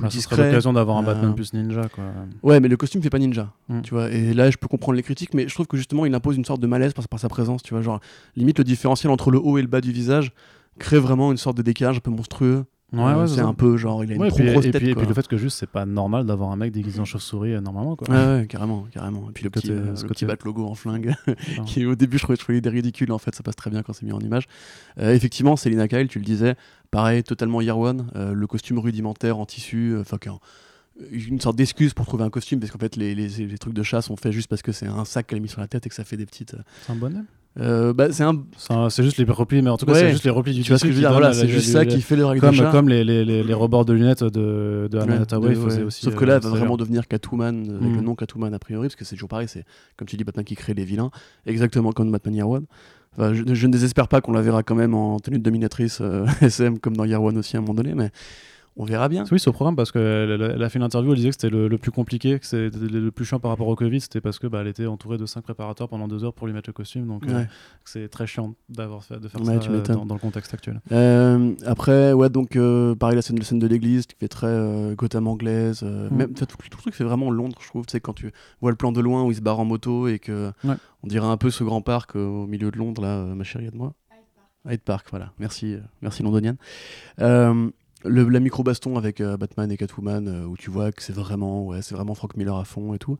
[0.09, 0.49] plus ce serait discret.
[0.51, 2.05] l'occasion d'avoir un Euh, Batman plus ninja, quoi.
[2.43, 3.81] Ouais, mais le costume fait pas ninja, Mm.
[3.83, 4.11] tu vois.
[4.11, 6.45] Et là, je peux comprendre les critiques, mais je trouve que justement, il impose une
[6.45, 7.83] sorte de malaise par, par sa présence, tu vois.
[7.83, 8.01] Genre,
[8.37, 10.33] limite, le différentiel entre le haut et le bas du visage
[10.79, 12.65] crée vraiment une sorte de décalage un peu monstrueux.
[12.93, 14.71] Ouais, Euh, ouais, c'est un peu genre, il a une Ouais, trop puis, grosse et
[14.73, 14.83] tête.
[14.83, 17.05] puis, et puis le fait que juste c'est pas normal d'avoir un mec déguisé en
[17.05, 18.09] chauve-souris euh, normalement quoi.
[18.11, 19.29] Ouais, ouais, carrément, carrément.
[19.31, 21.15] Et puis le petit, euh, le petit bat logo en flingue,
[21.67, 23.83] qui au début je trouvais, je trouvais des ridicules, en fait ça passe très bien
[23.83, 24.47] quand c'est mis en image.
[24.99, 26.57] Euh, effectivement, Selina Kyle, tu le disais,
[26.91, 30.19] pareil, totalement year one, euh, le costume rudimentaire en tissu, enfin
[31.12, 33.83] une sorte d'excuse pour trouver un costume parce qu'en fait les, les- les trucs de
[33.83, 35.87] chat sont faits juste parce que c'est un sac qu'elle a mis sur la tête
[35.87, 36.55] et que ça fait des petites.
[36.55, 37.21] euh, C'est un bonnet?
[37.59, 38.37] Euh, bah, c'est un.
[38.99, 39.99] Juste les replis, mais en tout cas Ouais.
[40.01, 41.31] c'est juste les replis du Tu vois ce que tissu je veux qui dire Voilà,
[41.33, 42.71] donnent c'est juste ça qui fait le règle de comme, chat.
[42.71, 45.91] comme les, les, les, les rebords de lunettes de, de Anna Hathaway de- ouais.
[45.91, 47.97] Sauf que euh, là, elle va vraiment devenir Catwoman, avec Mm.
[47.97, 49.65] le nom Catwoman a priori, parce que c'est toujours pareil, c'est
[49.97, 51.11] comme tu dis, Batman qui crée les vilains,
[51.45, 52.67] exactement comme Batman Year One.
[53.19, 55.99] Enfin, je, je ne désespère pas qu'on la verra quand même en tenue de dominatrice
[56.01, 58.11] euh, SM comme dans Year One aussi à un moment donné, mais
[58.81, 59.24] on verra bien.
[59.31, 61.51] Oui, c'est au programme parce qu'elle elle- a fait une interview, elle disait que c'était
[61.51, 64.39] le, le plus compliqué, que c'était le, plus chiant par rapport au Covid, c'était parce
[64.39, 66.73] que bah, elle était entourée de cinq préparateurs pendant deux heures pour lui mettre le
[66.73, 67.48] costume, donc euh, Ouais.
[67.85, 70.55] c'est très chiant d'avoir fait, de faire Ouais, ça tu euh, dans, dans le contexte
[70.55, 70.81] actuel.
[70.93, 74.47] Euh, après, ouais, donc euh, pareil, la scène, la scène de l'église qui fait très
[74.47, 75.81] euh, Gotham anglaise.
[75.82, 76.16] euh, Mm.
[76.16, 77.85] Même, tout, tout le truc fait vraiment Londres, je trouve.
[77.86, 78.32] Tu sais, quand tu
[78.62, 80.74] vois le plan de loin où il se barre en moto et que Ouais.
[81.02, 83.44] on dirait un peu ce grand parc euh, au milieu de Londres, là, euh, ma
[83.44, 83.93] chérie, de moi.
[84.69, 85.32] Hyde Park, voilà.
[85.39, 86.57] Merci, euh, merci londonienne.
[87.20, 87.70] Euh,
[88.05, 91.13] le, la micro baston avec euh, Batman et Catwoman, euh, où tu vois que c'est
[91.15, 93.17] vraiment, ouais, c'est vraiment Frank Miller à fond et tout.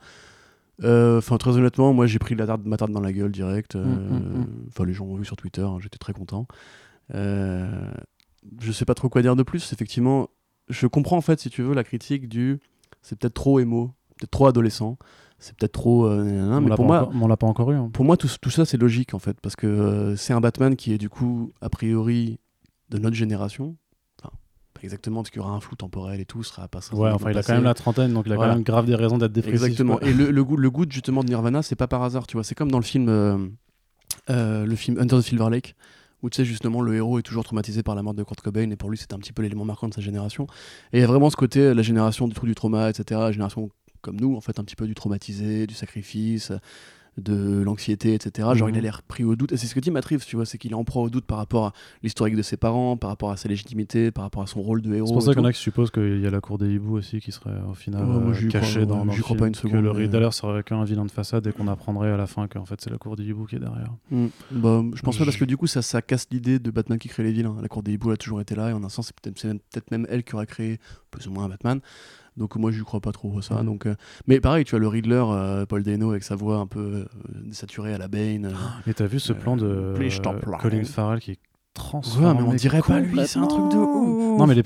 [0.83, 3.77] Euh, Enfin, très honnêtement, moi j'ai pris la tarte, ma tarte dans la gueule direct.
[3.77, 4.47] Mm, mm, mm.
[4.69, 6.47] Enfin, les gens ont vu sur Twitter, hein, j'étais très content.
[8.61, 9.73] Je sais pas trop quoi dire de plus.
[9.73, 10.29] Effectivement,
[10.69, 12.59] je comprends en fait, si tu veux, la critique du
[13.03, 14.99] c'est peut-être trop émo, peut-être trop adolescent,
[15.39, 16.07] c'est peut-être trop.
[16.07, 17.75] euh, on mais pour moi, encore- on l'a pas encore eu.
[17.77, 17.91] hein.
[17.93, 20.77] pour moi, tout, tout ça, c'est logique en fait, parce que euh, c'est un Batman
[20.77, 22.39] qui est du coup, a priori,
[22.91, 23.77] de notre génération.
[24.83, 26.95] Exactement, parce qu'il y aura un flou temporel et tout, sera pas ça.
[26.95, 28.53] Ouais, enfin il a quand même la trentaine, donc il a Voilà.
[28.53, 29.63] quand même grave des raisons d'être dépressif.
[29.63, 29.97] Exactement.
[29.99, 30.09] quoi.
[30.09, 32.45] Et le, le goût, le goût justement de Nirvana, c'est pas par hasard, tu vois.
[32.45, 33.39] C'est comme dans le film, euh,
[34.31, 35.75] euh, le film Under the Silver Lake,
[36.23, 38.71] où tu sais justement le héros est toujours traumatisé par la mort de Kurt Cobain,
[38.71, 40.47] et pour lui c'était un petit peu l'élément marquant de sa génération.
[40.93, 43.21] Et il y a vraiment ce côté, la génération du trou du trauma, etc.
[43.21, 43.71] La génération
[44.03, 46.53] comme nous, en fait, un petit peu du traumatisé, du sacrifice,
[47.21, 48.49] de l'anxiété, etc.
[48.55, 48.75] Genre Mhm.
[48.75, 49.53] il a l'air pris au doute.
[49.53, 51.11] Et c'est ce que dit Matt Reeves, tu vois, c'est qu'il est en proie au
[51.11, 51.73] doute par rapport à
[52.03, 54.93] l'historique de ses parents, par rapport à sa légitimité, par rapport à son rôle de
[54.95, 55.07] héros.
[55.07, 56.73] C'est pour ça qu'il y en a qui supposent qu'il y a la cour des
[56.73, 59.39] hiboux aussi qui serait au final Ouais, moi, euh, cachée dans, dans le crois film,
[59.39, 62.11] pas une Que seconde, le mais- Riddler serait qu'un vilain de façade et qu'on apprendrait
[62.11, 63.93] à la fin qu'en fait c'est la cour des hiboux qui est derrière.
[64.11, 64.27] Mm.
[64.53, 67.09] Bah, je pense pas parce que du coup ça, ça casse l'idée de Batman qui
[67.09, 67.57] crée les vilains.
[67.61, 69.49] La cour des hiboux a toujours été là et en un sens c'est peut-être c'est
[69.49, 70.79] même, peut-être même elle qui aura créé
[71.11, 71.81] plus ou moins un Batman.
[72.37, 73.57] Donc moi je crois pas trop à ça.
[73.57, 73.65] Mhm.
[73.67, 73.95] Donc, euh,
[74.27, 77.05] Mais pareil, tu vois le Riddler, euh, Paul Dano avec sa voix un peu euh,
[77.45, 78.47] désaturée à la Bane.
[78.47, 78.91] euh.
[78.91, 79.95] Et t'as vu ce plan de.
[80.61, 81.39] Colin Farrell qui est
[81.75, 84.39] transformé Ouais, mais on dirait pas lui, c'est un truc de ouf.
[84.39, 84.63] Non mais les,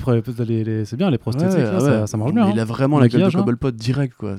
[0.47, 1.81] les- les- c'est bien les prosthétiques, Ouais, là, ouais.
[1.81, 2.49] ça, ça marche bien.
[2.51, 2.62] Il hein.
[2.62, 3.31] a vraiment la gueule de hein.
[3.41, 4.36] Cobblepot direct quoi.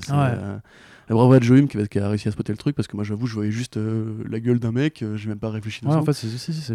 [1.08, 1.18] C'est, Ouais.
[1.18, 3.04] Bravo à Joe Hume qui, qui a réussi à spotter le truc parce que moi
[3.04, 5.94] j'avoue je voyais juste euh, la gueule d'un mec, euh, j'ai même pas réfléchi Ouais,
[5.94, 6.12] en fait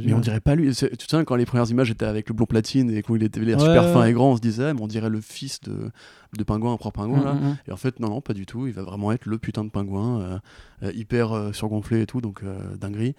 [0.06, 0.70] Mais on dirait pas lui.
[0.74, 3.58] Tu sais, quand les premières images étaient avec le blond platine et qu'il était l'air
[3.58, 5.92] Ouais, super fin et grand, on se disait, mais on dirait le fils de,
[6.38, 7.24] de pingouin, un propre pingouin.
[7.24, 7.34] là.
[7.34, 7.58] Mm, mm, mm.
[7.68, 8.68] Et en fait, non, non, pas du tout.
[8.68, 10.40] Il va vraiment être le putain de pingouin, euh,
[10.84, 12.42] euh, hyper surgonflé et tout, donc
[12.80, 13.16] dinguerie.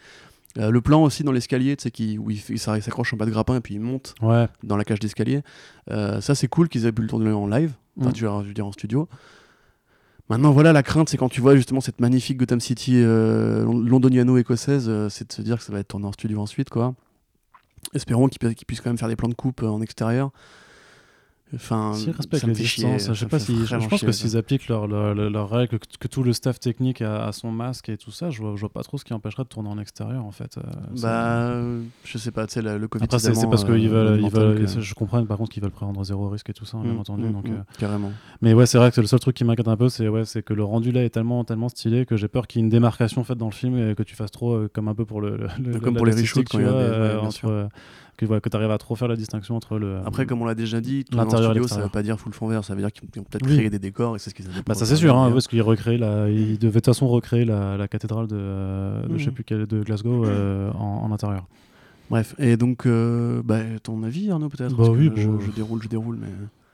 [0.59, 3.25] Euh, le plan aussi dans l'escalier, tu sais, où il, il il s'accroche en bas
[3.25, 4.47] de grappin et puis il monte Ouais.
[4.63, 5.41] dans la cage d'escalier.
[5.91, 8.13] Euh, ça, c'est cool qu'ils aient pu le tourner en live, enfin, Mm.
[8.13, 9.09] tu veux dire en studio.
[10.33, 13.81] Maintenant, voilà, la crainte, c'est quand tu vois justement cette magnifique Gotham City euh, lon-
[13.81, 16.95] londoniano-écossaise, euh, c'est de se dire que ça va être tourné en studio ensuite, quoi.
[17.93, 20.31] Espérons qu'ils qu'ils puissent quand même faire des plans de coupe euh, en extérieur.
[21.55, 23.67] Enfin, S'ils respectent les distances, je sais pas si.
[23.67, 26.33] Je, pense chier, que s'ils appliquent leurs leur, leur- leurs règles, que, que tout le
[26.33, 28.97] staff technique a, a son masque et tout ça, je vois, je vois pas trop
[28.97, 30.57] ce qui empêcherait de tourner en extérieur en fait.
[30.57, 30.63] euh,
[31.03, 33.05] Bah, euh, je sais pas, tu sais, le Covid.
[33.05, 35.71] Après, c'est parce euh, qu'ils veulent, ils veulent que- je comprends par contre qu'ils veulent
[35.73, 37.25] prendre zéro risque et tout ça, bien Mm, entendu.
[37.25, 38.13] mm, donc, mm, euh, Carrément.
[38.41, 40.43] Mais ouais, c'est vrai que le seul truc qui m'inquiète un peu, c'est ouais, c'est
[40.43, 42.71] que le rendu là est tellement, tellement stylé que j'ai peur qu'il y ait une
[42.71, 45.21] démarcation faite dans le film et que tu fasses trop euh, comme un peu pour
[45.21, 46.49] le, le- le- Comme pour les reshoots,
[48.21, 49.99] ouais, euh, euh, que, tu arrives à trop faire la distinction entre le.
[50.05, 51.87] Après, comme on l'a déjà dit, l'intérieur studio, ça l'extérieur.
[51.89, 53.57] veut pas dire full fond vert, ça veut dire qu'ils ont peut-être Oui.
[53.57, 55.63] créé des décors et c'est ce qu'ils avaient Bah ça c'est sûr, hein, parce qu'il
[55.63, 59.25] recrée la, il devait de toute façon recréer la, la cathédrale de, euh, de je
[59.25, 59.35] sais Mhm.
[59.35, 61.47] plus quelle, de Glasgow euh, en, en intérieur.
[62.11, 64.77] Bref, et donc, euh, bah, ton avis, Arnaud, peut-être?
[64.77, 65.41] Bah oui, que je, bon.
[65.41, 66.29] je déroule, je déroule, mais.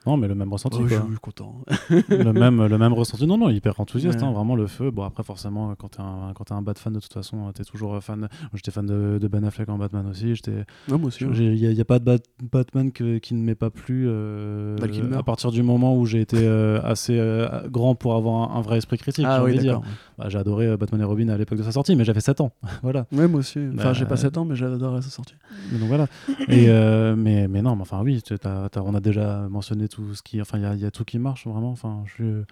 [0.09, 0.79] Non, mais le même ressenti.
[0.81, 1.55] Oh, je suis content.
[2.09, 3.27] le même le même ressenti.
[3.27, 4.25] Non non, hyper enthousiaste, Ouais.
[4.27, 4.89] hein, vraiment le feu.
[4.91, 7.63] Bon après forcément quand t'es un quand t'es un Bat fan de toute façon, t'es
[7.63, 8.27] toujours euh, fan.
[8.53, 10.33] J'étais fan de, de Ben Affleck en Batman aussi.
[10.35, 11.23] J'étais Non, moi aussi.
[11.25, 14.77] Il n'y a, pas de Bat- Batman que- qui ne m'est pas plu euh,
[15.17, 18.61] à partir du moment où j'ai été euh, assez euh, grand pour avoir un, un
[18.61, 19.25] vrai esprit critique.
[19.25, 19.81] j'ai Ah oui, dire.
[20.17, 22.51] Bah, j'ai adoré Batman et Robin à l'époque de sa sortie, mais j'avais 7 ans.
[22.83, 23.05] voilà.
[23.11, 23.59] Ouais, moi aussi.
[23.73, 25.35] Enfin, Bah, j'ai pas 7 ans, mais j'adore sa sortie.
[25.71, 26.07] Mais donc voilà.
[26.47, 26.67] Et,
[27.15, 30.41] mais, mais non, mais enfin oui, t'as- t'as- on a déjà mentionné tout ce qui.
[30.41, 31.71] Enfin, il y a, il y a tout qui marche vraiment.
[31.71, 32.43] Enfin, je,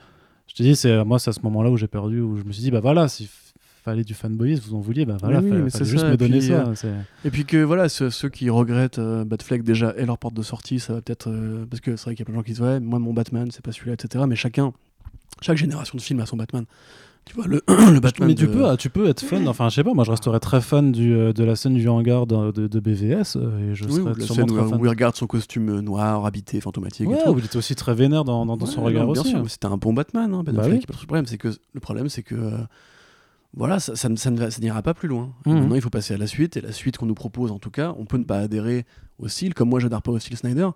[0.47, 2.51] je te dis, c'est moi, c'est à ce moment-là où j'ai perdu, où je me
[2.51, 3.29] suis dit, bah voilà, s'il f-
[3.83, 6.39] fallait du fanboyisme, vous en vouliez, bah voilà, oui, mais fallait juste ça, me donner
[6.39, 6.67] puis, ça.
[6.67, 10.33] euh, Et puis que voilà, ceux, ceux qui regrettent euh, Batfleck déjà et leur porte
[10.33, 11.29] de sortie, ça va peut-être.
[11.29, 12.99] euh, parce que c'est vrai qu'il y a plein de gens qui disent Ouais, moi
[12.99, 14.25] mon Batman, c'est pas celui-là, etc.
[14.27, 14.73] Mais chacun,
[15.41, 16.65] chaque génération de film a son Batman.
[17.27, 18.29] Tu vois, le, le Batman.
[18.29, 19.47] mais tu peux, ah, tu peux être fan.
[19.47, 21.87] Enfin, je sais pas, moi, je resterais très fan du, euh, de la scène du
[21.89, 24.61] hangar de, de- de BVS euh, et je Oui, serais ou la sûrement scène très
[24.65, 24.81] où, fan.
[24.81, 27.29] où il regarde son costume euh, noir, habité, fantomatique Ouais, et tout.
[27.31, 29.31] où il était aussi très vénère dans, dans, dans son regard non, bien aussi.
[29.31, 29.45] sûr, hein.
[29.47, 30.85] c'était un bon Batman, hein, Ben Bah Affleck, oui.
[30.85, 31.25] pas trop de problème.
[31.25, 32.51] C'est que le problème, c'est que euh,
[33.55, 35.33] voilà, ça, ça, ne- ça ça n'ira pas plus loin.
[35.45, 35.53] Mhm.
[35.59, 37.71] Maintenant, il faut passer à la suite, et la suite qu'on nous propose, en tout
[37.71, 38.85] cas, on peut ne pas adhérer
[39.19, 40.69] au style, comme moi, j'adhère pas au style Snyder,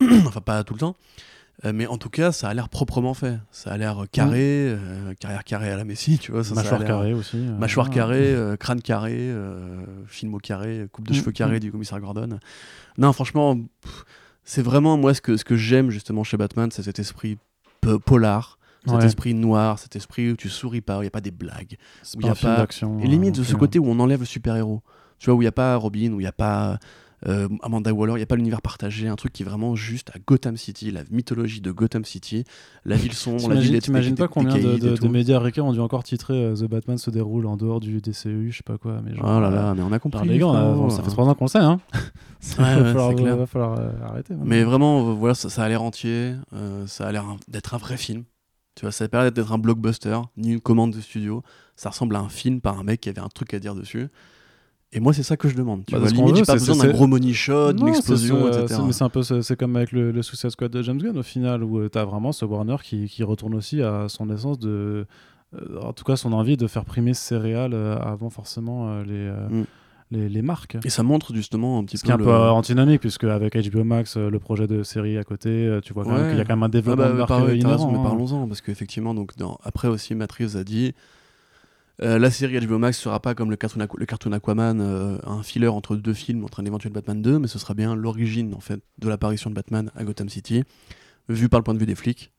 [0.26, 0.96] enfin pas tout le temps.
[1.64, 3.38] Euh, mais en tout cas, ça a l'air proprement fait.
[3.50, 4.38] Ça a l'air carré,
[4.70, 6.42] euh, carrière carrée à la Messi, tu vois.
[6.42, 7.36] Ça, Mâchoire carrée aussi.
[7.36, 11.56] euh, Mâchoire carrée, euh, crâne carré, euh, film au carré, coupe de Mm, cheveux carré
[11.56, 11.60] mm.
[11.60, 12.38] du commissaire Gordon.
[12.96, 13.58] Non, franchement,
[14.44, 17.36] c'est vraiment moi ce que, ce que j'aime justement chez Batman, c'est cet esprit
[18.06, 19.04] polar, cet Ouais.
[19.04, 21.76] esprit noir, cet esprit où tu souris pas, où il n'y a pas des blagues.
[22.16, 22.98] Où pas y a un film pas- d'action.
[23.00, 24.82] Et limite euh, de ce côté où on enlève le super-héros.
[25.18, 26.78] Tu vois, où il n'y a pas Robin, où il n'y a pas
[27.26, 30.10] euh, Amanda Waller, il n'y a pas l'univers partagé, un truc qui est vraiment juste
[30.14, 32.44] à Gotham City, la mythologie de Gotham City,
[32.84, 36.44] la ville sombre, la ville T'imagines pas combien de, médias américains ont dû encore titrer
[36.44, 39.00] euh, The Batman se déroule en dehors du DCEU, je sais pas quoi.
[39.04, 40.26] Mais genre, Oh là euh, là, mais on a compris.
[40.28, 40.90] les gars, frérot.
[40.90, 41.80] ça fait trois ans qu'on le sait, hein.
[42.58, 43.36] Ouais, va ouais, falloir, c'est clair.
[43.36, 44.34] va falloir, euh, arrêter.
[44.34, 44.48] maintenant.
[44.48, 47.78] Mais vraiment, euh, voilà, ça, ça a l'air entier, euh, ça a l'air d'être un
[47.78, 48.24] vrai film.
[48.76, 51.42] Tu vois, ça a pas l'air d'être un blockbuster, ni une commande de studio.
[51.76, 54.08] Ça ressemble à un film par un mec qui avait un truc à dire dessus.
[54.92, 55.84] Et moi, c'est ça que je demande.
[55.86, 58.64] Tu Bah, vois, limite, j'ai pas besoin d'un gros money shot, d'une explosion, etc.
[58.68, 60.98] c'est- Mais c'est un peu, ce- c'est comme avec le, le Suicide Squad de James
[60.98, 64.28] Gunn au final, où tu as vraiment ce Warner qui, qui retourne aussi à son
[64.30, 65.06] essence de,
[65.54, 69.04] euh, en tout cas son envie de faire primer ses réals euh, avant forcément euh,
[69.04, 69.64] les, euh, Mm.
[70.10, 70.76] les, les marques.
[70.84, 72.06] Et ça montre justement un petit Ce peu.
[72.06, 75.18] qui est un peu euh, antinomique, puisque avec HBO Max, euh, le projet de série
[75.18, 76.28] à côté, euh, tu vois quand même Ouais.
[76.30, 77.72] qu'il y a quand même un Ah développement bah, de marque pareil, euh, t'as inhérent.
[77.86, 78.02] raison, mais hein.
[78.02, 80.94] parlons-en, parce qu'effectivement, donc, dans- après aussi, Matrice a dit
[82.02, 85.96] euh, la série HBO Max sera pas comme le cartoon, Aquaman, euh, un filler entre
[85.96, 89.08] deux films, entre un éventuel Batman 2, mais ce sera bien l'origine en fait de
[89.08, 90.64] l'apparition de Batman à Gotham City,
[91.28, 92.32] vu par le point de vue des flics.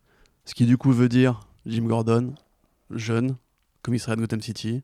[0.45, 2.33] Ce qui du coup veut dire Jim Gordon,
[2.89, 3.35] jeune,
[3.83, 4.81] commissariat de Gotham City,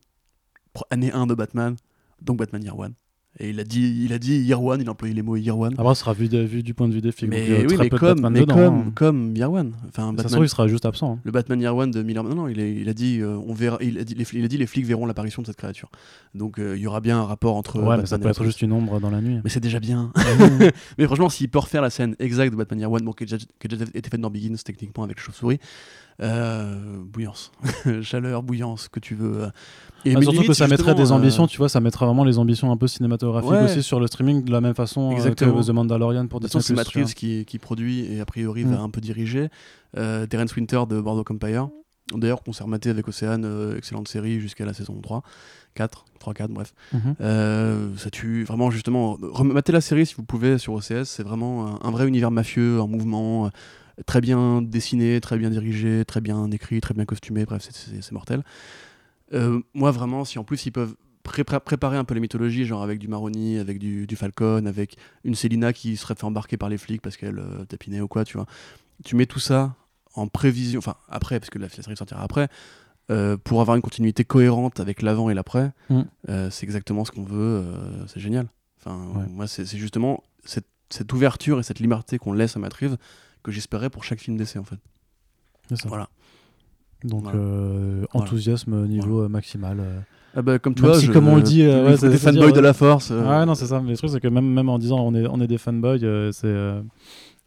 [0.92, 1.76] année 1 de Batman,
[2.22, 2.94] donc Batman Year One.
[3.40, 5.58] Et il a dit, il a dit Year One, il a employé les mots Year
[5.58, 5.76] One.
[5.78, 7.30] Après, ce sera vu, de- vu du point de vue des films.
[7.32, 8.92] mais donc, oui, mais comme, Batman mais dedans, comme, hein.
[8.96, 9.74] comme Year One.
[9.88, 11.14] Enfin, Ça se Batman, trouve, il sera juste absent.
[11.14, 11.20] hein.
[11.24, 12.24] le Batman Year One de Miller.
[12.24, 13.78] Non, non, il a, il a dit, euh, on verra.
[13.82, 15.90] Il a dit, les, il a dit, les flics verront l'apparition de cette créature.
[16.34, 17.76] Donc, euh, il y aura bien un rapport entre.
[17.78, 19.40] Ouais, mais Batman ça peut être juste une ombre dans la nuit.
[19.44, 20.12] Mais c'est déjà bien.
[20.98, 23.28] mais franchement, s'il peut refaire la scène exacte de Batman Year One, bon, qui a
[23.28, 25.60] déjà, été faite dans Begins techniquement avec les chauves-souris,
[26.22, 27.52] euh, bouillance,
[28.02, 29.44] chaleur, bouillance, que tu veux.
[29.44, 29.48] euh.
[30.06, 32.24] Et Ah, mais surtout que ça mettrait des euh, ambitions, tu vois, ça mettrait vraiment
[32.24, 33.64] les ambitions un peu cinématographiques Ouais.
[33.66, 35.60] aussi sur le streaming de la même façon euh, Exactement.
[35.60, 36.84] que The Mandalorian pour De toute façon, Disney+.
[36.92, 38.72] c'est Reeves qui, qui produit et a priori Mm.
[38.76, 39.50] va un peu diriger.
[39.98, 41.70] Euh, Terence Winter de Bordeaux Empire.
[42.16, 45.24] D'ailleurs, qu'on s'est rematé avec Océane, euh, excellente série jusqu'à la saison 3,
[45.76, 46.74] 4, 3, 4, bref.
[46.94, 47.16] Mhm.
[47.20, 49.18] Euh, ça tue vraiment justement.
[49.22, 52.80] Rematez la série si vous pouvez sur OCS, c'est vraiment un, un vrai univers mafieux
[52.80, 53.50] en mouvement, euh,
[54.06, 58.44] très bien dessiné, très bien dirigé, très bien écrit, très bien costumé, bref, c'est- mortel.
[59.34, 62.66] Euh, moi vraiment, si en plus ils peuvent pré- pré- préparer un peu les mythologies,
[62.66, 66.56] genre avec du Maroni, avec du, du Falcon, avec une Célina qui serait fait embarquer
[66.58, 68.46] par les flics parce qu'elle euh, tapinait ou quoi, tu vois.
[69.04, 69.76] Tu mets tout ça
[70.14, 72.48] en prévision, enfin après, parce que la série sortira après,
[73.12, 76.02] euh, pour avoir une continuité cohérente avec l'avant et l'après, Mm.
[76.50, 77.64] c'est exactement ce qu'on veut,
[78.08, 78.48] c'est génial.
[78.80, 79.26] Enfin, Ouais.
[79.30, 82.98] moi, c'est c'est justement cette, cette ouverture et cette liberté qu'on laisse à Matt Reeves
[83.48, 84.78] que j'espérais pour chaque film d'essai, en fait.
[85.74, 85.88] Ça.
[85.88, 86.10] Voilà.
[87.04, 87.40] Donc, Voilà.
[87.40, 88.26] euh, Voilà.
[88.26, 89.80] enthousiasme niveau euh, maximal.
[89.80, 90.00] euh.
[90.36, 92.54] Ah bah, comme toi, si, je- comme on le dit, euh, ouais, c'est- c'est-à-dire, fanboy
[92.54, 93.10] de la force.
[93.10, 93.80] Ouais, non, c'est ça.
[93.82, 96.00] Mais le truc, c'est que même, même en disant on est, on est des fanboys,
[96.34, 96.74] c'est.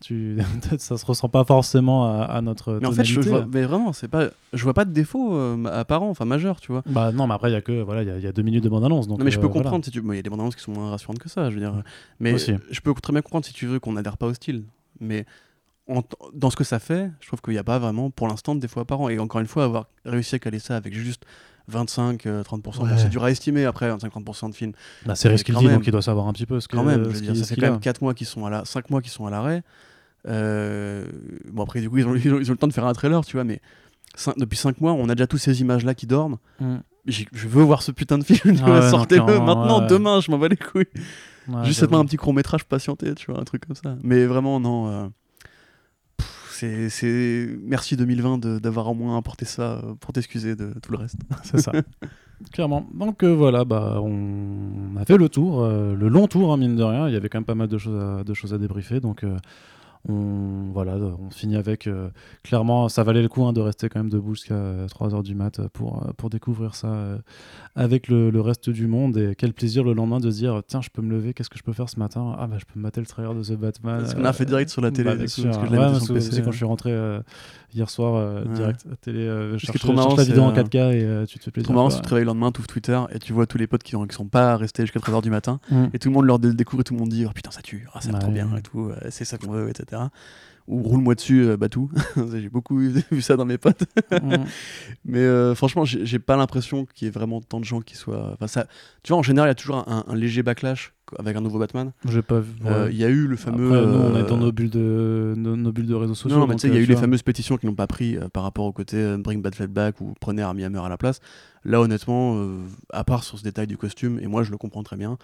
[0.00, 0.38] tu...
[0.78, 2.78] ça se ressent pas forcément à, à notre.
[2.80, 5.62] Mais en fait, je, vois, mais vraiment, c'est pas, je vois pas de défaut euh,
[5.66, 6.82] apparent, enfin majeur, tu vois.
[6.86, 7.82] Bah non, mais après, il y a que.
[7.82, 9.06] Voilà, il y a- il y, a deux minutes de bande-annonce.
[9.08, 9.62] donc, non, mais je euh, peux voilà.
[9.64, 10.00] comprendre si tu.
[10.02, 11.82] Il y a des bandes annonces qui sont moins rassurantes que ça, je veux dire.
[12.18, 12.52] Mais Aussi.
[12.70, 14.62] je peux très bien comprendre si tu veux qu'on n'adhère pas au style.
[15.00, 15.26] Mais
[15.90, 16.02] en
[16.34, 18.60] dans ce que ça fait, je trouve qu'il n'y a pas vraiment, pour l'instant, de
[18.60, 19.08] défauts apparents.
[19.08, 21.24] Et encore une fois, avoir réussi à caler ça avec juste
[21.68, 24.72] 25, euh, 30%, bon, c'est dur à estimer après, 25-30% de films.
[25.06, 25.74] Bah, c'est risque qu'il dit, même.
[25.76, 26.76] donc il doit savoir un petit peu ce que.
[26.76, 28.24] Quand même, je veux dire, qu'il- ça ce fait qu'il quand même 4 mois qui
[28.24, 28.64] sont à la...
[28.64, 29.62] 5 mois qui sont à l'arrêt.
[30.28, 31.06] Euh,
[31.52, 32.92] Bon, après, du coup, ils ont, ils ont- ils ont le temps de faire un
[32.92, 33.60] trailer, tu vois, mais
[34.36, 36.36] depuis 5 mois, on a déjà tous ces images-là qui dorment.
[36.60, 36.76] Mm.
[37.06, 39.86] Je veux voir ce putain de film, Ah ouais, sortez-le maintenant, ouais.
[39.86, 40.84] demain, je m'en bats les couilles.
[41.48, 43.96] Ouais, Juste un petit court métrage patienté, tu vois, un truc comme ça.
[44.02, 44.88] Mais vraiment, non.
[44.88, 45.08] euh,
[46.88, 50.98] c'est- merci 2020 de- d'avoir au moins apporté ça euh, pour t'excuser de tout le
[50.98, 51.16] reste.
[51.44, 51.72] C'est ça.
[52.52, 52.86] Clairement.
[52.94, 56.74] Donc euh, voilà, bah, on a fait le tour, euh, le long tour, hein, mine
[56.76, 57.06] de rien.
[57.08, 58.98] Il y avait quand même pas mal de choses à, de choses à débriefer.
[59.00, 59.24] Donc
[60.08, 61.86] on, voilà, on finit avec.
[61.86, 62.08] euh,
[62.42, 65.60] clairement, ça valait le coup hein, de rester quand même debout jusqu'à 3h du mat
[65.72, 67.18] pour, euh, pour découvrir ça euh,
[67.76, 69.16] avec le, le reste du monde.
[69.18, 71.58] Et quel plaisir le lendemain de se dire tiens, je peux me lever, qu'est-ce que
[71.58, 72.34] je peux faire ce matin?
[72.38, 74.00] Ah, bah, je peux me mater le trailer de The Batman.
[74.00, 75.44] Parce qu'on a fait direct sur la télé, bah, coup, sûr.
[75.44, 76.52] parce que je Ouais, sur PC, quand ouais.
[76.52, 77.20] je suis rentré euh,
[77.74, 78.54] hier soir, euh, Ouais.
[78.54, 81.04] direct à télé, euh, est chercher, trop marrant, cherche la vidéo en euh, 4K et
[81.04, 81.66] euh, tu te fais plaisir.
[81.66, 81.96] Trop marrant, quoi.
[81.96, 83.82] si tu te réveilles le lendemain, tu ouvres Twitter et tu vois tous les potes
[83.82, 85.60] qui, qui sont pas restés jusqu'à 13h du matin.
[85.70, 85.84] Mm.
[85.92, 87.60] Et tout le monde leur dé- découvre et tout le monde dit oh, putain, ça
[87.62, 88.20] tue, ah, ça va Ouais.
[88.24, 89.89] trop bien et tout, euh, c'est ça qu'on veut, etc.
[90.68, 91.90] Ou roule-moi dessus, euh, Batou.
[92.32, 92.78] J'ai beaucoup
[93.10, 93.84] vu ça dans mes potes.
[95.04, 98.30] Mais euh, franchement, j'ai pas l'impression qu'il y ait vraiment tant de gens qui soient.
[98.34, 98.66] Enfin, ça...
[99.02, 101.58] Tu vois, en général, il y a toujours un, un léger backlash avec un nouveau
[101.58, 101.92] Batman.
[102.08, 102.52] J'ai pas vu.
[102.64, 102.92] Euh, ouais.
[102.92, 103.72] Il y a eu le fameux.
[103.72, 106.38] Après, nous, on est euh, dans nos bulles de, nos, nos bulles de réseaux sociaux.
[106.38, 107.86] Non, mais tu sais, il y a euh, eu les fameuses pétitions qui n'ont pas
[107.86, 111.20] pris par rapport au côté Bring Batfleck Back ou prenez Armie Hammer à la place.
[111.64, 112.48] Là, honnêtement,
[112.90, 115.18] à part sur ce détail du costume, et moi je le comprends très bien,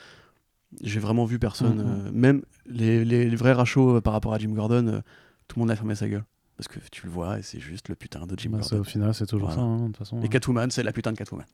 [0.83, 4.39] j'ai vraiment vu personne, euh, même les, les- les vrais rachos euh, par rapport à
[4.39, 5.01] Jim Gordon, euh,
[5.49, 6.25] tout le monde a fermé sa gueule.
[6.57, 8.81] Parce que tu le vois et c'est juste le putain de Jim Bah, Gordon.
[8.81, 9.63] au final, c'est toujours Voilà.
[9.63, 10.23] ça, hein, de toute façon.
[10.23, 11.47] Et Catwoman, c'est la putain de Catwoman.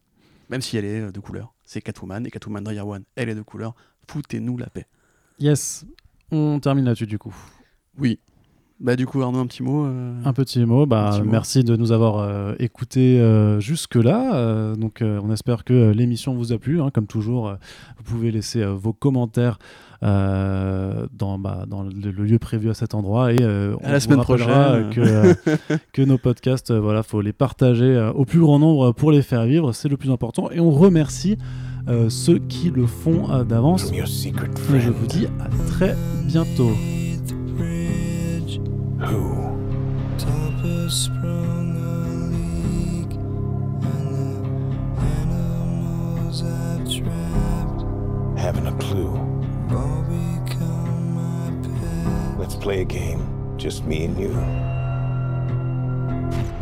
[0.48, 1.54] Même si elle est de couleur.
[1.64, 3.74] C'est Catwoman et Catwoman Year One, elle est de couleur.
[4.08, 4.86] Foutez-nous la paix.
[5.38, 5.84] Yes.
[6.30, 7.34] On termine là-dessus, du coup.
[7.98, 8.20] Oui.
[8.82, 9.84] Bah, du coup, Arnaud, un petit mot.
[9.86, 10.86] euh, Un petit mot.
[10.86, 11.30] Bah, Un petit mot.
[11.30, 14.34] Merci de nous avoir euh, écoutés euh, jusque-là.
[14.34, 16.80] Euh, donc, euh, on espère que l'émission vous a plu.
[16.82, 16.90] hein.
[16.92, 17.54] Comme toujours, euh,
[17.98, 19.58] vous pouvez laisser euh, vos commentaires
[20.02, 23.32] euh, dans, bah, dans le, le lieu prévu à cet endroit.
[23.32, 24.90] Et euh, À on la vous semaine prochaine.
[24.90, 25.34] que, euh,
[25.92, 29.22] que nos podcasts, euh, voilà, faut les partager euh, au plus grand nombre pour les
[29.22, 29.72] faire vivre.
[29.72, 30.50] C'est le plus important.
[30.50, 31.38] Et on remercie
[31.88, 33.92] euh, ceux qui le font euh, d'avance.
[33.92, 35.94] Et je vous dis à très
[36.26, 36.70] bientôt.
[46.84, 47.82] Trapped
[48.38, 49.14] Haven't a clue.
[49.68, 51.50] have all become my
[51.80, 52.38] pet.
[52.38, 53.56] Let's play a game.
[53.56, 54.32] Just me and you.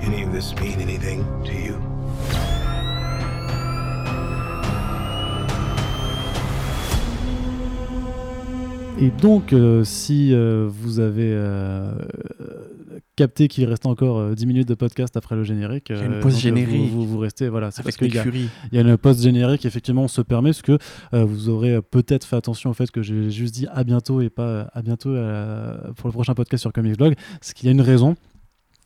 [0.01, 2.60] Any of this mean anything to you?
[9.03, 11.91] Et donc, euh, si euh, vous avez euh,
[13.17, 16.21] capté qu'il reste encore euh, 10 minutes de podcast après le générique, y a une
[16.21, 16.91] pause générique.
[16.91, 19.65] Vous, vous, vous restez, voilà, c'est parce qu'il y, il y a une pause générique,
[19.65, 20.77] effectivement, on se permet, parce que
[21.13, 24.69] vous aurez peut-être fait attention au fait que j'ai juste dit à bientôt et pas
[24.75, 25.15] à bientôt
[25.97, 28.17] pour le prochain podcast sur Comics Blog, c'est qu'il y a une raison.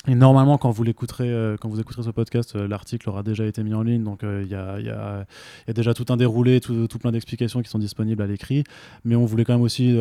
[0.06, 3.46] Et normalement, quand vous l'écouterez, euh, quand vous écouterez ce podcast, euh, l'article aura déjà
[3.46, 5.24] été mis en ligne, donc euh, il y, a,
[5.72, 8.64] déjà tout un déroulé, tout, plein d'explications qui sont disponibles à l'écrit.
[9.04, 9.96] Mais on voulait quand même aussi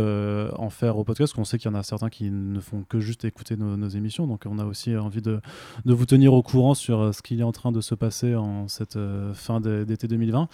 [0.57, 2.83] en faire au podcast, parce qu'on sait qu'il y en a certains qui ne font
[2.87, 4.27] que juste écouter nos, émissions.
[4.27, 5.39] Donc on a aussi envie de,
[5.85, 8.67] de vous tenir au courant sur ce qui est en train de se passer en
[8.67, 8.97] cette
[9.33, 10.47] fin d'été 2020.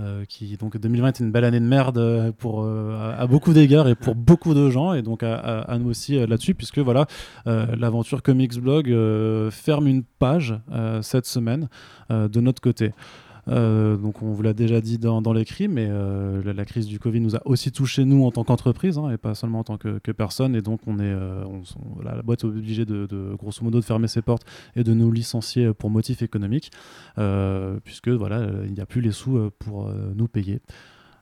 [0.00, 3.52] Euh, qui donc 2020 était une belle année de merde euh, pour euh, à, beaucoup
[3.52, 7.06] d'égards et pour beaucoup de gens et donc à, nous aussi là-dessus puisque voilà
[7.46, 8.92] l'aventure Comics Blog
[9.50, 10.58] ferme une page
[11.02, 11.68] cette semaine
[12.10, 12.92] de notre côté.
[13.48, 17.20] Euh, donc on vous l'a déjà dit dans, l'écrit, mais euh, la, crise du Covid
[17.20, 19.98] nous a aussi touché nous en tant qu'entreprise hein, et pas seulement en tant que,
[20.12, 20.54] personne.
[20.54, 21.44] Et donc on est, euh,
[22.02, 24.46] la, boîte est obligée de, grosso modo de fermer ses portes
[24.76, 26.70] et de nous licencier pour motif économique,
[27.84, 30.60] puisque voilà, il n'y a plus les sous pour nous payer.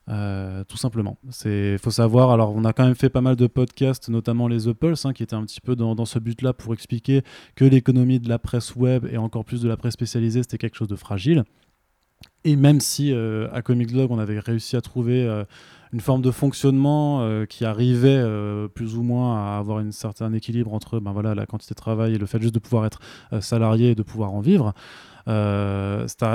[0.07, 1.19] Tout simplement.
[1.31, 2.31] C'est faut savoir.
[2.31, 5.23] Alors, on a quand même fait pas mal de podcasts, notamment les The hein, qui
[5.23, 7.23] étaient un petit peu dans ce but-là pour expliquer
[7.55, 10.77] que l'économie de la presse web et encore plus de la presse spécialisée, c'était quelque
[10.77, 11.45] chose de fragile.
[12.45, 15.45] Et même si euh, à Comics Blog, on avait réussi à trouver euh,
[15.93, 18.25] une forme de fonctionnement euh, qui arrivait
[18.75, 22.15] plus ou moins à avoir un certain équilibre entre ben voilà, la quantité de travail
[22.15, 23.01] et le fait juste de pouvoir être
[23.41, 24.73] salarié et de pouvoir en vivre,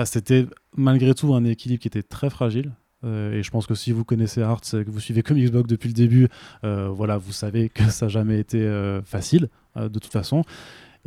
[0.03, 2.71] c'était- malgré tout un équilibre qui était très fragile.
[3.03, 5.88] Et je pense que si vous connaissez Arts et que vous suivez Comics Blog depuis
[5.88, 6.27] le début,
[6.61, 8.69] voilà, vous savez que ça n'a jamais été
[9.03, 10.43] facile, de toute façon.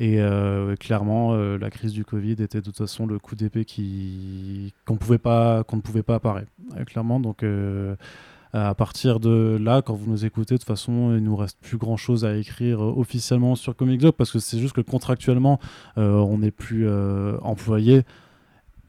[0.00, 3.66] Et euh, clairement, euh, la crise du Covid était de toute façon le coup d'épée
[3.66, 6.50] qui qu'on pouvait pas qu'on ne pouvait pas apparaître.
[6.78, 7.44] Euh, clairement, donc
[8.52, 11.76] à partir de là, quand vous nous écoutez, de toute façon, il nous reste plus
[11.76, 15.60] grand chose à écrire officiellement sur Comics Blog parce que c'est juste que contractuellement,
[15.96, 16.88] on n'est plus
[17.42, 18.02] employé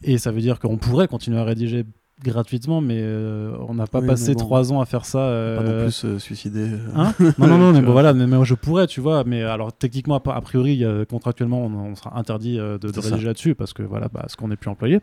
[0.03, 1.85] et ça veut dire qu'on pourrait continuer à rédiger
[2.23, 4.39] gratuitement, mais euh, on n'a pas Oui, passé bon.
[4.39, 5.19] trois ans à faire ça.
[5.19, 6.69] Pas non euh, plus se suicider.
[6.69, 6.77] euh.
[6.95, 9.73] Hein non, non, non, mais bon, voilà, mais, mais je pourrais, tu vois, mais alors
[9.73, 13.83] techniquement, a, priori, contractuellement, on, on sera interdit euh, de, de rédiger là-dessus parce que
[13.83, 14.99] voilà, parce qu'on n'est plus employé.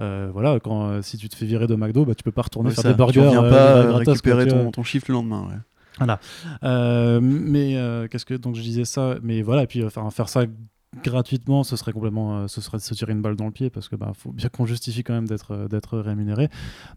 [0.00, 2.42] Euh, voilà, quand euh, si tu te fais virer de McDo, bah, tu peux pas
[2.42, 3.20] retourner Ouais, faire ça, des burgers.
[3.20, 5.46] Tu reviens euh, pas euh, gratos, récupérer ton, ton chiffre le lendemain.
[6.00, 6.06] Ouais.
[6.64, 10.28] Euh, mais euh, qu'est-ce que donc je disais ça, mais voilà, et puis enfin faire
[10.28, 10.44] ça
[11.02, 13.88] gratuitement, ce serait complètement, euh, ce serait se tirer une balle dans le pied parce
[13.88, 16.48] que bah faut bien qu'on justifie quand même d'être euh, d'être rémunéré.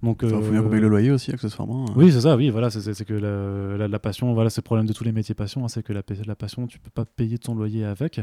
[0.04, 1.86] Donc Il faut bien euh, qu'on paye le loyer aussi, accessoirement.
[1.88, 1.94] hein.
[1.96, 4.86] Oui, c'est ça, oui, voilà, c'est- que la, la- la passion, voilà, c'est le problème
[4.86, 7.38] de tous les métiers passion, hein, c'est que la, la passion, tu peux pas payer
[7.38, 8.20] ton loyer avec.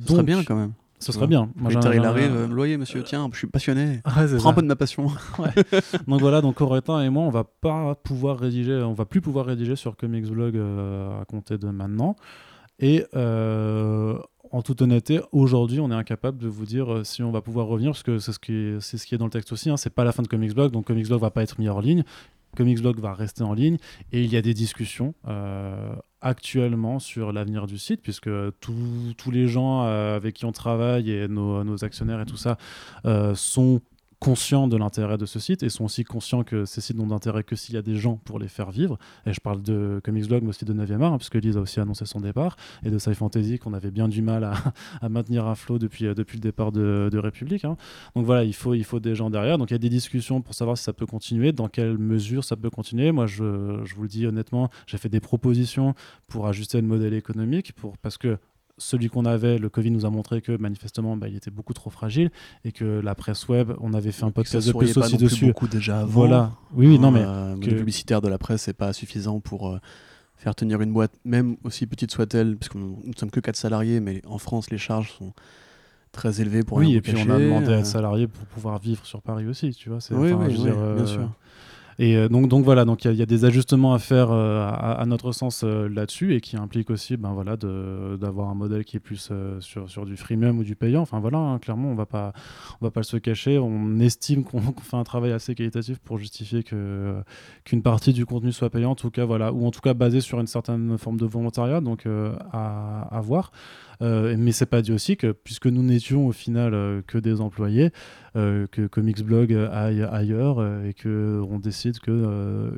[0.00, 0.72] Ce serait bien quand même.
[0.98, 1.50] Ce serait bien.
[1.56, 4.00] Moi, il arrive, euh, loyer, monsieur, tiens, je suis passionné.
[4.38, 5.08] Prends un peu de ma passion.
[6.08, 9.44] Donc voilà, donc Corentin et moi, on va pas pouvoir rédiger, on va plus pouvoir
[9.44, 12.16] rédiger sur Comics Blog euh, à compter de maintenant.
[12.78, 14.18] Et euh,
[14.52, 17.66] en toute honnêteté, aujourd'hui, on est incapable de vous dire euh, si on va pouvoir
[17.66, 19.70] revenir, parce que c'est ce qui est, ce qui est dans le texte aussi.
[19.70, 21.68] Hein, c'est pas la fin de Comics Blog, donc Comics Blog va pas être mis
[21.68, 22.04] hors ligne.
[22.56, 23.76] Comics Blog va rester en ligne
[24.12, 29.46] et il y a des discussions euh, actuellement sur l'avenir du site puisque tous- les
[29.46, 32.56] gens euh, avec qui on travaille et nos, actionnaires et tout ça
[33.34, 33.82] sont
[34.26, 37.44] conscients de l'intérêt de ce site et sont aussi conscients que ces sites n'ont d'intérêt
[37.44, 38.98] que s'il y a des gens pour les faire vivre.
[39.24, 41.60] Et je parle de Comics Blog, mais aussi de 9e art, hein, puisque Lise a
[41.60, 44.54] aussi annoncé son départ, et de Sci Fantasy qu'on avait bien du mal à,
[45.00, 47.64] à maintenir à flot depuis, euh, depuis le départ de, de République.
[47.64, 47.76] hein.
[48.16, 49.58] Donc voilà, il faut, il faut des gens derrière.
[49.58, 52.42] Donc il y a des discussions pour savoir si ça peut continuer, dans quelle mesure
[52.42, 53.12] ça peut continuer.
[53.12, 55.94] Moi, je, je vous le dis honnêtement, j'ai fait des propositions
[56.26, 58.38] pour ajuster le modèle économique, pour, parce que
[58.78, 61.90] celui qu'on avait, le Covid nous a montré que manifestement, bah, il était beaucoup trop
[61.90, 62.30] fragile
[62.64, 65.18] et que la presse web, on avait fait un podcast de plus pas aussi non
[65.18, 65.46] plus dessus.
[65.46, 66.10] beaucoup déjà avant.
[66.10, 66.52] Voilà.
[66.74, 69.70] Oui, oui, non, mais Euh, que- Le publicitaire de la presse, c'est pas suffisant pour
[69.70, 69.78] euh,
[70.36, 73.56] faire tenir une boîte, même aussi petite soit-elle, parce que nous ne sommes que 4
[73.56, 75.32] salariés, mais en France, les charges sont
[76.12, 78.78] très élevées pour oui, et puis on a demandé à euh, être salarié pour pouvoir
[78.78, 79.98] vivre sur Paris aussi, tu vois.
[80.10, 81.30] Oui, dire, bien euh, sûr.
[81.98, 85.04] Et euh, donc, donc voilà, donc il y a- des ajustements à faire euh, à,
[85.06, 89.00] notre sens euh, là-dessus et qui impliquent aussi, ben voilà, d'avoir un modèle qui est
[89.00, 91.00] plus sur, sur du freemium ou du payant.
[91.00, 92.32] Enfin voilà, hein, clairement, on va pas,
[92.80, 93.58] on va pas se cacher.
[93.58, 97.16] On estime qu'on fait un travail assez qualitatif pour justifier que
[97.64, 100.20] qu'une partie du contenu soit payant, en tout cas voilà, ou en tout cas basé
[100.20, 102.06] sur une certaine forme de volontariat, donc
[102.52, 103.50] à, à voir.
[104.02, 107.40] Euh, mais c'est pas dit aussi que puisque nous n'étions au final euh, que des
[107.40, 107.90] employés,
[108.36, 112.74] euh, que Comics Blog aille ailleurs euh, et que on décide que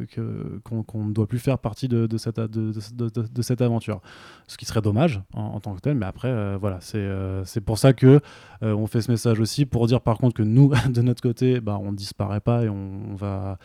[0.65, 4.01] qu'on qu'on ne doit plus faire partie de, cette de, cette aventure.
[4.47, 7.09] Ce qui serait dommage en, tant que tel, mais après voilà, c'est
[7.45, 8.21] c'est pour ça que
[8.63, 11.79] on fait ce message aussi pour dire par contre que nous de notre côté, bah
[11.83, 13.59] on disparaît pas et on, va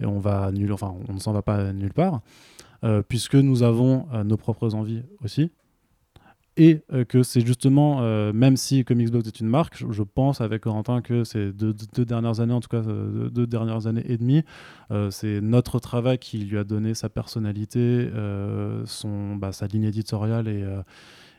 [0.00, 2.20] et on va nul, enfin on ne s'en va pas nulle part.
[3.08, 5.50] puisque nous avons nos propres envies aussi,
[6.56, 10.40] et euh, que c'est justement, euh, même si Comics Blog est une marque, je, pense
[10.42, 11.74] avec Corentin que ces deux,
[12.04, 14.42] dernières années, en tout cas euh, deux dernières années et demie,
[15.10, 18.10] c'est notre travail qui lui a donné sa personnalité,
[18.84, 20.66] son, bah, sa ligne éditoriale et,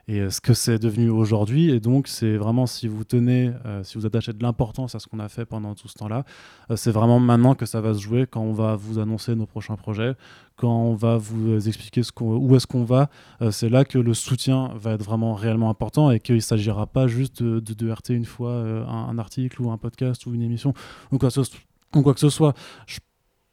[0.07, 1.69] et euh, ce que c'est devenu aujourd'hui.
[1.69, 5.07] Et donc, c'est vraiment, si vous tenez, euh, si vous attachez de l'importance à ce
[5.07, 6.25] qu'on a fait pendant tout ce temps-là,
[6.69, 9.45] euh, c'est vraiment maintenant que ça va se jouer quand on va vous annoncer nos
[9.45, 10.15] prochains projets,
[10.55, 13.09] quand on va vous expliquer où est-ce qu'on va.
[13.49, 17.07] C'est là que le soutien va être vraiment réellement important et qu'il ne s'agira pas
[17.07, 20.73] juste de, RT une fois un, article ou un podcast ou une émission
[21.11, 22.53] ou quoi que ce, soit.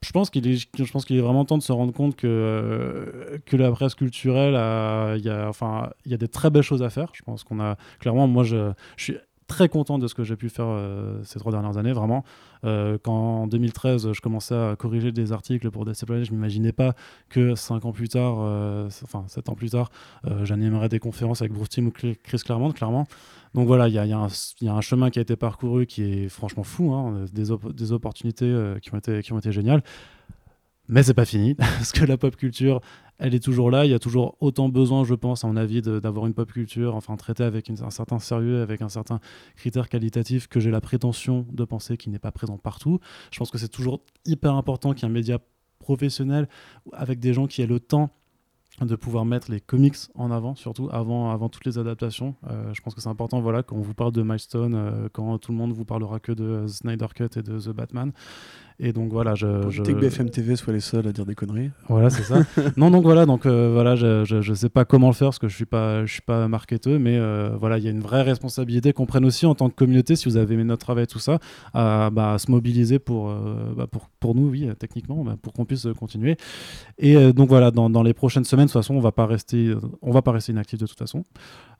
[0.03, 4.55] Je pense qu'il est, vraiment temps de se rendre compte que, euh, la presse culturelle,
[5.19, 7.11] il y, a, enfin, il des très belles choses à faire.
[7.13, 9.17] Je pense qu'on a clairement, moi, je suis
[9.51, 12.25] très content de ce que j'ai pu faire euh, ces trois dernières années, vraiment.
[12.65, 16.73] Euh, quand en 2013, je commençais à corriger des articles pour DC Planet, je m'imaginais
[16.73, 16.95] pas
[17.29, 19.91] que cinq ans plus tard, euh, enfin sept ans plus tard,
[20.45, 23.07] j'animerais des conférences avec Bruce Timm ou Chris Claremont, clairement.
[23.55, 26.29] Donc voilà, il y y y a un chemin qui a été parcouru qui est
[26.29, 29.83] franchement fou, hein, des, des opportunités qui, ont été, qui ont été géniales.
[30.89, 32.81] Mais c'est pas fini, parce que la pop culture,
[33.21, 33.85] elle est toujours là.
[33.85, 36.97] Il y a toujours autant besoin, je pense, à mon avis, d'avoir une pop culture,
[36.97, 39.21] enfin traitée avec un certain sérieux, avec un certain
[39.57, 42.99] critère qualitatif que j'ai la prétention de penser qui n'est pas présent partout.
[43.31, 45.39] Je pense que c'est toujours hyper important qu'il y ait un média
[45.79, 46.49] professionnel
[46.93, 48.11] avec des gens qui aient le temps
[48.81, 52.35] de pouvoir mettre les comics en avant, surtout avant, avant toutes les adaptations.
[52.49, 55.37] Euh, je pense que c'est important, voilà, quand on vous parle de Milestone, euh, quand
[55.39, 58.13] tout le monde vous parlera que de Snyder Cut et de The Batman.
[58.83, 61.71] Et donc voilà, je, je- que BFM TV soit les seuls à dire des conneries.
[61.89, 62.41] voilà, c'est ça.
[62.79, 65.39] non, donc voilà, donc euh, voilà, je, je, je sais pas comment le faire parce
[65.39, 68.01] que je suis pas, je suis pas marketeur, mais euh, voilà, il y a une
[68.01, 71.07] vraie responsabilité qu'on prenne aussi en tant que communauté, si vous avez aimé notre travail,
[71.07, 71.39] tout ça,
[71.75, 75.53] à, bah, à se mobiliser pour, euh, bah, pour, pour nous, oui, techniquement, bah, pour
[75.53, 76.37] qu'on puisse continuer.
[76.99, 79.75] Et donc voilà, dans, dans les prochaines semaines, de toute façon, on va pas rester,
[80.01, 81.25] on va pas rester inactif de toute façon.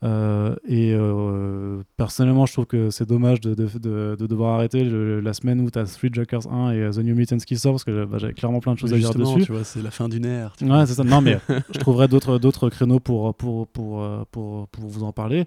[0.03, 4.83] Euh, et euh, personnellement, je trouve que c'est dommage de, de, de, de devoir arrêter
[4.83, 7.57] le- la semaine où tu as Three Jokers 1 et euh, The New Mutants qui
[7.59, 9.45] sort parce que bah, j'avais clairement plein de choses à dire dessus.
[9.47, 10.55] tu vois, c'est la fin d'une ère.
[10.63, 11.05] Ouais, c'est ça.
[11.05, 11.39] Non, mais
[11.75, 15.45] je trouverai d'autres d'autres créneaux pour pour, pour, pour, pour vous en parler.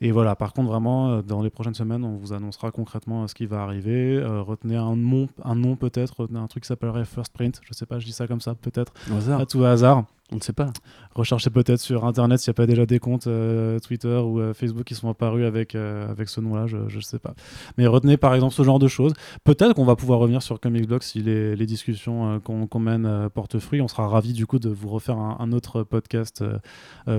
[0.00, 3.46] Et voilà, par contre, vraiment, dans les prochaines semaines, on vous annoncera concrètement ce qui
[3.46, 4.16] va arriver.
[4.16, 7.60] Euh, retenez un nom, un nom peut-être, retenez un truc qui s'appellerait First Print.
[7.64, 8.92] Je sais pas, je dis ça comme ça, peut-être,
[9.40, 10.04] à tout hasard.
[10.32, 10.72] On ne sait pas.
[11.14, 14.54] Recherchez peut-être sur Internet s'il n'y a pas déjà des comptes euh, Twitter ou euh,
[14.54, 17.34] Facebook qui sont apparus avec, euh, avec ce nom-là, je ne sais pas.
[17.78, 19.12] Mais retenez par exemple ce genre de choses.
[19.44, 23.28] Peut-être qu'on va pouvoir revenir sur Comics Blog si les, les discussions qu'on qu'on mène
[23.34, 23.80] portent fruit.
[23.80, 26.42] On sera ravis du coup de vous refaire un, un autre podcast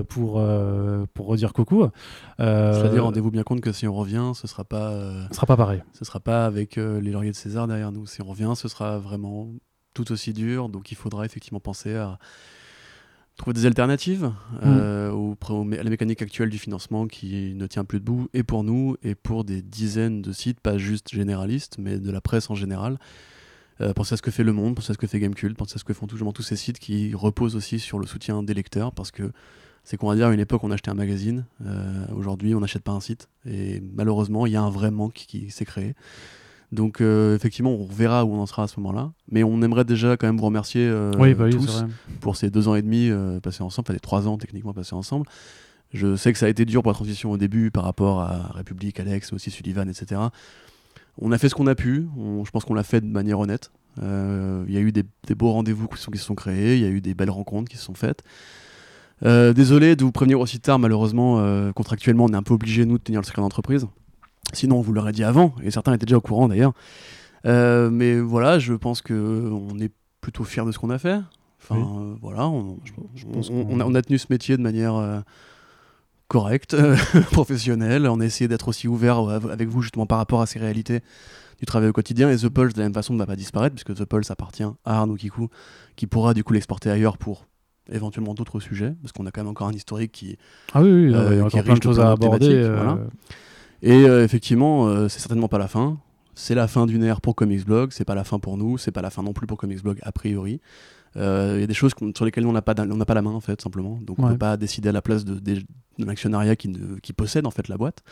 [0.09, 0.43] pour,
[1.13, 1.87] pour redire coucou.
[2.37, 5.81] C'est-à-dire, rendez-vous bien compte que si on revient, ce sera pas, ce sera pas pareil.
[5.93, 8.05] ce sera pas avec les lauriers de César derrière nous.
[8.05, 9.49] Si on revient, ce sera vraiment
[9.93, 10.67] tout aussi dur.
[10.67, 12.19] Donc, il faudra effectivement penser à
[13.37, 14.31] trouver des alternatives
[14.63, 18.63] euh, au à la mécanique actuelle du financement qui ne tient plus debout, et pour
[18.63, 22.55] nous, et pour des dizaines de sites, pas juste généralistes, mais de la presse en
[22.55, 22.97] général.
[23.79, 25.75] Euh, pensez à ce que fait Le Monde, pensez à ce que fait Gamecult, pensez
[25.75, 28.55] à ce que font toujours tous ces sites qui reposent aussi sur le soutien des
[28.55, 29.31] lecteurs, parce que
[29.83, 32.83] c'est qu'on va dire, à une époque, on achetait un magazine, euh, aujourd'hui, on n'achète
[32.83, 35.93] pas un site, et malheureusement, il y a un vrai manque qui s'est créé.
[36.73, 39.85] Donc, euh, effectivement, on verra où on en sera à ce moment-là, mais on aimerait
[39.85, 41.65] déjà quand même vous remercier euh, oui, bah oui, tous
[42.19, 44.93] pour ces deux ans et demi euh, passés ensemble, enfin les trois ans techniquement passés
[44.95, 45.25] ensemble.
[45.93, 48.51] Je sais que ça a été dur pour la transition au début par rapport à
[48.53, 50.19] République, Alex, aussi Sullivan, etc.
[51.19, 53.39] On a fait ce qu'on a pu, on- je pense qu'on l'a fait de manière
[53.39, 53.71] honnête.
[54.01, 56.89] Il y a eu des, des beaux rendez-vous qui, se sont créés, il y a
[56.89, 58.21] eu des belles rencontres qui se sont faites.
[59.23, 61.41] Désolé de vous prévenir aussi tard, malheureusement,
[61.73, 63.87] contractuellement, on est un peu obligé, nous, de tenir le secret d'entreprise.
[64.53, 66.73] Sinon, on vous l'aurait dit avant, et certains étaient déjà au courant d'ailleurs.
[67.45, 69.91] Euh, mais voilà, je pense que on est
[70.21, 71.19] plutôt fiers de ce qu'on a fait.
[71.61, 71.83] Enfin, Oui.
[71.83, 72.77] euh, voilà, on,
[73.15, 75.19] je pense on- qu'on- on a, on a tenu ce métier de manière euh,
[76.27, 76.75] correcte,
[77.31, 78.07] professionnelle.
[78.07, 81.01] On a essayé d'être aussi ouvert avec vous justement par rapport à ces réalités
[81.59, 82.29] du travail au quotidien.
[82.29, 84.63] Et The Pulse, de la même façon, ne va pas disparaître puisque The Pulse appartient
[84.63, 85.49] à Arnaud Kikou,
[85.95, 87.45] qui pourra du coup l'exporter ailleurs pour
[87.89, 90.37] éventuellement d'autres sujets, parce qu'on a quand même encore un historique qui,
[90.73, 92.63] Ah oui, oui, il y a qui encore plein riche de de choses à aborder.
[92.69, 92.97] voilà.
[93.83, 95.97] Et euh, effectivement, euh, c'est certainement pas la fin.
[96.35, 98.91] C'est la fin d'une ère pour Comics Blog, c'est pas la fin pour nous, c'est
[98.91, 100.61] pas la fin non plus pour Comics Blog a priori.
[101.15, 103.31] Euh, Il y a des choses sur lesquelles on n'a pas, on pas la main
[103.31, 103.97] en fait, simplement.
[104.03, 104.31] Donc on Ouais.
[104.33, 105.55] peut pas décider à la place de, des-
[105.97, 108.03] de l'actionnariat qui, ne- qui possède en fait la boîte.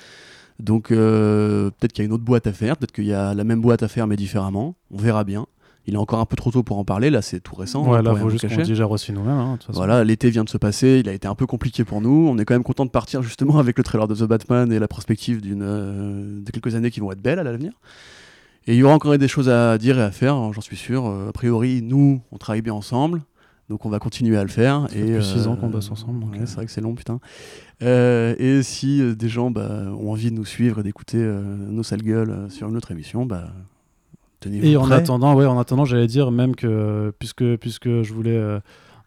[0.60, 3.34] Donc euh, peut-être qu'il y a une autre boîte à faire, peut-être qu'il y a
[3.36, 4.76] la même boîte à faire mais différemment.
[4.90, 5.46] On verra bien.
[5.88, 7.88] Il est encore un peu trop tôt pour en parler, là c'est tout récent.
[7.88, 9.38] Ouais, là, faut juste qu'on digère aussi nous-mêmes.
[9.38, 9.60] hein.
[9.70, 12.28] Voilà, l'été vient de se passer, il a été un peu compliqué pour nous.
[12.30, 14.80] On est quand même content de partir justement avec le trailer de The Batman et
[14.80, 17.74] la perspective d'une euh, de quelques années qui vont être belles à l'avenir.
[18.68, 20.76] Et il y aura encore des choses à dire et à faire, hein, j'en suis
[20.78, 21.06] sûr.
[21.06, 23.22] Euh, a priori, nous, on travaille bien ensemble,
[23.70, 24.82] donc on va continuer à le faire.
[24.84, 26.46] Ça fait et depuis six ans qu'on bosse ensemble, donc, ouais, euh.
[26.48, 27.20] c'est vrai que c'est long, putain.
[27.84, 31.44] Euh, et si euh, des gens bah, ont envie de nous suivre et d'écouter euh,
[31.44, 33.50] nos sales gueules euh, sur une autre émission, bah,
[34.46, 38.38] tenez-vous Et en attendant, ouais, en attendant, j'allais dire même que puisque puisque je voulais
[38.38, 38.60] euh,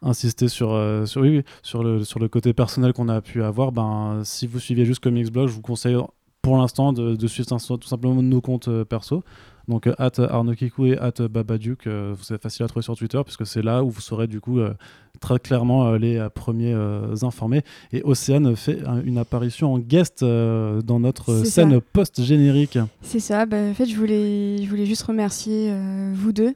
[0.02, 3.42] insister sur euh, sur oui, oui, sur le sur le côté personnel qu'on a pu
[3.42, 5.96] avoir, ben si vous suivez juste Comics Blog, je vous conseille
[6.42, 9.22] pour l'instant de, de suivre tout simplement nos comptes euh, perso.
[9.68, 13.20] Donc euh, at Arnaud Kikou et at Babaduke, euh, c'est facile à trouver sur Twitter
[13.24, 14.72] puisque c'est là où vous saurez du coup euh,
[15.20, 16.74] très clairement les premiers
[17.22, 17.62] informés.
[17.92, 22.78] Et Océane fait un- une apparition en guest dans notre scène post-générique.
[23.02, 23.44] C'est ça.
[23.44, 25.72] Bah, en fait, je voulais, je voulais juste remercier
[26.14, 26.54] vous deux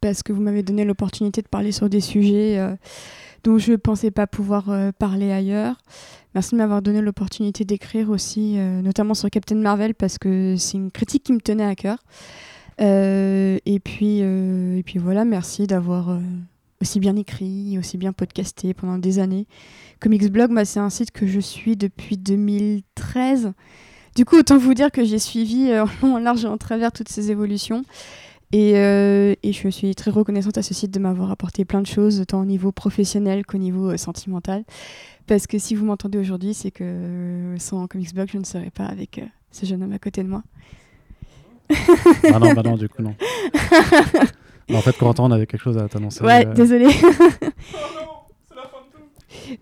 [0.00, 2.76] parce que vous m'avez donné l'opportunité de parler sur des sujets euh,
[3.44, 5.76] dont je ne pensais pas pouvoir euh, parler ailleurs.
[6.34, 10.76] Merci de m'avoir donné l'opportunité d'écrire aussi, euh, notamment sur Captain Marvel, parce que c'est
[10.76, 11.98] une critique qui me tenait à cœur.
[12.80, 16.18] Euh, et, puis, et puis voilà, merci d'avoir
[16.80, 19.46] aussi bien écrit, aussi bien podcasté pendant des années.
[20.00, 23.52] Comics Blog, moi, c'est un site que je suis depuis 2013.
[24.14, 25.70] Du coup, autant vous dire que j'ai suivi
[26.02, 27.84] en large et en travers toutes ces évolutions.
[28.52, 31.86] Et, euh, et je suis très reconnaissante à ce site de m'avoir apporté plein de
[31.86, 34.64] choses, tant au niveau professionnel qu'au niveau euh, sentimental.
[35.26, 38.70] Parce que si vous m'entendez aujourd'hui, c'est que euh, sans Comics Blog, je ne serais
[38.70, 40.42] pas avec euh, ce jeune homme à côté de moi.
[42.32, 43.14] Ah non, bah non, du coup, non.
[44.68, 46.22] Bah, en fait, Corentin, on avait quelque chose à t'annoncer.
[46.22, 46.88] Ouais, euh, désolé.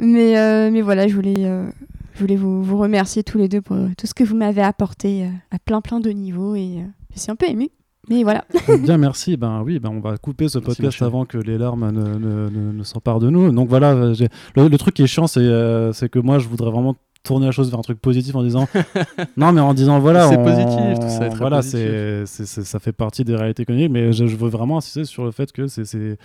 [0.01, 1.69] mais, euh, mais voilà, je voulais, euh,
[2.15, 5.25] je voulais vous, vous remercier tous les deux pour tout ce que vous m'avez apporté
[5.25, 7.69] euh, à plein plein de niveaux et euh, je suis un peu émue.
[8.09, 8.45] Mais voilà.
[8.83, 9.37] Bien, merci.
[9.37, 12.73] Ben oui, ben on va couper ce podcast avant que les larmes ne, ne, ne-
[12.73, 13.51] ne s'emparent de nous.
[13.53, 16.39] Donc voilà, euh, j'ai- le, le truc qui est chiant, c'est euh, c'est que moi,
[16.39, 18.69] je voudrais vraiment tourner la chose vers un truc positif en disant
[19.37, 22.79] non mais en disant voilà C'est on- positif, tout ça est très voilà c'est- ça
[22.79, 25.67] fait partie des réalités économiques mais je, je veux vraiment insister sur le fait que
[25.67, 26.19] c'est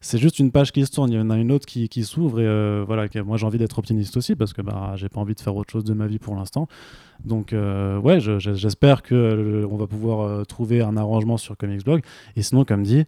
[0.00, 1.10] c'est juste une page qui se tourne.
[1.12, 3.78] Il y en a une autre qui, s'ouvre et euh, voilà moi j'ai envie d'être
[3.78, 6.18] optimiste aussi parce que bah j'ai pas envie de faire autre chose de ma vie
[6.18, 6.68] pour l'instant.
[7.24, 11.36] Donc euh, ouais je- je- j'espère que euh, on va pouvoir euh, trouver un arrangement
[11.36, 12.02] sur Comics Blog.
[12.36, 13.04] Et sinon comme dit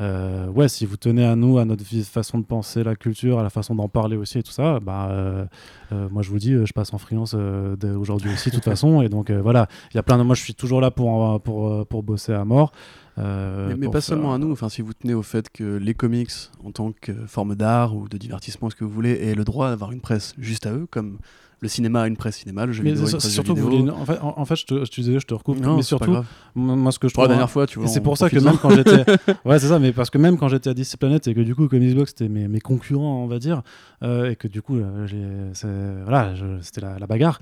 [0.00, 3.42] euh, ouais, si vous tenez à nous, à notre façon de penser la culture, à
[3.42, 5.44] la façon d'en parler aussi et tout ça, bah, euh,
[5.92, 9.02] euh, moi je vous dis, je passe en freelance aujourd'hui aussi, de toute façon.
[9.02, 10.22] Et donc voilà, il y a plein de.
[10.22, 12.72] Moi je suis toujours là pour, pour, pour bosser à mort.
[13.16, 16.30] mais, pas faire- seulement à nous, enfin, si vous tenez au fait que les comics,
[16.64, 19.68] en tant que forme d'art ou de divertissement, ce que vous voulez, aient le droit
[19.68, 21.18] d'avoir une presse juste à eux, comme
[21.60, 23.62] le cinéma a une presse cinéma, le jeu Mais vidéo a une presse surtout, jeu
[23.62, 23.80] vous vidéo.
[23.94, 25.76] voulez- en fait, en, en fait, je te, je te disais, je te recoupe, Non,
[25.76, 26.16] mais surtout,
[26.54, 27.88] moi ce que je Pour la trouve dernière fois, tu vois.
[27.88, 29.04] C'est pour ça que même quand j'étais.
[29.44, 31.54] ouais, c'est ça, mais parce que même quand j'étais à DC Planet et que du
[31.54, 33.62] coup, Comics Box, c'était mes, mes concurrents, on va dire,
[34.02, 36.32] euh, et que du coup, euh, voilà,
[36.62, 37.40] c'était la, la bagarre.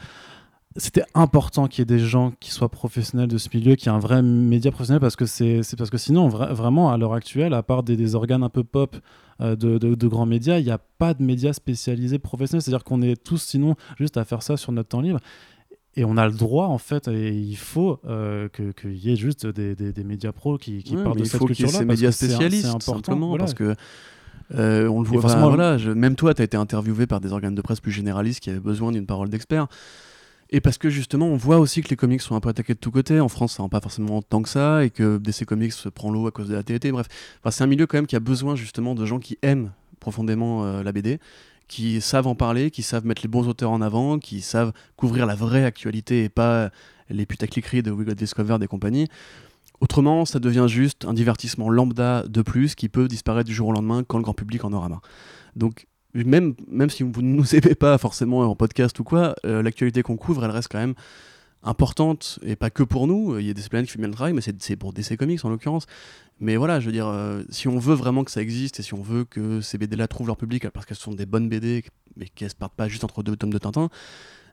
[0.80, 3.92] C'était important qu'il y ait des gens qui soient professionnels de ce milieu, qu'il y
[3.92, 7.14] ait un vrai média professionnel, parce que c'est parce que sinon, vra- vraiment, à l'heure
[7.14, 8.96] actuelle, à part des, des organes un peu pop
[9.40, 12.62] euh, de, de- de grands médias, il n'y a pas de médias spécialisés professionnels.
[12.62, 15.18] C'est-à-dire qu'on est tous, sinon, juste à faire ça sur notre temps libre.
[15.96, 19.16] Et on a le droit, en fait, et il faut euh, que- qu'il y ait
[19.16, 21.56] juste des, des- des médias pros qui, qui Ouais, parlent de il cette faut qu'il
[21.56, 21.78] y ait culture-là.
[21.80, 23.38] ces médias spécialistes, c'est important, voilà.
[23.38, 23.74] parce que
[24.54, 25.20] euh, on le voit.
[25.22, 27.80] forcément, enfin, voilà, je- même toi, tu as été interviewé par des organes de presse
[27.80, 29.66] plus généralistes qui avaient besoin d'une parole d'expert.
[30.50, 32.78] Et parce que justement, on voit aussi que les comics sont un peu attaqués de
[32.78, 33.20] tous côtés.
[33.20, 36.26] En France, ça pas forcément tant que ça, et que DC Comics se prend l'eau
[36.26, 36.90] à cause de la TNT.
[36.90, 37.06] Bref,
[37.50, 40.82] c'est un milieu quand même qui a besoin justement de gens qui aiment profondément euh,
[40.82, 41.18] la BD,
[41.66, 45.26] qui savent en parler, qui savent mettre les bons auteurs en avant, qui savent couvrir
[45.26, 46.70] la vraie actualité et pas
[47.10, 49.08] les putacliqueries de We Got Discovered et compagnie.
[49.80, 53.72] Autrement, ça devient juste un divertissement lambda de plus qui peut disparaître du jour au
[53.72, 55.02] lendemain quand le grand public en aura marre.
[55.56, 55.86] Donc,
[56.24, 56.54] même,
[56.90, 60.44] si vous ne nous aimez pas forcément en podcast ou quoi, euh, l'actualité qu'on couvre,
[60.44, 60.94] elle reste quand même
[61.62, 63.38] importante, et pas que pour nous.
[63.38, 65.44] Il y a des planètes qui font bien le travail, mais c'est pour DC Comics
[65.44, 65.86] en l'occurrence.
[66.40, 68.94] Mais voilà, je veux dire, euh, si on veut vraiment que ça existe, et si
[68.94, 71.84] on veut que ces BD-là trouvent leur public, parce qu'elles sont des bonnes BD,
[72.16, 73.90] mais qu'elles se partent pas juste entre deux tomes de Tintin,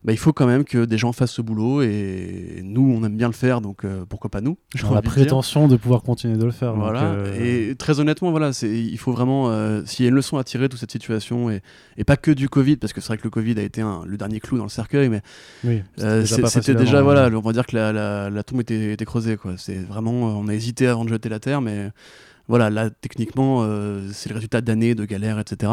[0.06, 3.18] bah, il faut quand même que des gens fassent ce boulot, et nous, on aime
[3.18, 4.56] bien le faire, donc euh, pourquoi pas nous
[4.92, 6.76] a la de prétention de pouvoir continuer de le faire.
[6.76, 7.02] Voilà.
[7.40, 10.38] euh, Et très honnêtement, voilà, c'est, il faut vraiment, euh, s'il y a une leçon
[10.38, 11.62] à tirer de toute cette situation, et,
[11.98, 14.04] et pas que du Covid, parce que c'est vrai que le Covid a été un-
[14.06, 15.22] le dernier clou dans le cercueil, mais
[15.64, 15.82] oui,
[16.22, 19.38] déjà c'était déjà, voilà, on va dire que la, la, la tombe était, était creusée,
[19.38, 19.56] quoi.
[19.58, 21.90] C'est vraiment, on a hésité avant de jeter la terre, mais
[22.48, 25.72] voilà, là, techniquement, euh, c'est le résultat d'années de galères, etc.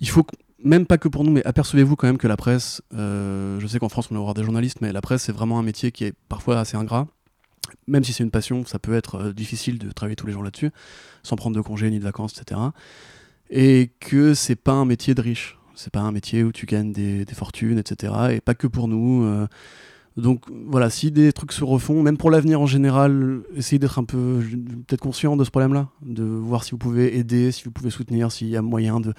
[0.00, 0.24] Il faut,
[0.64, 3.78] même pas que pour nous, mais apercevez-vous quand même que la presse, euh, je sais
[3.78, 6.04] qu'en France on va avoir des journalistes, mais la presse c'est vraiment un métier qui
[6.04, 7.06] est parfois assez ingrat.
[7.86, 10.42] Même si c'est une passion, ça peut être euh, difficile de travailler tous les jours
[10.42, 10.70] là-dessus,
[11.22, 12.60] sans prendre de congés ni de vacances, etc.
[13.50, 15.58] Et que c'est pas un métier de riche.
[15.74, 18.12] C'est pas un métier où tu gagnes des, fortunes, etc.
[18.32, 19.24] Et pas que pour nous.
[19.24, 19.46] euh.
[20.16, 24.04] donc voilà, si des trucs se refont, même pour l'avenir en général, essayez d'être un
[24.04, 24.40] peu
[24.86, 28.30] peut-être conscient de ce problème-là, de voir si vous pouvez aider, si vous pouvez soutenir,
[28.30, 29.14] s'il y a moyen de,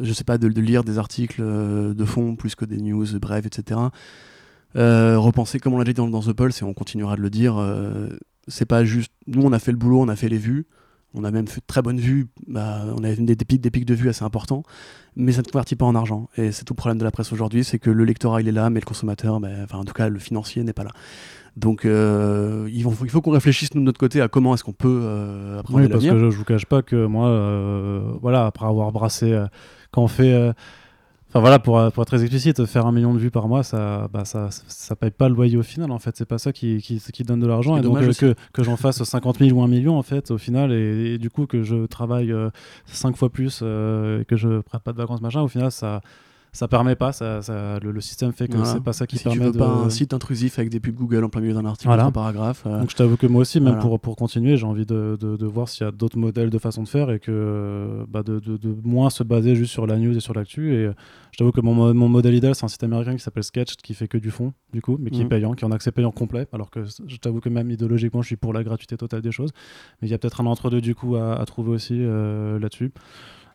[0.00, 3.06] je sais pas, de, de lire des articles euh, de fond plus que des news
[3.18, 3.80] brèves, etc.
[4.76, 7.30] Euh, repenser, comme on l'a dit dans, dans The Pulse, et on continuera de le
[7.30, 8.08] dire, euh,
[8.46, 9.12] c'est pas juste.
[9.26, 10.66] Nous, on a fait le boulot, on a fait les vues,
[11.14, 13.70] on a même fait de très bonnes vues, bah, on a des, des, pics, des
[13.70, 14.64] pics de vues assez importants,
[15.14, 16.28] mais ça ne convertit pas en argent.
[16.36, 18.52] Et c'est tout le problème de la presse aujourd'hui, c'est que le lectorat il est
[18.52, 20.92] là, mais le consommateur, bah, enfin en tout cas le financier n'est pas là.
[21.56, 24.64] Donc euh, il faut, il faut qu'on réfléchisse nous, de notre côté à comment est-ce
[24.64, 28.66] qu'on peut apprendre Oui, parce que je, je vous cache pas que moi, voilà, après
[28.66, 29.42] avoir brassé,
[29.90, 30.32] quand on fait.
[30.32, 30.52] euh,
[31.28, 33.62] Enfin voilà, pour, euh, pour être très explicite, faire un million de vues par mois,
[33.64, 35.90] ça, bah, ça, ça paye pas le loyer au final.
[35.90, 37.76] En fait, c'est pas ça qui, qui, qui donne de l'argent.
[37.76, 40.38] Et donc euh, que, que j'en fasse 50 000 ou 1 million en fait au
[40.38, 42.32] final, et, et du coup que je travaille
[42.86, 46.00] 5 fois plus, et que je prenne pas de vacances machin, au final ça
[46.56, 47.12] ça permet pas.
[47.12, 48.72] Ça, ça- le, le système fait que Voilà.
[48.72, 49.58] c'est pas ça qui si tu permet veux de.
[49.58, 52.06] pas un site intrusif avec des pubs Google en plein milieu d'un article, Voilà.
[52.06, 52.64] un paragraphe.
[52.66, 53.82] euh, Donc je t'avoue que moi aussi, même Voilà.
[53.82, 56.58] pour, pour continuer, j'ai envie de, de, de voir s'il y a d'autres modèles de
[56.58, 58.40] façon de faire et que bah, de,
[58.84, 60.72] moins se baser juste sur la news et sur l'actu.
[60.74, 60.92] Et euh,
[61.32, 63.76] je t'avoue que mon, mo- mon modèle idéal, c'est un site américain qui s'appelle Sketch,
[63.76, 65.28] qui fait que du fond, du coup, mais qui est Mhm.
[65.28, 66.46] payant, qui est en accès payant complet.
[66.52, 69.50] Alors que je t'avoue que même idéologiquement, je suis pour la gratuité totale des choses.
[70.00, 72.92] Mais il y a peut-être un entre-deux du coup à, à trouver aussi euh, là-dessus.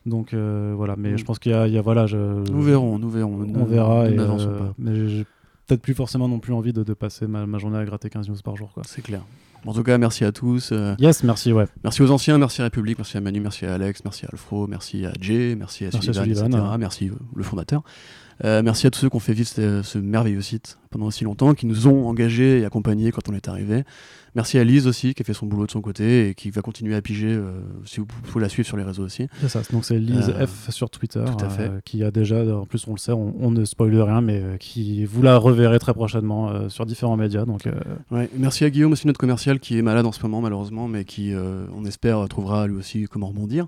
[0.06, 1.18] Donc euh, voilà, mais Mhm.
[1.18, 3.46] je pense qu'il y a, il y a- voilà, je, Nous verrons, nous verrons.
[3.54, 4.08] on verra.
[4.08, 4.74] ne et, euh, pas.
[4.78, 5.24] mais j'ai
[5.66, 8.28] peut-être plus forcément non plus envie de, de passer ma, ma journée à gratter 15
[8.28, 8.70] news par jour.
[8.74, 8.82] Quoi.
[8.86, 9.22] C'est clair.
[9.64, 10.70] En tout cas, merci à tous.
[10.72, 11.66] euh, Yes, merci, ouais.
[11.84, 14.66] Merci aux anciens, merci à République, merci à Manu, merci à Alex, merci à Alfro,
[14.66, 16.70] merci à Jay, merci à Merci à Sullivan, Sullivan, etc.
[16.72, 16.78] ouais.
[16.78, 17.84] Merci euh, le fondateur.
[18.44, 21.22] Euh, merci à tous ceux qui ont fait vivre ce, ce merveilleux site pendant aussi
[21.24, 23.84] longtemps, qui nous ont engagés et accompagnés quand on est arrivé.
[24.34, 26.60] Merci à Lise aussi, qui a fait son boulot de son côté et qui va
[26.62, 29.28] continuer à piger, euh, si vous pouvez la suivre sur les réseaux aussi.
[29.40, 31.70] C'est ça, donc c'est Lise Euh, F sur Twitter, tout à fait.
[31.84, 35.04] qui a déjà, en plus on le sait, on, on ne spoile rien, mais qui
[35.04, 37.44] vous la reverrez très prochainement sur différents médias.
[37.44, 37.68] Donc
[38.10, 41.04] Ouais, merci à Guillaume aussi, notre commercial, qui est malade en ce moment malheureusement, mais
[41.04, 41.32] qui,
[41.76, 43.66] on espère, trouvera lui aussi comment rebondir.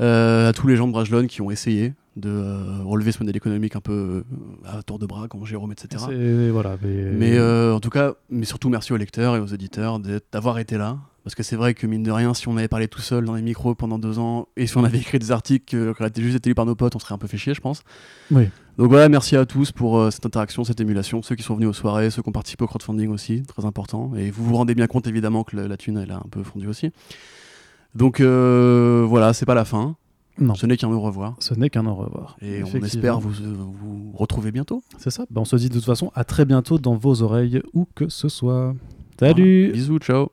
[0.00, 3.36] Euh, à tous les gens de Brajlon qui ont essayé de euh, relever ce modèle
[3.36, 6.04] économique un peu euh, à tour de bras, comme Jérôme, etc.
[6.50, 6.76] voilà.
[6.82, 10.26] Mais, Mais euh, en tout cas, mais surtout merci aux lecteurs et aux éditeurs d'être-
[10.32, 10.98] d'avoir été là.
[11.24, 13.34] Parce que c'est vrai que mine de rien, si on avait parlé tout seul dans
[13.34, 16.36] les micros pendant deux ans et si on avait écrit des articles qui auraient juste
[16.36, 17.82] été lus par nos potes, on serait un peu fait chier, je pense.
[18.30, 18.44] Oui.
[18.76, 21.72] Donc voilà, merci à tous pour cette interaction, cette émulation, ceux qui sont venus aux
[21.72, 24.12] soirées, ceux qui ont participé au crowdfunding aussi, très important.
[24.16, 26.42] Et vous vous rendez bien compte évidemment que la, la thune elle a un peu
[26.42, 26.90] fondu aussi.
[27.94, 29.96] Donc voilà, c'est pas la fin.
[30.38, 30.54] Non.
[30.54, 31.36] Ce n'est qu'un au revoir.
[31.38, 32.36] ce n'est qu'un au revoir.
[32.42, 34.82] Et on espère vous, vous retrouver bientôt.
[34.98, 35.24] C'est ça.
[35.30, 38.08] Bah, on se dit de toute façon à très bientôt dans vos oreilles, où que
[38.08, 38.74] ce soit.
[39.20, 39.72] Salut Voilà.
[39.74, 40.30] Bisous, ciao.